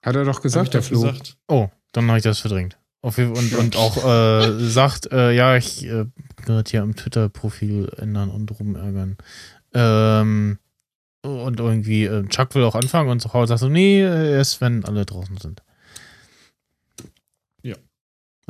Hat 0.01 0.15
er 0.15 0.25
doch 0.25 0.41
gesagt, 0.41 0.73
der 0.73 0.81
Flo. 0.81 1.01
Gesagt. 1.01 1.37
Oh, 1.47 1.69
dann 1.91 2.07
habe 2.07 2.17
ich 2.17 2.23
das 2.23 2.39
verdrängt. 2.39 2.77
Auf 3.03 3.17
und, 3.17 3.55
und 3.55 3.75
auch 3.77 3.97
äh, 4.05 4.59
sagt, 4.59 5.11
äh, 5.11 5.31
ja, 5.31 5.57
ich 5.57 5.85
äh, 5.85 6.05
gerade 6.35 6.69
hier 6.69 6.83
am 6.83 6.95
Twitter-Profil 6.95 7.91
ändern 7.97 8.29
und 8.29 8.51
rumärgern. 8.59 9.17
Ähm, 9.73 10.59
und 11.23 11.59
irgendwie, 11.59 12.05
äh, 12.05 12.27
Chuck 12.27 12.53
will 12.55 12.63
auch 12.63 12.75
anfangen 12.75 13.09
und 13.09 13.21
so 13.21 13.29
sagt 13.45 13.59
so, 13.59 13.69
nee, 13.69 14.01
erst 14.01 14.61
wenn 14.61 14.85
alle 14.85 15.05
draußen 15.05 15.37
sind. 15.37 15.63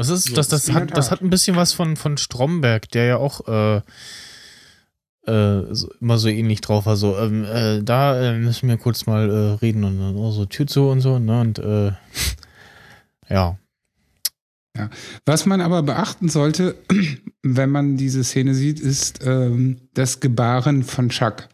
Das 0.02 0.10
ist, 0.10 0.30
so, 0.30 0.36
das, 0.36 0.48
das, 0.48 0.66
das, 0.66 0.76
hat, 0.76 0.98
das 0.98 1.12
hat 1.12 1.22
ein 1.22 1.30
bisschen 1.30 1.56
was 1.56 1.74
von, 1.74 1.96
von 1.96 2.18
Stromberg, 2.18 2.90
der 2.90 3.06
ja 3.06 3.18
auch 3.18 3.48
äh, 3.48 3.82
äh, 5.28 5.76
so, 5.76 5.92
immer 6.02 6.18
so 6.18 6.28
ähnlich 6.28 6.62
drauf 6.62 6.88
war. 6.88 6.96
So, 6.96 7.18
ähm, 7.18 7.46
äh, 7.46 7.84
da 7.84 8.20
äh, 8.20 8.40
müssen 8.40 8.68
wir 8.68 8.78
kurz 8.78 9.06
mal 9.06 9.30
äh, 9.30 9.54
reden 9.62 9.84
und 9.84 10.00
dann 10.00 10.32
so 10.32 10.46
Tür 10.46 10.66
zu 10.66 10.90
und 10.90 11.02
so, 11.02 11.20
ne? 11.20 11.42
Und 11.42 11.60
äh, 11.60 11.92
ja. 13.30 13.58
Ja. 14.76 14.90
Was 15.26 15.46
man 15.46 15.62
aber 15.62 15.84
beachten 15.84 16.30
sollte, 16.30 16.76
wenn 17.44 17.70
man 17.70 17.98
diese 17.98 18.24
Szene 18.24 18.56
sieht, 18.56 18.80
ist 18.80 19.20
ähm, 19.24 19.82
das 19.94 20.20
Gebaren 20.20 20.84
von 20.84 21.10
Chuck, 21.10 21.50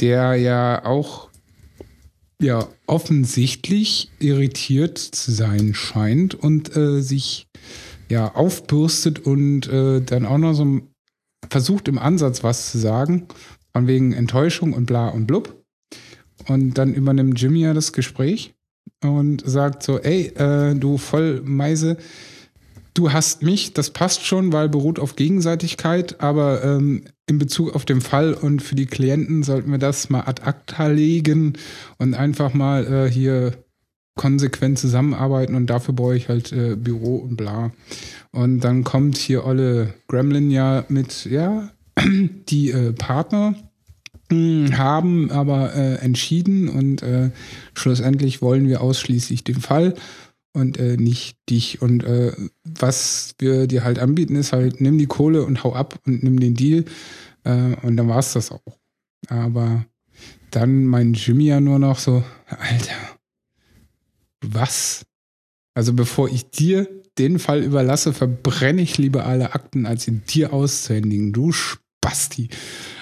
der 0.00 0.34
ja 0.34 0.84
auch 0.84 1.27
ja 2.40 2.68
offensichtlich 2.86 4.10
irritiert 4.20 4.98
zu 4.98 5.32
sein 5.32 5.74
scheint 5.74 6.34
und 6.34 6.76
äh, 6.76 7.00
sich 7.00 7.48
ja 8.08 8.34
aufbürstet 8.34 9.20
und 9.20 9.68
äh, 9.68 10.00
dann 10.00 10.24
auch 10.24 10.38
noch 10.38 10.54
so 10.54 10.80
versucht 11.50 11.88
im 11.88 11.98
Ansatz 11.98 12.42
was 12.42 12.70
zu 12.70 12.78
sagen, 12.78 13.26
von 13.72 13.86
wegen 13.86 14.12
Enttäuschung 14.12 14.72
und 14.72 14.86
bla 14.86 15.08
und 15.08 15.26
blub. 15.26 15.54
Und 16.46 16.74
dann 16.74 16.94
übernimmt 16.94 17.40
Jimmy 17.40 17.60
ja 17.60 17.74
das 17.74 17.92
Gespräch 17.92 18.54
und 19.02 19.42
sagt 19.44 19.82
so, 19.82 19.98
ey, 19.98 20.28
äh, 20.36 20.74
du 20.74 20.98
Vollmeise, 20.98 21.98
du 22.98 23.12
hast 23.12 23.42
mich, 23.42 23.74
das 23.74 23.90
passt 23.90 24.26
schon, 24.26 24.52
weil 24.52 24.68
beruht 24.68 24.98
auf 24.98 25.14
Gegenseitigkeit, 25.14 26.20
aber 26.20 26.64
ähm, 26.64 27.04
in 27.26 27.38
Bezug 27.38 27.76
auf 27.76 27.84
den 27.84 28.00
Fall 28.00 28.34
und 28.34 28.60
für 28.60 28.74
die 28.74 28.86
Klienten 28.86 29.44
sollten 29.44 29.70
wir 29.70 29.78
das 29.78 30.10
mal 30.10 30.22
ad 30.22 30.42
acta 30.42 30.88
legen 30.88 31.52
und 31.98 32.14
einfach 32.14 32.54
mal 32.54 32.86
äh, 32.86 33.10
hier 33.10 33.52
konsequent 34.16 34.80
zusammenarbeiten 34.80 35.54
und 35.54 35.68
dafür 35.68 35.94
brauche 35.94 36.16
ich 36.16 36.28
halt 36.28 36.52
äh, 36.52 36.74
Büro 36.74 37.18
und 37.18 37.36
bla. 37.36 37.70
Und 38.32 38.60
dann 38.60 38.82
kommt 38.82 39.16
hier 39.16 39.46
Olle 39.46 39.94
Gremlin 40.08 40.50
ja 40.50 40.84
mit, 40.88 41.24
ja, 41.24 41.70
die 42.48 42.72
äh, 42.72 42.92
Partner 42.94 43.54
hm, 44.28 44.76
haben 44.76 45.30
aber 45.30 45.72
äh, 45.72 45.94
entschieden 45.96 46.68
und 46.68 47.04
äh, 47.04 47.30
schlussendlich 47.74 48.42
wollen 48.42 48.66
wir 48.66 48.80
ausschließlich 48.80 49.44
den 49.44 49.60
Fall 49.60 49.94
und 50.52 50.78
äh, 50.78 50.96
nicht 50.96 51.36
dich. 51.48 51.82
Und 51.82 52.04
äh, 52.04 52.32
was 52.64 53.34
wir 53.38 53.66
dir 53.66 53.84
halt 53.84 53.98
anbieten, 53.98 54.36
ist 54.36 54.52
halt, 54.52 54.80
nimm 54.80 54.98
die 54.98 55.06
Kohle 55.06 55.44
und 55.44 55.64
hau 55.64 55.74
ab 55.74 56.00
und 56.06 56.22
nimm 56.22 56.40
den 56.40 56.54
Deal. 56.54 56.84
Äh, 57.44 57.76
und 57.82 57.96
dann 57.96 58.08
war 58.08 58.18
es 58.18 58.32
das 58.32 58.50
auch. 58.50 58.78
Aber 59.28 59.84
dann 60.50 60.84
mein 60.84 61.14
Jimmy 61.14 61.46
ja 61.46 61.60
nur 61.60 61.78
noch 61.78 61.98
so, 61.98 62.24
Alter, 62.46 63.18
was? 64.40 65.04
Also 65.74 65.92
bevor 65.92 66.28
ich 66.28 66.50
dir 66.50 66.88
den 67.18 67.38
Fall 67.38 67.62
überlasse, 67.62 68.12
verbrenne 68.12 68.82
ich 68.82 68.98
lieber 68.98 69.26
alle 69.26 69.54
Akten, 69.54 69.86
als 69.86 70.04
sie 70.04 70.20
dir 70.20 70.52
auszuhändigen. 70.52 71.32
Du 71.32 71.52
Spasti. 72.08 72.48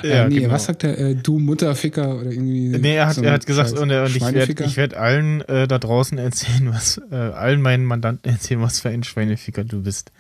Äh, 0.02 0.08
ja, 0.08 0.24
äh, 0.24 0.28
nee, 0.28 0.40
genau. 0.40 0.52
was 0.52 0.64
sagt 0.64 0.84
er? 0.84 0.98
Äh, 0.98 1.14
du 1.14 1.38
Mutterficker 1.38 2.16
oder 2.16 2.30
irgendwie. 2.30 2.68
Nee, 2.68 2.96
er 2.96 3.08
hat, 3.08 3.14
so 3.14 3.22
er 3.22 3.32
hat 3.32 3.46
gesagt, 3.46 3.72
und, 3.72 3.90
und 3.90 4.16
ich 4.16 4.22
werde 4.22 4.64
ich 4.64 4.76
werd 4.76 4.94
allen 4.94 5.42
äh, 5.42 5.68
da 5.68 5.78
draußen 5.78 6.18
erzählen, 6.18 6.72
was, 6.72 7.00
äh, 7.10 7.14
allen 7.14 7.62
meinen 7.62 7.84
Mandanten 7.84 8.30
erzählen, 8.30 8.60
was 8.60 8.80
für 8.80 8.88
ein 8.88 9.04
Schweineficker 9.04 9.64
du 9.64 9.82
bist. 9.82 10.12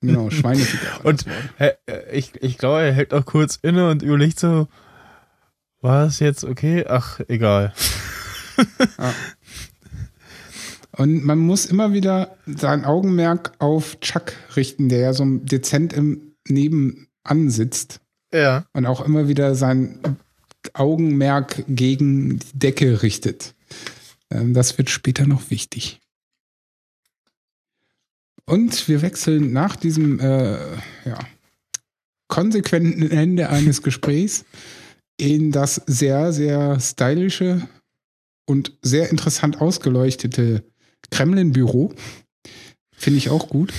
Genau, 0.00 0.30
Schweineficker. 0.30 1.00
und 1.04 1.26
äh, 1.58 1.72
ich, 2.12 2.32
ich 2.40 2.58
glaube, 2.58 2.82
er 2.82 2.92
hält 2.92 3.12
auch 3.12 3.26
kurz 3.26 3.58
inne 3.60 3.90
und 3.90 4.02
überlegt 4.02 4.40
so, 4.40 4.68
war 5.80 6.06
es 6.06 6.18
jetzt 6.20 6.44
okay? 6.44 6.84
Ach, 6.88 7.20
egal. 7.28 7.72
Ja. 8.98 9.14
Und 10.96 11.24
man 11.24 11.38
muss 11.38 11.66
immer 11.66 11.92
wieder 11.92 12.36
sein 12.46 12.84
Augenmerk 12.84 13.52
auf 13.58 14.00
Chuck 14.00 14.32
richten, 14.56 14.88
der 14.88 14.98
ja 14.98 15.12
so 15.12 15.24
dezent 15.24 15.92
im 15.92 16.34
Nebenan 16.48 17.06
sitzt. 17.48 18.00
Ja. 18.32 18.66
Und 18.72 18.86
auch 18.86 19.00
immer 19.00 19.28
wieder 19.28 19.54
sein 19.54 19.98
Augenmerk 20.72 21.64
gegen 21.68 22.38
die 22.38 22.58
Decke 22.58 23.02
richtet. 23.02 23.54
Ähm, 24.30 24.54
das 24.54 24.78
wird 24.78 24.90
später 24.90 25.26
noch 25.26 25.50
wichtig. 25.50 26.00
Und 28.44 28.88
wir 28.88 29.02
wechseln 29.02 29.52
nach 29.52 29.76
diesem 29.76 30.18
äh, 30.18 30.58
ja, 31.04 31.18
konsequenten 32.28 33.10
Ende 33.10 33.48
eines 33.48 33.82
Gesprächs 33.84 34.44
in 35.16 35.52
das 35.52 35.76
sehr, 35.86 36.32
sehr 36.32 36.80
stylische 36.80 37.68
und 38.46 38.76
sehr 38.82 39.10
interessant 39.10 39.60
ausgeleuchtete 39.60 40.64
Kremlin-Büro. 41.10 41.94
Finde 42.96 43.18
ich 43.18 43.30
auch 43.30 43.48
gut. 43.48 43.72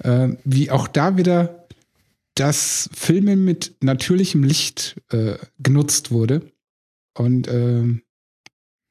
Äh, 0.00 0.30
wie 0.44 0.70
auch 0.70 0.88
da 0.88 1.16
wieder 1.16 1.57
das 2.38 2.88
Filmen 2.94 3.44
mit 3.44 3.74
natürlichem 3.80 4.44
Licht 4.44 5.00
äh, 5.10 5.34
genutzt 5.58 6.10
wurde. 6.10 6.52
Und 7.14 7.48
äh, 7.48 7.84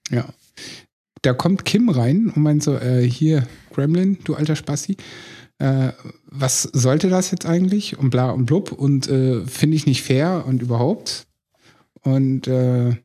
ja, 0.10 0.34
da 1.22 1.34
kommt 1.34 1.66
Kim 1.66 1.90
rein 1.90 2.30
und 2.30 2.44
meint 2.44 2.64
so, 2.64 2.76
äh, 2.76 3.08
hier, 3.08 3.48
Gremlin, 3.74 4.18
du 4.24 4.36
alter 4.36 4.56
Spassi, 4.56 4.98
äh, 5.60 5.92
was 6.26 6.64
sollte 6.64 7.10
das 7.10 7.32
jetzt 7.32 7.46
eigentlich? 7.46 7.98
Und 7.98 8.10
bla 8.10 8.32
und 8.32 8.46
blub 8.46 8.72
und 8.72 9.08
äh, 9.08 9.46
finde 9.46 9.78
ich 9.78 9.86
nicht 9.86 10.04
fair 10.04 10.46
und 10.46 10.62
überhaupt. 10.62 11.28
Und 12.02 12.48
äh, 12.48 12.96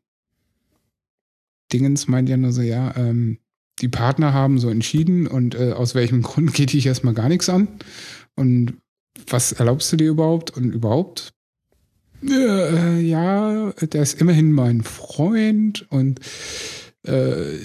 Dingens 1.73 2.09
meint 2.09 2.29
ja 2.29 2.37
nur 2.37 2.53
so, 2.53 2.63
ja, 2.63 2.95
ähm, 2.97 3.39
die 3.81 3.89
Partner 3.89 4.35
haben 4.35 4.59
so 4.59 4.69
entschieden 4.69 5.27
und 5.27 5.57
aus 5.57 5.95
welchem 5.95 6.23
Grund 6.23 6.53
geht 6.55 6.73
dich 6.73 6.87
erstmal 6.87 7.15
gar 7.15 7.29
nichts 7.29 7.49
an? 7.49 7.67
Und 8.37 8.82
was 9.29 9.53
erlaubst 9.53 9.93
du 9.93 9.97
dir 9.97 10.11
überhaupt? 10.11 10.51
Und 10.57 10.73
überhaupt? 10.73 11.33
Äh, 12.23 13.01
ja, 13.01 13.73
der 13.73 14.03
ist 14.03 14.21
immerhin 14.21 14.53
mein 14.53 14.83
Freund 14.83 15.87
und 15.91 16.21
äh, 17.05 17.57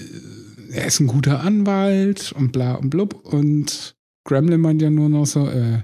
er 0.70 0.86
ist 0.86 1.00
ein 1.00 1.06
guter 1.06 1.40
Anwalt 1.40 2.32
und 2.32 2.52
bla 2.52 2.74
und 2.74 2.90
blub. 2.90 3.14
Und 3.24 3.96
Gremlin 4.24 4.60
meint 4.60 4.82
ja 4.82 4.90
nur 4.90 5.08
noch 5.08 5.26
so, 5.26 5.48
äh, 5.48 5.82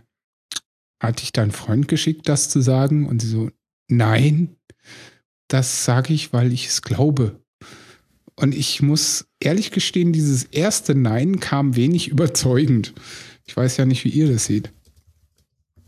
hat 1.01 1.23
dich 1.23 1.33
dein 1.33 1.53
Freund 1.53 1.89
geschickt, 1.89 2.29
das 2.29 2.49
zu 2.49 2.61
sagen? 2.61 3.07
Und 3.07 3.23
sie 3.23 3.29
so, 3.29 3.51
nein, 3.89 4.57
das 5.49 5.85
sage 5.85 6.13
ich, 6.13 6.33
weil 6.33 6.53
ich 6.53 6.67
es 6.67 6.83
glaube. 6.83 7.41
Und 8.37 8.55
ich 8.55 8.83
muss 8.83 9.27
ehrlich 9.39 9.71
gestehen, 9.71 10.13
dieses 10.13 10.45
erste 10.45 10.95
Nein 10.95 11.39
kam 11.39 11.77
wenig 11.77 12.09
überzeugend. 12.09 12.93
Ich 13.47 13.57
weiß 13.57 13.77
ja 13.77 13.85
nicht, 13.85 14.05
wie 14.05 14.09
ihr 14.09 14.31
das 14.31 14.47
seht. 14.47 14.73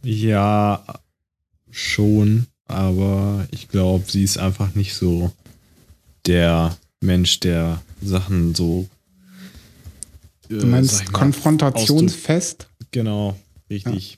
Ja, 0.08 0.84
schon, 1.68 2.46
aber 2.66 3.44
ich 3.50 3.66
glaube, 3.66 4.04
sie 4.06 4.22
ist 4.22 4.38
einfach 4.38 4.76
nicht 4.76 4.94
so 4.94 5.32
der 6.26 6.76
Mensch, 7.00 7.40
der 7.40 7.82
Sachen 8.00 8.54
so. 8.54 8.86
Äh, 10.48 10.58
du 10.58 10.66
meinst 10.68 11.06
mal, 11.06 11.12
konfrontationsfest? 11.12 12.68
Genau, 12.92 13.36
richtig. 13.68 14.12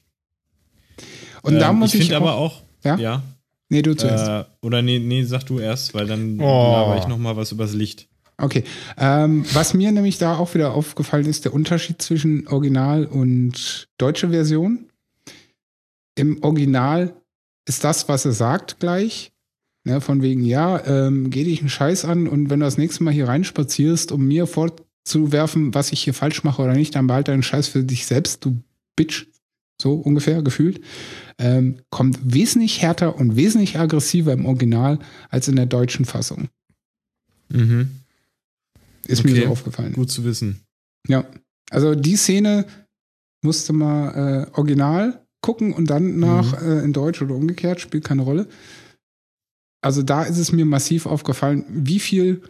Ja. 0.99 1.05
Und 1.41 1.55
ähm, 1.55 1.61
da 1.61 1.73
muss 1.73 1.95
ich. 1.95 2.01
Ich 2.01 2.07
finde 2.09 2.19
aber 2.19 2.35
auch. 2.35 2.61
Ja? 2.85 2.97
ja 2.97 3.23
Nee, 3.71 3.81
du 3.81 3.97
zuerst. 3.97 4.29
Äh, 4.29 4.45
oder 4.61 4.83
nee, 4.83 4.99
nee, 4.99 5.25
sag 5.25 5.45
du 5.45 5.59
erst, 5.59 5.95
weil 5.95 6.07
dann 6.07 6.39
oh. 6.39 6.73
laber 6.73 6.99
ich 6.99 7.07
noch 7.07 7.17
mal 7.17 7.37
was 7.37 7.51
übers 7.51 7.73
Licht. 7.73 8.09
Okay. 8.37 8.65
Ähm, 8.99 9.47
was 9.55 9.73
mir 9.73 9.91
nämlich 9.91 10.19
da 10.19 10.37
auch 10.37 10.53
wieder 10.53 10.75
aufgefallen 10.75 11.25
ist, 11.25 11.47
der 11.47 11.55
Unterschied 11.55 12.03
zwischen 12.03 12.47
Original 12.47 13.07
und 13.07 13.89
deutsche 13.97 14.29
Version. 14.29 14.88
Im 16.19 16.43
Original 16.43 17.15
ist 17.69 17.85
das, 17.85 18.09
was 18.09 18.25
er 18.25 18.33
sagt, 18.33 18.81
gleich. 18.81 19.33
Ne, 19.85 20.01
von 20.01 20.21
wegen, 20.21 20.45
ja, 20.45 20.85
ähm, 20.87 21.31
geh 21.31 21.45
dich 21.45 21.61
einen 21.61 21.69
Scheiß 21.69 22.05
an 22.05 22.27
und 22.27 22.51
wenn 22.51 22.61
du 22.61 22.67
das 22.67 22.77
nächste 22.77 23.05
Mal 23.05 23.15
hier 23.15 23.29
reinspazierst, 23.29 24.11
um 24.11 24.27
mir 24.27 24.47
vorzuwerfen, 24.47 25.73
was 25.73 25.93
ich 25.93 26.03
hier 26.03 26.15
falsch 26.15 26.43
mache 26.43 26.61
oder 26.61 26.75
nicht, 26.75 26.95
dann 26.95 27.07
behalte 27.07 27.31
deinen 27.31 27.45
Scheiß 27.45 27.69
für 27.69 27.85
dich 27.85 28.05
selbst, 28.05 28.45
du 28.45 28.63
Bitch. 28.97 29.27
So 29.81 29.95
ungefähr 29.95 30.43
gefühlt. 30.43 30.81
Ähm, 31.39 31.79
kommt 31.89 32.19
wesentlich 32.35 32.83
härter 32.83 33.15
und 33.15 33.37
wesentlich 33.37 33.79
aggressiver 33.79 34.33
im 34.33 34.45
Original 34.45 34.99
als 35.31 35.47
in 35.47 35.55
der 35.55 35.67
deutschen 35.67 36.05
Fassung. 36.05 36.49
Mhm. 37.49 37.91
Ist 39.07 39.21
okay. 39.21 39.33
mir 39.33 39.43
so 39.45 39.49
aufgefallen. 39.51 39.93
Gut 39.93 40.11
zu 40.11 40.25
wissen. 40.25 40.61
Ja. 41.07 41.25
Also 41.71 41.95
die 41.95 42.17
Szene 42.17 42.67
musste 43.43 43.73
mal 43.73 44.49
äh, 44.49 44.59
original 44.59 45.25
gucken 45.41 45.73
und 45.73 45.89
dann 45.91 46.19
nach 46.19 46.61
mhm. 46.61 46.69
äh, 46.69 46.81
in 46.81 46.93
Deutsch 46.93 47.23
oder 47.23 47.35
umgekehrt, 47.35 47.81
spielt 47.81 48.05
keine 48.05 48.23
Rolle. 48.23 48.49
Also 49.81 50.03
da 50.03 50.25
ist 50.25 50.39
es 50.39 50.53
mir 50.53 50.65
massiv 50.65 51.07
aufgefallen, 51.07 51.65
wie 51.69 52.01
viel 52.01 52.43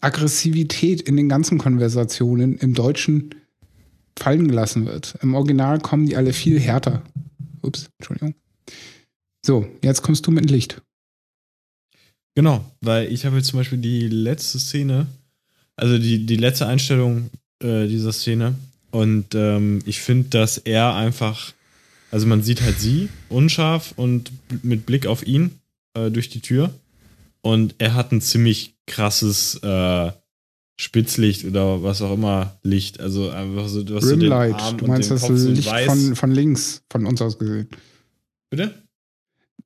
Aggressivität 0.00 1.02
in 1.02 1.16
den 1.16 1.28
ganzen 1.28 1.58
Konversationen 1.58 2.58
im 2.58 2.74
Deutschen 2.74 3.34
fallen 4.18 4.48
gelassen 4.48 4.86
wird. 4.86 5.16
Im 5.22 5.34
Original 5.34 5.80
kommen 5.80 6.06
die 6.06 6.16
alle 6.16 6.32
viel 6.32 6.60
härter. 6.60 7.02
Ups, 7.62 7.88
Entschuldigung. 7.98 8.34
So, 9.44 9.66
jetzt 9.82 10.02
kommst 10.02 10.26
du 10.26 10.30
mit 10.30 10.50
Licht. 10.50 10.82
Genau, 12.34 12.64
weil 12.80 13.12
ich 13.12 13.24
habe 13.24 13.36
jetzt 13.36 13.48
zum 13.48 13.60
Beispiel 13.60 13.78
die 13.78 14.08
letzte 14.08 14.58
Szene, 14.58 15.06
also 15.74 15.98
die, 15.98 16.26
die 16.26 16.36
letzte 16.36 16.66
Einstellung 16.66 17.30
äh, 17.62 17.86
dieser 17.86 18.12
Szene 18.12 18.54
und 18.90 19.34
ähm, 19.34 19.80
ich 19.84 20.00
finde, 20.00 20.28
dass 20.30 20.58
er 20.58 20.94
einfach, 20.94 21.52
also 22.10 22.26
man 22.26 22.42
sieht 22.42 22.62
halt 22.62 22.78
sie 22.78 23.08
unscharf 23.28 23.92
und 23.96 24.30
mit 24.62 24.86
Blick 24.86 25.06
auf 25.06 25.26
ihn 25.26 25.58
äh, 25.94 26.10
durch 26.10 26.28
die 26.28 26.40
Tür 26.40 26.72
und 27.40 27.74
er 27.78 27.94
hat 27.94 28.12
ein 28.12 28.20
ziemlich 28.20 28.74
krasses 28.86 29.56
äh, 29.62 30.12
Spitzlicht 30.78 31.44
oder 31.44 31.82
was 31.82 32.02
auch 32.02 32.12
immer 32.12 32.58
Licht, 32.62 33.00
also 33.00 33.30
einfach 33.30 33.68
so, 33.68 33.82
du 33.82 33.96
hast 33.96 34.04
Rimlight, 34.04 34.60
so 34.60 34.76
du 34.76 34.86
meinst 34.86 35.10
das 35.10 35.28
Licht 35.28 35.68
von, 35.68 36.16
von 36.16 36.30
links, 36.30 36.82
von 36.90 37.06
uns 37.06 37.22
aus 37.22 37.38
gesehen. 37.38 37.68
Bitte? 38.50 38.74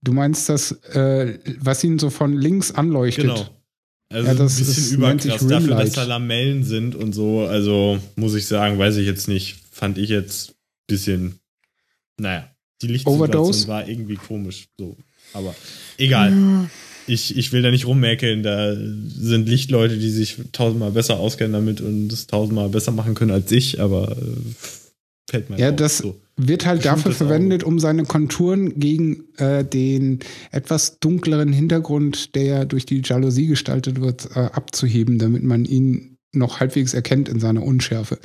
Du 0.03 0.13
meinst 0.13 0.49
das, 0.49 0.73
äh, 0.95 1.39
was 1.59 1.85
ihn 1.85 1.99
so 1.99 2.11
von 2.11 2.33
links 2.33 2.73
anleuchtet. 2.73 3.25
Genau. 3.25 3.49
Also 4.09 4.27
ja, 4.27 4.35
das 4.35 4.57
ein 4.57 4.59
bisschen 4.59 4.85
ist, 4.85 4.93
überkrass 4.93 5.47
dafür, 5.47 5.77
dass 5.77 5.93
da 5.93 6.05
Lamellen 6.05 6.65
sind 6.65 6.95
und 6.95 7.13
so. 7.13 7.47
Also 7.47 7.99
muss 8.17 8.35
ich 8.35 8.47
sagen, 8.47 8.79
weiß 8.79 8.97
ich 8.97 9.07
jetzt 9.07 9.29
nicht. 9.29 9.59
Fand 9.71 9.99
ich 9.99 10.09
jetzt 10.11 10.51
ein 10.51 10.55
bisschen, 10.87 11.40
naja, 12.21 12.49
die 12.83 12.87
Lichtsituation 12.89 13.69
war 13.69 13.89
irgendwie 13.89 14.17
komisch. 14.17 14.69
So, 14.79 14.97
aber 15.33 15.55
egal. 15.99 16.31
Ja. 16.33 16.71
Ich, 17.07 17.37
ich 17.37 17.53
will 17.53 17.63
da 17.63 17.71
nicht 17.71 17.87
rummäkeln. 17.87 18.43
Da 18.43 18.75
sind 18.77 19.49
Lichtleute, 19.49 19.99
die 19.99 20.11
sich 20.11 20.37
tausendmal 20.53 20.93
besser 20.93 21.19
auskennen 21.19 21.53
damit 21.53 21.81
und 21.81 22.13
es 22.13 22.27
tausendmal 22.27 22.69
besser 22.69 22.93
machen 22.93 23.15
können 23.15 23.33
als 23.33 23.51
ich, 23.51 23.81
aber 23.81 24.13
äh, 24.13 24.37
fällt 25.29 25.51
mir 25.51 25.59
Ja, 25.59 25.71
auf. 25.71 25.77
das 25.77 25.99
so. 25.99 26.21
wird 26.37 26.67
halt 26.67 26.83
Bestimmt 26.83 26.99
dafür 26.99 27.13
verwendet, 27.13 27.65
um 27.65 27.81
seine 27.81 28.05
Konturen 28.05 28.79
gegen 28.79 29.25
äh, 29.39 29.65
den 29.65 30.21
etwas 30.53 31.01
dunkleren 31.01 31.53
Hintergrund, 31.53 32.35
der 32.37 32.65
durch 32.65 32.87
die 32.87 33.03
Jalousie 33.05 33.47
gestaltet 33.47 34.01
wird, 34.01 34.29
äh, 34.37 34.41
abzuheben, 34.41 35.19
damit 35.19 35.43
man 35.43 35.65
ihn 35.65 36.17
noch 36.33 36.61
halbwegs 36.61 36.95
erkennt 36.95 37.29
in 37.29 37.41
seiner 37.41 37.65
Unschärfe. 37.65 38.19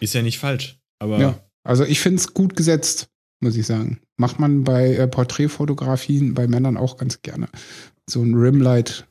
Ist 0.00 0.14
ja 0.14 0.22
nicht 0.22 0.38
falsch, 0.38 0.78
aber. 1.00 1.18
Ja, 1.18 1.40
also 1.64 1.84
ich 1.84 1.98
finde 1.98 2.18
es 2.20 2.34
gut 2.34 2.54
gesetzt, 2.54 3.08
muss 3.40 3.56
ich 3.56 3.66
sagen. 3.66 4.00
Macht 4.16 4.38
man 4.38 4.64
bei 4.64 4.94
äh, 4.94 5.06
Porträtfotografien 5.06 6.34
bei 6.34 6.46
Männern 6.46 6.76
auch 6.76 6.96
ganz 6.96 7.22
gerne. 7.22 7.48
So 8.08 8.22
ein 8.22 8.34
Rimlight 8.34 9.06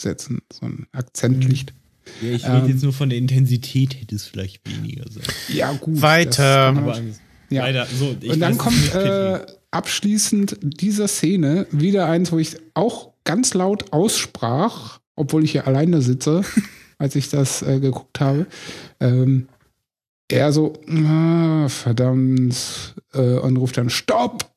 setzen, 0.00 0.40
so 0.52 0.66
ein 0.66 0.86
Akzentlicht. 0.92 1.74
Ja, 2.20 2.30
ich 2.32 2.44
rede 2.44 2.58
ähm, 2.58 2.68
jetzt 2.68 2.82
nur 2.82 2.92
von 2.92 3.08
der 3.08 3.18
Intensität, 3.18 4.00
hätte 4.00 4.14
es 4.14 4.24
vielleicht 4.24 4.68
weniger 4.68 5.10
sein. 5.10 5.24
Ja, 5.48 5.72
gut. 5.72 6.02
Weiter. 6.02 6.74
Ja. 7.50 7.62
Weiter. 7.62 7.86
So, 7.86 8.16
und 8.28 8.40
dann 8.40 8.58
kommt 8.58 8.94
äh, 8.94 9.40
abschließend 9.70 10.58
dieser 10.62 11.08
Szene 11.08 11.66
wieder 11.70 12.08
eins, 12.08 12.32
wo 12.32 12.38
ich 12.38 12.56
auch 12.74 13.12
ganz 13.24 13.54
laut 13.54 13.92
aussprach, 13.92 15.00
obwohl 15.16 15.44
ich 15.44 15.52
hier 15.52 15.66
alleine 15.66 16.02
sitze, 16.02 16.42
als 16.98 17.14
ich 17.14 17.28
das 17.30 17.62
äh, 17.62 17.78
geguckt 17.80 18.20
habe. 18.20 18.46
Ähm, 19.00 19.48
er 20.32 20.52
so, 20.52 20.72
ah, 20.88 21.68
verdammt, 21.68 22.94
äh, 23.12 23.38
und 23.38 23.56
ruft 23.56 23.76
dann, 23.76 23.90
Stopp! 23.90 24.50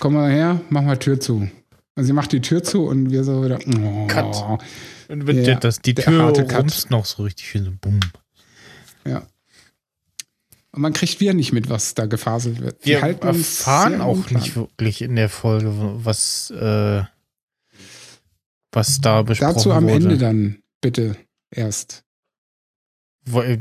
Komm 0.00 0.14
mal 0.14 0.30
her, 0.30 0.60
mach 0.68 0.82
mal 0.82 0.98
Tür 0.98 1.18
zu. 1.18 1.48
Und 1.94 2.04
sie 2.04 2.12
macht 2.12 2.32
die 2.32 2.40
Tür 2.40 2.62
zu 2.62 2.84
und 2.84 3.10
wir 3.10 3.24
so 3.24 3.44
wieder, 3.44 3.58
oh. 3.66 4.06
Cut. 4.06 4.60
Und 5.08 5.26
wenn 5.26 5.42
ja, 5.42 5.54
das, 5.54 5.80
die 5.80 5.94
Tür 5.94 6.30
rumst 6.30 6.90
noch 6.90 7.04
so 7.04 7.22
richtig 7.22 7.48
schön 7.48 7.64
so 7.64 7.72
bumm. 7.80 8.00
Ja. 9.06 9.26
Und 10.72 10.82
man 10.82 10.92
kriegt 10.92 11.18
wieder 11.20 11.32
nicht 11.32 11.52
mit, 11.52 11.70
was 11.70 11.94
da 11.94 12.06
gefaselt 12.06 12.60
wird. 12.60 12.84
Wir 12.84 12.98
erfahren 12.98 14.00
auch 14.00 14.16
unklar. 14.16 14.40
nicht 14.40 14.54
wirklich 14.54 15.00
in 15.02 15.16
der 15.16 15.28
Folge, 15.28 15.72
was, 15.72 16.50
äh, 16.50 17.02
was 18.72 19.00
da 19.00 19.22
besprochen 19.22 19.54
Dazu 19.54 19.72
am 19.72 19.84
wurde. 19.84 19.94
Ende 19.94 20.18
dann 20.18 20.58
bitte 20.80 21.16
erst. 21.50 22.04
Äh, 23.34 23.56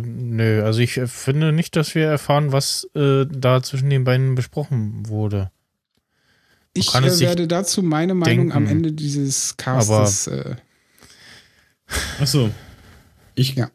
nö, 0.00 0.62
also 0.64 0.80
ich 0.80 0.94
finde 1.06 1.52
nicht, 1.52 1.76
dass 1.76 1.94
wir 1.94 2.06
erfahren, 2.06 2.52
was 2.52 2.88
äh, 2.94 3.26
da 3.28 3.62
zwischen 3.62 3.90
den 3.90 4.04
beiden 4.04 4.34
besprochen 4.34 5.08
wurde. 5.08 5.50
Ich 6.74 6.94
äh, 6.94 7.20
werde 7.20 7.48
dazu 7.48 7.82
meine 7.82 8.14
Meinung 8.14 8.48
denken, 8.48 8.52
am 8.52 8.66
Ende 8.66 8.92
dieses 8.92 9.56
Castes. 9.56 10.26
Äh, 10.26 10.56
Achso. 12.20 12.50
Ich 13.34 13.54
ja. 13.54 13.70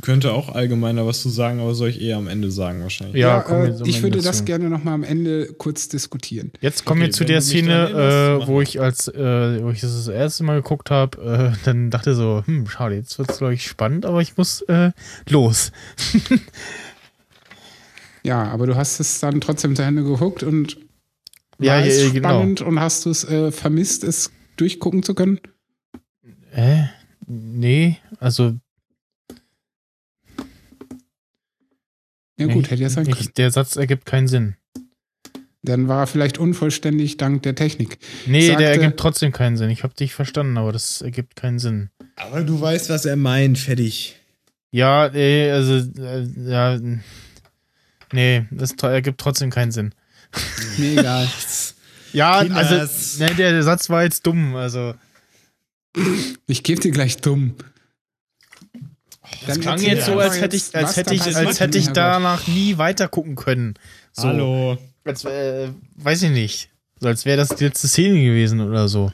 Könnte 0.00 0.32
auch 0.32 0.48
allgemeiner 0.48 1.06
was 1.06 1.20
zu 1.20 1.28
sagen, 1.28 1.60
aber 1.60 1.74
soll 1.74 1.90
ich 1.90 2.00
eher 2.00 2.16
am 2.16 2.26
Ende 2.26 2.50
sagen 2.50 2.82
wahrscheinlich. 2.82 3.20
Ja, 3.20 3.44
ja 3.46 3.64
äh, 3.64 3.82
ich 3.84 4.02
würde 4.02 4.22
das 4.22 4.44
gerne 4.44 4.70
nochmal 4.70 4.94
am 4.94 5.04
Ende 5.04 5.52
kurz 5.58 5.88
diskutieren. 5.88 6.50
Jetzt 6.60 6.84
kommen 6.84 7.02
okay, 7.02 7.08
wir 7.08 7.12
zu 7.12 7.24
der 7.24 7.42
Szene, 7.42 8.40
äh, 8.42 8.46
wo 8.46 8.62
ich 8.62 8.80
als 8.80 9.08
äh, 9.08 9.62
wo 9.62 9.70
ich 9.70 9.80
das 9.80 9.92
das 9.92 10.08
erste 10.08 10.44
Mal 10.44 10.62
geguckt 10.62 10.90
habe, 10.90 11.52
äh, 11.54 11.58
dann 11.64 11.90
dachte 11.90 12.14
so, 12.14 12.42
hm, 12.46 12.66
schade, 12.68 12.94
jetzt 12.94 13.18
wird 13.18 13.30
es 13.30 13.38
glaube 13.38 13.54
ich 13.54 13.66
spannend, 13.66 14.06
aber 14.06 14.22
ich 14.22 14.36
muss 14.36 14.62
äh, 14.62 14.92
los. 15.28 15.72
ja, 18.22 18.44
aber 18.44 18.66
du 18.66 18.76
hast 18.76 18.98
es 18.98 19.20
dann 19.20 19.40
trotzdem 19.40 19.76
zu 19.76 19.82
Ende 19.82 20.04
geguckt 20.04 20.42
und 20.42 20.78
ja, 21.58 21.74
war 21.74 21.84
es 21.84 22.12
genau. 22.12 22.30
spannend 22.30 22.62
und 22.62 22.80
hast 22.80 23.04
du 23.04 23.10
es 23.10 23.24
äh, 23.24 23.52
vermisst, 23.52 24.04
es 24.04 24.30
durchgucken 24.56 25.02
zu 25.02 25.14
können? 25.14 25.38
Äh, 26.52 26.84
nee, 27.26 27.98
also. 28.18 28.54
Ja, 32.48 32.54
gut, 32.54 32.70
hätte 32.70 32.82
ja 32.82 32.90
sein 32.90 33.04
können. 33.04 33.18
Ich, 33.20 33.32
der 33.32 33.50
Satz 33.50 33.76
ergibt 33.76 34.06
keinen 34.06 34.28
Sinn. 34.28 34.56
Dann 35.64 35.86
war 35.86 36.00
er 36.00 36.06
vielleicht 36.08 36.38
unvollständig 36.38 37.18
dank 37.18 37.44
der 37.44 37.54
Technik. 37.54 37.98
Nee, 38.26 38.48
Sagte, 38.48 38.62
der 38.64 38.72
ergibt 38.72 38.98
trotzdem 38.98 39.30
keinen 39.30 39.56
Sinn. 39.56 39.70
Ich 39.70 39.84
habe 39.84 39.94
dich 39.94 40.12
verstanden, 40.12 40.58
aber 40.58 40.72
das 40.72 41.02
ergibt 41.02 41.36
keinen 41.36 41.60
Sinn. 41.60 41.90
Aber 42.16 42.42
du 42.42 42.60
weißt, 42.60 42.90
was 42.90 43.04
er 43.04 43.16
meint, 43.16 43.58
fertig. 43.58 44.16
Ja, 44.72 45.08
nee, 45.12 45.50
also, 45.50 45.74
äh, 46.00 46.26
ja. 46.46 46.80
Nee, 48.12 48.46
das 48.50 48.72
ergibt 48.72 49.20
trotzdem 49.20 49.50
keinen 49.50 49.70
Sinn. 49.70 49.94
Mir 50.78 50.98
egal. 50.98 51.28
ja, 52.12 52.32
also, 52.32 53.22
ne, 53.22 53.34
der 53.34 53.62
Satz 53.62 53.88
war 53.88 54.02
jetzt 54.02 54.26
dumm, 54.26 54.56
also. 54.56 54.94
Ich 56.46 56.62
gebe 56.64 56.80
dir 56.80 56.90
gleich 56.90 57.18
dumm. 57.18 57.54
Das 59.46 59.60
klang 59.60 59.80
jetzt 59.80 60.06
so, 60.06 60.18
als 60.18 60.40
hätte 60.40 60.56
ich, 60.56 60.74
als 60.74 60.96
hätte 60.96 61.14
ich, 61.14 61.36
als 61.36 61.60
hätte 61.60 61.78
ich 61.78 61.88
danach 61.88 62.46
nie 62.46 62.78
weiter 62.78 63.08
gucken 63.08 63.34
können. 63.34 63.74
So. 64.12 64.28
Hallo. 64.28 64.78
Als, 65.04 65.24
äh, 65.24 65.68
weiß 65.96 66.22
ich 66.22 66.30
nicht. 66.30 66.68
So 67.00 67.08
als 67.08 67.24
wäre 67.24 67.36
das 67.36 67.48
die 67.48 67.64
letzte 67.64 67.88
Szene 67.88 68.22
gewesen 68.22 68.60
oder 68.60 68.88
so. 68.88 69.10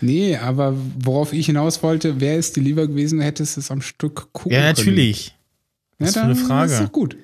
Nee, 0.00 0.36
aber 0.36 0.76
worauf 0.98 1.32
ich 1.32 1.46
hinaus 1.46 1.82
wollte, 1.82 2.20
wäre 2.20 2.38
es 2.38 2.52
dir 2.52 2.60
lieber 2.60 2.86
gewesen, 2.86 3.20
hättest 3.20 3.56
du 3.56 3.60
es 3.60 3.70
am 3.70 3.80
Stück 3.80 4.32
gucken 4.32 4.52
Ja, 4.52 4.62
natürlich. 4.62 5.28
Können. 5.28 5.36
Das 5.98 6.14
ja, 6.14 6.22
ist 6.22 6.24
eine 6.26 6.36
Frage. 6.36 6.70
Das 6.70 6.80
ist 6.80 6.86
doch 6.86 6.92
gut. 6.92 7.16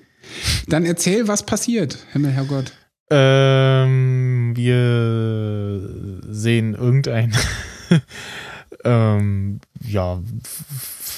Dann 0.68 0.84
erzähl, 0.84 1.28
was 1.28 1.44
passiert, 1.44 1.98
Himmel, 2.12 2.32
Herrgott. 2.32 2.72
Ähm, 3.10 4.52
wir 4.56 6.22
sehen 6.32 6.74
irgendein 6.74 7.34
ähm, 8.84 9.60
ja, 9.86 10.22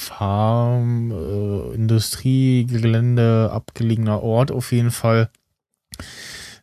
Farm, 0.04 1.10
äh, 1.10 1.74
Industriegelände, 1.74 3.50
abgelegener 3.52 4.22
Ort 4.22 4.50
auf 4.50 4.72
jeden 4.72 4.90
Fall. 4.90 5.30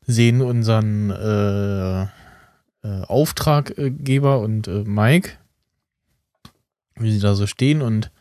Sehen 0.06 0.42
unseren 0.42 1.10
äh, 1.12 2.04
äh, 2.84 3.02
Auftraggeber 3.08 4.40
und 4.40 4.68
äh, 4.68 4.84
Mike, 4.84 5.32
wie 6.96 7.12
sie 7.12 7.20
da 7.20 7.36
so 7.36 7.48
stehen 7.48 7.82
und 7.82 8.12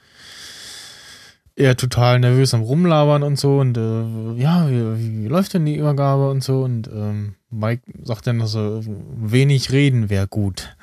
er 1.56 1.76
total 1.76 2.20
nervös 2.20 2.54
am 2.54 2.62
Rumlabern 2.62 3.22
und 3.22 3.38
so 3.38 3.58
und 3.58 3.76
äh, 3.76 4.40
ja, 4.40 4.68
wie, 4.68 5.24
wie, 5.24 5.28
läuft 5.28 5.54
denn 5.54 5.66
die 5.66 5.76
Übergabe 5.76 6.30
und 6.30 6.42
so 6.42 6.62
und 6.62 6.88
ähm, 6.88 7.34
Mike 7.50 7.82
sagt 8.02 8.26
dann 8.26 8.38
noch 8.38 8.46
so, 8.46 8.82
wenig 8.84 9.72
reden 9.72 10.08
wäre 10.08 10.28
gut. 10.28 10.76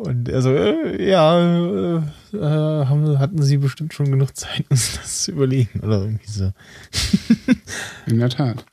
Und 0.00 0.30
er 0.30 0.40
so, 0.40 0.54
äh, 0.54 1.06
ja, 1.06 1.38
äh, 1.38 2.00
äh, 2.32 2.86
haben, 2.86 3.18
hatten 3.18 3.42
sie 3.42 3.58
bestimmt 3.58 3.92
schon 3.92 4.10
genug 4.10 4.34
Zeit, 4.34 4.64
uns 4.70 4.94
das 4.96 5.24
zu 5.24 5.32
überlegen 5.32 5.80
oder 5.80 6.00
irgendwie 6.00 6.30
so. 6.30 6.52
In 8.06 8.18
der 8.18 8.30
Tat. 8.30 8.64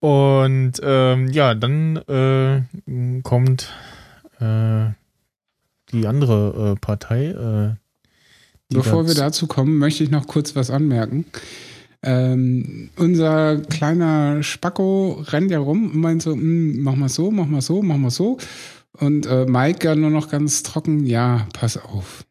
Und 0.00 0.72
ähm, 0.82 1.28
ja, 1.28 1.54
dann 1.54 1.96
äh, 1.96 3.22
kommt 3.22 3.72
äh, 4.40 4.86
die 5.92 6.06
andere 6.06 6.76
Partei, 6.80 7.76
Bevor 8.70 9.06
wir 9.06 9.14
dazu 9.14 9.46
kommen, 9.46 9.76
möchte 9.76 10.02
ich 10.02 10.10
noch 10.10 10.26
kurz 10.26 10.56
was 10.56 10.70
anmerken. 10.70 11.26
Ähm, 12.02 12.88
unser 12.96 13.58
kleiner 13.58 14.42
Spacko 14.42 15.22
rennt 15.28 15.50
ja 15.50 15.58
rum 15.58 15.90
und 15.90 16.00
meint 16.00 16.22
so, 16.22 16.32
hm, 16.32 16.82
mach 16.82 16.96
mal 16.96 17.10
so, 17.10 17.30
mach 17.30 17.46
mal 17.46 17.60
so, 17.60 17.82
mach 17.82 17.98
mal 17.98 18.10
so. 18.10 18.38
Und 18.98 19.26
äh, 19.26 19.46
Mike 19.46 19.86
ja 19.86 19.94
nur 19.94 20.10
noch 20.10 20.30
ganz 20.30 20.62
trocken, 20.62 21.06
ja, 21.06 21.48
pass 21.54 21.76
auf. 21.76 22.24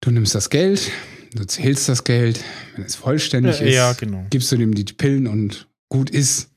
Du 0.00 0.10
nimmst 0.10 0.34
das 0.34 0.50
Geld, 0.50 0.90
du 1.34 1.44
zählst 1.44 1.88
das 1.88 2.04
Geld, 2.04 2.40
wenn 2.74 2.84
es 2.84 2.96
vollständig 2.96 3.60
Ja, 3.60 3.66
ist, 3.66 3.74
ja, 3.74 3.92
genau. 3.94 4.26
gibst 4.30 4.50
du 4.52 4.56
dem 4.56 4.74
die 4.74 4.84
Pillen 4.84 5.26
und 5.26 5.68
gut 5.88 6.10
ist. 6.10 6.50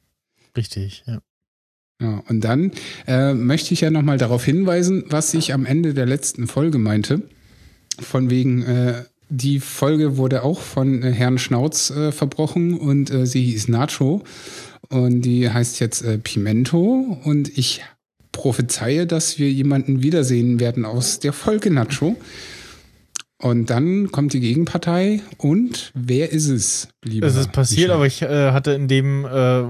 Richtig, 0.57 1.03
ja. 1.05 1.19
Ja, 2.01 2.23
und 2.29 2.41
dann 2.41 2.71
äh, 3.07 3.33
möchte 3.33 3.73
ich 3.73 3.81
ja 3.81 3.91
nochmal 3.91 4.17
darauf 4.17 4.45
hinweisen, 4.45 5.03
was 5.07 5.33
ich 5.33 5.53
am 5.53 5.65
Ende 5.65 5.93
der 5.93 6.05
letzten 6.05 6.47
Folge 6.47 6.77
meinte. 6.77 7.23
Von 7.99 8.29
wegen, 8.29 8.63
äh, 8.63 9.03
die 9.27 9.59
Folge 9.59 10.15
wurde 10.15 10.43
auch 10.43 10.61
von 10.61 11.03
äh, 11.03 11.11
Herrn 11.11 11.37
Schnauz 11.37 11.89
äh, 11.89 12.13
verbrochen 12.13 12.77
und 12.77 13.11
äh, 13.11 13.25
sie 13.25 13.43
hieß 13.43 13.67
Nacho. 13.67 14.23
Und 14.87 15.21
die 15.21 15.49
heißt 15.49 15.81
jetzt 15.81 16.01
äh, 16.01 16.17
Pimento. 16.17 17.19
Und 17.25 17.57
ich 17.57 17.83
prophezeie, 18.31 19.07
dass 19.07 19.39
wir 19.39 19.51
jemanden 19.51 20.01
wiedersehen 20.03 20.59
werden 20.59 20.85
aus 20.85 21.19
der 21.19 21.33
Folge 21.33 21.71
Nacho. 21.71 22.15
Und 23.41 23.69
dann 23.69 24.11
kommt 24.11 24.33
die 24.33 24.41
Gegenpartei. 24.41 25.21
Und 25.37 25.91
wer 25.95 26.31
ist 26.31 26.47
es, 26.49 26.89
lieber 27.03 27.25
Es 27.25 27.35
ist 27.35 27.53
passiert, 27.53 27.87
Michael? 27.87 27.95
aber 27.95 28.05
ich 28.05 28.21
äh, 28.21 28.51
hatte 28.51 28.71
in 28.71 28.89
dem 28.89 29.25
äh, 29.25 29.61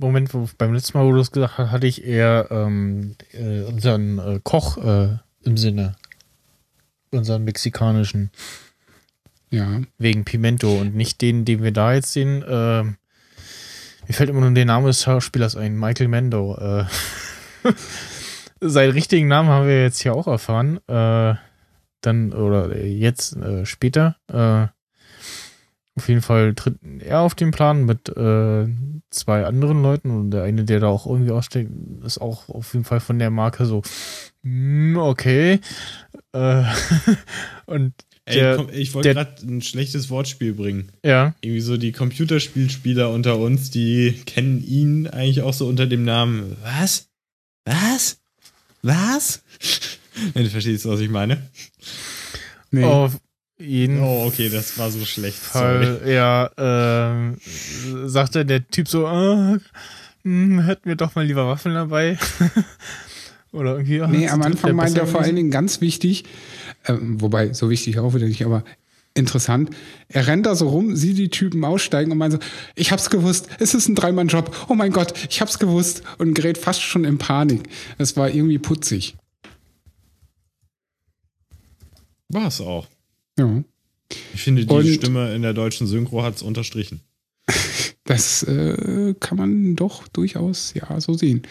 Moment, 0.00 0.34
wo 0.34 0.48
beim 0.58 0.74
letzten 0.74 0.98
Mal, 0.98 1.06
wo 1.06 1.12
du 1.12 1.20
es 1.20 1.30
gesagt 1.30 1.58
hast, 1.58 1.70
hatte 1.70 1.86
ich 1.86 2.04
eher 2.04 2.48
ähm, 2.50 3.14
äh, 3.32 3.62
unseren 3.62 4.18
äh, 4.18 4.40
Koch 4.42 4.78
äh, 4.78 5.16
im 5.44 5.56
Sinne. 5.56 5.94
Unseren 7.12 7.44
mexikanischen. 7.44 8.30
Ja, 9.50 9.82
Wegen 9.98 10.24
Pimento 10.24 10.80
und 10.80 10.96
nicht 10.96 11.20
den, 11.20 11.44
den 11.44 11.62
wir 11.62 11.70
da 11.70 11.94
jetzt 11.94 12.12
sehen. 12.12 12.42
Äh, 12.42 12.82
mir 12.82 12.96
fällt 14.10 14.28
immer 14.28 14.40
nur 14.40 14.50
der 14.50 14.64
Name 14.64 14.88
des 14.88 15.04
Schauspielers 15.04 15.54
ein, 15.54 15.78
Michael 15.78 16.08
Mendo. 16.08 16.58
Äh, 17.64 17.72
seinen 18.60 18.92
richtigen 18.92 19.28
Namen 19.28 19.48
haben 19.48 19.66
wir 19.66 19.82
jetzt 19.82 20.00
hier 20.00 20.14
auch 20.14 20.26
erfahren. 20.26 20.78
Äh, 20.88 21.34
dann, 22.00 22.32
oder 22.32 22.76
jetzt 22.84 23.36
äh, 23.36 23.64
später. 23.66 24.16
Äh, 24.32 24.66
auf 25.96 26.08
jeden 26.08 26.22
Fall 26.22 26.54
tritt 26.54 26.76
er 27.00 27.20
auf 27.20 27.34
den 27.36 27.52
Plan 27.52 27.84
mit 27.84 28.08
äh, 28.08 28.66
zwei 29.10 29.44
anderen 29.46 29.80
Leuten 29.80 30.10
und 30.10 30.30
der 30.32 30.42
eine, 30.42 30.64
der 30.64 30.80
da 30.80 30.88
auch 30.88 31.06
irgendwie 31.06 31.30
aussteigt, 31.30 31.70
ist 32.04 32.18
auch 32.20 32.48
auf 32.48 32.72
jeden 32.74 32.84
Fall 32.84 32.98
von 32.98 33.18
der 33.20 33.30
Marke 33.30 33.64
so, 33.64 33.82
hm, 34.42 34.96
okay. 34.96 35.60
Äh, 36.32 36.64
und 37.66 37.94
Ey, 38.26 38.36
Der- 38.40 38.56
komm, 38.56 38.68
ich 38.72 38.92
wollte 38.94 39.12
gerade 39.14 39.34
ein 39.46 39.60
schlechtes 39.62 40.08
Wortspiel 40.10 40.54
bringen. 40.54 40.88
ja, 41.04 41.34
Irgendwie 41.42 41.60
so 41.60 41.76
die 41.76 41.92
Computerspielspieler 41.92 43.10
unter 43.10 43.38
uns, 43.38 43.70
die 43.70 44.20
kennen 44.26 44.64
ihn 44.66 45.06
eigentlich 45.06 45.42
auch 45.42 45.52
so 45.52 45.68
unter 45.68 45.86
dem 45.86 46.04
Namen. 46.04 46.56
Was? 46.64 47.08
Was? 47.64 48.18
Was? 48.82 49.42
Wenn 50.34 50.44
du 50.44 50.50
verstehst, 50.50 50.86
was 50.86 51.00
ich 51.00 51.10
meine. 51.10 51.48
nee. 52.70 52.84
auf 52.84 53.18
jeden 53.58 54.00
Oh, 54.02 54.26
okay, 54.26 54.48
das 54.48 54.78
war 54.78 54.90
so 54.90 55.04
schlecht. 55.04 55.38
Sorry. 55.42 55.98
Fall, 55.98 56.02
ja, 56.06 56.50
ähm, 56.58 57.36
sagte 58.06 58.44
der 58.44 58.66
Typ 58.68 58.88
so, 58.88 59.06
äh, 59.06 59.58
hätten 60.24 60.80
wir 60.84 60.96
doch 60.96 61.14
mal 61.14 61.24
lieber 61.24 61.46
Waffeln 61.46 61.74
dabei. 61.74 62.18
Oder 63.52 63.76
irgendwie. 63.76 64.00
ah, 64.02 64.08
Nee, 64.08 64.28
am 64.28 64.42
Anfang 64.42 64.74
meint 64.74 64.98
er 64.98 65.06
vor 65.06 65.20
allen. 65.22 65.36
Dingen 65.36 65.50
ganz 65.52 65.80
wichtig, 65.80 66.24
ähm, 66.86 67.20
wobei 67.20 67.52
so 67.52 67.70
wichtig 67.70 67.98
auch 68.00 68.14
wieder 68.14 68.26
nicht, 68.26 68.44
aber 68.44 68.64
interessant. 69.14 69.70
Er 70.08 70.26
rennt 70.26 70.44
da 70.46 70.54
so 70.54 70.68
rum, 70.68 70.96
sieht 70.96 71.18
die 71.18 71.28
Typen 71.30 71.64
aussteigen 71.64 72.10
und 72.12 72.18
meint 72.18 72.32
so, 72.34 72.38
ich 72.74 72.90
hab's 72.92 73.10
gewusst, 73.10 73.48
es 73.60 73.72
ist 73.74 73.88
ein 73.88 73.94
Dreimann-Job, 73.94 74.66
oh 74.68 74.74
mein 74.74 74.92
Gott, 74.92 75.14
ich 75.30 75.40
hab's 75.40 75.58
gewusst 75.58 76.02
und 76.18 76.34
gerät 76.34 76.58
fast 76.58 76.82
schon 76.82 77.04
in 77.04 77.18
Panik. 77.18 77.68
Es 77.98 78.16
war 78.16 78.28
irgendwie 78.30 78.58
putzig. 78.58 79.16
War 82.28 82.48
es 82.48 82.60
auch. 82.60 82.86
Ja, 83.38 83.62
Ich 84.34 84.42
finde, 84.42 84.66
die 84.66 84.72
Und- 84.72 84.86
Stimme 84.86 85.34
in 85.34 85.42
der 85.42 85.54
deutschen 85.54 85.86
Synchro 85.86 86.22
hat 86.22 86.36
es 86.36 86.42
unterstrichen. 86.42 87.00
das 88.04 88.42
äh, 88.44 89.14
kann 89.20 89.38
man 89.38 89.76
doch 89.76 90.08
durchaus 90.08 90.74
ja 90.74 91.00
so 91.00 91.14
sehen. 91.14 91.42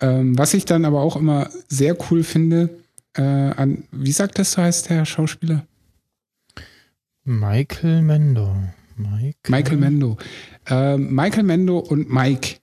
Ähm, 0.00 0.36
was 0.36 0.54
ich 0.54 0.64
dann 0.64 0.84
aber 0.84 1.00
auch 1.02 1.16
immer 1.16 1.50
sehr 1.68 1.96
cool 2.10 2.24
finde, 2.24 2.70
äh, 3.16 3.22
an, 3.22 3.84
wie 3.92 4.12
sagt 4.12 4.38
das 4.38 4.52
so 4.52 4.62
heißt 4.62 4.90
der 4.90 5.04
Schauspieler? 5.04 5.64
Michael 7.24 8.02
Mendo. 8.02 8.54
Michael, 8.96 9.34
Michael 9.48 9.76
Mendo. 9.78 10.16
Ähm, 10.66 11.14
Michael 11.14 11.42
Mendo 11.44 11.78
und 11.78 12.10
Mike. 12.12 12.56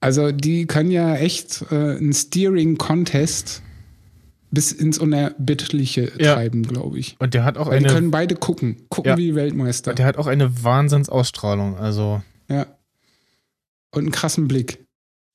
Also 0.00 0.32
die 0.32 0.66
können 0.66 0.90
ja 0.90 1.16
echt 1.16 1.62
äh, 1.70 1.74
einen 1.96 2.12
Steering-Contest 2.12 3.62
bis 4.50 4.72
ins 4.72 4.98
Unerbittliche 4.98 6.12
Ja. 6.18 6.34
treiben, 6.34 6.62
glaube 6.62 6.98
ich. 6.98 7.16
Und 7.18 7.34
der 7.34 7.44
hat 7.44 7.58
auch 7.58 7.68
Weil 7.68 7.80
die 7.80 7.84
eine, 7.86 7.94
können 7.94 8.10
beide 8.10 8.34
gucken. 8.36 8.76
Gucken 8.88 9.10
Ja. 9.10 9.16
wie 9.18 9.34
Weltmeister. 9.34 9.94
der 9.94 10.06
hat 10.06 10.16
auch 10.16 10.26
eine 10.26 10.64
Wahnsinnsausstrahlung. 10.64 11.76
Also, 11.76 12.22
ja. 12.48 12.66
Und 13.90 14.02
einen 14.02 14.12
krassen 14.12 14.48
Blick. 14.48 14.84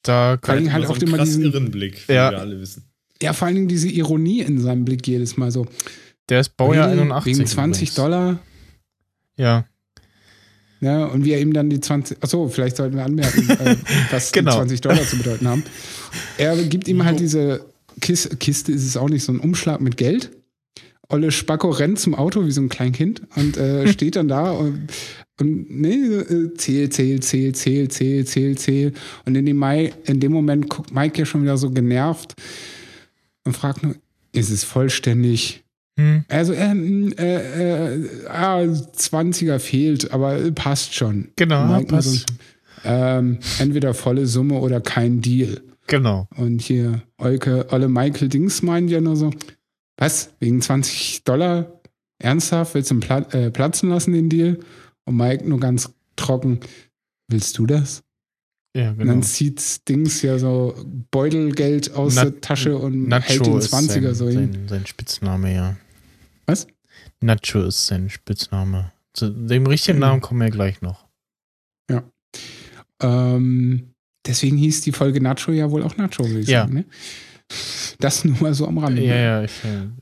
da 0.06 0.32
Vor 0.32 0.38
kann, 0.42 0.58
Dingen 0.58 0.74
halt 0.74 0.86
so 0.88 0.94
auch 0.94 0.98
einen 0.98 1.08
immer 1.08 1.24
diesen, 1.24 1.44
irren 1.44 1.72
Blick, 1.72 2.08
wie 2.10 2.14
Ja. 2.14 2.32
wir 2.32 2.40
alle 2.40 2.60
wissen. 2.60 2.84
ja, 3.22 3.32
vor 3.34 3.46
allen 3.46 3.56
Dingen 3.56 3.68
diese 3.70 3.88
Ironie 3.90 4.42
in 4.42 4.60
seinem 4.60 4.84
Blick 4.84 5.08
jedes 5.08 5.38
Mal 5.38 5.50
so. 5.52 5.66
Der 6.30 6.40
ist 6.42 6.56
Baujahr 6.58 6.88
Really? 6.88 7.02
81. 7.02 7.38
Wegen 7.38 7.48
20 7.48 7.82
übrigens. 7.82 7.96
Dollar. 7.96 8.40
Ja, 9.38 9.66
Ja, 10.82 11.06
und 11.06 11.24
wie 11.26 11.32
er 11.32 11.40
ihm 11.40 11.54
dann 11.54 11.70
die 11.70 11.80
20, 11.80 12.22
achso, 12.22 12.48
vielleicht 12.50 12.76
sollten 12.78 12.96
wir 12.98 13.06
anmerken, 13.06 13.50
äh, 13.50 13.76
was 14.12 14.32
Genau. 14.32 14.52
die 14.52 14.58
20 14.58 14.82
Dollar 14.82 15.04
zu 15.04 15.18
bedeuten 15.18 15.48
haben. 15.48 15.64
Er 16.38 16.56
gibt 16.64 16.88
ihm 16.88 17.04
halt 17.06 17.20
diese 17.20 17.66
Kiste, 18.02 18.36
Kiste 18.38 18.72
ist 18.72 18.86
es 18.86 18.98
auch 18.98 19.10
nicht, 19.10 19.24
so 19.24 19.32
ein 19.32 19.40
Umschlag 19.40 19.80
mit 19.82 19.98
Geld. 19.98 20.32
Olle 21.10 21.32
Spacko 21.32 21.70
rennt 21.70 22.00
zum 22.00 22.16
Auto 22.16 22.46
wie 22.46 22.52
so 22.52 22.62
ein 22.62 22.70
Kleinkind 22.70 23.22
und 23.36 23.56
äh, 23.58 23.88
steht 23.94 24.16
dann 24.16 24.28
da 24.28 24.52
und, 24.52 24.88
und 25.40 25.70
nee, 25.70 25.96
äh, 25.96 26.54
zähl, 26.56 26.90
zähl, 26.90 27.20
zähl, 27.22 27.54
zähl, 27.54 27.88
zähl, 27.90 28.26
zähl, 28.26 28.58
zähl. 28.58 28.94
Und 29.26 29.36
in 29.36 29.46
dem, 29.46 29.58
Mai, 29.58 29.94
in 30.06 30.20
dem 30.20 30.32
Moment 30.32 30.70
guckt 30.70 30.94
Mike 30.94 31.18
ja 31.20 31.26
schon 31.26 31.44
wieder 31.44 31.58
so 31.58 31.70
genervt 31.72 32.34
und 33.46 33.56
fragt 33.56 33.84
nur, 33.84 33.96
ist 34.32 34.50
es 34.50 34.64
vollständig? 34.64 35.63
Hm, 36.00 36.26
Also, 36.28 36.54
äh, 36.54 36.74
äh, 36.74 37.96
äh, 37.96 38.28
ah, 38.28 38.62
20er 38.62 39.60
fehlt, 39.60 40.12
aber 40.12 40.52
passt 40.52 40.96
schon. 40.96 41.30
genau, 41.36 41.66
Mike 41.68 41.88
passt. 41.88 42.10
so, 42.10 42.26
ähm, 42.86 43.40
entweder 43.60 43.94
volle 43.94 44.26
Summe 44.26 44.56
oder 44.60 44.82
kein 44.82 45.22
Deal. 45.22 45.62
genau. 45.88 46.28
Und 46.36 46.62
hier, 46.62 47.02
Olke, 47.18 47.68
Olle 47.72 47.88
Michael 47.88 48.30
Dings 48.30 48.62
meint 48.62 48.90
ja 48.90 49.00
nur 49.02 49.16
so, 49.16 49.32
was, 49.98 50.34
wegen 50.40 50.62
20 50.62 51.24
Dollar? 51.24 51.80
Ernsthaft, 52.20 52.74
willst 52.74 52.90
du 52.92 52.96
ihn 52.96 53.00
pla 53.02 53.20
äh, 53.32 53.52
platzen 53.52 53.90
lassen, 53.90 54.14
den 54.14 54.30
Deal? 54.30 54.60
Und 55.06 55.18
Mike 55.18 55.48
nur 55.48 55.60
ganz 55.60 55.94
trocken, 56.16 56.60
willst 57.28 57.58
du 57.58 57.66
das? 57.66 58.03
Ja, 58.76 58.90
Und 58.90 58.98
genau. 59.00 59.12
dann 59.14 59.24
zieht 59.24 59.88
Dings 59.88 60.22
ja 60.24 60.40
so 60.40 60.76
Beutelgeld 61.12 61.94
aus 61.94 62.16
Na- 62.16 62.24
der 62.26 62.42
Tasche 62.42 62.76
und 62.78 63.12
hält 63.12 63.46
den 63.46 63.52
Nacho 63.52 63.58
ist 63.60 63.74
20er 63.74 64.02
sein, 64.02 64.16
so 64.16 64.30
hin. 64.30 64.52
sein, 64.54 64.68
sein 64.68 64.86
Spitzname, 64.88 65.54
ja. 65.54 65.78
Was? 66.48 66.66
Nacho 67.22 67.62
ist 67.64 67.86
sein 67.86 68.10
Spitzname. 68.10 68.92
Zu 69.14 69.30
dem 69.30 69.68
richtigen 69.68 69.98
Mhm. 69.98 70.02
Namen 70.02 70.22
kommen 70.22 70.42
wir 70.42 70.50
gleich 70.50 70.82
noch. 70.82 71.06
Ähm, 73.02 73.94
deswegen 74.26 74.58
hieß 74.58 74.82
die 74.82 74.92
Folge 74.92 75.20
Nacho 75.22 75.52
ja 75.52 75.70
wohl 75.72 75.84
auch 75.84 75.98
Nacho, 75.98 76.26
würde 76.26 76.40
ich 76.40 76.48
Ja. 76.48 76.62
sagen. 76.62 76.74
Ne? 76.76 76.86
Das 78.00 78.24
nur 78.24 78.38
mal 78.42 78.54
so 78.54 78.68
am 78.68 78.78
Rande. 78.78 79.04
Ja, 79.04 79.16
ja, 79.16 79.44
ich, 79.44 79.52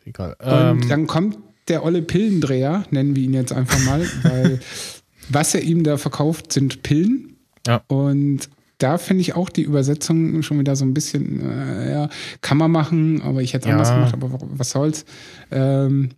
egal. 0.05 0.35
Und 0.39 0.81
Ähm, 0.83 0.89
dann 0.89 1.07
kommt 1.07 1.37
der 1.67 1.83
olle 1.83 2.01
Pillendreher, 2.01 2.85
nennen 2.91 3.15
wir 3.15 3.23
ihn 3.23 3.33
jetzt 3.33 3.53
einfach 3.53 3.79
mal, 3.85 4.05
weil 4.23 4.59
was 5.29 5.55
er 5.55 5.63
ihm 5.63 5.83
da 5.83 5.97
verkauft, 5.97 6.53
sind 6.53 6.83
Pillen. 6.83 7.37
Ja. 7.65 7.83
Und 7.87 8.49
da 8.83 8.97
finde 8.97 9.21
ich 9.21 9.35
auch 9.35 9.49
die 9.49 9.63
Übersetzung 9.63 10.41
schon 10.43 10.59
wieder 10.59 10.75
so 10.75 10.85
ein 10.85 10.93
bisschen, 10.93 11.41
äh, 11.49 11.91
ja, 11.91 12.09
kann 12.41 12.57
man 12.57 12.71
machen, 12.71 13.21
aber 13.21 13.41
ich 13.41 13.53
hätte 13.53 13.67
Ja. 13.69 13.73
anders 13.75 13.91
gemacht, 13.91 14.13
aber 14.13 14.39
was 14.41 14.71
soll's. 14.71 15.05
Ähm, 15.51 16.09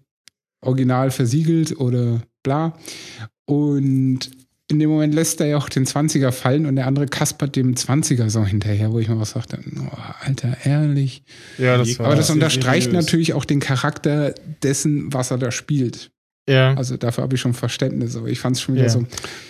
original 0.61 1.11
versiegelt 1.11 1.77
oder 1.79 2.21
bla. 2.41 2.73
Und 3.45 4.31
in 4.69 4.79
dem 4.79 4.89
Moment 4.89 5.13
lässt 5.13 5.41
er 5.41 5.47
ja 5.47 5.57
auch 5.57 5.67
den 5.69 5.85
20er 5.85 6.31
fallen 6.31 6.65
und 6.65 6.77
der 6.77 6.87
andere 6.87 7.05
kaspert 7.05 7.55
dem 7.57 7.75
20er 7.75 8.29
so 8.29 8.45
hinterher, 8.45 8.91
wo 8.93 8.99
ich 8.99 9.09
mir 9.09 9.19
was 9.19 9.31
sagte, 9.31 9.59
oh, 9.77 9.97
Alter, 10.21 10.55
ehrlich. 10.63 11.23
ja, 11.57 11.77
das 11.77 11.99
war. 11.99 12.07
Aber 12.07 12.15
das 12.15 12.27
sehr 12.27 12.35
unterstreicht 12.35 12.85
seriös. 12.91 13.05
natürlich 13.05 13.33
auch 13.33 13.45
den 13.45 13.59
Charakter 13.59 14.33
dessen, 14.63 15.11
was 15.13 15.31
er 15.31 15.37
da 15.37 15.51
spielt. 15.51 16.11
Ja, 16.47 16.73
Also 16.75 16.97
dafür 16.97 17.23
habe 17.23 17.35
ich 17.35 17.41
schon 17.41 17.53
Verständnis, 17.53 18.15
aber 18.17 18.27
ich 18.27 18.39
fand 18.39 18.55
es 18.57 18.61
schon 18.61 18.75
wieder 18.75 18.85
Ja. 18.85 18.89
so, 18.89 19.05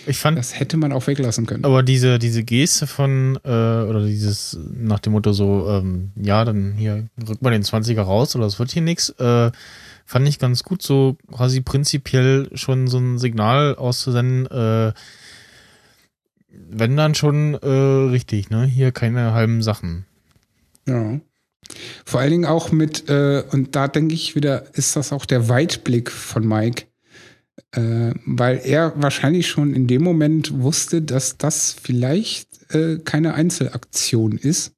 ich 0.06 0.18
fand 0.18 0.38
das 0.38 0.58
hätte 0.58 0.76
man 0.76 0.92
auch 0.92 1.06
weglassen 1.06 1.44
können. 1.46 1.64
aber 1.64 1.82
diese, 1.82 2.18
diese 2.18 2.44
Geste 2.44 2.86
von, 2.86 3.36
äh, 3.44 3.48
oder 3.48 4.06
dieses 4.06 4.58
nach 4.72 5.00
dem 5.00 5.12
Motto 5.14 5.32
so, 5.32 5.68
ähm, 5.70 6.12
ja, 6.16 6.44
dann 6.44 6.74
hier 6.74 7.08
rückt 7.28 7.42
man 7.42 7.52
den 7.52 7.62
20er 7.64 8.02
raus 8.02 8.36
oder 8.36 8.46
es 8.46 8.58
wird 8.58 8.70
hier 8.70 8.82
nichts, 8.82 9.08
äh, 9.18 9.50
fand 10.06 10.28
ich 10.28 10.38
ganz 10.38 10.62
gut, 10.62 10.82
so 10.82 11.16
quasi 11.32 11.62
prinzipiell 11.62 12.48
schon 12.54 12.86
so 12.86 12.98
ein 12.98 13.18
Signal 13.18 13.74
auszusenden, 13.74 14.46
äh, 14.46 14.92
wenn 16.70 16.96
dann 16.96 17.14
schon 17.14 17.54
äh, 17.54 17.66
richtig, 18.10 18.50
ne? 18.50 18.64
Hier 18.66 18.92
keine 18.92 19.32
halben 19.32 19.62
Sachen. 19.62 20.04
Ja. 20.86 21.18
Vor 22.04 22.20
allen 22.20 22.30
Dingen 22.30 22.44
auch 22.44 22.72
mit, 22.72 23.08
äh, 23.08 23.44
und 23.50 23.74
da 23.76 23.88
denke 23.88 24.14
ich 24.14 24.34
wieder, 24.34 24.74
ist 24.74 24.96
das 24.96 25.12
auch 25.12 25.26
der 25.26 25.48
Weitblick 25.48 26.10
von 26.10 26.46
Mike, 26.46 26.84
äh, 27.72 28.12
weil 28.26 28.60
er 28.64 28.92
wahrscheinlich 28.96 29.48
schon 29.48 29.74
in 29.74 29.86
dem 29.86 30.02
Moment 30.02 30.60
wusste, 30.60 31.02
dass 31.02 31.38
das 31.38 31.74
vielleicht 31.80 32.72
äh, 32.74 32.98
keine 32.98 33.34
Einzelaktion 33.34 34.38
ist. 34.38 34.72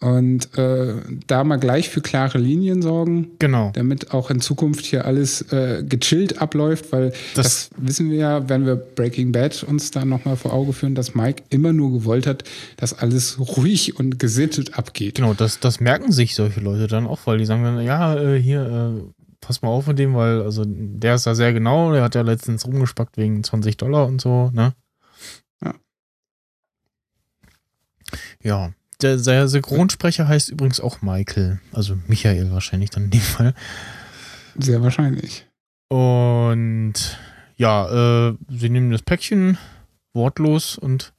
Und 0.00 0.56
äh, 0.58 0.94
da 1.26 1.42
mal 1.44 1.56
gleich 1.56 1.88
für 1.88 2.00
klare 2.00 2.38
Linien 2.38 2.82
sorgen, 2.82 3.28
Genau. 3.38 3.70
damit 3.74 4.12
auch 4.12 4.30
in 4.30 4.40
Zukunft 4.40 4.84
hier 4.84 5.04
alles 5.06 5.40
äh, 5.52 5.82
gechillt 5.88 6.40
abläuft, 6.40 6.92
weil 6.92 7.10
das, 7.34 7.70
Das- 7.70 7.70
wissen 7.78 8.10
wir 8.10 8.18
ja, 8.18 8.48
wenn 8.48 8.66
wir 8.66 8.76
Breaking 8.76 9.32
Bad 9.32 9.62
uns 9.62 9.90
da 9.90 10.04
nochmal 10.04 10.36
vor 10.36 10.52
Auge 10.52 10.72
führen, 10.72 10.94
dass 10.94 11.14
Mike 11.14 11.44
immer 11.50 11.72
nur 11.72 11.92
gewollt 11.92 12.26
hat, 12.26 12.44
dass 12.76 12.92
alles 12.98 13.38
ruhig 13.38 13.98
und 13.98 14.18
gesittet 14.18 14.78
abgeht. 14.78 15.14
Genau, 15.16 15.34
das, 15.34 15.60
das 15.60 15.80
merken 15.80 16.12
sich 16.12 16.34
solche 16.34 16.60
Leute 16.60 16.86
dann 16.88 17.06
auch, 17.06 17.20
weil 17.26 17.38
die 17.38 17.46
sagen 17.46 17.62
dann, 17.64 17.80
ja, 17.80 18.16
äh, 18.16 18.38
hier, 18.40 18.62
äh, 18.98 19.02
pass 19.40 19.62
mal 19.62 19.68
auf 19.68 19.86
mit 19.86 19.98
dem, 19.98 20.14
weil, 20.14 20.42
also 20.42 20.64
der 20.66 21.14
ist 21.14 21.26
da 21.26 21.34
sehr 21.34 21.52
genau, 21.52 21.92
der 21.92 22.02
hat 22.02 22.14
ja 22.14 22.22
letztens 22.22 22.66
rumgespackt 22.66 23.16
wegen 23.16 23.42
20 23.44 23.76
Dollar 23.76 24.06
und 24.06 24.20
so, 24.20 24.50
ne? 24.52 24.72
Ja. 25.64 25.74
Ja. 28.42 28.70
Der, 29.06 29.16
der 29.16 29.46
Synchronsprecher 29.46 30.26
heißt 30.26 30.48
übrigens 30.48 30.80
auch 30.80 31.00
Michael, 31.00 31.60
also 31.72 31.96
Michael 32.08 32.50
wahrscheinlich 32.50 32.90
dann 32.90 33.04
in 33.04 33.10
dem 33.10 33.20
Fall. 33.20 33.54
Sehr 34.58 34.82
wahrscheinlich. 34.82 35.46
Und 35.88 36.94
ja, 37.56 38.30
äh, 38.30 38.36
sie 38.48 38.68
nehmen 38.68 38.90
das 38.90 39.02
Päckchen 39.02 39.58
wortlos 40.12 40.76
und 40.76 41.12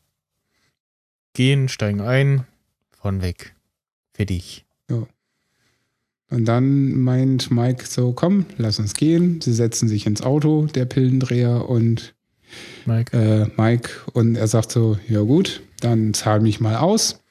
gehen, 1.33 1.69
steigen 1.69 2.01
ein, 2.01 2.45
fahren 2.91 3.21
weg. 3.21 3.55
Fertig. 4.13 4.65
Und 6.29 6.45
dann 6.45 6.99
meint 6.99 7.51
Mike 7.51 7.85
so, 7.85 8.11
komm, 8.11 8.45
lass 8.57 8.79
uns 8.79 8.93
gehen. 8.93 9.39
Sie 9.39 9.53
setzen 9.53 9.87
sich 9.87 10.05
ins 10.05 10.21
Auto, 10.21 10.65
der 10.65 10.85
Pillendreher 10.85 11.69
und 11.69 12.15
Mike. 12.85 13.17
äh, 13.17 13.49
Mike. 13.55 13.91
Und 14.11 14.35
er 14.35 14.47
sagt 14.47 14.71
so, 14.71 14.97
ja 15.07 15.21
gut, 15.21 15.61
dann 15.79 16.13
zahl 16.13 16.41
mich 16.41 16.59
mal 16.59 16.75
aus. 16.75 17.21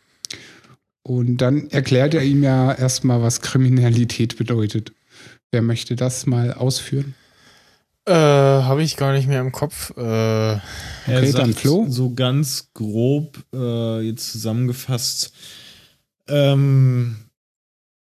Und 1.06 1.36
dann 1.36 1.70
erklärt 1.70 2.14
er 2.14 2.24
ihm 2.24 2.42
ja 2.42 2.72
erstmal, 2.72 3.22
was 3.22 3.40
Kriminalität 3.40 4.36
bedeutet. 4.38 4.90
Wer 5.52 5.62
möchte 5.62 5.94
das 5.94 6.26
mal 6.26 6.52
ausführen? 6.52 7.14
Äh, 8.06 8.12
habe 8.12 8.82
ich 8.82 8.96
gar 8.96 9.12
nicht 9.12 9.28
mehr 9.28 9.40
im 9.40 9.52
Kopf. 9.52 9.96
Äh, 9.96 10.00
Er 10.02 10.60
Okay, 11.06 11.26
sagt 11.30 11.38
dann 11.38 11.54
Flo. 11.54 11.86
so 11.88 12.12
ganz 12.12 12.70
grob 12.74 13.38
äh, 13.54 14.00
jetzt 14.00 14.32
zusammengefasst. 14.32 15.32
Ähm, 16.26 17.18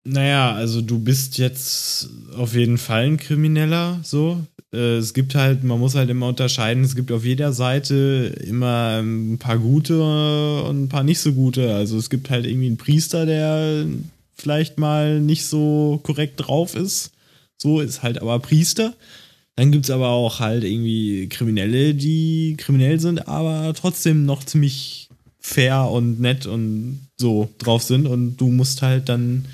naja, 0.03 0.53
also 0.53 0.81
du 0.81 0.99
bist 0.99 1.39
jetzt 1.39 2.07
auf 2.37 2.53
jeden 2.53 2.77
Fall 2.77 3.05
ein 3.05 3.17
Krimineller, 3.17 3.99
so. 4.03 4.45
Äh, 4.73 4.97
es 4.97 5.13
gibt 5.13 5.35
halt, 5.35 5.63
man 5.63 5.79
muss 5.79 5.95
halt 5.95 6.09
immer 6.09 6.27
unterscheiden, 6.27 6.83
es 6.83 6.95
gibt 6.95 7.11
auf 7.11 7.25
jeder 7.25 7.53
Seite 7.53 8.35
immer 8.45 9.01
ein 9.01 9.37
paar 9.37 9.57
gute 9.57 10.01
und 10.63 10.83
ein 10.83 10.89
paar 10.89 11.03
nicht 11.03 11.19
so 11.19 11.33
gute. 11.33 11.73
Also 11.75 11.97
es 11.97 12.09
gibt 12.09 12.29
halt 12.29 12.45
irgendwie 12.45 12.67
einen 12.67 12.77
Priester, 12.77 13.25
der 13.25 13.85
vielleicht 14.35 14.77
mal 14.77 15.19
nicht 15.19 15.45
so 15.45 15.99
korrekt 16.03 16.35
drauf 16.37 16.75
ist. 16.75 17.11
So 17.57 17.79
ist 17.79 18.03
halt 18.03 18.21
aber 18.21 18.39
Priester. 18.39 18.95
Dann 19.55 19.71
gibt's 19.71 19.91
aber 19.91 20.09
auch 20.09 20.39
halt 20.39 20.63
irgendwie 20.63 21.27
Kriminelle, 21.29 21.93
die 21.93 22.55
kriminell 22.57 22.99
sind, 22.99 23.27
aber 23.27 23.73
trotzdem 23.75 24.25
noch 24.25 24.43
ziemlich 24.43 25.09
fair 25.39 25.89
und 25.89 26.19
nett 26.19 26.45
und 26.45 27.07
so 27.17 27.49
drauf 27.57 27.83
sind. 27.83 28.07
Und 28.07 28.37
du 28.37 28.47
musst 28.47 28.81
halt 28.81 29.09
dann, 29.09 29.45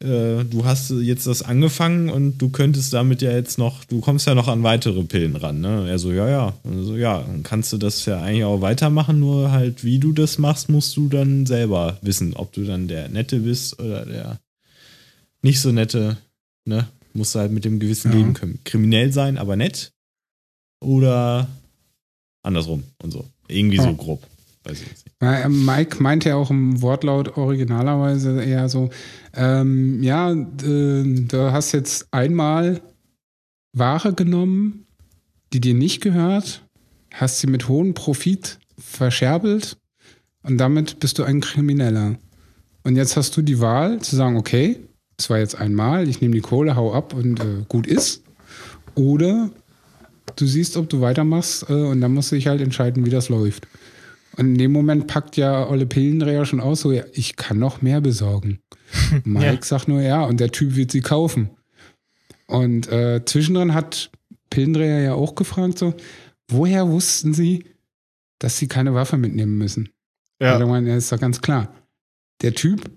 äh, 0.00 0.44
du 0.44 0.64
hast 0.64 0.90
jetzt 0.90 1.26
das 1.26 1.42
angefangen 1.42 2.08
und 2.10 2.38
du 2.38 2.50
könntest 2.50 2.92
damit 2.92 3.20
ja 3.22 3.32
jetzt 3.32 3.58
noch, 3.58 3.84
du 3.84 4.00
kommst 4.00 4.26
ja 4.26 4.34
noch 4.34 4.46
an 4.48 4.62
weitere 4.62 5.02
Pillen 5.02 5.34
ran. 5.36 5.60
Ne? 5.60 5.88
Er 5.88 5.98
so, 5.98 6.12
ja, 6.12 6.28
ja. 6.28 6.54
Und 6.62 6.84
so, 6.84 6.96
ja, 6.96 7.20
dann 7.22 7.42
kannst 7.42 7.72
du 7.72 7.78
das 7.78 8.04
ja 8.06 8.20
eigentlich 8.20 8.44
auch 8.44 8.60
weitermachen, 8.60 9.18
nur 9.18 9.50
halt, 9.50 9.82
wie 9.84 9.98
du 9.98 10.12
das 10.12 10.38
machst, 10.38 10.68
musst 10.68 10.96
du 10.96 11.08
dann 11.08 11.46
selber 11.46 11.98
wissen, 12.02 12.34
ob 12.34 12.52
du 12.52 12.64
dann 12.64 12.86
der 12.88 13.08
Nette 13.08 13.40
bist 13.40 13.80
oder 13.80 14.06
der 14.06 14.38
nicht 15.42 15.60
so 15.60 15.72
Nette, 15.72 16.16
ne? 16.64 16.88
Musst 17.14 17.34
du 17.34 17.38
halt 17.40 17.50
mit 17.52 17.64
dem 17.64 17.80
Gewissen 17.80 18.12
Ja. 18.12 18.18
leben 18.18 18.34
können. 18.34 18.58
Kriminell 18.64 19.12
sein, 19.12 19.38
aber 19.38 19.56
nett. 19.56 19.92
Oder 20.80 21.48
andersrum 22.42 22.84
und 23.02 23.10
so. 23.10 23.24
Irgendwie 23.48 23.78
Ja. 23.78 23.84
so 23.84 23.94
grob. 23.94 24.22
Weiß 24.68 24.82
ich 24.82 24.88
nicht. 24.88 25.04
Na, 25.20 25.40
äh, 25.40 25.48
Mike 25.48 26.02
meinte 26.02 26.28
ja 26.28 26.36
auch 26.36 26.50
im 26.50 26.82
Wortlaut 26.82 27.36
originalerweise 27.36 28.42
eher 28.42 28.68
so, 28.68 28.90
ähm, 29.34 30.02
ja, 30.02 30.30
äh, 30.32 30.44
du 31.02 31.52
hast 31.52 31.72
jetzt 31.72 32.08
einmal 32.12 32.80
Ware 33.72 34.12
genommen, 34.12 34.86
die 35.52 35.60
dir 35.60 35.74
nicht 35.74 36.02
gehört, 36.02 36.62
hast 37.14 37.40
sie 37.40 37.46
mit 37.46 37.68
hohem 37.68 37.94
Profit 37.94 38.58
verscherbelt 38.78 39.78
und 40.42 40.58
damit 40.58 41.00
bist 41.00 41.18
du 41.18 41.24
ein 41.24 41.40
Krimineller. 41.40 42.16
Und 42.84 42.96
jetzt 42.96 43.16
hast 43.16 43.36
du 43.36 43.42
die 43.42 43.60
Wahl 43.60 44.00
zu 44.00 44.16
sagen, 44.16 44.36
okay, 44.36 44.80
es 45.18 45.28
war 45.30 45.38
jetzt 45.38 45.58
einmal, 45.60 46.08
ich 46.08 46.20
nehme 46.20 46.34
die 46.34 46.40
Kohle, 46.40 46.76
hau 46.76 46.94
ab 46.94 47.12
und 47.14 47.40
äh, 47.40 47.64
gut 47.68 47.86
ist. 47.86 48.22
Oder 48.94 49.50
du 50.36 50.46
siehst, 50.46 50.76
ob 50.76 50.88
du 50.88 51.00
weitermachst 51.00 51.68
äh, 51.68 51.72
und 51.72 52.00
dann 52.00 52.12
musst 52.12 52.30
du 52.30 52.36
dich 52.36 52.46
halt 52.46 52.60
entscheiden, 52.60 53.04
wie 53.04 53.10
das 53.10 53.28
läuft. 53.28 53.66
Und 54.38 54.46
in 54.52 54.58
dem 54.58 54.72
Moment 54.72 55.08
packt 55.08 55.36
ja 55.36 55.68
Olle 55.68 55.84
Pillendreher 55.86 56.46
schon 56.46 56.60
aus, 56.60 56.80
so, 56.82 56.92
ja, 56.92 57.02
ich 57.12 57.36
kann 57.36 57.58
noch 57.58 57.82
mehr 57.82 58.00
besorgen. 58.00 58.60
Mike 59.24 59.44
Ja. 59.56 59.62
sagt 59.62 59.88
nur, 59.88 60.00
ja, 60.00 60.24
und 60.24 60.38
der 60.40 60.52
Typ 60.52 60.76
wird 60.76 60.92
sie 60.92 61.00
kaufen. 61.00 61.50
Und 62.46 62.88
äh, 62.88 63.24
zwischendrin 63.24 63.74
hat 63.74 64.10
Pillendreher 64.48 65.00
ja 65.00 65.14
auch 65.14 65.34
gefragt, 65.34 65.78
so, 65.78 65.92
woher 66.48 66.88
wussten 66.88 67.34
sie, 67.34 67.64
dass 68.38 68.56
sie 68.58 68.68
keine 68.68 68.94
Waffe 68.94 69.16
mitnehmen 69.18 69.58
müssen? 69.58 69.90
Ja. 70.40 70.52
ja, 70.56 70.60
Ich 70.60 70.66
meine, 70.66 70.96
ist 70.96 71.10
doch 71.12 71.20
ganz 71.20 71.40
klar. 71.40 71.74
Der 72.40 72.54
Typ 72.54 72.88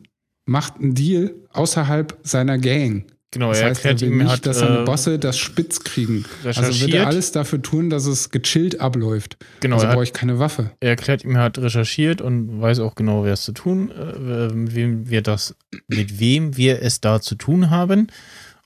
macht 0.46 0.76
einen 0.80 0.94
Deal 0.94 1.34
außerhalb 1.50 2.20
seiner 2.24 2.58
Gang. 2.60 3.06
Genau, 3.32 3.50
Das 3.50 3.60
er 3.60 3.70
heißt, 3.70 3.84
er 3.86 3.92
erklärt 3.92 4.02
will 4.02 4.10
ihm, 4.10 4.18
nicht, 4.20 4.30
hat 4.32 4.46
dass 4.46 4.60
seine 4.60 4.82
äh, 4.82 4.84
Bosse 4.86 5.18
das 5.20 5.38
spitz 5.38 5.80
kriegen. 5.84 6.26
Also 6.44 6.82
wird 6.82 6.94
er 6.94 7.08
alles 7.08 7.32
dafür 7.32 7.62
tun, 7.62 7.90
dass 7.90 8.06
es 8.06 8.30
gechillt 8.30 8.80
abläuft. 8.80 9.38
genau, 9.60 9.78
also 9.78 9.88
brauche 9.88 10.04
ich 10.04 10.14
keine 10.14 10.40
Waffe. 10.40 10.72
er 10.80 10.90
erklärt 10.90 11.24
ihm, 11.24 11.36
er 11.36 11.44
hat 11.44 11.58
recherchiert 11.58 12.22
und 12.22 12.62
weiß 12.62 12.80
auch 12.80 12.96
genau, 12.96 13.24
wer 13.24 13.34
es 13.34 13.42
zu 13.44 13.52
tun, 13.54 13.92
äh, 13.92 14.54
mit 14.54 14.76
wem 14.76 15.10
wir 15.10 15.22
das, 15.22 15.56
mit 15.88 16.20
wem 16.20 16.58
wir 16.58 16.82
es 16.82 17.02
da 17.02 17.20
zu 17.22 17.36
tun 17.36 17.70
haben. 17.70 18.08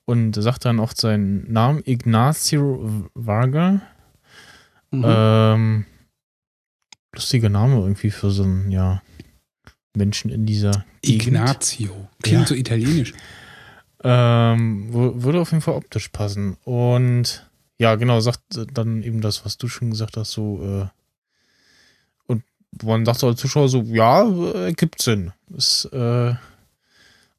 Und 0.07 0.33
sagt 0.35 0.65
dann 0.65 0.79
auch 0.79 0.91
seinen 0.95 1.51
Namen, 1.51 1.81
Ignacio 1.83 3.09
Varga. 3.15 3.81
Mhm. 4.91 5.03
Ähm, 5.03 5.85
lustiger 7.15 7.49
Name 7.49 7.77
irgendwie 7.79 8.11
für 8.11 8.29
so 8.29 8.43
einen, 8.43 8.69
ja, 8.69 9.01
Menschen 9.95 10.29
in 10.29 10.45
dieser 10.45 10.85
Gegend. 11.01 11.27
Ignazio. 11.27 12.07
Klingt 12.21 12.41
Ja. 12.41 12.47
so 12.47 12.53
italienisch. 12.53 13.13
Ähm, 14.07 14.93
würde 14.93 15.41
auf 15.41 15.51
jeden 15.51 15.61
Fall 15.61 15.73
optisch 15.73 16.09
passen. 16.09 16.57
Und 16.63 17.49
ja, 17.79 17.95
genau, 17.95 18.19
sagt 18.19 18.43
dann 18.73 19.01
eben 19.01 19.19
das, 19.19 19.45
was 19.45 19.57
du 19.57 19.67
schon 19.67 19.89
gesagt 19.89 20.15
hast, 20.15 20.31
so, 20.31 20.61
äh, 20.63 20.87
und 22.27 22.43
man 22.83 23.03
sagt 23.03 23.19
so 23.19 23.27
als 23.27 23.39
Zuschauer 23.39 23.67
so, 23.67 23.81
ja, 23.81 24.23
äh, 24.23 24.65
ergibt 24.65 25.01
Sinn. 25.01 25.31
Ist 25.57 25.85
äh, 25.91 26.35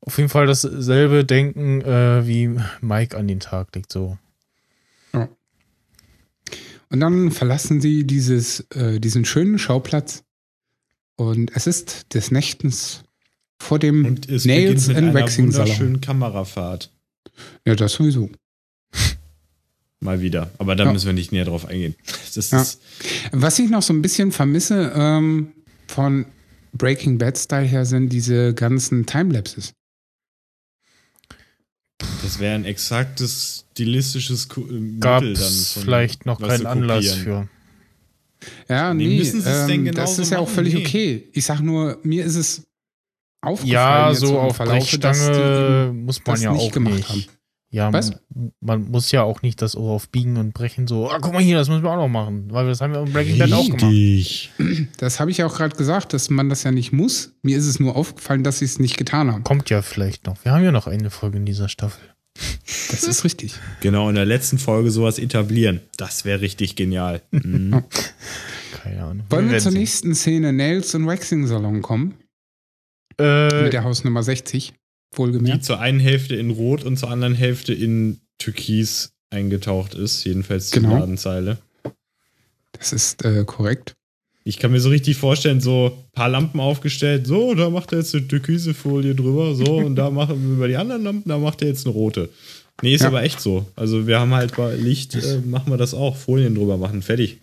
auf 0.01 0.18
jeden 0.18 0.28
Fall 0.28 0.47
dasselbe 0.47 1.24
Denken, 1.24 1.82
äh, 1.82 2.26
wie 2.26 2.59
Mike 2.80 3.16
an 3.16 3.28
den 3.28 3.40
Tag 3.40 3.74
legt, 3.74 3.93
so. 3.93 4.18
Und 6.88 7.01
dann 7.01 7.30
verlassen 7.30 7.80
sie 7.80 8.05
dieses, 8.05 8.60
äh, 8.70 9.01
diesen 9.01 9.24
schönen 9.24 9.59
Schauplatz. 9.59 10.24
Und 11.16 11.55
es 11.55 11.66
ist 11.66 12.14
des 12.14 12.30
Nächtens 12.30 13.02
vor 13.58 13.78
dem 13.78 14.04
Und 14.04 14.28
es 14.28 14.44
Nails 14.44 14.88
and 14.88 14.98
einer 14.98 15.14
Waxing 15.14 15.50
Salon. 15.50 15.66
wunderschönen 15.68 16.00
Kamerafahrt. 16.00 16.90
Ja, 17.66 17.74
das 17.74 17.92
sowieso. 17.94 18.30
Mal 20.00 20.20
wieder. 20.20 20.50
Aber 20.58 20.76
da 20.76 20.84
Ja. 20.84 20.92
müssen 20.92 21.06
wir 21.06 21.12
nicht 21.14 21.32
näher 21.32 21.44
drauf 21.46 21.64
eingehen. 21.66 21.94
Das 22.34 22.50
Ja. 22.50 22.60
ist, 22.62 22.80
Was 23.32 23.58
ich 23.58 23.70
noch 23.70 23.82
so 23.82 23.92
ein 23.92 24.02
bisschen 24.02 24.30
vermisse 24.32 24.92
ähm, 24.94 25.52
von 25.88 26.26
Breaking 26.72 27.16
Bad 27.18 27.38
Style 27.38 27.66
her 27.66 27.86
sind 27.86 28.10
diese 28.10 28.52
ganzen 28.54 29.06
Timelapses. 29.06 29.72
das 32.22 32.38
wäre 32.38 32.54
ein 32.54 32.64
exaktes 32.64 33.64
stilistisches 33.72 34.48
Ku- 34.48 34.66
äh, 34.68 34.72
Mittel 34.72 35.00
Gab 35.00 35.22
dann. 35.22 35.32
es 35.32 35.72
von 35.72 35.82
vielleicht 35.84 36.26
noch 36.26 36.40
was 36.40 36.48
keinen 36.48 36.66
Anlass 36.66 37.12
für. 37.12 37.48
Ja, 38.68 38.92
Nee, 38.92 39.06
nee, 39.22 39.42
ähm, 39.46 39.94
das 39.94 40.18
ist 40.18 40.30
ja 40.30 40.38
auch 40.38 40.48
völlig 40.48 40.74
Nee. 40.74 40.84
okay. 40.86 41.28
Ich 41.32 41.44
sag 41.46 41.60
nur, 41.60 41.98
mir 42.02 42.24
ist 42.24 42.36
es 42.36 42.62
aufgefallen. 43.47 43.73
Ja, 43.73 44.10
jetzt 44.10 44.20
so 44.20 44.28
im 44.31 44.36
auf 44.36 44.56
Verlaufe, 44.56 44.98
Brechstange 44.98 45.93
muss 45.94 46.20
man 46.27 46.40
ja 46.40 46.52
nicht 46.52 46.60
auch 46.62 46.73
gemacht 46.73 46.94
nicht. 46.94 47.09
haben. 47.09 47.24
Ja, 47.68 47.93
Was? 47.93 48.10
m- 48.35 48.52
man 48.60 48.90
muss 48.90 49.10
ja 49.10 49.23
auch 49.24 49.43
nicht 49.43 49.60
das 49.60 49.77
Ohr 49.77 49.90
auf 49.93 50.09
Biegen 50.09 50.36
und 50.36 50.55
Brechen 50.55 50.86
so, 50.86 51.10
ah, 51.10 51.18
guck 51.20 51.32
mal 51.32 51.43
hier, 51.43 51.56
das 51.59 51.68
müssen 51.68 51.82
wir 51.82 51.90
auch 51.90 51.97
noch 51.97 52.09
machen. 52.09 52.47
Weil 52.51 52.66
das 52.68 52.81
haben 52.81 52.93
wir 52.93 53.01
in 53.02 53.12
Breaking 53.12 53.39
Bad 53.39 53.52
auch 53.52 53.66
gemacht. 53.66 53.82
Richtig. 53.82 54.52
Das 54.98 55.18
habe 55.20 55.31
ich 55.32 55.39
ja 55.39 55.47
auch 55.47 55.55
gerade 55.56 55.77
gesagt, 55.77 56.12
dass 56.12 56.31
man 56.31 56.48
das 56.48 56.62
ja 56.62 56.70
nicht 56.70 56.93
muss. 56.93 57.32
Mir 57.43 57.59
ist 57.59 57.66
es 57.66 57.81
nur 57.81 57.97
aufgefallen, 57.97 58.44
dass 58.44 58.60
sie 58.60 58.64
es 58.66 58.78
nicht 58.78 58.97
getan 58.97 59.32
haben. 59.32 59.43
Kommt 59.44 59.68
ja 59.68 59.82
vielleicht 59.82 60.27
noch. 60.27 60.43
Wir 60.44 60.52
haben 60.52 60.62
ja 60.64 60.73
noch 60.73 60.86
eine 60.86 61.10
Folge 61.10 61.39
in 61.39 61.44
dieser 61.44 61.68
Staffel. 61.68 62.01
Das 62.90 63.02
ist 63.05 63.24
richtig. 63.24 63.55
Genau, 63.81 64.09
in 64.09 64.14
der 64.14 64.27
letzten 64.27 64.59
Folge 64.59 64.90
sowas 64.90 65.18
etablieren. 65.18 65.81
Das 65.97 66.24
wäre 66.24 66.40
richtig 66.43 66.77
genial. 66.77 67.23
Mhm. 67.32 67.82
Keine 68.82 69.02
Ahnung. 69.05 69.24
Wollen 69.31 69.47
wir 69.47 69.52
werden 69.52 69.62
zur 69.62 69.73
sehen. 69.73 69.81
nächsten 69.81 70.14
Szene 70.14 70.52
Nails 70.52 70.94
und 70.94 71.06
Waxing 71.06 71.47
Salon 71.47 71.82
kommen? 71.82 72.14
Äh, 73.18 73.62
Mit 73.64 73.72
der 73.72 73.84
Hausnummer 73.84 74.22
60, 74.22 74.72
Die 75.12 75.18
wohlgemerkt. 75.18 75.64
zur 75.64 75.80
einen 75.80 76.01
Hälfte 76.01 76.36
in 76.36 76.51
Rot 76.51 76.84
und 76.84 76.98
zur 76.98 77.10
anderen 77.10 77.34
Hälfte 77.34 77.72
in 77.72 78.20
Türkis 78.38 79.12
eingetaucht 79.30 79.94
ist. 79.94 80.24
Jedenfalls 80.24 80.70
die 80.70 80.80
Genau. 80.80 80.98
Ladenzeile. 80.98 81.59
Das 82.72 82.93
ist 82.93 83.24
äh, 83.24 83.44
korrekt. 83.47 83.94
Ich 84.44 84.59
kann 84.59 84.70
mir 84.70 84.80
so 84.80 84.90
richtig 84.90 85.16
vorstellen, 85.16 85.60
so 85.60 85.86
ein 86.06 86.12
paar 86.12 86.28
Lampen 86.28 86.60
aufgestellt. 86.60 87.26
So, 87.26 87.55
da 87.55 87.68
macht 87.70 87.93
er 87.93 87.98
jetzt 87.98 88.14
eine 88.14 88.28
türkise 88.28 88.74
Folie 88.74 89.14
drüber. 89.14 89.55
So, 89.56 89.76
und 89.78 89.97
da 89.97 90.10
machen 90.10 90.40
wir 90.48 90.55
über 90.56 90.68
die 90.68 90.76
anderen 90.76 91.02
Lampen, 91.02 91.28
da 91.28 91.38
macht 91.38 91.62
er 91.62 91.68
jetzt 91.68 91.84
eine 91.86 91.94
rote. 91.94 92.28
Nee, 92.82 92.94
ist 92.94 93.01
Ja. 93.01 93.09
aber 93.09 93.22
echt 93.22 93.40
so. 93.40 93.66
Also 93.74 94.06
wir 94.06 94.20
haben 94.20 94.34
halt 94.34 94.55
bei 94.55 94.74
Licht, 94.76 95.14
äh, 95.16 95.40
machen 95.44 95.72
wir 95.72 95.78
das 95.78 95.94
auch. 95.94 96.16
Folien 96.16 96.55
drüber 96.55 96.76
machen, 96.76 97.02
fertig. 97.02 97.38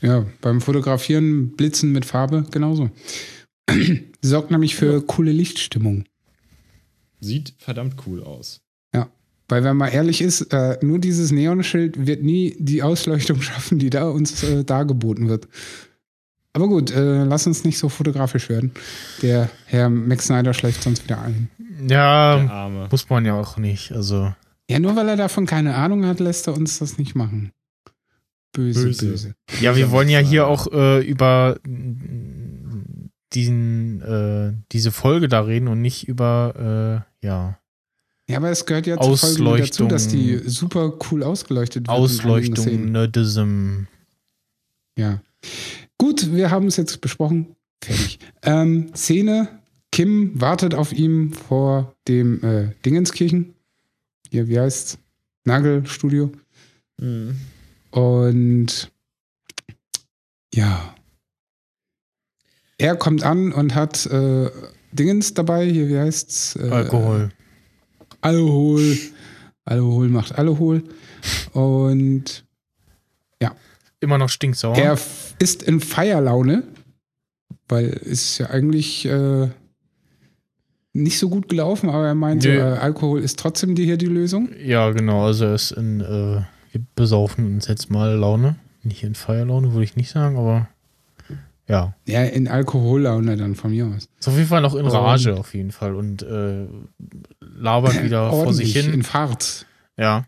Ja, 0.00 0.26
beim 0.40 0.60
Fotografieren, 0.60 1.50
Blitzen 1.50 1.92
mit 1.92 2.04
Farbe, 2.06 2.44
genauso. 2.50 2.90
Sorgt 4.22 4.50
nämlich 4.50 4.74
für 4.76 5.02
coole 5.02 5.32
Lichtstimmung. 5.32 6.04
Sieht 7.20 7.54
verdammt 7.58 7.96
cool 8.06 8.22
aus. 8.22 8.60
Ja, 8.94 9.08
weil 9.48 9.62
wenn 9.64 9.76
man 9.76 9.90
ehrlich 9.92 10.20
ist, 10.20 10.52
äh, 10.52 10.78
nur 10.82 10.98
dieses 10.98 11.30
Neonschild 11.30 12.06
wird 12.06 12.22
nie 12.22 12.56
die 12.58 12.82
Ausleuchtung 12.82 13.40
schaffen, 13.42 13.78
die 13.78 13.90
da 13.90 14.08
uns 14.08 14.42
äh, 14.42 14.64
dargeboten 14.64 15.28
wird. 15.28 15.48
Aber 16.54 16.68
gut, 16.68 16.90
äh, 16.90 17.24
lass 17.24 17.46
uns 17.46 17.64
nicht 17.64 17.78
so 17.78 17.88
fotografisch 17.88 18.48
werden. 18.50 18.72
Der 19.22 19.48
Herr 19.66 19.88
Max 19.88 20.26
Snyder 20.26 20.52
schläft 20.52 20.82
sonst 20.82 21.04
wieder 21.04 21.22
ein. 21.22 21.48
Ja, 21.88 22.36
Arme. 22.50 22.88
muss 22.90 23.08
man 23.08 23.24
ja 23.24 23.34
auch 23.34 23.56
nicht. 23.56 23.90
Also, 23.92 24.34
Ja, 24.68 24.78
nur 24.78 24.94
weil 24.94 25.08
er 25.08 25.16
davon 25.16 25.46
keine 25.46 25.74
Ahnung 25.76 26.04
hat, 26.04 26.20
lässt 26.20 26.46
er 26.48 26.54
uns 26.54 26.78
das 26.78 26.98
nicht 26.98 27.14
machen. 27.14 27.52
Böse, 28.52 28.84
böse. 28.88 29.06
Böse. 29.06 29.34
ja, 29.62 29.74
wir 29.76 29.86
Ja, 29.86 29.90
wollen 29.92 30.10
ja 30.10 30.18
hier 30.18 30.46
auch 30.46 30.70
äh, 30.70 31.00
über 31.06 31.58
diesen, 33.34 34.00
äh, 34.02 34.52
diese 34.72 34.92
Folge 34.92 35.28
da 35.28 35.40
reden 35.40 35.68
und 35.68 35.80
nicht 35.80 36.08
über, 36.08 37.04
äh, 37.22 37.26
ja, 37.26 37.58
Ja, 38.28 38.36
aber 38.36 38.50
es 38.50 38.64
gehört 38.66 38.86
ja 38.86 38.98
zur 39.00 39.16
Folge 39.16 39.62
dazu, 39.62 39.86
dass 39.86 40.08
die 40.08 40.38
super 40.46 40.92
cool 41.10 41.22
ausgeleuchtet 41.22 41.88
wird. 41.88 41.96
Ausleuchtung. 41.96 42.92
Nerdism. 42.92 43.84
Ja. 44.96 45.20
Gut, 45.98 46.32
wir 46.32 46.50
haben 46.50 46.66
es 46.68 46.76
jetzt 46.76 47.00
besprochen. 47.00 47.56
Fertig. 47.82 48.18
Ähm, 48.42 48.92
Szene: 48.94 49.48
Kim 49.90 50.40
wartet 50.40 50.74
auf 50.74 50.92
ihm 50.92 51.32
vor 51.32 51.94
dem 52.08 52.42
äh, 52.44 52.74
Dingenskirchen. 52.84 53.54
Hier, 54.30 54.48
wie 54.48 54.58
heißt's? 54.58 54.98
Nagelstudio. 55.44 56.32
Mhm. 56.98 57.36
Und 57.90 58.90
ja. 60.54 60.91
Er 62.82 62.96
kommt 62.96 63.22
an 63.22 63.52
und 63.52 63.74
hat 63.74 64.06
äh, 64.06 64.50
Dingens 64.92 65.34
dabei. 65.34 65.66
Hier, 65.66 65.88
wie 65.88 65.98
heißt's? 65.98 66.56
Äh, 66.56 66.68
Alkohol. 66.68 67.30
Alkohol. 68.20 68.96
Alkohol 69.64 70.08
macht 70.08 70.36
Alkohol. 70.38 70.82
Und 71.52 72.44
Immer 74.02 74.18
noch 74.18 74.30
stinksauer. 74.30 74.76
Er 74.76 74.98
ist 75.38 75.62
in 75.62 75.78
Feierlaune, 75.78 76.64
weil 77.68 77.86
es 78.02 78.24
ist 78.24 78.38
ja 78.38 78.50
eigentlich 78.50 79.06
äh, 79.06 79.48
nicht 80.92 81.20
so 81.20 81.28
gut 81.28 81.48
gelaufen, 81.48 81.88
aber 81.88 82.08
er 82.08 82.16
meint, 82.16 82.42
Nö. 82.42 82.50
äh, 82.50 82.78
Alkohol 82.78 83.20
ist 83.22 83.38
trotzdem 83.38 83.76
die, 83.76 83.84
hier 83.84 83.96
die 83.96 84.06
Lösung. 84.06 84.48
Ja, 84.60 84.90
genau. 84.90 85.24
Also 85.24 85.44
er 85.44 85.54
ist 85.54 85.70
in 85.70 86.00
äh, 86.00 86.78
besaufen 86.96 87.46
uns 87.46 87.68
jetzt 87.68 87.90
mal 87.90 88.16
Laune. 88.16 88.56
Nicht 88.82 89.04
in 89.04 89.14
Feierlaune, 89.14 89.70
würde 89.70 89.84
ich 89.84 89.94
nicht 89.94 90.10
sagen, 90.10 90.36
aber 90.36 90.68
ja. 91.68 91.94
Ja, 92.06 92.24
in 92.24 92.48
Alkohollaune 92.48 93.36
dann 93.36 93.54
von 93.54 93.70
mir 93.70 93.86
aus. 93.86 94.08
Ist 94.18 94.28
auf 94.28 94.36
jeden 94.36 94.48
Fall 94.48 94.60
noch 94.62 94.74
in 94.74 94.84
Und- 94.84 94.92
Rage 94.92 95.34
auf 95.36 95.54
jeden 95.54 95.70
Fall 95.72 95.94
und 95.94 96.22
äh, 96.22 96.66
labert 97.40 98.02
wieder 98.04 98.30
vor 98.30 98.52
sich 98.52 98.72
hin. 98.72 98.92
in 98.92 99.02
Fahrt. 99.02 99.66
Ja. 99.96 100.26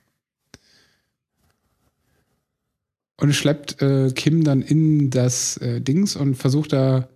Und 3.20 3.32
schleppt 3.34 3.80
äh, 3.80 4.10
Kim 4.10 4.42
dann 4.44 4.60
in 4.62 5.10
das 5.10 5.56
äh, 5.58 5.80
Dings 5.80 6.16
und 6.16 6.34
versucht 6.34 6.72
da 6.72 7.08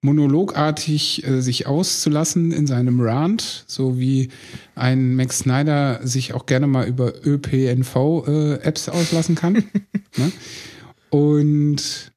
monologartig 0.00 1.24
äh, 1.26 1.40
sich 1.40 1.66
auszulassen 1.66 2.52
in 2.52 2.66
seinem 2.66 3.00
Rant, 3.00 3.64
so 3.66 3.98
wie 3.98 4.30
ein 4.74 5.14
Max 5.14 5.40
Snyder 5.40 6.00
sich 6.06 6.34
auch 6.34 6.46
gerne 6.46 6.66
mal 6.66 6.86
über 6.86 7.12
ÖPNV-Apps 7.24 8.88
auslassen 8.88 9.34
kann. 9.34 9.54
ne? 10.16 10.32
Und 11.10 12.11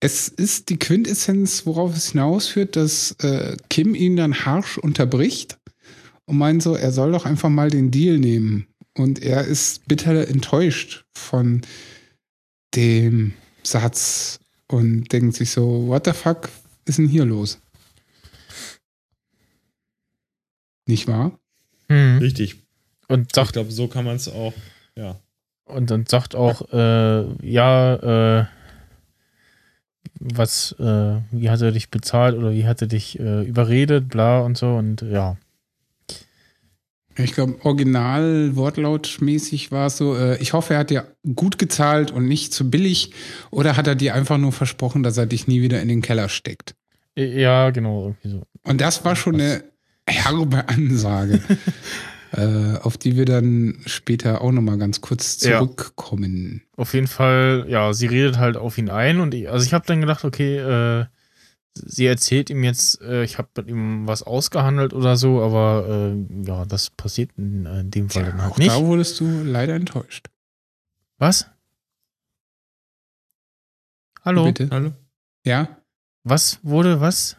es 0.00 0.28
ist 0.28 0.70
die 0.70 0.78
Quintessenz, 0.78 1.66
worauf 1.66 1.94
es 1.96 2.12
hinausführt, 2.12 2.76
dass 2.76 3.12
äh, 3.22 3.56
Kim 3.68 3.94
ihn 3.94 4.16
dann 4.16 4.34
harsch 4.46 4.78
unterbricht 4.78 5.58
und 6.24 6.38
meint 6.38 6.62
so, 6.62 6.74
er 6.74 6.90
soll 6.92 7.12
doch 7.12 7.26
einfach 7.26 7.50
mal 7.50 7.70
den 7.70 7.90
Deal 7.90 8.18
nehmen. 8.18 8.66
Und 8.96 9.22
er 9.22 9.44
ist 9.44 9.86
bitter 9.86 10.26
enttäuscht 10.28 11.04
von 11.14 11.62
dem 12.74 13.34
Satz 13.62 14.40
und 14.68 15.12
denkt 15.12 15.36
sich 15.36 15.50
so, 15.50 15.86
what 15.86 16.06
the 16.06 16.12
fuck 16.12 16.48
ist 16.86 16.98
denn 16.98 17.08
hier 17.08 17.24
los? 17.24 17.60
Nicht 20.86 21.06
wahr? 21.06 21.38
Hm. 21.88 22.18
Richtig. 22.18 22.56
Und 23.08 23.28
Ich 23.28 23.34
sagt 23.34 23.52
glaube, 23.54 23.70
so 23.70 23.88
kann 23.88 24.04
man 24.04 24.16
es 24.16 24.28
auch. 24.28 24.54
Ja. 24.96 25.20
und 25.66 25.90
dann 25.90 26.06
sagt 26.06 26.34
auch, 26.34 26.72
äh, 26.72 27.46
ja, 27.46 28.40
äh, 28.40 28.46
was, 30.18 30.72
äh, 30.78 31.16
wie 31.30 31.50
hat 31.50 31.60
er 31.60 31.72
dich 31.72 31.90
bezahlt 31.90 32.36
oder 32.36 32.52
wie 32.52 32.66
hat 32.66 32.80
er 32.82 32.88
dich 32.88 33.18
äh, 33.18 33.42
überredet, 33.42 34.08
bla 34.08 34.40
und 34.40 34.56
so 34.56 34.74
und 34.74 35.02
ja. 35.02 35.36
Ich 37.16 37.32
glaube, 37.32 37.56
original 37.64 38.56
wortlautmäßig 38.56 39.72
war 39.72 39.86
es 39.86 39.96
so, 39.96 40.16
äh, 40.16 40.40
ich 40.40 40.52
hoffe, 40.52 40.74
er 40.74 40.80
hat 40.80 40.90
dir 40.90 41.06
gut 41.34 41.58
gezahlt 41.58 42.10
und 42.10 42.26
nicht 42.26 42.52
zu 42.54 42.70
billig. 42.70 43.12
Oder 43.50 43.76
hat 43.76 43.86
er 43.86 43.94
dir 43.94 44.14
einfach 44.14 44.38
nur 44.38 44.52
versprochen, 44.52 45.02
dass 45.02 45.18
er 45.18 45.26
dich 45.26 45.46
nie 45.46 45.60
wieder 45.60 45.82
in 45.82 45.88
den 45.88 46.02
Keller 46.02 46.28
steckt? 46.28 46.74
Ja, 47.16 47.70
genau, 47.70 48.04
irgendwie 48.04 48.28
so. 48.28 48.42
Und 48.64 48.80
das 48.80 49.04
war 49.04 49.16
schon 49.16 49.34
eine 49.34 49.64
herbe 50.08 50.68
Ansage, 50.68 51.40
äh, 52.32 52.76
auf 52.78 52.96
die 52.96 53.16
wir 53.16 53.24
dann 53.24 53.80
später 53.86 54.40
auch 54.40 54.52
nochmal 54.52 54.78
ganz 54.78 55.00
kurz 55.00 55.42
Ja. 55.42 55.58
zurückkommen. 55.58 56.62
Auf 56.76 56.94
jeden 56.94 57.06
Fall, 57.08 57.66
ja, 57.68 57.92
sie 57.92 58.06
redet 58.06 58.38
halt 58.38 58.56
auf 58.56 58.78
ihn 58.78 58.88
ein 58.90 59.20
und 59.20 59.34
ich, 59.34 59.50
also 59.50 59.64
ich 59.66 59.74
habe 59.74 59.86
dann 59.86 60.00
gedacht, 60.00 60.24
okay, 60.24 60.58
äh, 60.58 61.06
sie 61.74 62.06
erzählt 62.06 62.50
ihm 62.50 62.62
jetzt, 62.64 63.00
äh, 63.02 63.24
ich 63.24 63.38
habe 63.38 63.48
mit 63.56 63.68
ihm 63.68 64.06
was 64.06 64.22
ausgehandelt 64.22 64.92
oder 64.92 65.16
so, 65.16 65.42
aber 65.42 65.86
äh, 66.14 66.46
ja, 66.46 66.64
das 66.64 66.90
passiert 66.90 67.30
in, 67.36 67.66
in 67.66 67.90
dem 67.90 68.10
Fall 68.10 68.24
dann 68.24 68.42
halt 68.42 68.52
auch 68.52 68.58
nicht. 68.58 68.70
da 68.70 68.80
wurdest 68.84 69.18
du 69.20 69.42
leider 69.44 69.74
enttäuscht. 69.74 70.28
Was? 71.18 71.46
Hallo? 74.22 74.44
Bitte? 74.44 74.68
Hallo? 74.70 74.92
Ja? 75.44 75.76
Was 76.24 76.60
wurde, 76.62 77.00
was? 77.00 77.36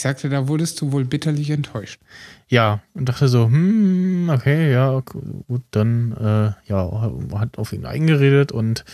Ich 0.00 0.02
sagte, 0.02 0.30
da 0.30 0.48
wurdest 0.48 0.80
du 0.80 0.92
wohl 0.92 1.04
bitterlich 1.04 1.50
enttäuscht. 1.50 2.00
Ja, 2.48 2.80
und 2.94 3.06
dachte 3.06 3.28
so, 3.28 3.44
hm, 3.44 4.30
okay, 4.32 4.72
ja, 4.72 4.98
gut, 5.00 5.60
dann, 5.72 6.12
äh, 6.12 6.70
ja, 6.70 7.12
hat 7.34 7.58
auf 7.58 7.74
ihn 7.74 7.84
eingeredet 7.84 8.50
und 8.50 8.86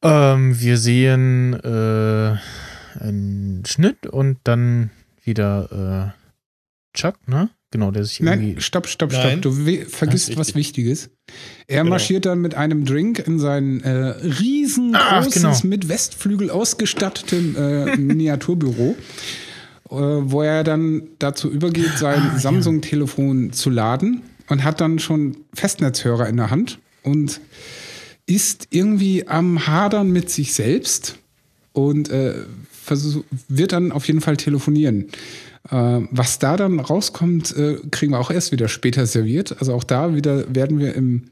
ähm, 0.00 0.60
wir 0.60 0.78
sehen 0.78 1.54
äh, 1.54 2.36
einen 3.00 3.64
Schnitt 3.66 4.06
und 4.06 4.38
dann 4.44 4.90
wieder 5.24 6.12
äh, 6.14 6.96
Chuck, 6.96 7.16
ne? 7.26 7.48
Genau, 7.72 7.90
der 7.90 8.04
sich 8.04 8.20
irgendwie. 8.20 8.52
Nein, 8.52 8.60
stopp, 8.60 8.86
stopp, 8.86 9.12
stopp. 9.12 9.24
Nein. 9.24 9.40
Du 9.40 9.50
vergisst 9.88 10.36
was. 10.36 10.54
Wichtiges. 10.54 11.10
Er 11.66 11.78
Genau. 11.80 11.90
marschiert 11.90 12.26
dann 12.26 12.40
mit 12.40 12.54
einem 12.54 12.84
Drink 12.84 13.18
in 13.26 13.40
sein 13.40 13.80
äh, 13.82 13.90
riesengroßes, 13.90 15.00
Ach, 15.02 15.28
genau. 15.28 15.58
mit 15.64 15.88
Westflügel 15.88 16.50
ausgestattetem 16.50 17.56
äh, 17.56 17.96
Miniaturbüro, 17.96 18.94
wo 19.88 20.42
er 20.42 20.64
dann 20.64 21.02
dazu 21.18 21.50
übergeht, 21.50 21.98
sein 21.98 22.20
Ah, 22.20 22.32
ja. 22.34 22.38
Samsung-Telefon 22.38 23.52
zu 23.52 23.70
laden 23.70 24.22
und 24.48 24.64
hat 24.64 24.80
dann 24.80 24.98
schon 24.98 25.36
Festnetzhörer 25.54 26.28
in 26.28 26.36
der 26.36 26.50
Hand 26.50 26.78
und 27.02 27.40
ist 28.26 28.68
irgendwie 28.70 29.28
am 29.28 29.66
Hadern 29.66 30.10
mit 30.10 30.30
sich 30.30 30.54
selbst 30.54 31.18
und 31.72 32.08
äh, 32.10 32.34
wird 33.48 33.72
dann 33.72 33.92
auf 33.92 34.06
jeden 34.06 34.20
Fall 34.20 34.36
telefonieren. 34.36 35.08
Äh, 35.70 36.00
was 36.10 36.38
da 36.38 36.56
dann 36.56 36.80
rauskommt, 36.80 37.56
äh, 37.56 37.78
kriegen 37.90 38.12
wir 38.12 38.20
auch 38.20 38.30
erst 38.30 38.52
wieder 38.52 38.68
später 38.68 39.06
serviert. 39.06 39.56
Also 39.58 39.74
auch 39.74 39.84
da 39.84 40.14
wieder 40.14 40.54
werden 40.54 40.78
wir 40.78 40.94
im 40.94 41.24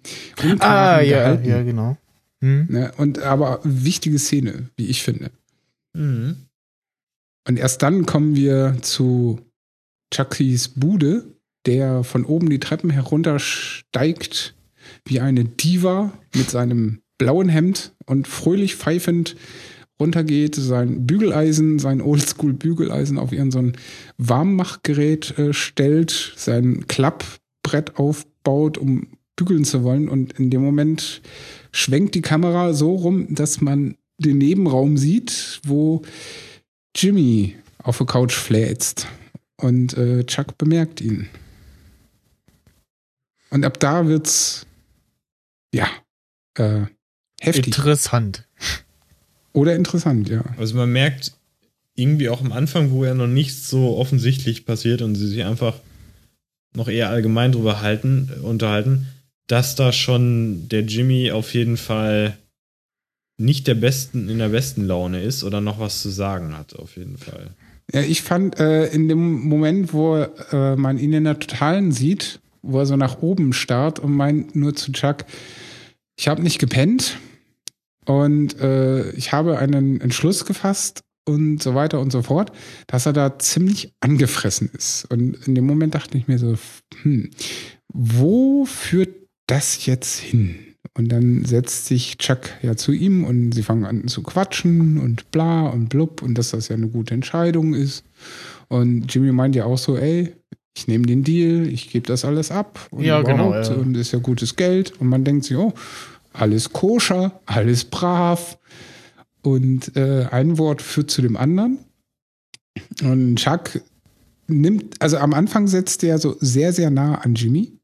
Unklaren 0.42 0.60
ah, 0.60 1.00
ja, 1.00 1.34
ja, 1.40 1.62
genau. 1.62 1.96
Hm. 2.40 2.66
Ne? 2.68 2.92
Und 2.96 3.20
aber 3.20 3.60
wichtige 3.62 4.18
Szene, 4.18 4.70
wie 4.76 4.86
ich 4.86 5.02
finde. 5.02 5.30
Mhm. 5.92 6.36
Und 7.47 7.59
erst 7.59 7.82
dann 7.82 8.06
kommen 8.06 8.36
wir 8.36 8.77
zu 8.82 9.40
Chuckys 10.12 10.69
Bude, 10.69 11.35
der 11.66 12.05
von 12.05 12.24
oben 12.24 12.51
die 12.51 12.60
Treppen 12.60 12.90
heruntersteigt 12.90 14.55
wie 15.05 15.20
eine 15.20 15.44
Diva 15.44 16.12
mit 16.35 16.51
seinem 16.51 17.01
blauen 17.19 17.48
Hemd 17.48 17.94
und 18.06 18.27
fröhlich 18.27 18.77
pfeifend 18.77 19.36
runtergeht, 20.01 20.56
sein 20.56 21.06
Bügeleisen, 21.06 21.78
sein 21.78 22.01
Oldschool-Bügeleisen 22.01 23.19
auf 23.19 23.32
ihren 23.32 23.52
so 23.52 23.70
Warmmachgerät 24.19 25.39
äh, 25.39 25.52
stellt, 25.52 26.35
sein 26.36 26.86
Klappbrett 26.89 27.97
aufbaut, 27.97 28.78
um 28.78 29.06
bügeln 29.36 29.64
zu 29.64 29.85
wollen. 29.85 30.09
Und 30.09 30.39
in 30.39 30.51
dem 30.51 30.62
Moment 30.62 31.23
schwenkt 31.70 32.14
die 32.16 32.23
Kamera 32.23 32.74
so 32.74 32.94
rum, 32.94 33.32
dass 33.35 33.60
man 33.60 33.97
den 34.19 34.39
Nebenraum 34.39 34.97
sieht, 34.97 35.60
wo 35.64 36.02
Jimmy 36.94 37.56
auf 37.82 37.98
der 37.98 38.06
Couch 38.06 38.32
fläzt. 38.32 39.06
Und 39.56 39.97
äh, 39.97 40.24
Chuck 40.24 40.59
bemerkt 40.59 41.01
ihn. 41.01 41.28
Und 43.51 43.64
ab 43.64 43.78
da 43.78 44.09
wird's 44.09 44.66
ja 45.73 45.89
äh, 46.56 46.86
heftig. 47.40 47.66
Interessant. 47.66 48.47
Oder 49.52 49.77
interessant, 49.77 50.28
ja. 50.28 50.43
Also 50.56 50.77
man 50.77 50.90
merkt 50.90 51.32
irgendwie 51.94 52.28
auch 52.28 52.40
am 52.40 52.52
Anfang, 52.52 52.90
wo 52.90 53.05
ja 53.05 53.14
noch 53.14 53.27
nichts 53.27 53.69
so 53.69 53.97
offensichtlich 53.98 54.64
passiert 54.64 55.02
und 55.02 55.14
sie 55.14 55.28
sich 55.28 55.44
einfach 55.44 55.78
noch 56.74 56.89
eher 56.89 57.10
allgemein 57.10 57.52
drüber 57.52 57.82
halten, 57.82 58.31
unterhalten, 58.43 59.06
dass 59.47 59.74
da 59.74 59.93
schon 59.93 60.69
der 60.70 60.82
Jimmy 60.82 61.31
auf 61.31 61.52
jeden 61.52 61.77
Fall 61.77 62.39
nicht 63.43 63.66
der 63.66 63.74
besten, 63.74 64.28
in 64.28 64.39
der 64.39 64.48
besten 64.48 64.86
Laune 64.86 65.23
ist 65.23 65.44
oder 65.44 65.60
noch 65.60 65.78
was 65.78 66.01
zu 66.01 66.09
sagen 66.09 66.56
hat, 66.56 66.74
auf 66.77 66.97
jeden 66.97 67.19
Fall. 67.19 67.51
Ja, 67.93 68.01
ich 68.01 68.23
fand 68.23 68.59
äh, 68.59 68.86
in 68.86 69.09
dem 69.09 69.43
Moment, 69.43 69.93
wo 69.93 70.16
äh, 70.16 70.77
man 70.77 70.98
ihn 70.98 71.12
in 71.12 71.24
der 71.24 71.39
Totalen 71.39 71.93
sieht, 71.93 72.40
wo 72.62 72.78
er 72.78 72.86
so 72.86 72.97
nach 72.97 73.20
oben 73.20 73.52
starrt 73.52 73.98
und 73.98 74.12
meint 74.12 74.55
nur 74.55 74.74
zu 74.74 74.93
Chuck, 74.93 75.24
ich 76.16 76.28
habe 76.28 76.43
nicht 76.43 76.59
gepennt 76.59 77.19
und 78.06 78.59
äh, 78.60 79.10
ich 79.12 79.32
habe 79.32 79.59
einen 79.59 80.01
Entschluss 80.01 80.44
gefasst 80.44 81.02
und 81.24 81.62
so 81.62 81.74
weiter 81.74 82.01
und 82.01 82.10
so 82.10 82.23
fort, 82.23 82.52
dass 82.86 83.06
er 83.06 83.12
da 83.12 83.39
ziemlich 83.39 83.93
angefressen 84.01 84.70
ist. 84.73 85.05
Und 85.10 85.47
in 85.47 85.55
dem 85.55 85.66
Moment 85.66 85.94
dachte 85.94 86.16
ich 86.19 86.28
mir 86.28 86.39
so, 86.39 86.56
hm, 87.02 87.31
wo 87.93 88.64
führt 88.64 89.14
das 89.47 89.86
jetzt 89.86 90.19
hin? 90.19 90.72
Und 90.94 91.10
dann 91.10 91.44
setzt 91.44 91.86
sich 91.86 92.19
Chuck 92.19 92.51
ja 92.60 92.77
zu 92.77 92.93
ihm 92.93 93.24
und 93.24 93.52
sie 93.52 93.62
fangen 93.62 93.86
an 93.86 94.09
zu 94.09 94.23
quatschen 94.23 94.98
und 94.98 95.31
bla 95.31 95.69
und 95.69 95.89
blub 95.89 96.20
und 96.20 96.36
dass 96.36 96.51
das 96.51 96.69
ja 96.69 96.77
eine 96.77 96.89
gute 96.89 97.14
Entscheidung 97.14 97.73
ist. 97.73 98.05
Und 98.69 99.12
Jimmy 99.12 99.32
meint 99.32 99.56
ja 99.56 99.64
auch 99.64 99.78
so, 99.78 99.97
ey, 99.97 100.35
ich 100.77 100.89
nehme 100.89 101.06
den 101.06 101.24
Deal, 101.24 101.66
ich 101.66 101.90
gebe 101.90 102.06
das 102.06 102.24
alles 102.24 102.51
ab 102.51 102.89
und 102.90 103.05
ja, 103.05 103.23
genau, 103.23 103.55
ja. 103.55 103.73
und 103.73 103.97
ist 103.97 104.12
ja 104.12 104.19
gutes 104.19 104.56
Geld 104.56 104.98
und 105.01 105.09
man 105.09 105.24
denkt 105.24 105.44
sich, 105.44 105.56
oh, 105.56 105.73
alles 106.32 106.73
koscher, 106.73 107.40
alles 107.44 107.85
brav 107.85 108.59
und 109.43 109.97
äh, 109.97 110.27
ein 110.31 110.56
Wort 110.59 110.81
führt 110.81 111.10
zu 111.10 111.20
dem 111.20 111.36
anderen 111.36 111.78
und 113.02 113.36
Chuck 113.36 113.82
nimmt, 114.47 115.01
also 115.01 115.19
am 115.19 115.35
Anfang 115.35 115.66
setzt 115.66 116.05
er 116.05 116.19
so 116.19 116.36
sehr, 116.40 116.73
sehr 116.73 116.90
nah 116.90 117.16
an 117.16 117.35
Jimmy 117.35 117.78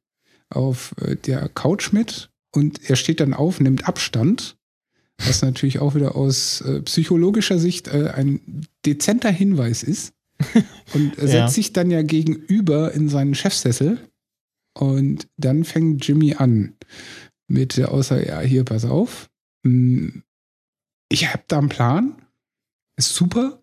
auf 0.50 0.94
äh, 1.02 1.16
der 1.16 1.48
Couch 1.50 1.92
mit 1.92 2.30
und 2.58 2.90
er 2.90 2.96
steht 2.96 3.20
dann 3.20 3.34
auf, 3.34 3.60
nimmt 3.60 3.86
Abstand, 3.86 4.56
was 5.24 5.42
natürlich 5.42 5.78
auch 5.78 5.94
wieder 5.94 6.16
aus 6.16 6.60
äh, 6.62 6.82
psychologischer 6.82 7.58
Sicht 7.58 7.88
äh, 7.88 8.10
ein 8.10 8.66
dezenter 8.84 9.30
Hinweis 9.30 9.82
ist 9.82 10.12
und 10.94 11.14
setzt 11.16 11.32
ja. 11.32 11.48
sich 11.48 11.72
dann 11.72 11.90
ja 11.90 12.02
gegenüber 12.02 12.92
in 12.92 13.08
seinen 13.08 13.34
Chefsessel. 13.34 13.98
Und 14.76 15.28
dann 15.36 15.64
fängt 15.64 16.06
Jimmy 16.06 16.34
an 16.34 16.74
mit 17.48 17.76
der 17.76 17.92
Aussage, 17.92 18.28
ja, 18.28 18.40
hier, 18.40 18.64
pass 18.64 18.84
auf. 18.84 19.28
Hm, 19.64 20.22
ich 21.08 21.32
habe 21.32 21.42
da 21.48 21.58
einen 21.58 21.68
Plan. 21.68 22.22
Ist 22.96 23.14
super. 23.14 23.60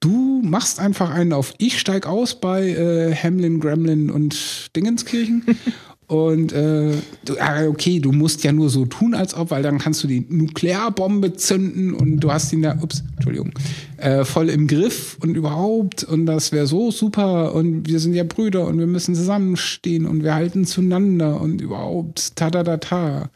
Du 0.00 0.42
machst 0.42 0.80
einfach 0.80 1.10
einen 1.10 1.32
auf 1.32 1.54
Ich 1.58 1.80
steig 1.80 2.06
aus 2.06 2.40
bei 2.40 2.68
äh, 2.68 3.14
Hamlin, 3.14 3.58
Gremlin 3.58 4.10
und 4.10 4.74
Dingenskirchen 4.76 5.44
Und 6.06 6.52
äh, 6.52 6.92
ah, 7.38 7.66
okay, 7.66 7.98
du 7.98 8.12
musst 8.12 8.44
ja 8.44 8.52
nur 8.52 8.68
so 8.68 8.84
tun, 8.84 9.14
als 9.14 9.34
ob, 9.34 9.50
weil 9.50 9.62
dann 9.62 9.78
kannst 9.78 10.04
du 10.04 10.08
die 10.08 10.26
Nuklearbombe 10.28 11.32
zünden 11.34 11.94
und 11.94 12.20
du 12.20 12.30
hast 12.30 12.52
ihn 12.52 12.60
da, 12.60 12.78
ups, 12.82 13.02
Entschuldigung, 13.16 13.52
äh, 13.96 14.24
voll 14.24 14.50
im 14.50 14.66
Griff 14.66 15.16
und 15.22 15.34
überhaupt 15.34 16.04
und 16.04 16.26
das 16.26 16.52
wäre 16.52 16.66
so 16.66 16.90
super 16.90 17.54
und 17.54 17.88
wir 17.88 18.00
sind 18.00 18.12
ja 18.12 18.24
Brüder 18.24 18.66
und 18.66 18.78
wir 18.78 18.86
müssen 18.86 19.14
zusammenstehen 19.14 20.04
und 20.04 20.22
wir 20.22 20.34
halten 20.34 20.66
zueinander 20.66 21.40
und 21.40 21.62
überhaupt, 21.62 22.36
ta 22.36 22.50
da 22.50 22.62
da 22.62 22.76
ta. 22.76 23.30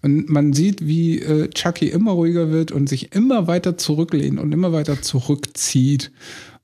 Und 0.00 0.30
man 0.30 0.54
sieht, 0.54 0.86
wie 0.86 1.20
äh, 1.20 1.48
Chucky 1.50 1.88
immer 1.88 2.12
ruhiger 2.12 2.50
wird 2.50 2.72
und 2.72 2.88
sich 2.88 3.14
immer 3.14 3.46
weiter 3.46 3.76
zurücklehnt 3.76 4.38
und 4.38 4.52
immer 4.52 4.72
weiter 4.72 5.02
zurückzieht. 5.02 6.10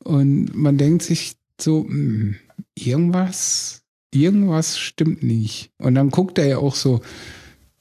Und 0.05 0.55
man 0.55 0.79
denkt 0.79 1.03
sich 1.03 1.35
so, 1.61 1.85
mh, 1.85 1.91
hm, 1.91 2.35
irgendwas 2.75 3.80
irgendwas 4.13 4.79
stimmt 4.79 5.23
nicht. 5.23 5.71
Und 5.79 5.95
dann 5.95 6.11
guckt 6.11 6.39
er 6.39 6.47
ja 6.47 6.59
auch 6.59 6.75
so 6.75 7.01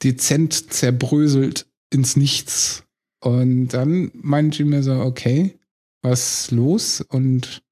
dezent 0.02 0.72
zerbröselt 0.72 1.66
ins 1.90 2.16
Nichts. 2.16 2.84
Und 3.20 3.68
dann 3.68 4.10
meint 4.14 4.56
Jimmy 4.58 4.82
so, 4.82 5.00
okay, 5.00 5.58
was 6.02 6.50
los? 6.50 7.00
Und 7.00 7.62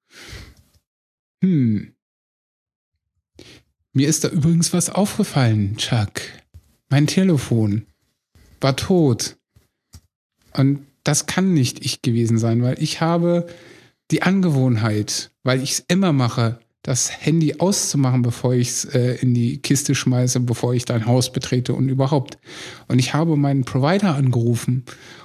hm. 1.42 1.94
Mir 3.92 4.08
ist 4.08 4.24
da 4.24 4.28
übrigens 4.28 4.72
was 4.72 4.90
aufgefallen, 4.90 5.76
Chuck. 5.76 6.20
Mein 6.88 7.06
Telefon 7.06 7.86
war 8.60 8.76
tot. 8.76 9.36
Und 10.52 10.86
das 11.04 11.26
kann 11.26 11.54
nicht 11.54 11.84
ich 11.84 12.02
gewesen 12.02 12.38
sein, 12.38 12.62
weil 12.62 12.82
ich 12.82 13.00
habe 13.00 13.46
die 14.10 14.22
Angewohnheit, 14.22 15.30
weil 15.42 15.62
ich 15.62 15.72
es 15.72 15.84
immer 15.88 16.12
mache, 16.12 16.60
das 16.88 17.10
Handy 17.20 17.56
auszumachen, 17.58 18.22
bevor 18.22 18.54
ich 18.54 18.68
es 18.68 18.84
äh, 18.86 19.16
in 19.20 19.34
die 19.34 19.58
Kiste 19.58 19.94
schmeiße, 19.94 20.40
bevor 20.40 20.72
ich 20.72 20.86
dein 20.86 21.04
Haus 21.04 21.30
betrete 21.30 21.74
und 21.74 21.90
überhaupt. 21.90 22.38
Und 22.86 22.98
ich 22.98 23.12
habe 23.12 23.36
meinen 23.36 23.64
Provider 23.64 24.14
angerufen 24.14 24.84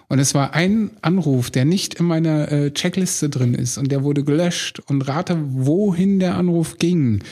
und 0.09 0.19
es 0.19 0.35
war 0.35 0.53
ein 0.53 0.91
Anruf, 1.01 1.51
der 1.51 1.63
nicht 1.63 1.93
in 1.93 2.05
meiner 2.05 2.51
äh, 2.51 2.71
Checkliste 2.73 3.29
drin 3.29 3.53
ist 3.53 3.77
und 3.77 3.93
der 3.93 4.03
wurde 4.03 4.25
gelöscht 4.25 4.81
und 4.87 5.07
rate, 5.07 5.37
wohin 5.51 6.19
der 6.19 6.35
Anruf 6.35 6.79
ging. 6.79 7.23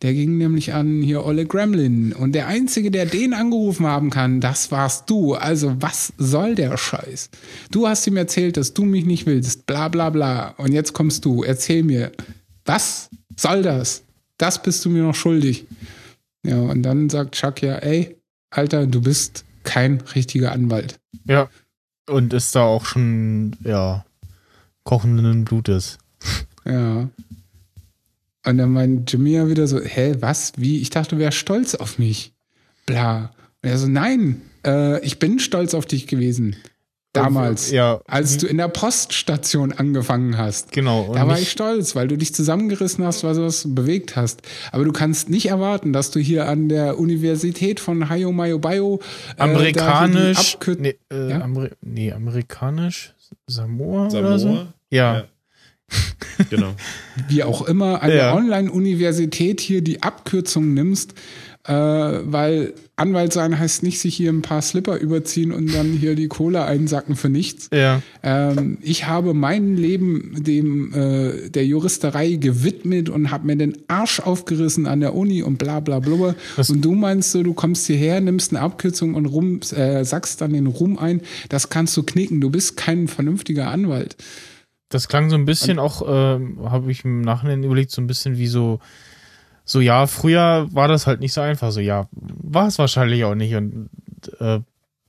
Der 0.00 0.14
ging 0.14 0.38
nämlich 0.38 0.72
an 0.72 1.02
hier 1.02 1.24
Olle 1.24 1.44
Gremlin. 1.44 2.14
Und 2.14 2.32
der 2.32 2.46
Einzige, 2.46 2.90
der 2.90 3.04
den 3.04 3.34
angerufen 3.34 3.86
haben 3.86 4.08
kann, 4.08 4.40
das 4.40 4.70
warst 4.70 5.10
du. 5.10 5.34
Also 5.34 5.76
was 5.80 6.14
soll 6.16 6.54
der 6.54 6.78
Scheiß? 6.78 7.28
Du 7.70 7.86
hast 7.86 8.06
ihm 8.06 8.16
erzählt, 8.16 8.56
dass 8.56 8.72
du 8.72 8.84
mich 8.84 9.04
nicht 9.04 9.26
willst. 9.26 9.66
Bla 9.66 9.88
bla 9.88 10.08
bla. 10.08 10.54
Und 10.56 10.72
jetzt 10.72 10.94
kommst 10.94 11.24
du. 11.24 11.42
Erzähl 11.42 11.82
mir, 11.82 12.12
was 12.64 13.10
soll 13.36 13.62
das? 13.62 14.02
Das 14.38 14.62
bist 14.62 14.84
du 14.84 14.90
mir 14.90 15.02
noch 15.02 15.14
schuldig. 15.14 15.66
Ja, 16.44 16.58
und 16.58 16.82
dann 16.82 17.08
sagt 17.08 17.34
Chuck 17.36 17.62
ja, 17.62 17.76
ey, 17.76 18.16
Alter, 18.50 18.86
du 18.86 19.00
bist 19.00 19.44
kein 19.62 20.00
richtiger 20.14 20.52
Anwalt. 20.52 21.00
Ja. 21.26 21.48
Und 22.06 22.34
ist 22.34 22.54
da 22.54 22.62
auch 22.62 22.84
schon, 22.84 23.56
ja, 23.64 24.04
kochenden 24.84 25.44
Blutes. 25.44 25.98
Ja. 26.66 27.08
Und 28.46 28.58
dann 28.58 28.72
meint 28.72 29.10
Jimmy 29.10 29.32
ja 29.32 29.48
wieder 29.48 29.66
so, 29.66 29.80
hä, 29.80 30.16
was, 30.20 30.52
wie? 30.56 30.80
Ich 30.80 30.90
dachte, 30.90 31.16
du 31.16 31.18
wärst 31.18 31.38
stolz 31.38 31.74
auf 31.74 31.98
mich. 31.98 32.34
Bla. 32.84 33.32
Und 33.62 33.70
er 33.70 33.78
so, 33.78 33.88
nein, 33.88 34.42
äh, 34.66 35.00
ich 35.04 35.18
bin 35.18 35.38
stolz 35.38 35.72
auf 35.72 35.86
dich 35.86 36.06
gewesen. 36.06 36.56
Damals, 37.14 37.70
ja. 37.70 38.00
als 38.06 38.38
du 38.38 38.46
in 38.46 38.56
der 38.56 38.68
Poststation 38.68 39.72
angefangen 39.72 40.36
hast. 40.36 40.72
Genau. 40.72 41.12
da 41.14 41.26
war 41.28 41.38
ich 41.38 41.50
stolz, 41.50 41.94
weil 41.94 42.08
du 42.08 42.18
dich 42.18 42.34
zusammengerissen 42.34 43.04
hast, 43.04 43.22
weil 43.22 43.34
du 43.34 43.42
was 43.44 43.64
bewegt 43.72 44.16
hast. 44.16 44.42
Aber 44.72 44.84
du 44.84 44.92
kannst 44.92 45.30
nicht 45.30 45.46
erwarten, 45.46 45.92
dass 45.92 46.10
du 46.10 46.18
hier 46.18 46.48
an 46.48 46.68
der 46.68 46.98
Universität 46.98 47.78
von 47.78 48.08
Hayo 48.08 48.32
Mayo 48.32 48.58
Bayo 48.58 49.00
äh, 49.36 49.42
amerikanisch, 49.42 50.58
nee, 50.78 50.96
äh, 51.12 51.30
ja? 51.30 51.40
Ameri 51.40 51.70
nee, 51.82 52.12
amerikanisch 52.12 53.14
Samoa, 53.46 54.10
Samoa, 54.10 54.28
oder 54.28 54.38
so. 54.38 54.66
Ja. 54.90 55.14
ja. 55.14 55.24
Genau. 56.50 56.74
wie 57.28 57.44
auch 57.44 57.62
immer, 57.62 58.02
an 58.02 58.10
Ja. 58.10 58.16
der 58.16 58.34
Online-Universität 58.34 59.60
hier 59.60 59.82
die 59.82 60.02
Abkürzung 60.02 60.74
nimmst, 60.74 61.14
äh, 61.66 61.72
weil 61.72 62.74
Anwalt 62.96 63.32
sein 63.32 63.58
heißt 63.58 63.82
nicht, 63.82 63.98
sich 63.98 64.14
hier 64.14 64.30
ein 64.32 64.42
paar 64.42 64.62
Slipper 64.62 64.98
überziehen 64.98 65.50
und 65.50 65.74
dann 65.74 65.92
hier 65.92 66.14
die 66.14 66.28
Kohle 66.28 66.64
einsacken 66.64 67.16
für 67.16 67.28
nichts. 67.28 67.70
Ja. 67.72 68.02
Ähm, 68.22 68.78
ich 68.82 69.06
habe 69.06 69.34
mein 69.34 69.76
Leben 69.76 70.34
dem 70.44 70.92
äh, 70.92 71.48
der 71.50 71.66
Juristerei 71.66 72.32
gewidmet 72.34 73.08
und 73.08 73.30
habe 73.30 73.46
mir 73.46 73.56
den 73.56 73.76
Arsch 73.88 74.20
aufgerissen 74.20 74.86
an 74.86 75.00
der 75.00 75.14
Uni 75.14 75.42
und 75.42 75.56
bla 75.58 75.80
bla 75.80 75.98
bla. 76.00 76.34
Was- 76.56 76.70
Und 76.70 76.84
du 76.84 76.92
meinst 76.94 77.32
so, 77.32 77.42
du 77.42 77.54
kommst 77.54 77.86
hierher, 77.86 78.20
nimmst 78.20 78.52
eine 78.52 78.60
Abkürzung 78.60 79.14
und 79.14 79.26
rum, 79.26 79.60
äh, 79.74 80.04
sackst 80.04 80.40
dann 80.40 80.52
den 80.52 80.66
Ruhm 80.66 80.98
ein. 80.98 81.20
Das 81.48 81.70
kannst 81.70 81.96
du 81.96 82.02
knicken. 82.02 82.40
Du 82.40 82.50
bist 82.50 82.76
kein 82.76 83.08
vernünftiger 83.08 83.70
Anwalt. 83.70 84.16
Das 84.90 85.08
klang 85.08 85.30
so 85.30 85.34
ein 85.36 85.46
bisschen 85.46 85.78
auch, 85.80 86.02
ähm, 86.06 86.58
habe 86.70 86.92
ich 86.92 87.04
im 87.04 87.22
Nachhinein 87.22 87.64
überlegt, 87.64 87.90
so 87.90 88.00
ein 88.00 88.06
bisschen 88.06 88.38
wie 88.38 88.46
so, 88.46 88.78
so 89.64 89.80
ja, 89.80 90.06
früher 90.06 90.68
war 90.72 90.88
das 90.88 91.06
halt 91.06 91.20
nicht 91.20 91.32
so 91.32 91.40
einfach. 91.40 91.72
So 91.72 91.80
ja, 91.80 92.08
war 92.12 92.68
es 92.68 92.78
wahrscheinlich 92.78 93.24
auch 93.24 93.34
nicht. 93.34 93.54
Und 93.54 93.88
äh, 94.38 94.60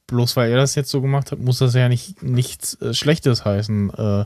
bloß 0.07 0.36
weil 0.36 0.52
er 0.52 0.57
das 0.57 0.76
jetzt 0.76 0.90
so 0.90 1.02
gemacht 1.02 1.32
hat, 1.32 1.40
muss 1.40 1.60
das 1.60 1.73
ja 1.73 1.90
nicht 1.90 2.23
nichts 2.23 2.80
äh, 2.82 2.94
Schlechtes 2.94 3.44
heißen. 3.44 3.90
Äh, 3.90 4.26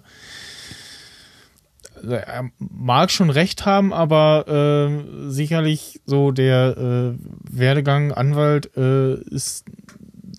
er 2.07 2.49
mag 2.59 3.11
schon 3.11 3.29
recht 3.29 3.65
haben, 3.65 3.91
aber 3.91 4.47
äh, 4.47 5.29
sicherlich 5.29 5.99
so 6.05 6.31
der 6.31 6.77
äh, 6.77 7.17
Werdegang 7.51 8.13
Anwalt 8.13 8.75
äh, 8.77 9.15
ist 9.15 9.65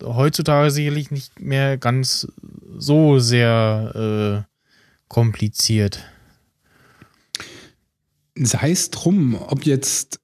heutzutage 0.03 0.71
sicherlich 0.71 1.11
nicht 1.11 1.39
mehr 1.39 1.77
ganz 1.77 2.27
so 2.77 3.19
sehr 3.19 4.45
äh, 4.47 4.51
kompliziert. 5.07 6.03
Sei 8.35 8.71
es 8.71 8.89
drum, 8.91 9.35
ob 9.35 9.65
jetzt, 9.65 10.19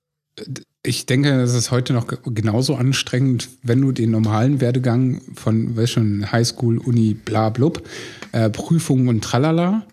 ich 0.83 1.05
denke, 1.05 1.41
es 1.41 1.53
ist 1.53 1.71
heute 1.71 1.93
noch 1.93 2.07
ge- 2.07 2.19
genauso 2.25 2.75
anstrengend, 2.75 3.49
wenn 3.63 3.81
du 3.81 3.91
den 3.91 4.11
normalen 4.11 4.61
Werdegang 4.61 5.21
von, 5.35 5.75
weiß 5.75 5.89
schon, 5.91 6.31
Highschool, 6.31 6.77
Uni, 6.77 7.13
bla 7.13 7.49
blub, 7.49 7.87
äh, 8.31 8.49
Prüfungen 8.49 9.07
und 9.09 9.23
tralala, 9.23 9.85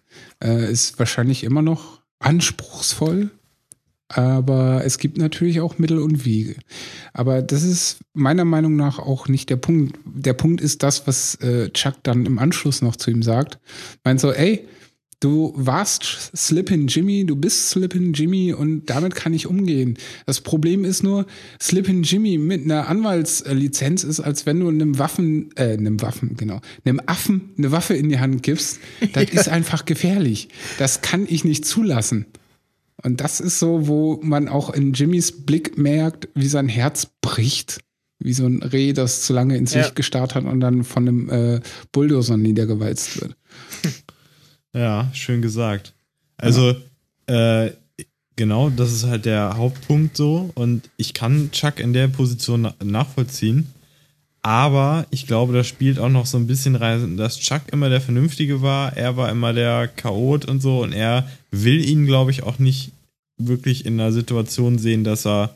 äh, 0.43 0.70
ist 0.70 0.99
wahrscheinlich 0.99 1.45
immer 1.45 1.62
noch 1.62 2.01
anspruchsvoll. 2.20 3.31
Aber 4.09 4.85
es 4.85 4.99
gibt 4.99 5.16
natürlich 5.16 5.61
auch 5.61 5.78
Mittel 5.78 5.99
und 5.99 6.24
Wege. 6.24 6.57
Aber 7.15 7.41
das 7.43 7.62
ist 7.62 8.01
meiner 8.12 8.45
Meinung 8.45 8.77
nach 8.77 8.99
auch 8.99 9.28
nicht 9.28 9.49
der 9.49 9.57
Punkt. 9.57 9.99
Der 10.05 10.35
Punkt 10.35 10.61
ist 10.61 10.82
das, 10.82 11.07
was 11.07 11.36
äh, 11.36 11.70
Chuck 11.70 11.95
dann 12.03 12.27
im 12.27 12.39
Anschluss 12.39 12.82
noch 12.82 12.97
zu 12.97 13.11
ihm 13.11 13.23
sagt. 13.23 13.59
Meint 14.05 14.20
so, 14.20 14.31
ey, 14.31 14.69
Du 15.20 15.53
warst 15.57 16.32
Slippin' 16.36 16.86
Jimmy, 16.86 17.24
du 17.24 17.36
bist 17.36 17.70
Slippin' 17.70 18.12
Jimmy 18.12 18.53
und 18.53 18.91
damit 18.91 19.15
kann 19.15 19.32
ich 19.32 19.47
umgehen. 19.47 19.97
Das 20.27 20.41
Problem 20.41 20.85
ist 20.85 21.03
nur, 21.03 21.27
Slippin' 21.61 22.03
Jimmy 22.03 22.39
mit 22.39 22.65
einer 22.65 22.89
Anwaltslizenz 22.89 24.05
ist, 24.05 24.20
als 24.20 24.47
wenn 24.47 24.61
du 24.61 24.69
einem 24.69 24.99
Waffen, 24.99 25.51
äh, 25.57 25.73
einem 25.73 26.03
Waffen, 26.03 26.36
genau, 26.36 26.61
einem 26.85 27.01
Affen 27.07 27.51
eine 27.57 27.73
Waffe 27.73 27.95
in 27.95 28.09
die 28.09 28.19
Hand 28.19 28.43
gibst. 28.43 28.81
Das 29.12 29.24
ist 29.32 29.49
einfach 29.49 29.85
gefährlich. 29.85 30.49
Das 30.78 31.01
kann 31.01 31.27
ich 31.28 31.45
nicht 31.45 31.65
zulassen. 31.65 32.27
Und 33.03 33.20
das 33.20 33.41
ist 33.41 33.59
so, 33.59 33.86
wo 33.86 34.19
man 34.23 34.49
auch 34.49 34.70
in 34.70 34.93
Jimmys 34.95 35.45
Blick 35.45 35.77
merkt, 35.77 36.28
wie 36.35 36.47
sein 36.47 36.69
Herz 36.69 37.07
bricht. 37.20 37.81
Wie 38.19 38.32
so 38.32 38.47
ein 38.47 38.62
Reh, 38.62 38.93
das 38.93 39.23
zu 39.23 39.32
lange 39.35 39.57
ins 39.57 39.74
Ja. 39.74 39.82
Licht 39.82 39.97
gestarrt 39.97 40.35
hat 40.35 40.45
und 40.45 40.61
dann 40.61 40.85
von 40.85 41.07
einem 41.07 41.28
äh, 41.28 41.61
Bulldozer 41.93 42.36
niedergewalzt 42.36 43.20
wird. 43.20 43.36
Ja, 44.75 45.09
schön 45.13 45.41
gesagt. 45.43 45.93
Also, 46.37 46.75
äh, 47.27 47.71
genau, 48.37 48.71
das 48.71 48.93
ist 48.93 49.07
halt 49.07 49.25
der 49.25 49.57
Hauptpunkt 49.57 50.17
so. 50.17 50.51
Und 50.55 50.91
ich 50.97 51.15
kann 51.15 51.51
Chuck 51.53 51.79
in 51.81 51.93
der 51.93 52.09
Position 52.09 52.63
na- 52.63 52.75
nachvollziehen. 52.83 53.69
Aber 54.43 55.07
ich 55.11 55.27
glaube, 55.27 55.55
das 55.55 55.67
spielt 55.67 55.99
auch 55.99 56.11
noch 56.11 56.27
so 56.27 56.37
ein 56.37 56.47
bisschen 56.47 56.77
rein, 56.77 57.17
dass 57.17 57.39
Chuck 57.39 57.63
immer 57.73 57.89
der 57.89 58.03
Vernünftige 58.03 58.61
war. 58.61 58.95
Er 58.95 59.17
war 59.17 59.31
immer 59.31 59.55
der 59.55 59.89
Chaot 59.89 60.45
und 60.45 60.61
so. 60.61 60.83
Und 60.83 60.93
er 60.93 61.27
will 61.51 61.83
ihn, 61.83 62.05
glaube 62.05 62.31
ich, 62.31 62.43
auch 62.43 62.59
nicht 62.59 62.91
wirklich 63.39 63.87
in 63.87 63.99
einer 63.99 64.13
Situation 64.13 64.79
sehen, 64.79 65.03
dass 65.03 65.25
er 65.27 65.55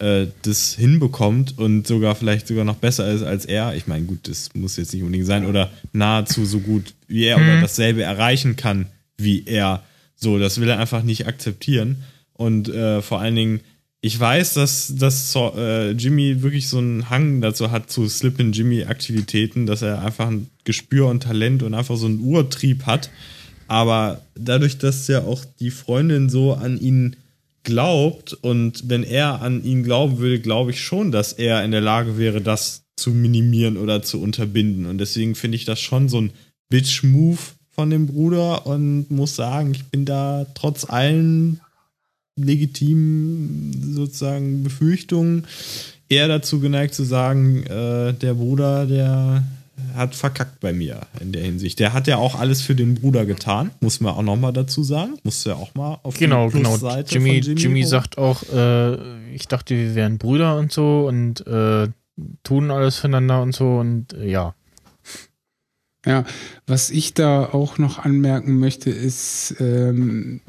äh, 0.00 0.26
das 0.42 0.74
hinbekommt 0.74 1.58
und 1.58 1.86
sogar 1.86 2.14
vielleicht 2.14 2.46
sogar 2.46 2.64
noch 2.64 2.76
besser 2.76 3.10
ist 3.10 3.22
als 3.22 3.44
er. 3.44 3.74
Ich 3.74 3.86
meine, 3.86 4.06
gut, 4.06 4.28
das 4.28 4.54
muss 4.54 4.76
jetzt 4.76 4.92
nicht 4.92 5.02
unbedingt 5.02 5.26
sein 5.26 5.46
oder 5.46 5.70
nahezu 5.92 6.44
so 6.44 6.60
gut 6.60 6.94
wie 7.06 7.24
er 7.24 7.36
oder 7.36 7.60
dasselbe 7.60 8.02
erreichen 8.02 8.56
kann 8.56 8.86
wie 9.16 9.44
er. 9.46 9.82
So, 10.14 10.38
das 10.38 10.60
will 10.60 10.68
er 10.68 10.78
einfach 10.78 11.02
nicht 11.02 11.26
akzeptieren. 11.26 12.04
Und 12.32 12.68
äh, 12.68 13.02
vor 13.02 13.20
allen 13.20 13.34
Dingen, 13.34 13.60
ich 14.00 14.18
weiß, 14.18 14.54
dass, 14.54 14.94
dass 14.96 15.32
so, 15.32 15.52
äh, 15.56 15.90
Jimmy 15.90 16.42
wirklich 16.42 16.68
so 16.68 16.78
einen 16.78 17.10
Hang 17.10 17.40
dazu 17.40 17.72
hat, 17.72 17.90
zu 17.90 18.08
Slip-in-Jimmy-Aktivitäten, 18.08 19.66
dass 19.66 19.82
er 19.82 20.02
einfach 20.02 20.28
ein 20.28 20.48
Gespür 20.64 21.08
und 21.08 21.24
Talent 21.24 21.62
und 21.64 21.74
einfach 21.74 21.96
so 21.96 22.06
einen 22.06 22.20
Urtrieb 22.20 22.86
hat. 22.86 23.10
Aber 23.66 24.22
dadurch, 24.36 24.78
dass 24.78 25.08
ja 25.08 25.22
auch 25.22 25.44
die 25.58 25.70
Freundin 25.70 26.28
so 26.28 26.54
an 26.54 26.78
ihn 26.80 27.16
glaubt 27.68 28.32
und 28.32 28.88
wenn 28.88 29.04
er 29.04 29.42
an 29.42 29.62
ihn 29.62 29.82
glauben 29.82 30.18
würde, 30.18 30.40
glaube 30.40 30.70
ich 30.70 30.80
schon, 30.80 31.12
dass 31.12 31.34
er 31.34 31.62
in 31.64 31.70
der 31.70 31.82
Lage 31.82 32.16
wäre, 32.16 32.40
das 32.40 32.84
zu 32.96 33.10
minimieren 33.10 33.76
oder 33.76 34.02
zu 34.02 34.22
unterbinden. 34.22 34.86
Und 34.86 34.98
deswegen 34.98 35.34
finde 35.34 35.56
ich 35.56 35.66
das 35.66 35.78
schon 35.78 36.08
so 36.08 36.22
ein 36.22 36.30
Bitch-Move 36.70 37.38
von 37.70 37.90
dem 37.90 38.06
Bruder 38.06 38.66
und 38.66 39.10
muss 39.10 39.36
sagen, 39.36 39.72
ich 39.72 39.84
bin 39.84 40.06
da 40.06 40.46
trotz 40.54 40.88
allen 40.88 41.60
legitimen 42.36 43.92
sozusagen 43.94 44.64
Befürchtungen 44.64 45.46
eher 46.08 46.26
dazu 46.26 46.60
geneigt 46.60 46.94
zu 46.94 47.04
sagen, 47.04 47.64
äh, 47.64 48.14
der 48.14 48.32
Bruder, 48.32 48.86
der 48.86 49.44
hat 49.94 50.14
verkackt 50.14 50.60
bei 50.60 50.72
mir 50.72 51.00
in 51.20 51.32
der 51.32 51.42
Hinsicht. 51.42 51.78
Der 51.78 51.92
hat 51.92 52.06
ja 52.06 52.16
auch 52.16 52.38
alles 52.38 52.62
für 52.62 52.74
den 52.74 52.94
Bruder 52.94 53.26
getan, 53.26 53.70
muss 53.80 54.00
man 54.00 54.14
auch 54.14 54.22
noch 54.22 54.36
mal 54.36 54.52
dazu 54.52 54.82
sagen. 54.82 55.18
Muss 55.22 55.44
ja 55.44 55.54
auch 55.54 55.74
mal 55.74 55.98
auf 56.02 56.16
Genau, 56.18 56.48
die 56.48 56.58
genau. 56.58 56.70
Plusseite 56.70 57.14
Jimmy, 57.14 57.42
von 57.42 57.56
Jimmy, 57.56 57.82
hoch- 57.82 57.88
sagt 57.88 58.18
auch, 58.18 58.42
äh, 58.52 59.34
ich 59.34 59.48
dachte, 59.48 59.74
wir 59.74 59.94
wären 59.94 60.18
Brüder 60.18 60.56
und 60.58 60.72
so 60.72 61.06
und 61.08 61.46
äh, 61.46 61.88
tun 62.42 62.70
alles 62.70 62.96
füreinander 62.98 63.42
und 63.42 63.54
so 63.54 63.76
und 63.78 64.12
äh, 64.14 64.28
ja. 64.28 64.54
Ja, 66.06 66.24
was 66.66 66.90
ich 66.90 67.14
da 67.14 67.44
auch 67.46 67.78
noch 67.78 67.98
anmerken 67.98 68.58
möchte, 68.58 68.88
ist, 68.90 69.56
ähm, 69.58 70.40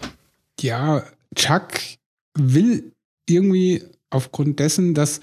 ja, 0.61 1.03
Chuck 1.35 1.69
will 2.37 2.93
irgendwie 3.27 3.83
aufgrund 4.09 4.59
dessen, 4.59 4.93
dass 4.93 5.21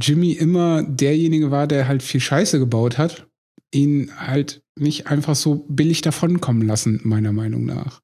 Jimmy 0.00 0.32
immer 0.32 0.82
derjenige 0.82 1.50
war, 1.50 1.66
der 1.66 1.88
halt 1.88 2.02
viel 2.02 2.20
Scheiße 2.20 2.58
gebaut 2.58 2.98
hat, 2.98 3.26
ihn 3.72 4.10
halt 4.16 4.62
nicht 4.78 5.06
einfach 5.08 5.34
so 5.34 5.66
billig 5.68 6.00
davonkommen 6.02 6.66
lassen, 6.66 7.00
meiner 7.04 7.32
Meinung 7.32 7.64
nach. 7.64 8.00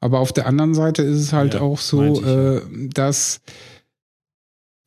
Aber 0.00 0.18
auf 0.20 0.32
der 0.32 0.46
anderen 0.46 0.74
Seite 0.74 1.02
ist 1.02 1.18
es 1.18 1.32
halt 1.32 1.54
Ja, 1.54 1.60
auch 1.60 1.78
so, 1.78 2.22
äh, 2.24 2.62
dass 2.92 3.40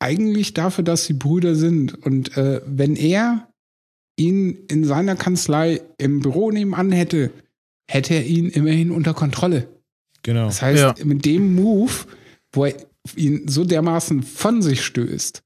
eigentlich 0.00 0.54
dafür, 0.54 0.84
dass 0.84 1.04
sie 1.06 1.14
Brüder 1.14 1.54
sind 1.54 1.94
und 2.04 2.36
äh, 2.36 2.60
wenn 2.66 2.96
er 2.96 3.48
ihn 4.16 4.58
in 4.68 4.84
seiner 4.84 5.16
Kanzlei 5.16 5.80
im 5.98 6.20
Büro 6.20 6.50
nebenan 6.50 6.92
hätte, 6.92 7.30
hätte 7.90 8.14
er 8.14 8.26
ihn 8.26 8.48
immerhin 8.48 8.90
unter 8.90 9.14
Kontrolle. 9.14 9.68
Genau. 10.22 10.46
Das 10.46 10.62
heißt, 10.62 10.80
Ja. 10.80 10.94
mit 11.04 11.24
dem 11.24 11.54
Move, 11.54 11.92
wo 12.52 12.66
er 12.66 12.74
ihn 13.16 13.48
so 13.48 13.64
dermaßen 13.64 14.22
von 14.22 14.62
sich 14.62 14.82
stößt, 14.84 15.42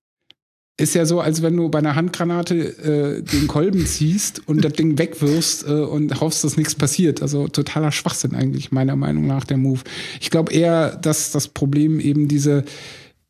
ist 0.78 0.94
ja 0.94 1.04
so, 1.04 1.20
als 1.20 1.42
wenn 1.42 1.56
du 1.56 1.68
bei 1.68 1.80
einer 1.80 1.96
Handgranate 1.96 2.54
äh, 2.56 3.22
den 3.22 3.48
Kolben 3.48 3.84
ziehst 3.84 4.42
und 4.46 4.64
das 4.64 4.74
Ding 4.74 4.96
wegwirfst 4.96 5.66
äh, 5.66 5.72
und 5.72 6.20
hoffst, 6.20 6.44
dass 6.44 6.56
nichts 6.56 6.76
passiert. 6.76 7.20
Also 7.20 7.48
totaler 7.48 7.90
Schwachsinn 7.90 8.34
eigentlich, 8.34 8.70
meiner 8.70 8.94
Meinung 8.94 9.26
nach, 9.26 9.44
der 9.44 9.56
Move. 9.56 9.80
Ich 10.20 10.30
glaube 10.30 10.52
eher, 10.52 10.96
dass 10.96 11.32
das 11.32 11.48
Problem 11.48 11.98
eben 11.98 12.28
diese, 12.28 12.64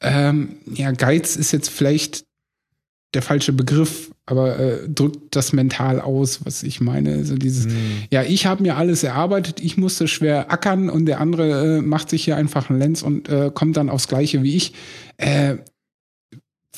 ähm, 0.02 0.56
ja, 0.72 0.92
Geiz 0.92 1.36
ist 1.36 1.52
jetzt 1.52 1.70
vielleicht 1.70 2.24
der 3.14 3.22
falsche 3.22 3.54
Begriff, 3.54 4.10
aber 4.26 4.58
äh, 4.58 4.86
drückt 4.86 5.34
das 5.34 5.54
mental 5.54 6.02
aus, 6.02 6.44
was 6.44 6.62
ich 6.62 6.82
meine. 6.82 7.14
Also 7.14 7.36
dieses, 7.36 7.66
ja, 8.10 8.22
ich 8.22 8.44
habe 8.44 8.62
mir 8.62 8.76
alles 8.76 9.02
erarbeitet, 9.02 9.60
ich 9.60 9.78
musste 9.78 10.06
schwer 10.06 10.52
ackern 10.52 10.90
und 10.90 11.06
der 11.06 11.18
andere 11.18 11.78
äh, 11.78 11.80
macht 11.80 12.10
sich 12.10 12.24
hier 12.24 12.36
einfach 12.36 12.68
einen 12.68 12.78
Lenz 12.78 13.00
und 13.00 13.30
äh, 13.30 13.50
kommt 13.54 13.78
dann 13.78 13.88
aufs 13.88 14.08
Gleiche 14.08 14.42
wie 14.42 14.54
ich. 14.54 14.74
Äh, 15.16 15.56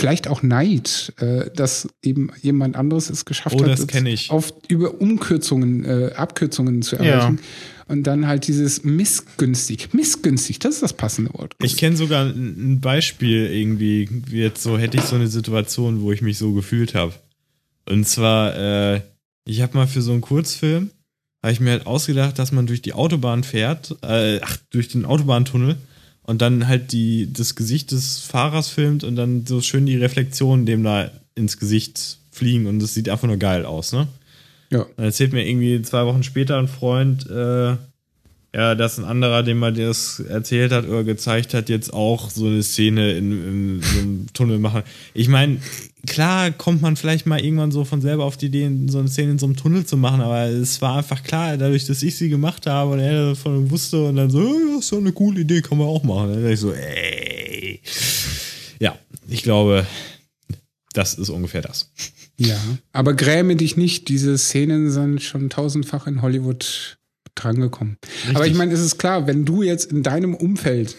vielleicht 0.01 0.28
auch 0.28 0.43
Neid, 0.43 1.12
äh, 1.18 1.51
dass 1.55 1.89
eben 2.02 2.31
jemand 2.43 2.77
anderes 2.77 3.10
es 3.10 3.24
geschafft 3.24 3.56
Oh, 3.59 3.64
hat, 3.64 4.31
auf 4.31 4.52
über 4.68 5.01
Umkürzungen, 5.01 5.85
äh, 5.85 6.12
Abkürzungen 6.16 6.82
zu 6.82 6.97
Ja. 6.97 7.02
erreichen. 7.02 7.40
Und 7.86 8.05
dann 8.05 8.27
halt 8.28 8.47
dieses 8.47 8.85
missgünstig. 8.85 9.93
Missgünstig, 9.93 10.60
das 10.60 10.74
ist 10.74 10.82
das 10.82 10.93
passende 10.93 11.35
Wort. 11.35 11.55
Ich 11.60 11.77
kenne 11.77 11.97
sogar 11.97 12.27
ein 12.27 12.74
ein 12.74 12.81
Beispiel 12.81 13.47
irgendwie, 13.47 14.09
jetzt 14.31 14.62
so 14.62 14.78
hätte 14.78 14.97
ich 14.97 15.02
so 15.05 15.16
eine 15.16 15.27
Situation, 15.27 16.01
wo 16.02 16.12
ich 16.12 16.22
mich 16.22 16.39
so 16.39 16.52
gefühlt 16.52 16.94
habe. 16.94 17.14
Und 17.89 18.06
zwar, 18.06 18.56
äh, 18.94 19.01
ich 19.44 19.60
habe 19.62 19.77
mal 19.77 19.89
für 19.89 20.02
so 20.02 20.12
einen 20.12 20.20
Kurzfilm 20.20 20.90
habe 21.43 21.52
ich 21.55 21.60
mir 21.60 21.70
halt 21.70 21.86
ausgedacht, 21.86 22.39
dass 22.39 22.52
man 22.52 22.66
durch 22.66 22.82
die 22.82 22.93
Autobahn 22.93 23.43
fährt, 23.44 23.97
äh, 24.02 24.40
ach, 24.43 24.59
durch 24.70 24.89
den 24.89 25.05
Autobahntunnel 25.06 25.77
und 26.22 26.42
dann 26.42 26.68
halt 26.68 26.92
die, 26.92 27.32
das 27.32 27.55
Gesicht 27.55 27.92
des 27.92 28.20
Fahrers 28.20 28.68
filmt 28.68 29.05
und 29.05 29.16
dann 29.16 29.47
so 29.47 29.60
schön 29.60 29.86
die 29.86 29.97
Reflexionen 29.97 30.66
dem 30.66 30.82
da 30.82 31.10
ins 31.34 31.59
Gesicht 31.59 32.18
fliegen 32.30 32.66
und 32.66 32.80
das 32.80 32.94
sieht 32.94 33.09
einfach 33.09 33.28
nur 33.28 33.36
geil 33.36 33.64
aus, 33.64 33.92
ne? 33.92 34.09
Ja. 34.70 34.86
Dann 34.97 35.06
erzählt 35.06 35.32
mir 35.32 35.47
irgendwie 35.47 35.82
zwei 35.82 36.06
Wochen 36.06 36.22
später 36.22 36.59
ein 36.59 36.68
Freund, 36.68 37.28
äh, 37.28 37.76
ja, 38.52 38.74
dass 38.74 38.98
ein 38.98 39.05
anderer, 39.05 39.42
dem 39.42 39.59
man 39.59 39.74
das 39.74 40.20
erzählt 40.20 40.72
hat 40.72 40.86
oder 40.86 41.05
gezeigt 41.05 41.55
hat, 41.55 41.68
jetzt 41.68 41.92
auch 41.92 42.30
so 42.30 42.47
eine 42.47 42.62
Szene 42.62 43.12
in, 43.12 43.32
in 43.32 43.82
so 43.82 43.98
einem 44.01 44.26
Tunnel 44.32 44.59
machen. 44.59 44.82
Ich 45.14 45.28
meine, 45.28 45.59
klar 46.06 46.51
kommt 46.52 46.82
man 46.82 46.97
vielleicht 46.97 47.27
mal 47.27 47.40
irgendwann 47.40 47.72
so 47.72 47.85
von 47.85 48.01
selber 48.01 48.24
auf 48.24 48.36
die 48.36 48.47
Idee, 48.47 48.70
so 48.89 48.98
eine 48.98 49.09
Szene 49.09 49.32
in 49.32 49.39
so 49.39 49.47
einem 49.47 49.56
Tunnel 49.56 49.85
zu 49.85 49.97
machen, 49.97 50.20
aber 50.20 50.44
es 50.44 50.81
war 50.81 50.98
einfach 50.98 51.22
klar, 51.22 51.56
dadurch, 51.56 51.86
dass 51.86 52.02
ich 52.02 52.16
sie 52.16 52.28
gemacht 52.28 52.66
habe 52.66 52.93
und 52.93 53.01
er 53.01 53.31
davon 53.31 53.70
wusste 53.70 54.09
und 54.09 54.16
dann 54.16 54.31
so, 54.31 54.40
ja, 54.40 54.78
ist 54.78 54.93
doch 54.93 54.98
eine 54.98 55.12
coole 55.12 55.40
Idee, 55.40 55.62
kann 55.62 55.78
man 55.78 55.86
auch 55.86 56.02
machen. 56.02 56.32
Dann 56.32 56.43
dachte 56.43 56.55
ich 56.55 56.60
so, 56.60 56.72
ey. 56.72 57.81
Ja, 58.78 58.98
ich 59.28 59.43
glaube, 59.43 59.86
das 60.93 61.14
ist 61.14 61.28
ungefähr 61.28 61.62
das. 61.62 61.90
Ja, 62.39 62.59
aber 62.93 63.14
gräme 63.14 63.56
dich 63.56 63.77
nicht, 63.77 64.09
diese 64.09 64.39
Szenen 64.39 64.90
sind 64.90 65.22
schon 65.22 65.51
tausendfach 65.51 66.06
in 66.06 66.22
Hollywood 66.22 66.98
drangekommen. 67.35 67.98
Aber 68.35 68.47
ich 68.47 68.55
meine, 68.55 68.72
es 68.72 68.81
ist 68.81 68.98
klar, 68.98 69.27
wenn 69.27 69.44
du 69.44 69.62
jetzt 69.62 69.93
in 69.93 70.02
deinem 70.02 70.35
Umfeld 70.35 70.97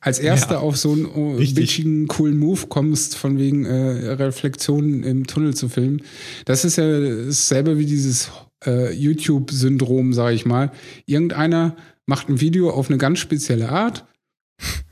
als 0.00 0.18
Erster 0.18 0.54
Ja, 0.54 0.60
auf 0.60 0.76
so 0.76 0.92
einen 0.92 1.06
oh, 1.06 1.36
richtig. 1.36 1.54
bitchigen, 1.54 2.08
coolen 2.08 2.38
Move 2.38 2.66
kommst, 2.68 3.16
von 3.16 3.38
wegen 3.38 3.64
äh, 3.64 4.10
Reflexionen 4.12 5.02
im 5.04 5.26
Tunnel 5.26 5.54
zu 5.54 5.68
filmen, 5.68 6.02
das 6.44 6.64
ist 6.64 6.76
ja 6.76 7.00
dasselbe 7.00 7.78
wie 7.78 7.86
dieses 7.86 8.30
äh, 8.64 8.92
YouTube-Syndrom, 8.92 10.12
sag 10.12 10.32
ich 10.32 10.46
mal. 10.46 10.72
Irgendeiner 11.06 11.76
macht 12.06 12.28
ein 12.28 12.40
Video 12.40 12.70
auf 12.70 12.88
eine 12.88 12.98
ganz 12.98 13.18
spezielle 13.18 13.68
Art 13.68 14.06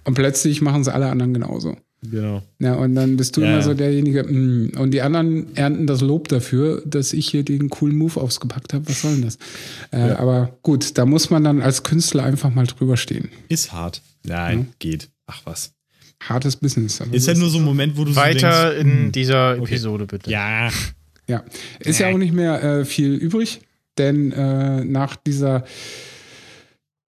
und 0.04 0.14
plötzlich 0.14 0.62
machen 0.62 0.84
sie 0.84 0.92
alle 0.92 1.10
anderen 1.10 1.34
genauso. 1.34 1.76
Genau. 2.02 2.42
Ja, 2.60 2.74
und 2.74 2.94
dann 2.94 3.16
bist 3.16 3.36
du 3.36 3.40
Ja, 3.40 3.48
immer 3.48 3.56
ja. 3.56 3.62
so 3.62 3.74
derjenige, 3.74 4.22
mm, 4.22 4.78
und 4.78 4.92
die 4.92 5.02
anderen 5.02 5.54
ernten 5.56 5.86
das 5.86 6.00
Lob 6.00 6.28
dafür, 6.28 6.82
dass 6.86 7.12
ich 7.12 7.28
hier 7.28 7.42
den 7.42 7.70
coolen 7.70 7.96
Move 7.96 8.20
ausgepackt 8.20 8.72
habe. 8.72 8.88
Was 8.88 9.02
soll 9.02 9.14
denn 9.14 9.22
das? 9.22 9.38
Äh, 9.90 10.12
Aber 10.12 10.56
gut, 10.62 10.96
da 10.96 11.06
muss 11.06 11.30
man 11.30 11.42
dann 11.42 11.60
als 11.60 11.82
Künstler 11.82 12.22
einfach 12.22 12.54
mal 12.54 12.66
drüber 12.66 12.96
stehen. 12.96 13.30
Ist 13.48 13.72
hart. 13.72 14.00
Nein, 14.24 14.68
geht. 14.78 15.08
Ach 15.26 15.40
was. 15.44 15.72
Hartes 16.20 16.56
Business. 16.56 17.00
aber 17.00 17.14
Ist 17.14 17.26
ja 17.26 17.34
nur 17.34 17.48
so 17.50 17.58
ein 17.58 17.64
Moment, 17.64 17.96
wo 17.96 18.04
du 18.04 18.14
Weiter 18.14 18.70
so 18.70 18.74
denkst, 18.74 18.92
in 18.92 19.04
hm, 19.04 19.12
dieser 19.12 19.52
okay. 19.52 19.62
Episode, 19.74 20.06
bitte. 20.06 20.30
Ja, 20.30 20.70
Ja, 21.28 21.44
ist 21.80 21.98
ja 21.98 22.08
auch 22.12 22.18
nicht 22.18 22.32
mehr 22.32 22.62
äh, 22.62 22.84
viel 22.84 23.14
übrig, 23.14 23.60
denn 23.98 24.32
äh, 24.32 24.84
nach 24.84 25.16
dieser 25.16 25.64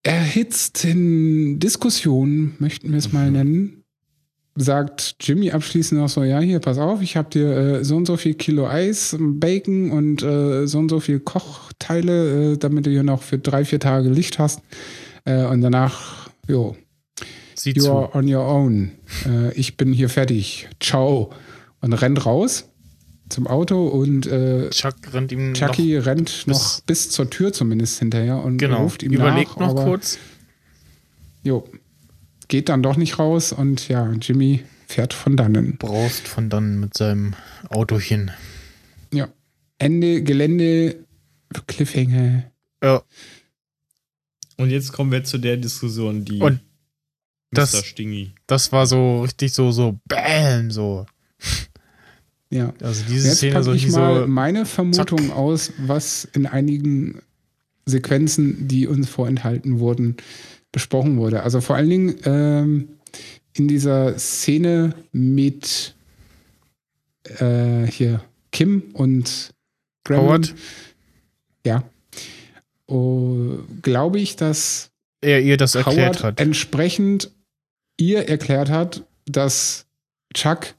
erhitzten 0.03 1.59
Diskussion, 1.59 2.55
möchten 2.59 2.91
wir 2.91 2.99
es 2.99 3.13
mal 3.13 3.31
nennen, 3.31 3.80
sagt 4.57 5.17
Jimmy 5.21 5.51
abschließend 5.51 6.01
noch 6.01 6.09
so, 6.09 6.25
ja, 6.25 6.41
hier, 6.41 6.59
pass 6.59 6.79
auf, 6.79 7.03
ich 7.03 7.17
habe 7.17 7.31
dir 7.31 7.57
äh, 7.57 7.85
so 7.85 7.97
und 7.97 8.07
so 8.07 8.17
viel 8.17 8.35
Kilo 8.35 8.67
Eis, 8.67 9.17
Bacon 9.19 9.91
und 9.91 10.23
äh, 10.23 10.67
so 10.67 10.79
und 10.79 10.89
so 10.89 11.01
viel 11.01 11.21
Kochteile, 11.21 12.53
äh, 12.53 12.57
damit 12.57 12.87
du 12.87 12.91
hier 12.91 13.03
noch 13.03 13.23
für 13.23 13.39
drei, 13.39 13.65
vier 13.65 13.81
Tage 13.81 14.09
Licht 14.09 14.39
hast. 14.39 14.61
Äh, 15.25 15.45
und 15.45 15.61
danach, 15.61 16.31
jo, 16.49 16.77
Sieh 17.55 17.73
you 17.75 17.83
zu. 17.83 17.93
are 17.93 18.15
on 18.15 18.33
your 18.33 18.45
own. 18.45 18.93
Äh, 19.27 19.53
ich 19.55 19.77
bin 19.77 19.93
hier 19.93 20.09
fertig. 20.09 20.69
Ciao. 20.81 21.31
Und 21.83 21.93
rennt 21.95 22.25
raus 22.27 22.67
zum 23.31 23.47
Auto 23.47 23.87
und 23.87 24.27
äh, 24.27 24.69
Chuck 24.71 24.95
rennt 25.13 25.33
ihm 25.33 25.55
Chucky 25.55 25.97
noch, 25.97 26.07
rennt 26.07 26.47
noch 26.47 26.81
bis 26.81 27.11
zur 27.11 27.31
Tür 27.31 27.53
zumindest 27.53 27.99
hinterher 27.99 28.43
und 28.43 28.59
genau, 28.59 28.83
ruft 28.83 29.03
ihm 29.03 29.13
überlegt 29.13 29.53
nach, 29.53 29.69
noch 29.69 29.71
aber, 29.71 29.85
kurz. 29.85 30.19
Jo, 31.43 31.65
geht 32.51 32.69
dann 32.69 32.83
doch 32.83 32.97
nicht 32.97 33.19
raus 33.19 33.53
und 33.53 33.89
ja, 33.89 34.11
Jimmy 34.13 34.63
fährt 34.87 35.15
von 35.15 35.37
dannen. 35.37 35.77
Braust 35.79 36.29
von 36.29 36.51
dann 36.51 36.81
mit 36.81 36.97
seinem 36.97 37.35
Autochen. 37.71 38.31
Ja. 39.15 39.29
Ende 39.79 40.23
Gelände, 40.23 41.07
Cliffhanger. 41.67 42.51
Ja, 42.83 43.03
Und 44.57 44.71
jetzt 44.71 44.93
kommen 44.93 45.11
wir 45.13 45.25
zu 45.25 45.39
der 45.39 45.57
Diskussion, 45.57 46.25
die 46.25 46.41
Und 46.41 46.61
das- 47.53 47.73
Mr. 47.73 47.85
Stingy. 47.85 48.35
das 48.47 48.73
war 48.73 48.87
so 48.87 49.23
richtig 49.23 49.53
so, 49.53 49.71
so 49.71 49.99
BAM, 50.07 50.71
so. 50.71 51.07
Ja. 52.51 52.75
Also 52.83 53.05
diese 53.09 53.29
Jetzt 53.29 53.39
Szene 53.39 53.63
so 53.63 53.73
ich 53.73 53.89
mal 53.91 54.23
so. 54.23 54.27
meine 54.27 54.67
Vermutung 54.67 55.31
aus, 55.33 55.73
was 55.79 56.25
in 56.25 56.47
einigen 56.47 57.23
Sequenzen, 57.87 58.67
die 58.69 58.87
uns 58.89 59.09
vorenthalten 59.09 59.79
wurden, 59.79 60.17
besprochen 60.73 61.17
wurde. 61.19 61.43
Also 61.43 61.61
vor 61.61 61.77
allen 61.77 61.91
Dingen 61.91 62.17
ähm, 62.25 62.89
in 63.55 63.69
dieser 63.69 64.19
Szene 64.19 64.95
mit 65.13 65.95
äh, 67.39 67.87
hier 67.87 68.23
Kim 68.53 68.83
und 68.93 69.53
Gremlin. 70.05 70.27
Howard. 70.27 70.55
Ja. 71.67 71.85
Oh, 72.87 73.59
glaube 73.83 74.19
ich, 74.19 74.37
dass 74.37 74.91
Er 75.21 75.41
ihr 75.43 75.57
das 75.57 75.75
erklärt 75.75 76.17
Howard 76.19 76.25
hat. 76.25 76.41
entsprechend 76.41 77.31
ihr 77.97 78.29
erklärt 78.29 78.71
hat, 78.71 79.05
dass 79.27 79.87
Chuck 80.35 80.75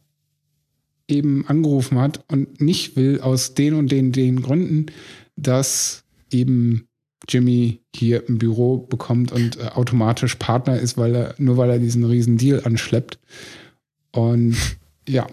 eben 1.07 1.45
angerufen 1.47 1.99
hat 1.99 2.23
und 2.29 2.61
nicht 2.61 2.95
will 2.95 3.21
aus 3.21 3.53
den 3.53 3.73
und 3.75 3.91
den, 3.91 4.11
den 4.11 4.41
Gründen, 4.41 4.87
dass 5.35 6.03
eben 6.31 6.87
Jimmy 7.27 7.81
hier 7.95 8.27
im 8.27 8.37
Büro 8.37 8.77
bekommt 8.77 9.31
und 9.31 9.57
äh, 9.57 9.67
automatisch 9.67 10.35
Partner 10.35 10.79
ist, 10.79 10.97
weil 10.97 11.15
er, 11.15 11.35
nur 11.37 11.57
weil 11.57 11.69
er 11.69 11.79
diesen 11.79 12.03
riesen 12.03 12.37
Deal 12.37 12.61
anschleppt. 12.63 13.19
Und 14.11 14.55
ja, 15.07 15.27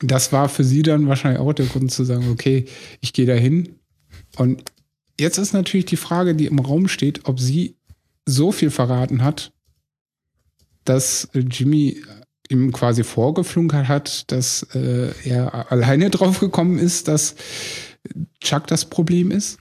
das 0.00 0.32
war 0.32 0.48
für 0.48 0.64
sie 0.64 0.82
dann 0.82 1.08
wahrscheinlich 1.08 1.40
auch 1.40 1.52
der 1.52 1.66
Grund 1.66 1.90
zu 1.90 2.04
sagen, 2.04 2.30
okay, 2.30 2.66
ich 3.00 3.12
gehe 3.12 3.26
da 3.26 3.34
hin. 3.34 3.76
Und 4.36 4.62
jetzt 5.18 5.38
ist 5.38 5.52
natürlich 5.52 5.86
die 5.86 5.96
Frage, 5.96 6.34
die 6.34 6.46
im 6.46 6.58
Raum 6.58 6.88
steht, 6.88 7.26
ob 7.26 7.40
sie 7.40 7.76
so 8.26 8.52
viel 8.52 8.70
verraten 8.70 9.22
hat, 9.22 9.52
dass 10.84 11.28
äh, 11.32 11.40
Jimmy 11.40 12.02
ihm 12.50 12.72
quasi 12.72 13.04
vorgeflunkert 13.04 13.88
hat, 13.88 14.30
dass 14.32 14.62
äh, 14.74 15.12
er 15.24 15.70
alleine 15.70 16.10
drauf 16.10 16.40
gekommen 16.40 16.78
ist, 16.78 17.08
dass 17.08 17.34
Chuck 18.40 18.66
das 18.66 18.86
Problem 18.86 19.30
ist. 19.30 19.58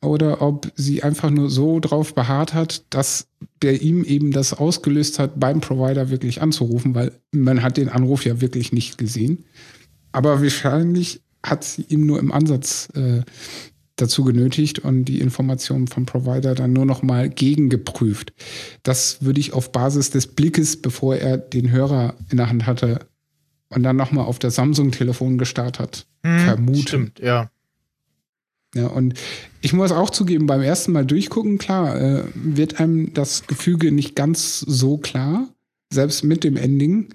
Oder 0.00 0.42
ob 0.42 0.70
sie 0.76 1.02
einfach 1.02 1.30
nur 1.30 1.50
so 1.50 1.80
drauf 1.80 2.14
beharrt 2.14 2.54
hat, 2.54 2.84
dass 2.90 3.26
der 3.62 3.82
ihm 3.82 4.04
eben 4.04 4.30
das 4.30 4.52
ausgelöst 4.52 5.18
hat, 5.18 5.40
beim 5.40 5.60
Provider 5.60 6.10
wirklich 6.10 6.40
anzurufen, 6.40 6.94
weil 6.94 7.12
man 7.32 7.62
hat 7.62 7.76
den 7.76 7.88
Anruf 7.88 8.24
ja 8.24 8.40
wirklich 8.40 8.72
nicht 8.72 8.98
gesehen. 8.98 9.44
Aber 10.12 10.40
wahrscheinlich 10.42 11.22
hat 11.44 11.64
sie 11.64 11.82
ihm 11.88 12.06
nur 12.06 12.18
im 12.18 12.32
Ansatz 12.32 12.88
äh, 12.94 13.22
dazu 13.96 14.24
genötigt 14.24 14.78
und 14.78 15.06
die 15.06 15.20
Informationen 15.20 15.88
vom 15.88 16.06
Provider 16.06 16.54
dann 16.54 16.72
nur 16.72 16.86
noch 16.86 17.02
mal 17.02 17.28
gegengeprüft. 17.28 18.32
Das 18.82 19.22
würde 19.22 19.40
ich 19.40 19.52
auf 19.52 19.72
Basis 19.72 20.10
des 20.10 20.28
Blickes, 20.28 20.80
bevor 20.80 21.16
er 21.16 21.38
den 21.38 21.70
Hörer 21.70 22.14
in 22.30 22.36
der 22.36 22.48
Hand 22.48 22.66
hatte 22.66 23.00
und 23.70 23.82
dann 23.82 23.96
noch 23.96 24.12
mal 24.12 24.24
auf 24.24 24.38
das 24.38 24.54
Samsung-Telefon 24.54 25.38
gestarrt 25.38 25.78
hat, 25.78 26.06
Hm, 26.24 26.38
vermuten. 26.40 26.82
Stimmt, 26.82 27.20
ja. 27.20 27.50
Ja, 28.74 28.88
und 28.88 29.14
ich 29.60 29.72
muss 29.72 29.92
auch 29.92 30.10
zugeben, 30.10 30.46
beim 30.46 30.60
ersten 30.60 30.92
Mal 30.92 31.06
durchgucken, 31.06 31.58
klar, 31.58 32.00
äh, 32.00 32.24
wird 32.34 32.80
einem 32.80 33.14
das 33.14 33.46
Gefüge 33.46 33.92
nicht 33.92 34.14
ganz 34.14 34.60
so 34.60 34.98
klar, 34.98 35.48
selbst 35.92 36.22
mit 36.22 36.44
dem 36.44 36.56
Ending. 36.56 37.14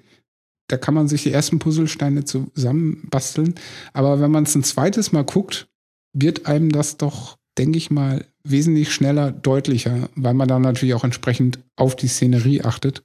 Da 0.68 0.76
kann 0.76 0.94
man 0.94 1.08
sich 1.08 1.22
die 1.22 1.30
ersten 1.30 1.58
Puzzlesteine 1.58 2.24
zusammenbasteln. 2.24 3.54
Aber 3.92 4.20
wenn 4.20 4.30
man 4.30 4.44
es 4.44 4.54
ein 4.54 4.64
zweites 4.64 5.12
Mal 5.12 5.24
guckt, 5.24 5.68
wird 6.12 6.46
einem 6.46 6.72
das 6.72 6.96
doch, 6.96 7.36
denke 7.56 7.78
ich 7.78 7.90
mal, 7.90 8.26
wesentlich 8.42 8.92
schneller 8.92 9.30
deutlicher, 9.30 10.08
weil 10.16 10.34
man 10.34 10.48
dann 10.48 10.62
natürlich 10.62 10.94
auch 10.94 11.04
entsprechend 11.04 11.60
auf 11.76 11.96
die 11.96 12.08
Szenerie 12.08 12.62
achtet. 12.62 13.04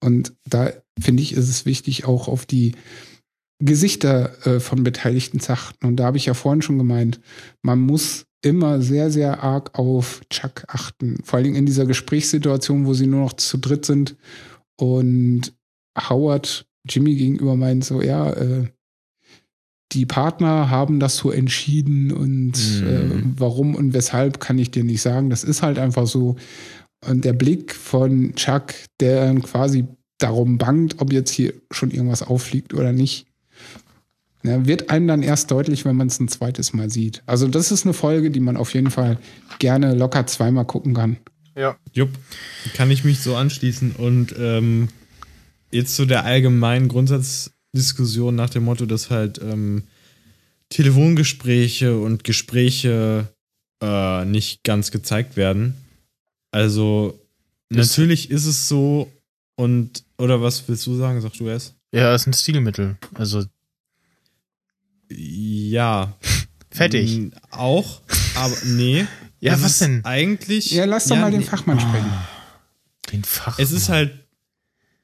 Und 0.00 0.34
da 0.48 0.72
finde 1.00 1.22
ich, 1.22 1.32
ist 1.32 1.48
es 1.48 1.66
wichtig, 1.66 2.04
auch 2.04 2.28
auf 2.28 2.46
die 2.46 2.74
Gesichter 3.60 4.46
äh, 4.46 4.60
von 4.60 4.82
Beteiligten 4.84 5.40
zu 5.40 5.52
achten. 5.52 5.86
Und 5.86 5.96
da 5.96 6.04
habe 6.04 6.16
ich 6.16 6.26
ja 6.26 6.34
vorhin 6.34 6.62
schon 6.62 6.78
gemeint, 6.78 7.20
man 7.62 7.80
muss 7.80 8.26
immer 8.42 8.82
sehr, 8.82 9.10
sehr 9.10 9.42
arg 9.42 9.78
auf 9.78 10.20
Chuck 10.30 10.64
achten. 10.68 11.18
Vor 11.24 11.36
allen 11.36 11.44
Dingen 11.44 11.56
in 11.56 11.66
dieser 11.66 11.86
Gesprächssituation, 11.86 12.84
wo 12.86 12.92
sie 12.94 13.06
nur 13.06 13.20
noch 13.20 13.32
zu 13.34 13.56
dritt 13.58 13.86
sind 13.86 14.16
und 14.76 15.52
Howard 15.98 16.66
Jimmy 16.86 17.14
gegenüber 17.14 17.56
meint 17.56 17.84
so, 17.84 18.02
ja, 18.02 18.30
äh, 18.32 18.66
die 19.92 20.06
Partner 20.06 20.70
haben 20.70 20.98
das 20.98 21.16
so 21.16 21.30
entschieden 21.30 22.10
und 22.12 22.52
Mhm. 22.82 22.86
äh, 22.86 23.22
warum 23.38 23.74
und 23.74 23.94
weshalb 23.94 24.40
kann 24.40 24.58
ich 24.58 24.70
dir 24.70 24.84
nicht 24.84 25.00
sagen. 25.00 25.30
Das 25.30 25.44
ist 25.44 25.62
halt 25.62 25.78
einfach 25.78 26.06
so. 26.06 26.36
Und 27.06 27.24
der 27.24 27.32
Blick 27.32 27.74
von 27.74 28.34
Chuck, 28.34 28.74
der 29.00 29.34
quasi 29.36 29.86
darum 30.18 30.58
bangt, 30.58 31.00
ob 31.00 31.12
jetzt 31.12 31.30
hier 31.30 31.54
schon 31.70 31.90
irgendwas 31.90 32.22
auffliegt 32.22 32.74
oder 32.74 32.92
nicht. 32.92 33.26
Ne, 34.46 34.66
wird 34.66 34.90
einem 34.90 35.08
dann 35.08 35.22
erst 35.22 35.50
deutlich, 35.50 35.86
wenn 35.86 35.96
man 35.96 36.08
es 36.08 36.20
ein 36.20 36.28
zweites 36.28 36.74
Mal 36.74 36.90
sieht. 36.90 37.22
Also 37.24 37.48
das 37.48 37.72
ist 37.72 37.86
eine 37.86 37.94
Folge, 37.94 38.30
die 38.30 38.40
man 38.40 38.58
auf 38.58 38.74
jeden 38.74 38.90
Fall 38.90 39.16
gerne 39.58 39.94
locker 39.94 40.26
zweimal 40.26 40.66
gucken 40.66 40.92
kann. 40.92 41.16
Ja. 41.56 41.76
Jupp, 41.94 42.10
kann 42.74 42.90
ich 42.90 43.04
mich 43.04 43.20
so 43.20 43.36
anschließen. 43.36 43.92
Und 43.92 44.34
ähm, 44.38 44.88
jetzt 45.70 45.96
zu 45.96 46.04
der 46.04 46.24
allgemeinen 46.26 46.88
Grundsatzdiskussion 46.88 48.34
nach 48.34 48.50
dem 48.50 48.64
Motto, 48.64 48.84
dass 48.84 49.08
halt 49.08 49.40
ähm, 49.42 49.84
Telefongespräche 50.68 51.96
und 51.96 52.24
Gespräche 52.24 53.28
äh, 53.82 54.24
nicht 54.26 54.62
ganz 54.64 54.90
gezeigt 54.90 55.36
werden. 55.36 55.74
Also 56.50 57.18
Das- 57.70 57.88
natürlich 57.88 58.30
ist 58.30 58.44
es 58.44 58.68
so 58.68 59.10
und 59.56 60.04
oder 60.18 60.42
was 60.42 60.68
willst 60.68 60.86
du 60.86 60.96
sagen? 60.96 61.20
Sag 61.20 61.32
du 61.34 61.48
erst. 61.48 61.74
Ja, 61.94 62.14
ist 62.14 62.26
ein 62.26 62.32
Stilmittel. 62.32 62.96
Also 63.14 63.44
Ja. 65.10 66.16
fertig. 66.70 67.18
Mm, 67.18 67.28
Auch, 67.50 68.00
aber 68.34 68.54
nee. 68.64 69.06
Ja, 69.40 69.54
Es 69.54 69.62
was 69.62 69.72
ist 69.72 69.80
denn? 69.82 70.04
Eigentlich. 70.06 70.70
Ja, 70.70 70.86
lass 70.86 71.04
doch 71.06 71.16
mal 71.16 71.30
den 71.30 71.40
nee. 71.40 71.46
Fachmann 71.46 71.78
sprechen. 71.78 72.10
Den 73.12 73.24
Fach. 73.24 73.58
Es 73.58 73.72
ist 73.72 73.90
halt, 73.90 74.18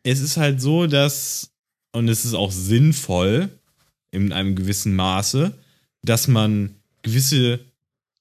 es 0.03 0.21
ist 0.21 0.39
halt 0.39 0.63
so, 0.63 0.87
dass, 0.87 1.51
und 1.93 2.09
es 2.09 2.25
ist 2.25 2.33
auch 2.33 2.51
sinnvoll, 2.51 3.51
in 4.13 4.33
einem 4.33 4.57
gewissen 4.57 4.95
Maße, 4.97 5.53
dass 6.03 6.27
man 6.27 6.75
gewisse 7.03 7.61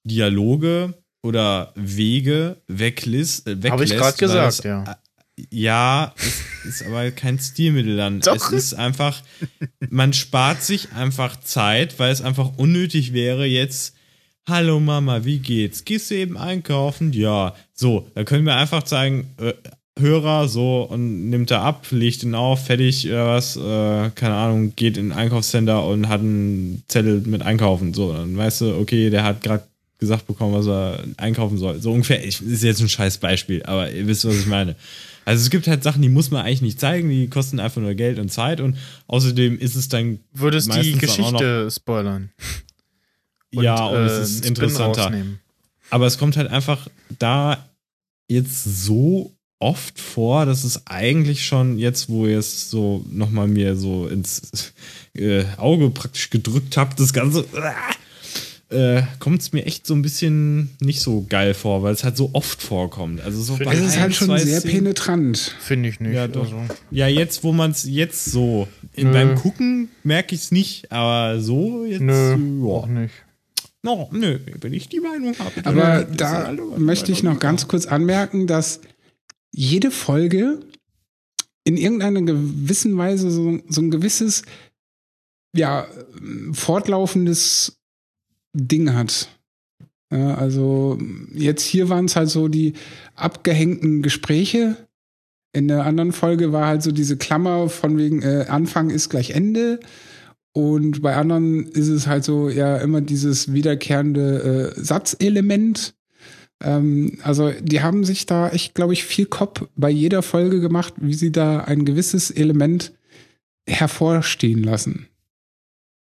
Dialoge 0.04 0.92
oder 1.22 1.72
Wege 1.74 2.56
weglässt. 2.68 3.46
Äh, 3.46 3.52
Habe 3.70 3.84
ich 3.84 3.90
weglässt, 3.90 3.98
gerade 3.98 4.16
gesagt, 4.18 4.58
es, 4.58 4.64
ja. 4.64 4.98
Ja, 5.50 6.14
es 6.64 6.80
ist 6.80 6.86
aber 6.86 7.10
kein 7.10 7.38
Stilmittel 7.38 7.96
dann. 7.96 8.20
Doch. 8.20 8.34
Es 8.34 8.50
ist 8.52 8.74
einfach, 8.74 9.22
man 9.88 10.12
spart 10.12 10.62
sich 10.62 10.92
einfach 10.92 11.40
Zeit, 11.40 11.98
weil 11.98 12.12
es 12.12 12.20
einfach 12.20 12.56
unnötig 12.56 13.12
wäre, 13.12 13.46
jetzt, 13.46 13.94
hallo 14.46 14.80
Mama, 14.80 15.24
wie 15.24 15.38
geht's? 15.38 15.84
Gehst 15.84 16.10
du 16.10 16.16
eben 16.16 16.36
einkaufen? 16.36 17.12
Ja. 17.12 17.54
So, 17.72 18.10
dann 18.14 18.24
können 18.24 18.46
wir 18.46 18.56
einfach 18.56 18.86
sagen, 18.86 19.30
äh, 19.38 19.54
Hörer, 19.98 20.48
so, 20.48 20.82
und 20.82 21.28
nimmt 21.28 21.50
er 21.50 21.60
ab, 21.60 21.86
legt 21.90 22.22
ihn 22.22 22.34
auf, 22.34 22.64
fertig, 22.66 23.06
oder 23.06 23.26
was, 23.26 23.56
äh, 23.56 24.10
keine 24.14 24.34
Ahnung, 24.34 24.74
geht 24.74 24.96
in 24.96 25.12
ein 25.12 25.18
Einkaufscenter 25.18 25.84
und 25.84 26.08
hat 26.08 26.20
einen 26.20 26.82
Zettel 26.88 27.20
mit 27.20 27.42
einkaufen. 27.42 27.92
So, 27.92 28.12
dann 28.12 28.36
weißt 28.36 28.62
du, 28.62 28.76
okay, 28.78 29.10
der 29.10 29.24
hat 29.24 29.42
gerade 29.42 29.64
gesagt 29.98 30.26
bekommen, 30.26 30.54
was 30.54 30.66
er 30.66 31.04
einkaufen 31.18 31.58
soll. 31.58 31.80
So 31.80 31.92
ungefähr, 31.92 32.24
ich, 32.24 32.40
ist 32.40 32.62
jetzt 32.62 32.80
ein 32.80 32.88
scheiß 32.88 33.18
Beispiel, 33.18 33.62
aber 33.64 33.90
ihr 33.90 34.06
wisst, 34.06 34.24
was 34.24 34.36
ich 34.36 34.46
meine. 34.46 34.74
Also 35.30 35.42
es 35.44 35.50
gibt 35.50 35.68
halt 35.68 35.84
Sachen, 35.84 36.02
die 36.02 36.08
muss 36.08 36.32
man 36.32 36.44
eigentlich 36.44 36.60
nicht 36.60 36.80
zeigen, 36.80 37.08
die 37.08 37.28
kosten 37.28 37.60
einfach 37.60 37.80
nur 37.80 37.94
Geld 37.94 38.18
und 38.18 38.32
Zeit 38.32 38.60
und 38.60 38.76
außerdem 39.06 39.60
ist 39.60 39.76
es 39.76 39.88
dann 39.88 40.18
Würdest 40.32 40.66
die 40.66 40.72
auch 40.72 40.94
noch- 40.94 40.98
Geschichte 40.98 41.68
spoilern. 41.70 42.30
Und, 43.54 43.62
ja 43.62 43.86
und 43.86 43.94
äh, 43.96 44.06
es 44.06 44.30
ist 44.30 44.44
interessanter. 44.46 45.12
Aber 45.88 46.06
es 46.06 46.18
kommt 46.18 46.36
halt 46.36 46.50
einfach 46.50 46.88
da 47.20 47.64
jetzt 48.26 48.64
so 48.84 49.32
oft 49.60 50.00
vor, 50.00 50.46
dass 50.46 50.64
es 50.64 50.88
eigentlich 50.88 51.46
schon 51.46 51.78
jetzt, 51.78 52.08
wo 52.08 52.26
ihr 52.26 52.40
es 52.40 52.68
so 52.68 53.04
nochmal 53.08 53.46
mir 53.46 53.76
so 53.76 54.08
ins 54.08 54.72
äh, 55.14 55.44
Auge 55.58 55.90
praktisch 55.90 56.30
gedrückt 56.30 56.76
habt, 56.76 56.98
das 56.98 57.12
Ganze, 57.12 57.42
äh, 57.54 57.70
kommt 59.18 59.40
es 59.42 59.52
mir 59.52 59.66
echt 59.66 59.84
so 59.86 59.94
ein 59.94 60.02
bisschen 60.02 60.70
nicht 60.80 61.00
so 61.00 61.26
geil 61.28 61.54
vor, 61.54 61.82
weil 61.82 61.92
es 61.92 62.04
halt 62.04 62.16
so 62.16 62.30
oft 62.34 62.62
vorkommt. 62.62 63.20
Also 63.20 63.42
so 63.42 63.58
Es 63.58 63.80
ist 63.80 63.98
halt 63.98 64.14
schon 64.14 64.28
sehr 64.38 64.60
Szenen- 64.60 64.70
penetrant. 64.84 65.56
Finde 65.60 65.88
ich 65.88 65.98
nicht. 65.98 66.14
Ja, 66.14 66.28
doch. 66.28 66.44
Also. 66.44 66.74
Ja, 66.92 67.08
jetzt, 67.08 67.42
wo 67.42 67.52
man 67.52 67.72
es 67.72 67.84
jetzt 67.84 68.26
so, 68.26 68.68
in, 68.92 69.08
Nö. 69.08 69.12
beim 69.12 69.34
Gucken 69.34 69.88
merke 70.04 70.36
ich 70.36 70.42
es 70.42 70.52
nicht, 70.52 70.92
aber 70.92 71.40
so 71.40 71.84
jetzt, 71.84 72.00
Nö, 72.00 72.36
ja. 72.62 72.72
auch 72.72 72.86
nicht. 72.86 73.12
No, 73.82 74.08
nö, 74.12 74.38
wenn 74.60 74.72
ich 74.74 74.88
die 74.88 75.00
Meinung 75.00 75.34
habe. 75.38 75.52
Aber 75.64 76.04
da 76.04 76.32
ja 76.32 76.44
alle 76.44 76.62
möchte 76.78 77.10
ich 77.12 77.22
noch 77.22 77.38
ganz 77.40 77.66
kurz 77.66 77.86
anmerken, 77.86 78.46
dass 78.46 78.80
jede 79.52 79.90
Folge 79.90 80.60
in 81.64 81.76
irgendeiner 81.76 82.22
gewissen 82.22 82.96
Weise 82.98 83.30
so, 83.30 83.58
so 83.68 83.80
ein 83.80 83.90
gewisses, 83.90 84.42
ja, 85.56 85.86
fortlaufendes 86.52 87.79
Ding 88.52 88.94
hat. 88.94 89.28
Ja, 90.12 90.34
also 90.34 90.98
jetzt 91.32 91.62
hier 91.62 91.88
waren 91.88 92.06
es 92.06 92.16
halt 92.16 92.28
so 92.28 92.48
die 92.48 92.74
abgehängten 93.14 94.02
Gespräche. 94.02 94.76
In 95.52 95.68
der 95.68 95.84
anderen 95.84 96.12
Folge 96.12 96.52
war 96.52 96.66
halt 96.66 96.82
so 96.82 96.92
diese 96.92 97.16
Klammer 97.16 97.68
von 97.68 97.96
wegen 97.96 98.22
äh, 98.22 98.46
Anfang 98.48 98.90
ist 98.90 99.08
gleich 99.08 99.30
Ende. 99.30 99.80
Und 100.52 101.02
bei 101.02 101.14
anderen 101.14 101.66
ist 101.66 101.88
es 101.88 102.06
halt 102.06 102.24
so 102.24 102.48
ja 102.48 102.76
immer 102.78 103.00
dieses 103.00 103.52
wiederkehrende 103.52 104.72
äh, 104.76 104.80
Satzelement. 104.80 105.94
Ähm, 106.62 107.18
also 107.22 107.52
die 107.60 107.82
haben 107.82 108.04
sich 108.04 108.26
da 108.26 108.48
echt, 108.50 108.74
glaube 108.74 108.92
ich, 108.92 109.04
viel 109.04 109.26
Kopf 109.26 109.64
bei 109.76 109.90
jeder 109.90 110.22
Folge 110.22 110.60
gemacht, 110.60 110.94
wie 110.96 111.14
sie 111.14 111.30
da 111.30 111.60
ein 111.60 111.84
gewisses 111.84 112.32
Element 112.32 112.92
hervorstehen 113.68 114.64
lassen. 114.64 115.06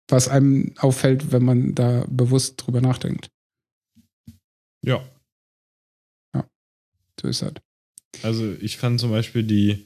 Was 0.08 0.28
einem 0.28 0.74
auffällt, 0.78 1.32
wenn 1.32 1.44
man 1.44 1.74
da 1.76 2.06
bewusst 2.08 2.56
drüber 2.58 2.82
nachdenkt. 2.82 3.30
Ja, 4.84 5.04
So 7.20 7.28
ist 7.28 7.42
das. 7.42 7.54
also 8.24 8.54
ich 8.62 8.78
fand 8.78 9.00
zum 9.00 9.10
Beispiel 9.12 9.44
die, 9.44 9.86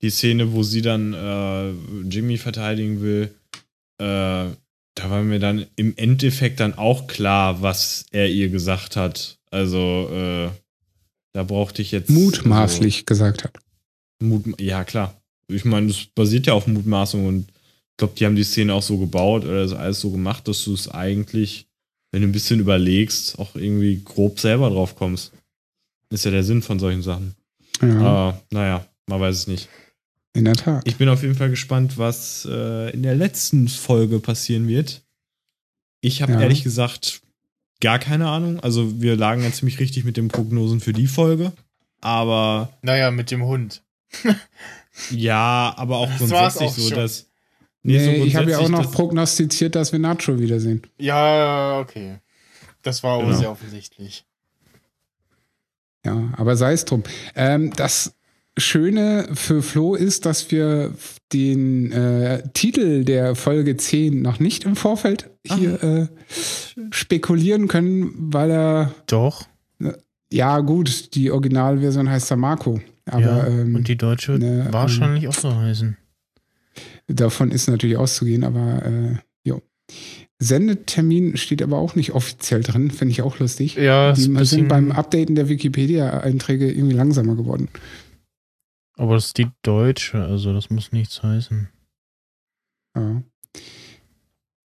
die 0.00 0.10
Szene, 0.10 0.52
wo 0.52 0.62
sie 0.62 0.82
dann 0.82 1.12
äh, 1.12 1.70
Jimmy 2.08 2.38
verteidigen 2.38 3.02
will, 3.02 3.34
äh, 3.98 4.54
da 4.94 5.10
war 5.10 5.22
mir 5.22 5.38
dann 5.40 5.66
im 5.76 5.94
Endeffekt 5.96 6.60
dann 6.60 6.74
auch 6.74 7.06
klar, 7.06 7.60
was 7.62 8.06
er 8.12 8.28
ihr 8.28 8.48
gesagt 8.48 8.96
hat. 8.96 9.38
Also, 9.50 10.08
äh, 10.10 10.50
da 11.32 11.42
brauchte 11.44 11.82
ich 11.82 11.90
jetzt. 11.92 12.10
Mutmaßlich 12.10 13.06
gesagt 13.06 13.44
hat. 13.44 13.58
Mut, 14.20 14.60
ja, 14.60 14.84
klar. 14.84 15.20
Ich 15.48 15.64
meine, 15.64 15.88
das 15.88 16.06
basiert 16.14 16.46
ja 16.46 16.54
auf 16.54 16.66
Mutmaßung 16.66 17.26
und 17.26 17.52
glaube, 18.00 18.14
die 18.18 18.26
haben 18.26 18.34
die 18.36 18.42
Szene 18.44 18.74
auch 18.74 18.82
so 18.82 18.98
gebaut 18.98 19.44
oder 19.44 19.62
das 19.62 19.72
alles 19.72 20.00
so 20.00 20.10
gemacht, 20.10 20.48
dass 20.48 20.64
du 20.64 20.74
es 20.74 20.88
eigentlich, 20.88 21.66
wenn 22.10 22.22
du 22.22 22.28
ein 22.28 22.32
bisschen 22.32 22.58
überlegst, 22.58 23.38
auch 23.38 23.54
irgendwie 23.54 24.02
grob 24.04 24.40
selber 24.40 24.68
drauf 24.70 24.96
kommst. 24.96 25.32
Ist 26.10 26.24
ja 26.24 26.32
der 26.32 26.42
Sinn 26.42 26.62
von 26.62 26.80
solchen 26.80 27.02
Sachen. 27.02 27.36
Ja, 27.80 27.98
Aber 28.00 28.42
naja, 28.50 28.84
man 29.06 29.20
weiß 29.20 29.36
es 29.36 29.46
nicht. 29.46 29.68
in 30.34 30.44
der 30.44 30.56
Tat. 30.56 30.82
Ich 30.86 30.96
bin 30.96 31.08
auf 31.08 31.22
jeden 31.22 31.34
Fall 31.36 31.50
gespannt, 31.50 31.96
was 31.98 32.44
äh, 32.50 32.90
in 32.90 33.02
der 33.04 33.14
letzten 33.14 33.68
Folge 33.68 34.18
passieren 34.18 34.66
wird. 34.68 35.02
Ich 36.00 36.20
habe 36.22 36.32
Ja. 36.32 36.40
ehrlich 36.40 36.62
gesagt 36.64 37.22
gar 37.80 37.98
keine 37.98 38.28
Ahnung. 38.28 38.60
Also 38.60 39.00
wir 39.00 39.16
lagen 39.16 39.42
ja 39.42 39.52
ziemlich 39.52 39.78
richtig 39.80 40.04
mit 40.04 40.16
den 40.16 40.28
Prognosen 40.28 40.80
für 40.80 40.92
die 40.92 41.06
Folge. 41.06 41.52
Aber 42.00 42.70
Naja, 42.82 43.10
mit 43.10 43.30
dem 43.30 43.44
Hund. 43.44 43.82
ja, 45.10 45.72
aber 45.76 45.98
auch 45.98 46.08
Das 46.08 46.18
grundsätzlich 46.18 46.68
auch 46.68 46.74
so, 46.74 46.88
schon. 46.88 46.96
dass. 46.96 47.29
Nee, 47.82 48.22
ich 48.24 48.36
habe 48.36 48.50
ja 48.50 48.58
auch 48.58 48.68
noch 48.68 48.92
prognostiziert, 48.92 49.74
dass 49.74 49.92
wir 49.92 49.98
Nacho 49.98 50.38
wiedersehen. 50.38 50.82
Ja, 50.98 51.78
okay. 51.80 52.18
Das 52.82 53.02
war 53.02 53.14
aber 53.14 53.26
Genau. 53.26 53.38
sehr 53.38 53.50
offensichtlich. 53.50 54.24
Ja, 56.04 56.32
aber 56.36 56.56
sei 56.56 56.72
es 56.72 56.84
drum. 56.84 57.02
Ähm, 57.34 57.72
das 57.76 58.14
Schöne 58.56 59.28
für 59.34 59.62
Flo 59.62 59.94
ist, 59.94 60.26
dass 60.26 60.50
wir 60.50 60.94
den 61.32 61.92
äh, 61.92 62.42
Titel 62.52 63.04
der 63.04 63.34
Folge 63.34 63.76
10 63.76 64.20
noch 64.20 64.40
nicht 64.40 64.64
im 64.64 64.76
Vorfeld 64.76 65.30
hier 65.46 65.82
äh, 65.82 66.06
spekulieren 66.90 67.68
können, 67.68 68.12
weil 68.32 68.50
er, 68.50 68.94
Doch. 69.06 69.46
ja 70.30 70.60
gut, 70.60 71.14
die 71.14 71.30
Originalversion 71.30 72.10
heißt 72.10 72.30
ja 72.30 72.36
Marco. 72.36 72.80
Aber 73.06 73.20
ja. 73.20 73.46
ähm, 73.46 73.74
Und 73.74 73.88
die 73.88 73.96
deutsche 73.96 74.32
ne, 74.32 74.68
wahrscheinlich 74.70 75.28
auch 75.28 75.34
so 75.34 75.54
heißen. 75.54 75.96
Davon 77.14 77.50
ist 77.50 77.68
natürlich 77.68 77.96
auszugehen, 77.96 78.44
aber 78.44 78.84
äh, 78.84 79.16
jo. 79.44 79.62
Sendetermin 80.38 81.36
steht 81.36 81.62
aber 81.62 81.78
auch 81.78 81.94
nicht 81.94 82.12
offiziell 82.12 82.62
drin, 82.62 82.90
finde 82.90 83.12
ich 83.12 83.22
auch 83.22 83.38
lustig. 83.38 83.74
Ja, 83.74 84.10
ist 84.12 84.24
Die 84.24 84.28
bisschen, 84.28 84.44
sind 84.46 84.68
beim 84.68 84.90
Updaten 84.92 85.34
der 85.34 85.48
Wikipedia-Einträge 85.48 86.70
irgendwie 86.70 86.96
langsamer 86.96 87.36
geworden. 87.36 87.68
aber 88.96 89.14
das 89.14 89.26
ist 89.26 89.38
die 89.38 89.48
deutsche, 89.62 90.22
also 90.24 90.52
das 90.52 90.70
muss 90.70 90.92
nichts 90.92 91.22
heißen. 91.22 91.68
Ja. 92.96 93.22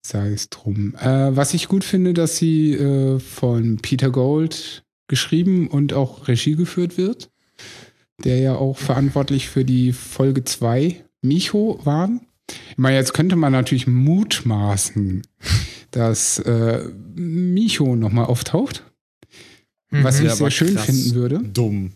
Sei 0.06 0.28
es 0.30 0.50
drum. 0.50 0.94
Äh, 0.96 1.34
was 1.36 1.52
ich 1.52 1.68
gut 1.68 1.82
finde, 1.84 2.14
dass 2.14 2.36
sie 2.36 2.74
äh, 2.74 3.18
von 3.18 3.78
Peter 3.78 4.10
Gold 4.10 4.84
geschrieben 5.08 5.68
und 5.68 5.92
auch 5.92 6.28
Regie 6.28 6.54
geführt 6.54 6.96
wird, 6.96 7.30
der 8.24 8.38
ja 8.38 8.54
auch 8.54 8.78
verantwortlich 8.78 9.48
für 9.48 9.64
die 9.64 9.92
Folge 9.92 10.44
2 10.44 11.04
Micho 11.22 11.80
waren. 11.84 12.20
Ich 12.48 12.78
meine, 12.78 12.96
jetzt 12.96 13.12
könnte 13.14 13.36
man 13.36 13.52
natürlich 13.52 13.86
mutmaßen, 13.86 15.22
dass 15.90 16.38
äh, 16.40 16.84
Micho 17.14 17.96
nochmal 17.96 18.26
auftaucht, 18.26 18.84
was 19.90 20.16
Mhm. 20.20 20.22
ich 20.26 20.30
Ja, 20.30 20.36
sehr 20.36 20.50
schön 20.50 20.74
krass. 20.74 20.86
finden 20.86 21.14
würde. 21.14 21.40
Dumm. 21.42 21.92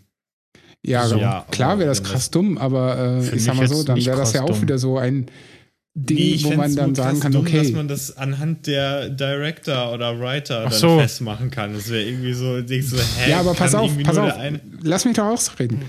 Ja, 0.82 1.06
So, 1.06 1.18
ja, 1.18 1.44
klar 1.50 1.78
wäre 1.78 1.88
das 1.88 2.02
krass 2.02 2.12
das- 2.12 2.30
dumm, 2.30 2.56
aber 2.58 3.20
äh, 3.22 3.36
ich 3.36 3.44
sag 3.44 3.54
mal 3.56 3.68
so, 3.68 3.82
dann 3.84 4.04
wäre 4.04 4.16
das 4.16 4.32
ja 4.32 4.42
auch 4.42 4.46
dumm. 4.50 4.62
wieder 4.62 4.78
so 4.78 4.96
ein 4.98 5.26
Ding, 5.94 6.16
Nee, 6.16 6.38
wo 6.44 6.52
man 6.54 6.74
dann 6.74 6.94
sagen 6.94 7.18
kann, 7.20 7.32
dumm, 7.32 7.42
okay. 7.42 7.58
dass 7.58 7.72
man 7.72 7.88
das 7.88 8.16
anhand 8.16 8.66
der 8.68 9.10
Director 9.10 9.92
oder 9.92 10.18
Writer 10.20 10.62
Ach 10.66 10.70
dann 10.70 10.78
so. 10.78 10.98
festmachen 10.98 11.50
kann. 11.50 11.74
Das 11.74 11.90
wäre 11.90 12.04
irgendwie 12.04 12.32
so, 12.32 12.62
denkst 12.62 12.86
so, 12.88 12.96
hä, 12.96 13.30
ja, 13.30 13.40
aber 13.40 13.54
pass 13.54 13.74
auf, 13.74 13.90
pass 14.04 14.16
auf. 14.16 14.32
Lass 14.82 15.04
mich 15.04 15.16
doch 15.16 15.26
ausreden. 15.26 15.82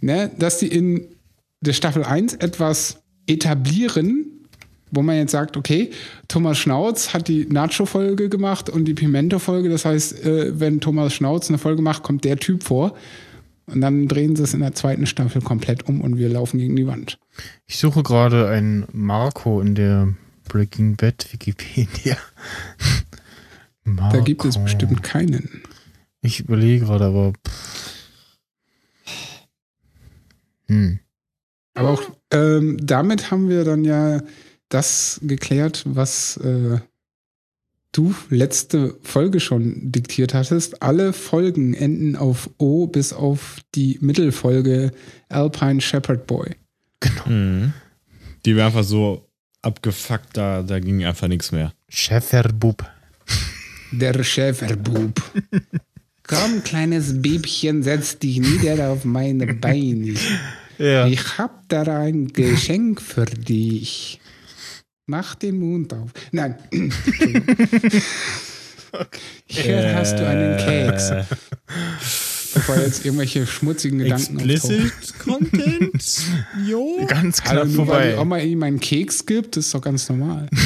ne, 0.00 0.30
dass 0.38 0.58
die 0.58 0.68
in 0.68 1.08
der 1.62 1.72
Staffel 1.72 2.04
1 2.04 2.34
etwas 2.34 3.02
etablieren, 3.26 4.26
wo 4.90 5.02
man 5.02 5.16
jetzt 5.16 5.32
sagt, 5.32 5.56
okay, 5.56 5.90
Thomas 6.28 6.58
Schnauz 6.58 7.12
hat 7.12 7.28
die 7.28 7.46
Nacho-Folge 7.46 8.28
gemacht 8.28 8.70
und 8.70 8.84
die 8.84 8.94
Pimento-Folge. 8.94 9.68
Das 9.68 9.84
heißt, 9.84 10.24
äh, 10.24 10.60
wenn 10.60 10.80
Thomas 10.80 11.14
Schnauz 11.14 11.48
eine 11.48 11.58
Folge 11.58 11.82
macht, 11.82 12.02
kommt 12.02 12.24
der 12.24 12.38
Typ 12.38 12.62
vor. 12.62 12.96
Und 13.66 13.80
dann 13.80 14.06
drehen 14.06 14.36
sie 14.36 14.44
es 14.44 14.54
in 14.54 14.60
der 14.60 14.74
zweiten 14.74 15.06
Staffel 15.06 15.42
komplett 15.42 15.88
um 15.88 16.00
und 16.00 16.18
wir 16.18 16.28
laufen 16.28 16.58
gegen 16.58 16.76
die 16.76 16.86
Wand. 16.86 17.18
Ich 17.66 17.78
suche 17.78 18.04
gerade 18.04 18.48
einen 18.48 18.86
Marco 18.92 19.60
in 19.60 19.74
der 19.74 20.14
Breaking 20.48 20.94
Bad 20.94 21.26
Wikipedia. 21.32 22.16
Marco. 23.84 24.16
Da 24.18 24.22
gibt 24.22 24.44
es 24.44 24.56
bestimmt 24.56 25.02
keinen. 25.02 25.62
Ich 26.20 26.40
überlege 26.40 26.86
gerade, 26.86 27.06
aber. 27.06 27.32
Hm. 30.68 31.00
Aber 31.76 31.90
auch 31.90 32.02
ähm, 32.32 32.78
damit 32.80 33.30
haben 33.30 33.48
wir 33.48 33.64
dann 33.64 33.84
ja 33.84 34.20
das 34.68 35.20
geklärt, 35.22 35.84
was 35.86 36.36
äh, 36.38 36.78
du 37.92 38.14
letzte 38.28 38.96
Folge 39.02 39.40
schon 39.40 39.92
diktiert 39.92 40.34
hattest. 40.34 40.82
Alle 40.82 41.12
Folgen 41.12 41.74
enden 41.74 42.16
auf 42.16 42.50
O 42.58 42.86
bis 42.86 43.12
auf 43.12 43.58
die 43.74 43.98
Mittelfolge 44.00 44.92
Alpine 45.28 45.80
Shepherd 45.80 46.26
Boy. 46.26 46.54
Mhm. 47.26 47.72
Die 48.44 48.56
wäre 48.56 48.66
einfach 48.66 48.84
so 48.84 49.28
abgefuckt, 49.62 50.36
da, 50.36 50.62
da 50.62 50.78
ging 50.78 51.04
einfach 51.04 51.28
nichts 51.28 51.52
mehr. 51.52 51.72
Schäferbub. 51.88 52.84
Der 53.92 54.22
Schäferbub. 54.22 55.22
Komm, 56.26 56.64
kleines 56.64 57.22
Bäbchen, 57.22 57.82
setz 57.82 58.18
dich 58.18 58.40
nieder 58.40 58.90
auf 58.90 59.04
meine 59.04 59.54
Beine. 59.54 60.14
Ja. 60.78 61.06
Ich 61.06 61.38
hab 61.38 61.68
da 61.68 61.82
ein 61.82 62.28
Geschenk 62.28 63.00
für 63.00 63.24
dich. 63.24 64.20
Mach 65.06 65.34
den 65.36 65.58
Mund 65.58 65.94
auf. 65.94 66.10
Nein. 66.32 66.56
Hier 69.46 69.94
hast 69.94 70.18
du 70.18 70.26
einen 70.26 70.56
Keks. 70.58 71.10
Äh, 71.10 71.24
Bevor 72.54 72.76
jetzt 72.78 73.04
irgendwelche 73.04 73.46
schmutzigen 73.46 73.98
Gedanken 73.98 74.38
Explicit 74.38 75.18
Content? 75.18 76.20
Jo. 76.66 77.04
Ganz 77.06 77.42
knapp 77.42 77.68
nur 77.68 77.86
weil 77.86 78.08
die 78.10 78.14
vorbei. 78.14 78.18
Oma 78.18 78.38
ihm 78.38 78.62
einen 78.62 78.80
Keks 78.80 79.26
gibt, 79.26 79.56
ist 79.58 79.74
doch 79.74 79.80
ganz 79.82 80.08
normal. 80.08 80.48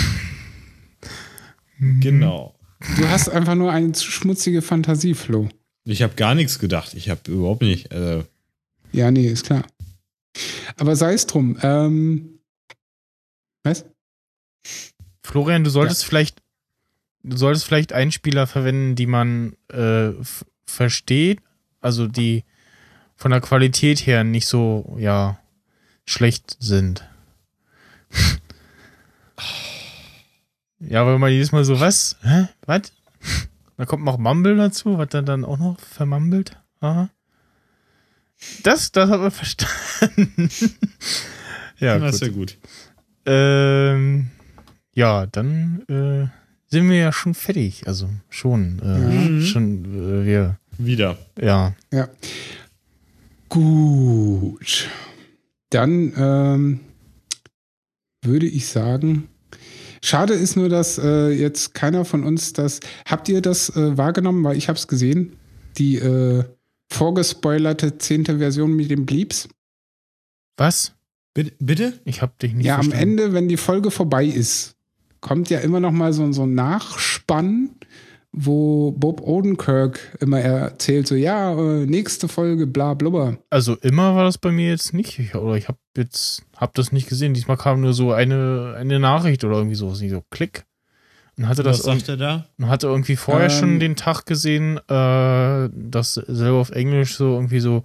Genau. 2.01 2.55
Du 2.99 3.09
hast 3.09 3.31
einfach 3.31 3.55
nur 3.55 3.73
eine 3.73 3.93
zu 3.93 4.11
schmutzige 4.11 4.61
Fantasie, 4.61 5.15
Flo. 5.15 5.49
Ich 5.87 6.03
habe 6.03 6.13
gar 6.15 6.35
nichts 6.35 6.59
gedacht. 6.59 6.93
Ich 6.93 7.09
habe 7.09 7.21
überhaupt 7.31 7.63
nicht. 7.63 7.91
Äh, 7.91 8.23
Ja, 8.93 9.11
nee, 9.11 9.29
ist 9.29 9.47
klar. 9.47 9.65
Aber 10.77 10.97
sei 10.97 11.15
es 11.15 11.27
drum. 11.27 11.59
Ähm, 11.63 12.41
was? 13.63 13.85
Florian, 15.23 15.65
du 15.65 15.71
solltest 15.71 16.05
vielleicht, 16.05 16.43
du 17.23 17.37
solltest 17.37 17.67
vielleicht 17.67 17.93
Einspieler 17.93 18.47
verwenden, 18.47 18.95
die 18.97 19.07
man 19.07 19.57
äh, 19.69 20.11
versteht, 20.67 21.41
also 21.81 22.07
die 22.07 22.45
von 23.17 23.31
der 23.31 23.41
Qualität 23.41 24.07
her 24.07 24.25
nicht 24.25 24.47
so, 24.47 24.97
ja, 24.99 25.39
schlecht 26.07 26.57
sind. 26.59 27.07
ja, 30.81 31.07
weil 31.07 31.19
man 31.19 31.31
jedes 31.31 31.53
Mal 31.53 31.65
so, 31.65 31.81
was? 31.81 32.17
Hä? 32.23 32.49
Was? 32.67 32.93
Da 33.77 33.87
kommt 33.87 34.05
noch 34.05 34.19
Mumble 34.19 34.57
dazu, 34.57 34.99
was 34.99 35.09
dann 35.09 35.25
dann 35.25 35.43
auch 35.43 35.57
noch 35.57 35.81
vermumbelt. 35.81 36.59
Aha. 36.81 37.09
Das, 38.63 38.91
das 38.93 39.11
hat 39.11 39.21
man 39.21 39.31
verstanden. 39.31 40.51
ja, 41.79 41.99
das 41.99 42.13
gut. 42.13 42.15
ist 42.15 42.21
ja 42.21 42.29
gut. 42.29 42.59
Ähm, 43.27 44.29
ja, 44.95 45.27
dann 45.27 45.83
äh, 45.89 46.27
sind 46.67 46.89
wir 46.89 46.97
ja 46.97 47.13
schon 47.13 47.35
fertig. 47.35 47.87
Also 47.87 48.09
schon, 48.29 48.79
äh, 48.81 48.99
Mhm. 49.29 49.43
schon 49.43 49.85
äh, 50.23 50.27
wir, 50.27 50.59
Wieder. 50.79 51.19
ja. 51.41 51.75
Ja. 51.93 52.09
Gut. 53.49 54.89
Dann 55.71 56.13
ähm, 56.17 56.81
würde 58.23 58.47
ich 58.47 58.67
sagen, 58.69 59.29
schade 60.03 60.35
ist 60.35 60.57
nur, 60.57 60.69
dass 60.69 60.99
äh, 60.99 61.29
jetzt 61.31 61.75
keiner 61.75 62.05
von 62.05 62.25
uns 62.25 62.53
das. 62.53 62.81
Habt 63.07 63.29
ihr 63.29 63.41
das 63.43 63.71
äh, 63.77 63.97
wahrgenommen? 63.97 64.43
Weil 64.45 64.57
ich 64.57 64.69
habe 64.69 64.79
es 64.79 64.89
gesehen. 64.89 65.37
Die 65.79 65.97
äh, 65.97 66.45
vorgespoilerte 66.91 67.99
zehnte 67.99 68.39
Version 68.39 68.75
mit 68.75 68.91
den 68.91 69.07
Bleeps. 69.07 69.49
Was? 70.57 70.93
Bitte? 71.35 72.01
Ich 72.05 72.23
hab 72.23 72.39
dich 72.39 72.55
nicht 72.55 72.67
Ja, 72.67 72.77
am 72.77 72.83
verstanden. 72.91 73.19
Ende, 73.19 73.33
wenn 73.33 73.49
die 73.49 73.57
Folge 73.57 73.91
vorbei 73.91 74.27
ist, 74.27 74.77
kommt 75.21 75.49
ja 75.49 75.61
immer 75.61 75.81
noch 75.81 75.93
mal 75.93 76.13
so, 76.13 76.31
so 76.33 76.43
ein 76.43 76.55
Nachspann, 76.55 77.71
wo 78.33 78.93
Bob 78.93 79.23
Odenkirk 79.23 80.17
immer 80.21 80.41
erzählt, 80.41 81.07
so, 81.07 81.15
ja, 81.15 81.53
äh, 81.53 81.87
nächste 81.87 82.29
Folge, 82.29 82.67
bla, 82.67 82.95
blubber. 82.95 83.39
Also 83.49 83.77
immer 83.77 84.15
war 84.15 84.25
das 84.25 84.39
bei 84.39 84.51
mir 84.51 84.69
jetzt 84.69 84.93
nicht. 84.93 85.19
Ich, 85.19 85.35
oder 85.35 85.57
ich 85.57 85.69
habe 85.69 85.79
jetzt, 85.97 86.43
hab 86.57 86.75
das 86.75 86.93
nicht 86.93 87.09
gesehen. 87.09 87.35
Diesmal 87.35 87.57
kam 87.57 87.81
nur 87.81 87.95
so 87.95 88.13
eine, 88.13 88.75
eine 88.77 88.99
Nachricht 88.99 89.45
oder 89.45 89.57
irgendwie 89.57 89.77
so, 89.77 89.95
so 89.95 90.23
klick. 90.31 90.65
Und 91.41 91.49
hatte 91.49 91.63
das 91.63 91.79
Was 91.79 91.87
sagt 91.87 92.09
er 92.11 92.19
da? 92.19 92.47
Und 92.59 92.69
hatte 92.69 92.87
irgendwie 92.87 93.17
vorher 93.17 93.49
Ähm, 93.49 93.59
schon 93.59 93.81
den 93.81 93.97
Tag 93.97 94.27
gesehen, 94.27 94.77
äh, 94.77 95.71
dass 95.73 96.15
selber 96.15 96.59
auf 96.59 96.69
Englisch 96.69 97.17
so 97.17 97.33
irgendwie 97.35 97.61
so, 97.61 97.83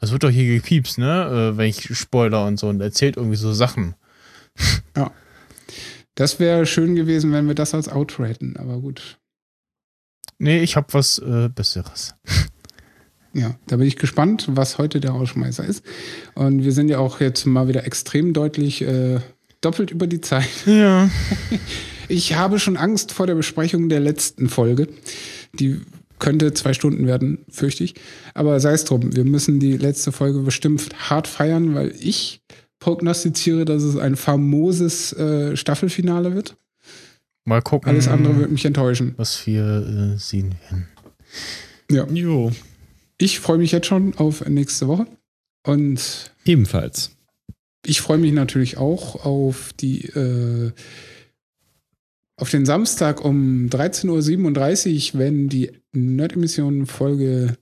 das 0.00 0.12
wird 0.12 0.22
doch 0.22 0.28
hier 0.28 0.54
gepiepst, 0.56 0.98
ne? 0.98 1.52
Äh, 1.54 1.56
wenn 1.56 1.68
ich 1.68 1.96
spoiler 1.96 2.44
und 2.44 2.58
so 2.58 2.68
und 2.68 2.78
erzählt 2.82 3.16
irgendwie 3.16 3.36
so 3.36 3.52
Sachen. 3.52 3.94
Das 6.16 6.38
wäre 6.38 6.66
schön 6.66 6.96
gewesen, 6.96 7.32
wenn 7.32 7.46
wir 7.46 7.54
das 7.54 7.72
als 7.72 7.88
Outro 7.88 8.26
hätten, 8.26 8.58
aber 8.58 8.78
gut. 8.78 9.16
Nee, 10.38 10.60
ich 10.60 10.76
hab 10.76 10.92
was 10.92 11.18
äh, 11.18 11.48
Besseres. 11.48 12.14
Ja, 13.32 13.54
da 13.68 13.76
bin 13.76 13.86
ich 13.86 13.96
gespannt, 13.96 14.48
was 14.50 14.76
heute 14.76 14.98
der 14.98 15.14
Ausschmeißer 15.14 15.64
ist. 15.64 15.84
Und 16.34 16.64
wir 16.64 16.72
sind 16.72 16.88
ja 16.88 16.98
auch 16.98 17.20
jetzt 17.20 17.46
mal 17.46 17.68
wieder 17.68 17.86
extrem 17.86 18.32
deutlich 18.32 18.82
äh, 18.82 19.20
doppelt 19.60 19.92
über 19.92 20.08
die 20.08 20.20
Zeit. 20.20 20.66
Ja. 20.66 21.08
Ich 22.10 22.34
habe 22.34 22.58
schon 22.58 22.76
Angst 22.76 23.12
vor 23.12 23.26
der 23.26 23.34
Besprechung 23.34 23.88
der 23.88 24.00
letzten 24.00 24.48
Folge. 24.48 24.88
Die 25.54 25.80
könnte 26.18 26.52
zwei 26.52 26.74
Stunden 26.74 27.06
werden, 27.06 27.38
fürchte 27.50 27.84
ich. 27.84 27.94
Aber 28.34 28.60
sei 28.60 28.72
es 28.72 28.84
drum, 28.84 29.14
wir 29.14 29.24
müssen 29.24 29.60
die 29.60 29.76
letzte 29.76 30.12
Folge 30.12 30.40
bestimmt 30.40 30.88
hart 31.08 31.26
feiern, 31.28 31.74
weil 31.74 31.94
ich 31.98 32.42
prognostiziere, 32.78 33.64
dass 33.64 33.82
es 33.82 33.96
ein 33.96 34.16
famoses 34.16 35.12
äh, 35.12 35.56
Staffelfinale 35.56 36.34
wird. 36.34 36.56
Mal 37.44 37.62
gucken, 37.62 37.88
Alles 37.90 38.08
andere 38.08 38.36
wird 38.38 38.50
mich 38.50 38.64
enttäuschen. 38.64 39.14
was 39.16 39.46
wir 39.46 40.14
äh, 40.14 40.18
sehen 40.18 40.54
werden. 40.68 40.88
Ja. 41.90 42.06
Jo. 42.12 42.52
Ich 43.18 43.40
freue 43.40 43.58
mich 43.58 43.72
jetzt 43.72 43.86
schon 43.86 44.14
auf 44.16 44.46
nächste 44.46 44.88
Woche. 44.88 45.06
Und 45.64 46.30
Ebenfalls. 46.44 47.10
ich 47.86 48.00
freue 48.00 48.18
mich 48.18 48.32
natürlich 48.32 48.78
auch 48.78 49.24
auf 49.24 49.72
die 49.80 50.06
äh, 50.06 50.72
auf 52.40 52.50
den 52.50 52.64
Samstag 52.64 53.22
um 53.22 53.68
13.37 53.68 55.14
Uhr, 55.14 55.20
wenn 55.20 55.48
die 55.48 55.72
Nerd-Emission 55.92 56.86
Folge 56.86 57.58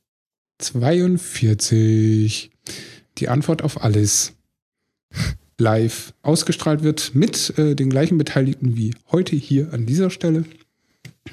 42 0.58 2.50
die 3.18 3.28
Antwort 3.28 3.62
auf 3.62 3.82
alles 3.82 4.34
live 5.58 6.14
ausgestrahlt 6.22 6.84
wird 6.84 7.14
mit 7.14 7.58
äh, 7.58 7.74
den 7.74 7.90
gleichen 7.90 8.18
Beteiligten 8.18 8.76
wie 8.76 8.94
heute 9.10 9.34
hier 9.34 9.72
an 9.72 9.86
dieser 9.86 10.10
Stelle. 10.10 10.44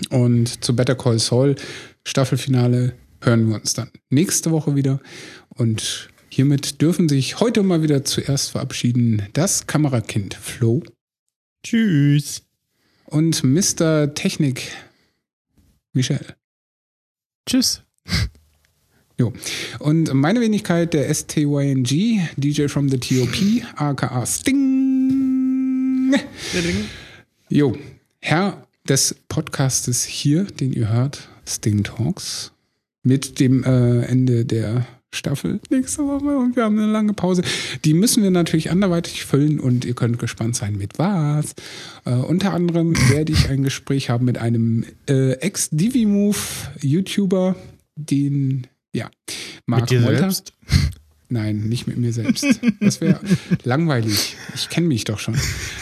Und 0.10 0.64
zu 0.64 0.76
Better 0.76 0.96
Call 0.96 1.20
Saul 1.20 1.56
Staffelfinale 2.04 2.94
hören 3.22 3.48
wir 3.50 3.56
uns 3.56 3.76
dann 3.76 3.92
nächste 4.10 4.50
Woche 4.50 4.76
wieder. 4.76 5.00
Und 5.50 6.10
hiermit 6.30 6.82
dürfen 6.82 7.08
sich 7.08 7.40
heute 7.40 7.62
mal 7.62 7.84
wieder 7.84 8.04
zuerst 8.04 8.52
verabschieden 8.52 9.22
das 9.34 9.68
Kamerakind 9.68 10.34
Flo 10.34 10.82
Tschüss. 11.64 12.45
Und 13.16 13.46
Mr. 13.46 14.14
Technik 14.14 14.74
Michel. 15.94 16.20
Tschüss. 17.48 17.82
Und 19.80 20.14
meine 20.14 20.42
Wenigkeit, 20.42 20.94
der 20.94 21.14
STYNG, 21.14 22.28
DJ 22.36 22.68
from 22.68 22.90
the 22.90 22.98
TOP, 22.98 23.64
aka 23.78 24.26
Sting. 24.26 26.14
Jo, 27.48 27.78
Herr 28.20 28.68
des 28.90 29.16
Podcastes 29.30 30.04
hier, 30.04 30.44
den 30.44 30.74
ihr 30.74 30.90
hört, 30.90 31.30
Sting 31.48 31.86
Talks, 31.86 32.52
mit 33.04 33.40
dem 33.40 33.64
äh, 33.64 34.02
Ende 34.02 34.44
der 34.44 34.86
Staffel 35.16 35.60
nächste 35.70 36.04
Woche 36.06 36.38
und 36.38 36.56
wir 36.56 36.64
haben 36.66 36.78
eine 36.78 36.92
lange 36.92 37.14
Pause. 37.14 37.42
Die 37.84 37.94
müssen 37.94 38.22
wir 38.24 38.32
natürlich 38.32 38.70
anderweitig 38.72 39.26
füllen 39.26 39.60
und 39.60 39.86
ihr 39.86 39.94
könnt 39.96 40.20
gespannt 40.20 40.56
sein 40.56 40.78
mit 40.78 41.00
was. 41.00 41.54
Äh, 42.06 42.12
unter 42.12 42.54
anderem 42.54 42.96
werde 43.10 43.32
ich 43.34 43.50
ein 43.50 43.64
Gespräch 43.64 44.10
haben 44.10 44.26
mit 44.26 44.38
einem 44.38 44.86
äh, 45.10 45.32
Ex-Divimove-YouTuber, 46.36 47.56
den, 47.96 48.68
ja, 48.94 49.10
Mark 49.66 49.82
Mit 49.82 49.90
dir 49.92 50.02
Molter. 50.02 50.20
selbst? 50.20 50.54
Nein, 51.28 51.62
nicht 51.70 51.88
mit 51.88 51.98
mir 51.98 52.14
selbst. 52.14 52.46
Das 52.80 53.02
wäre 53.02 53.20
langweilig. 53.64 54.36
Ich 54.54 54.70
kenne 54.70 54.86
mich 54.88 55.06
doch 55.06 55.18
schon. 55.18 55.36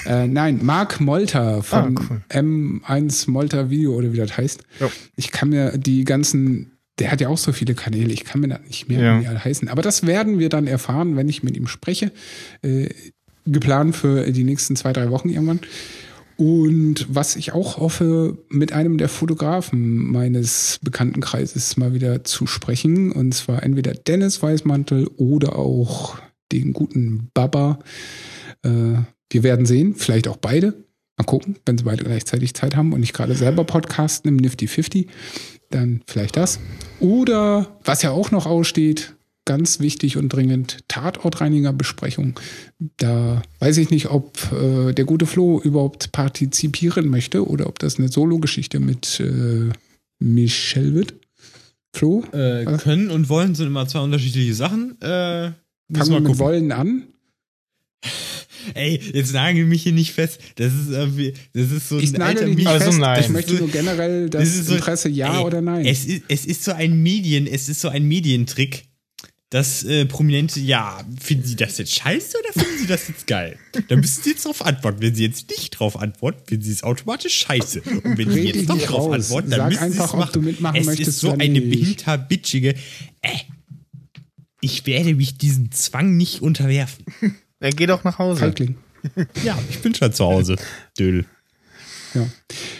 Äh, 0.05 0.25
nein, 0.25 0.61
Mark 0.63 1.01
Molter 1.01 1.61
von 1.63 1.97
Ah, 1.97 2.01
cool. 2.09 2.21
M1 2.29 3.29
Molter 3.29 3.69
Video 3.69 3.93
oder 3.93 4.13
wie 4.13 4.17
das 4.17 4.37
heißt. 4.37 4.61
Ja. 4.79 4.89
Ich 5.17 5.31
kann 5.31 5.49
mir 5.49 5.77
die 5.77 6.05
ganzen, 6.05 6.71
der 6.99 7.11
hat 7.11 7.21
ja 7.21 7.27
auch 7.29 7.37
so 7.37 7.51
viele 7.51 7.73
Kanäle, 7.73 8.13
ich 8.13 8.23
kann 8.23 8.41
mir 8.41 8.47
das 8.49 8.61
nicht 8.67 8.87
mehr 8.87 9.01
Ja. 9.21 9.29
alle 9.29 9.43
heißen. 9.43 9.67
Aber 9.67 9.81
das 9.81 10.05
werden 10.05 10.39
wir 10.39 10.49
dann 10.49 10.67
erfahren, 10.67 11.15
wenn 11.15 11.27
ich 11.29 11.43
mit 11.43 11.57
ihm 11.57 11.67
spreche. 11.67 12.11
Äh, 12.61 12.89
geplant 13.45 13.95
für 13.95 14.31
die 14.31 14.43
nächsten 14.43 14.75
zwei, 14.75 14.93
drei 14.93 15.09
Wochen 15.09 15.29
irgendwann. 15.29 15.59
Und 16.37 17.05
was 17.09 17.35
ich 17.35 17.53
auch 17.53 17.77
hoffe, 17.77 18.37
mit 18.49 18.73
einem 18.73 18.97
der 18.97 19.09
Fotografen 19.09 20.11
meines 20.11 20.79
Bekanntenkreises 20.81 21.77
mal 21.77 21.93
wieder 21.93 22.23
zu 22.23 22.47
sprechen. 22.47 23.11
Und 23.11 23.33
zwar 23.33 23.63
entweder 23.63 23.93
Dennis 23.93 24.41
Weißmantel 24.41 25.07
oder 25.17 25.57
auch 25.57 26.17
den 26.51 26.73
guten 26.73 27.29
Baba. 27.33 27.79
Äh, 28.63 28.69
wir 29.31 29.43
werden 29.43 29.65
sehen, 29.65 29.95
vielleicht 29.95 30.27
auch 30.27 30.37
beide. 30.37 30.73
Mal 31.17 31.25
gucken, 31.25 31.57
wenn 31.65 31.77
sie 31.77 31.83
beide 31.83 32.03
gleichzeitig 32.03 32.55
Zeit 32.55 32.75
haben 32.75 32.91
und 32.93 32.99
nicht 33.01 33.13
gerade 33.13 33.35
selber 33.35 33.63
podcasten 33.65 34.29
im 34.29 34.35
Nifty 34.37 34.67
50, 34.67 35.07
dann 35.73 36.01
vielleicht 36.07 36.37
das. 36.37 36.59
Oder 36.99 37.67
was 37.83 38.01
ja 38.01 38.11
auch 38.11 38.31
noch 38.31 38.45
aussteht, 38.45 39.15
ganz 39.45 39.79
wichtig 39.79 40.17
und 40.17 40.29
dringend, 40.29 40.79
Tatortreiniger-Besprechung. 40.87 42.39
Da 42.97 43.41
weiß 43.59 43.77
ich 43.77 43.89
nicht, 43.89 44.09
ob 44.09 44.37
äh, 44.53 44.93
der 44.93 45.05
gute 45.05 45.25
Flo 45.25 45.59
überhaupt 45.59 46.11
partizipieren 46.11 47.09
möchte 47.09 47.47
oder 47.47 47.67
ob 47.67 47.79
das 47.79 47.99
eine 47.99 48.07
Solo-Geschichte 48.07 48.79
mit 48.79 49.19
äh, 49.19 49.69
Michelle 50.19 50.93
wird. 50.93 51.15
Flo, 51.95 52.23
Äh, 52.31 52.65
können 52.77 53.11
und 53.11 53.29
wollen 53.29 53.53
sind 53.53 53.67
immer 53.67 53.87
zwei 53.87 53.99
unterschiedliche 53.99 54.55
Sachen. 54.55 54.99
Äh, 55.01 55.51
fangen 55.51 55.55
wir 55.91 56.05
wir 56.05 56.19
mit 56.21 56.25
gucken. 56.25 56.39
Wollen 56.39 56.71
an. 56.71 57.03
Ey, 58.75 58.99
jetzt 59.13 59.33
nagel 59.33 59.65
mich 59.65 59.83
hier 59.83 59.91
nicht 59.91 60.13
fest. 60.13 60.39
Das 60.55 60.73
ist 60.73 60.89
irgendwie, 60.89 61.33
das 61.53 61.71
ist 61.71 61.89
so 61.89 61.99
Ich 61.99 62.13
ein 62.15 62.21
alter 62.21 62.45
nicht 62.47 62.65
Also 62.67 62.85
fest. 62.85 62.99
nein. 62.99 63.21
Ich 63.21 63.29
möchte 63.29 63.53
nur 63.55 63.67
generell 63.69 64.29
das, 64.29 64.41
Das 64.43 64.55
ist 64.55 64.67
so- 64.67 64.75
Interesse 64.75 65.09
ja 65.09 65.39
Ey, 65.39 65.45
oder 65.45 65.61
nein. 65.61 65.85
Es 65.85 66.05
ist, 66.05 66.23
es 66.29 66.45
ist 66.45 66.63
so 66.63 66.71
ein 66.71 67.01
Medien, 67.03 67.45
es 67.47 67.67
ist 67.69 67.81
so 67.81 67.89
ein 67.89 68.05
Medientrick, 68.07 68.85
dass 69.49 69.83
äh, 69.83 70.05
Prominente, 70.05 70.59
ja, 70.61 71.03
finden 71.21 71.45
Sie 71.45 71.55
das 71.55 71.77
jetzt 71.77 71.93
scheiße 71.93 72.37
oder 72.39 72.53
finden 72.53 72.79
Sie 72.79 72.87
das 72.87 73.07
jetzt 73.07 73.27
geil? 73.27 73.57
Da 73.87 73.95
müssen 73.97 74.23
Sie 74.23 74.31
jetzt 74.31 74.45
drauf 74.45 74.65
antworten. 74.65 75.01
Wenn 75.01 75.13
Sie 75.13 75.23
jetzt 75.25 75.49
nicht 75.49 75.71
drauf 75.71 75.99
antworten, 75.99 76.41
finden 76.47 76.63
Sie 76.63 76.71
es 76.71 76.81
automatisch 76.83 77.35
scheiße. 77.37 77.81
Und 77.81 78.17
wenn 78.17 78.31
Sie 78.31 78.39
jetzt 78.41 78.67
doch 78.69 78.75
nicht 78.75 78.87
drauf 78.89 79.07
raus. 79.09 79.15
antworten, 79.15 79.49
dann 79.51 79.59
Sag 79.59 79.69
müssen 79.69 79.79
Sie 79.79 79.85
einfach, 79.99 80.05
es 80.07 80.13
ob 80.13 80.19
machen. 80.21 80.31
du 80.33 80.41
mitmachen 80.41 80.79
es 80.79 80.85
möchtest 80.87 81.09
ist 81.09 81.19
so 81.19 81.31
eine 81.33 81.49
nicht. 81.59 81.85
hinterbitchige, 81.85 82.69
äh, 83.21 83.29
ich 84.61 84.85
werde 84.85 85.13
mich 85.13 85.37
diesem 85.37 85.71
Zwang 85.71 86.15
nicht 86.17 86.41
unterwerfen. 86.41 87.05
Er 87.63 87.71
geht 87.71 87.89
doch 87.89 88.03
nach 88.03 88.19
Hause. 88.19 88.41
Feigling. 88.41 88.75
Ja, 89.43 89.57
ich 89.69 89.81
bin 89.81 89.93
schon 89.93 90.13
zu 90.13 90.23
Hause. 90.25 90.55
Dödel. 90.97 91.25
Ja. 92.13 92.25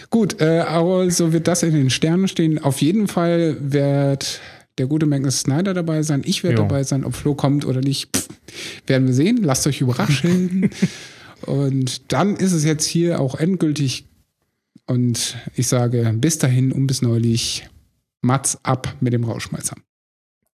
Gut, 0.08 0.40
äh, 0.40 0.60
also 0.60 1.32
wird 1.32 1.48
das 1.48 1.62
in 1.62 1.74
den 1.74 1.90
Sternen 1.90 2.28
stehen. 2.28 2.58
Auf 2.58 2.80
jeden 2.80 3.08
Fall 3.08 3.56
wird 3.60 4.40
der 4.78 4.86
gute 4.86 5.06
Magnus 5.06 5.40
Snyder 5.40 5.74
dabei 5.74 6.02
sein. 6.02 6.22
Ich 6.24 6.42
werde 6.44 6.56
dabei 6.56 6.82
sein. 6.82 7.04
Ob 7.04 7.14
Flo 7.14 7.34
kommt 7.34 7.66
oder 7.66 7.80
nicht, 7.80 8.14
pff, 8.14 8.28
werden 8.86 9.06
wir 9.06 9.14
sehen. 9.14 9.42
Lasst 9.42 9.66
euch 9.66 9.80
überraschen. 9.80 10.70
und 11.42 12.12
dann 12.12 12.36
ist 12.36 12.52
es 12.52 12.64
jetzt 12.64 12.86
hier 12.86 13.20
auch 13.20 13.34
endgültig. 13.34 14.06
Und 14.86 15.36
ich 15.54 15.66
sage 15.66 16.10
bis 16.16 16.38
dahin 16.38 16.72
und 16.72 16.86
bis 16.86 17.00
neulich, 17.02 17.68
Mats 18.20 18.58
ab 18.64 18.96
mit 19.00 19.12
dem 19.12 19.24
Rauschmeißer. 19.24 19.76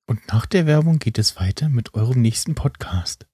Und 0.06 0.20
nach 0.28 0.46
der 0.46 0.66
Werbung 0.66 0.98
geht 0.98 1.18
es 1.18 1.36
weiter 1.36 1.68
mit 1.68 1.94
eurem 1.94 2.20
nächsten 2.20 2.54
Podcast. 2.54 3.26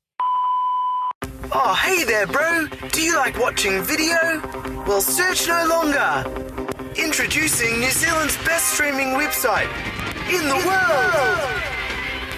Oh, 1.52 1.74
hey 1.74 2.04
there, 2.04 2.26
bro. 2.26 2.66
Do 2.92 3.02
you 3.02 3.16
like 3.16 3.38
watching 3.38 3.82
video? 3.82 4.40
Well, 4.86 5.00
search 5.00 5.46
no 5.46 5.64
longer. 5.68 6.24
Introducing 6.96 7.80
New 7.80 7.90
Zealand's 7.90 8.36
best 8.38 8.74
streaming 8.74 9.14
website 9.14 9.68
in 10.28 10.48
the 10.48 10.56
world. 10.66 11.50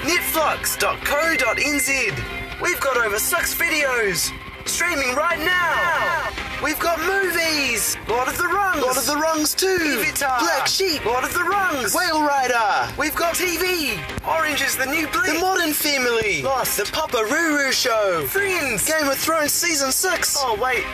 Netflix.co.nz. 0.03 2.13
We've 2.61 2.81
got 2.81 2.97
over 2.97 3.19
six 3.19 3.55
videos 3.55 4.33
streaming 4.67 5.15
right 5.15 5.39
now. 5.39 6.31
We've 6.63 6.79
got 6.79 6.99
movies. 7.01 7.97
Lord 8.09 8.29
of 8.29 8.39
the 8.39 8.45
Rungs. 8.45 8.81
Lord 8.81 8.97
of 8.97 9.07
the 9.07 9.17
Rungs 9.17 9.55
2. 9.55 9.67
Avatar. 10.01 10.41
Black 10.41 10.67
Sheep. 10.67 11.05
Lord 11.05 11.25
of 11.25 11.35
the 11.35 11.45
Rungs. 11.45 11.95
Whale 11.95 12.23
Rider. 12.23 12.93
We've 12.99 13.15
got 13.15 13.35
TV. 13.35 13.99
Orange 14.27 14.63
is 14.63 14.77
the 14.77 14.87
New 14.87 15.07
Black. 15.09 15.27
The 15.27 15.39
Modern 15.41 15.73
Family. 15.73 16.43
Lost. 16.43 16.79
The 16.79 16.91
Papa 16.91 17.19
Ruru 17.29 17.73
Show. 17.73 18.27
Friends. 18.29 18.87
Game 18.87 19.09
of 19.09 19.19
Thrones 19.19 19.53
Season 19.53 19.93
6. 19.93 20.37
Oh, 20.41 20.59
wait. 20.61 20.85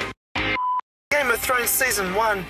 Game 1.11 1.31
of 1.31 1.39
Thrones 1.39 1.71
Season 1.71 2.15
1. 2.15 2.45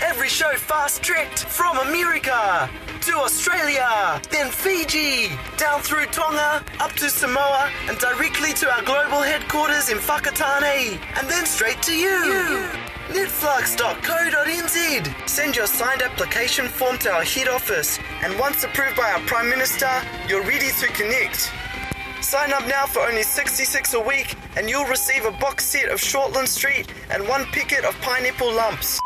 Every 0.00 0.28
show 0.28 0.52
fast 0.56 1.02
tracked 1.02 1.44
from 1.44 1.78
America 1.78 2.68
to 3.02 3.12
Australia, 3.16 4.20
then 4.30 4.50
Fiji, 4.50 5.30
down 5.56 5.80
through 5.80 6.06
Tonga, 6.06 6.64
up 6.80 6.92
to 6.94 7.08
Samoa, 7.08 7.70
and 7.88 7.96
directly 7.98 8.52
to 8.54 8.68
our 8.70 8.82
global 8.82 9.22
headquarters 9.22 9.88
in 9.88 9.98
Fakatane, 9.98 10.98
and 11.18 11.28
then 11.28 11.46
straight 11.46 11.80
to 11.82 11.94
you. 11.94 12.68
Netflix.co.nz. 13.08 15.28
Send 15.28 15.56
your 15.56 15.66
signed 15.66 16.02
application 16.02 16.68
form 16.68 16.98
to 16.98 17.10
our 17.10 17.24
head 17.24 17.48
office, 17.48 17.98
and 18.22 18.38
once 18.38 18.64
approved 18.64 18.96
by 18.96 19.10
our 19.10 19.20
Prime 19.20 19.48
Minister, 19.48 19.90
you're 20.28 20.42
ready 20.42 20.70
to 20.80 20.86
connect. 20.88 21.50
Sign 22.20 22.52
up 22.52 22.66
now 22.66 22.84
for 22.86 23.00
only 23.00 23.22
66 23.22 23.94
a 23.94 24.00
week, 24.00 24.34
and 24.56 24.68
you'll 24.68 24.84
receive 24.84 25.24
a 25.24 25.30
box 25.32 25.64
set 25.64 25.88
of 25.88 26.00
Shortland 26.00 26.48
Street 26.48 26.92
and 27.10 27.26
one 27.28 27.44
packet 27.46 27.84
of 27.84 27.98
pineapple 28.00 28.52
lumps. 28.52 29.00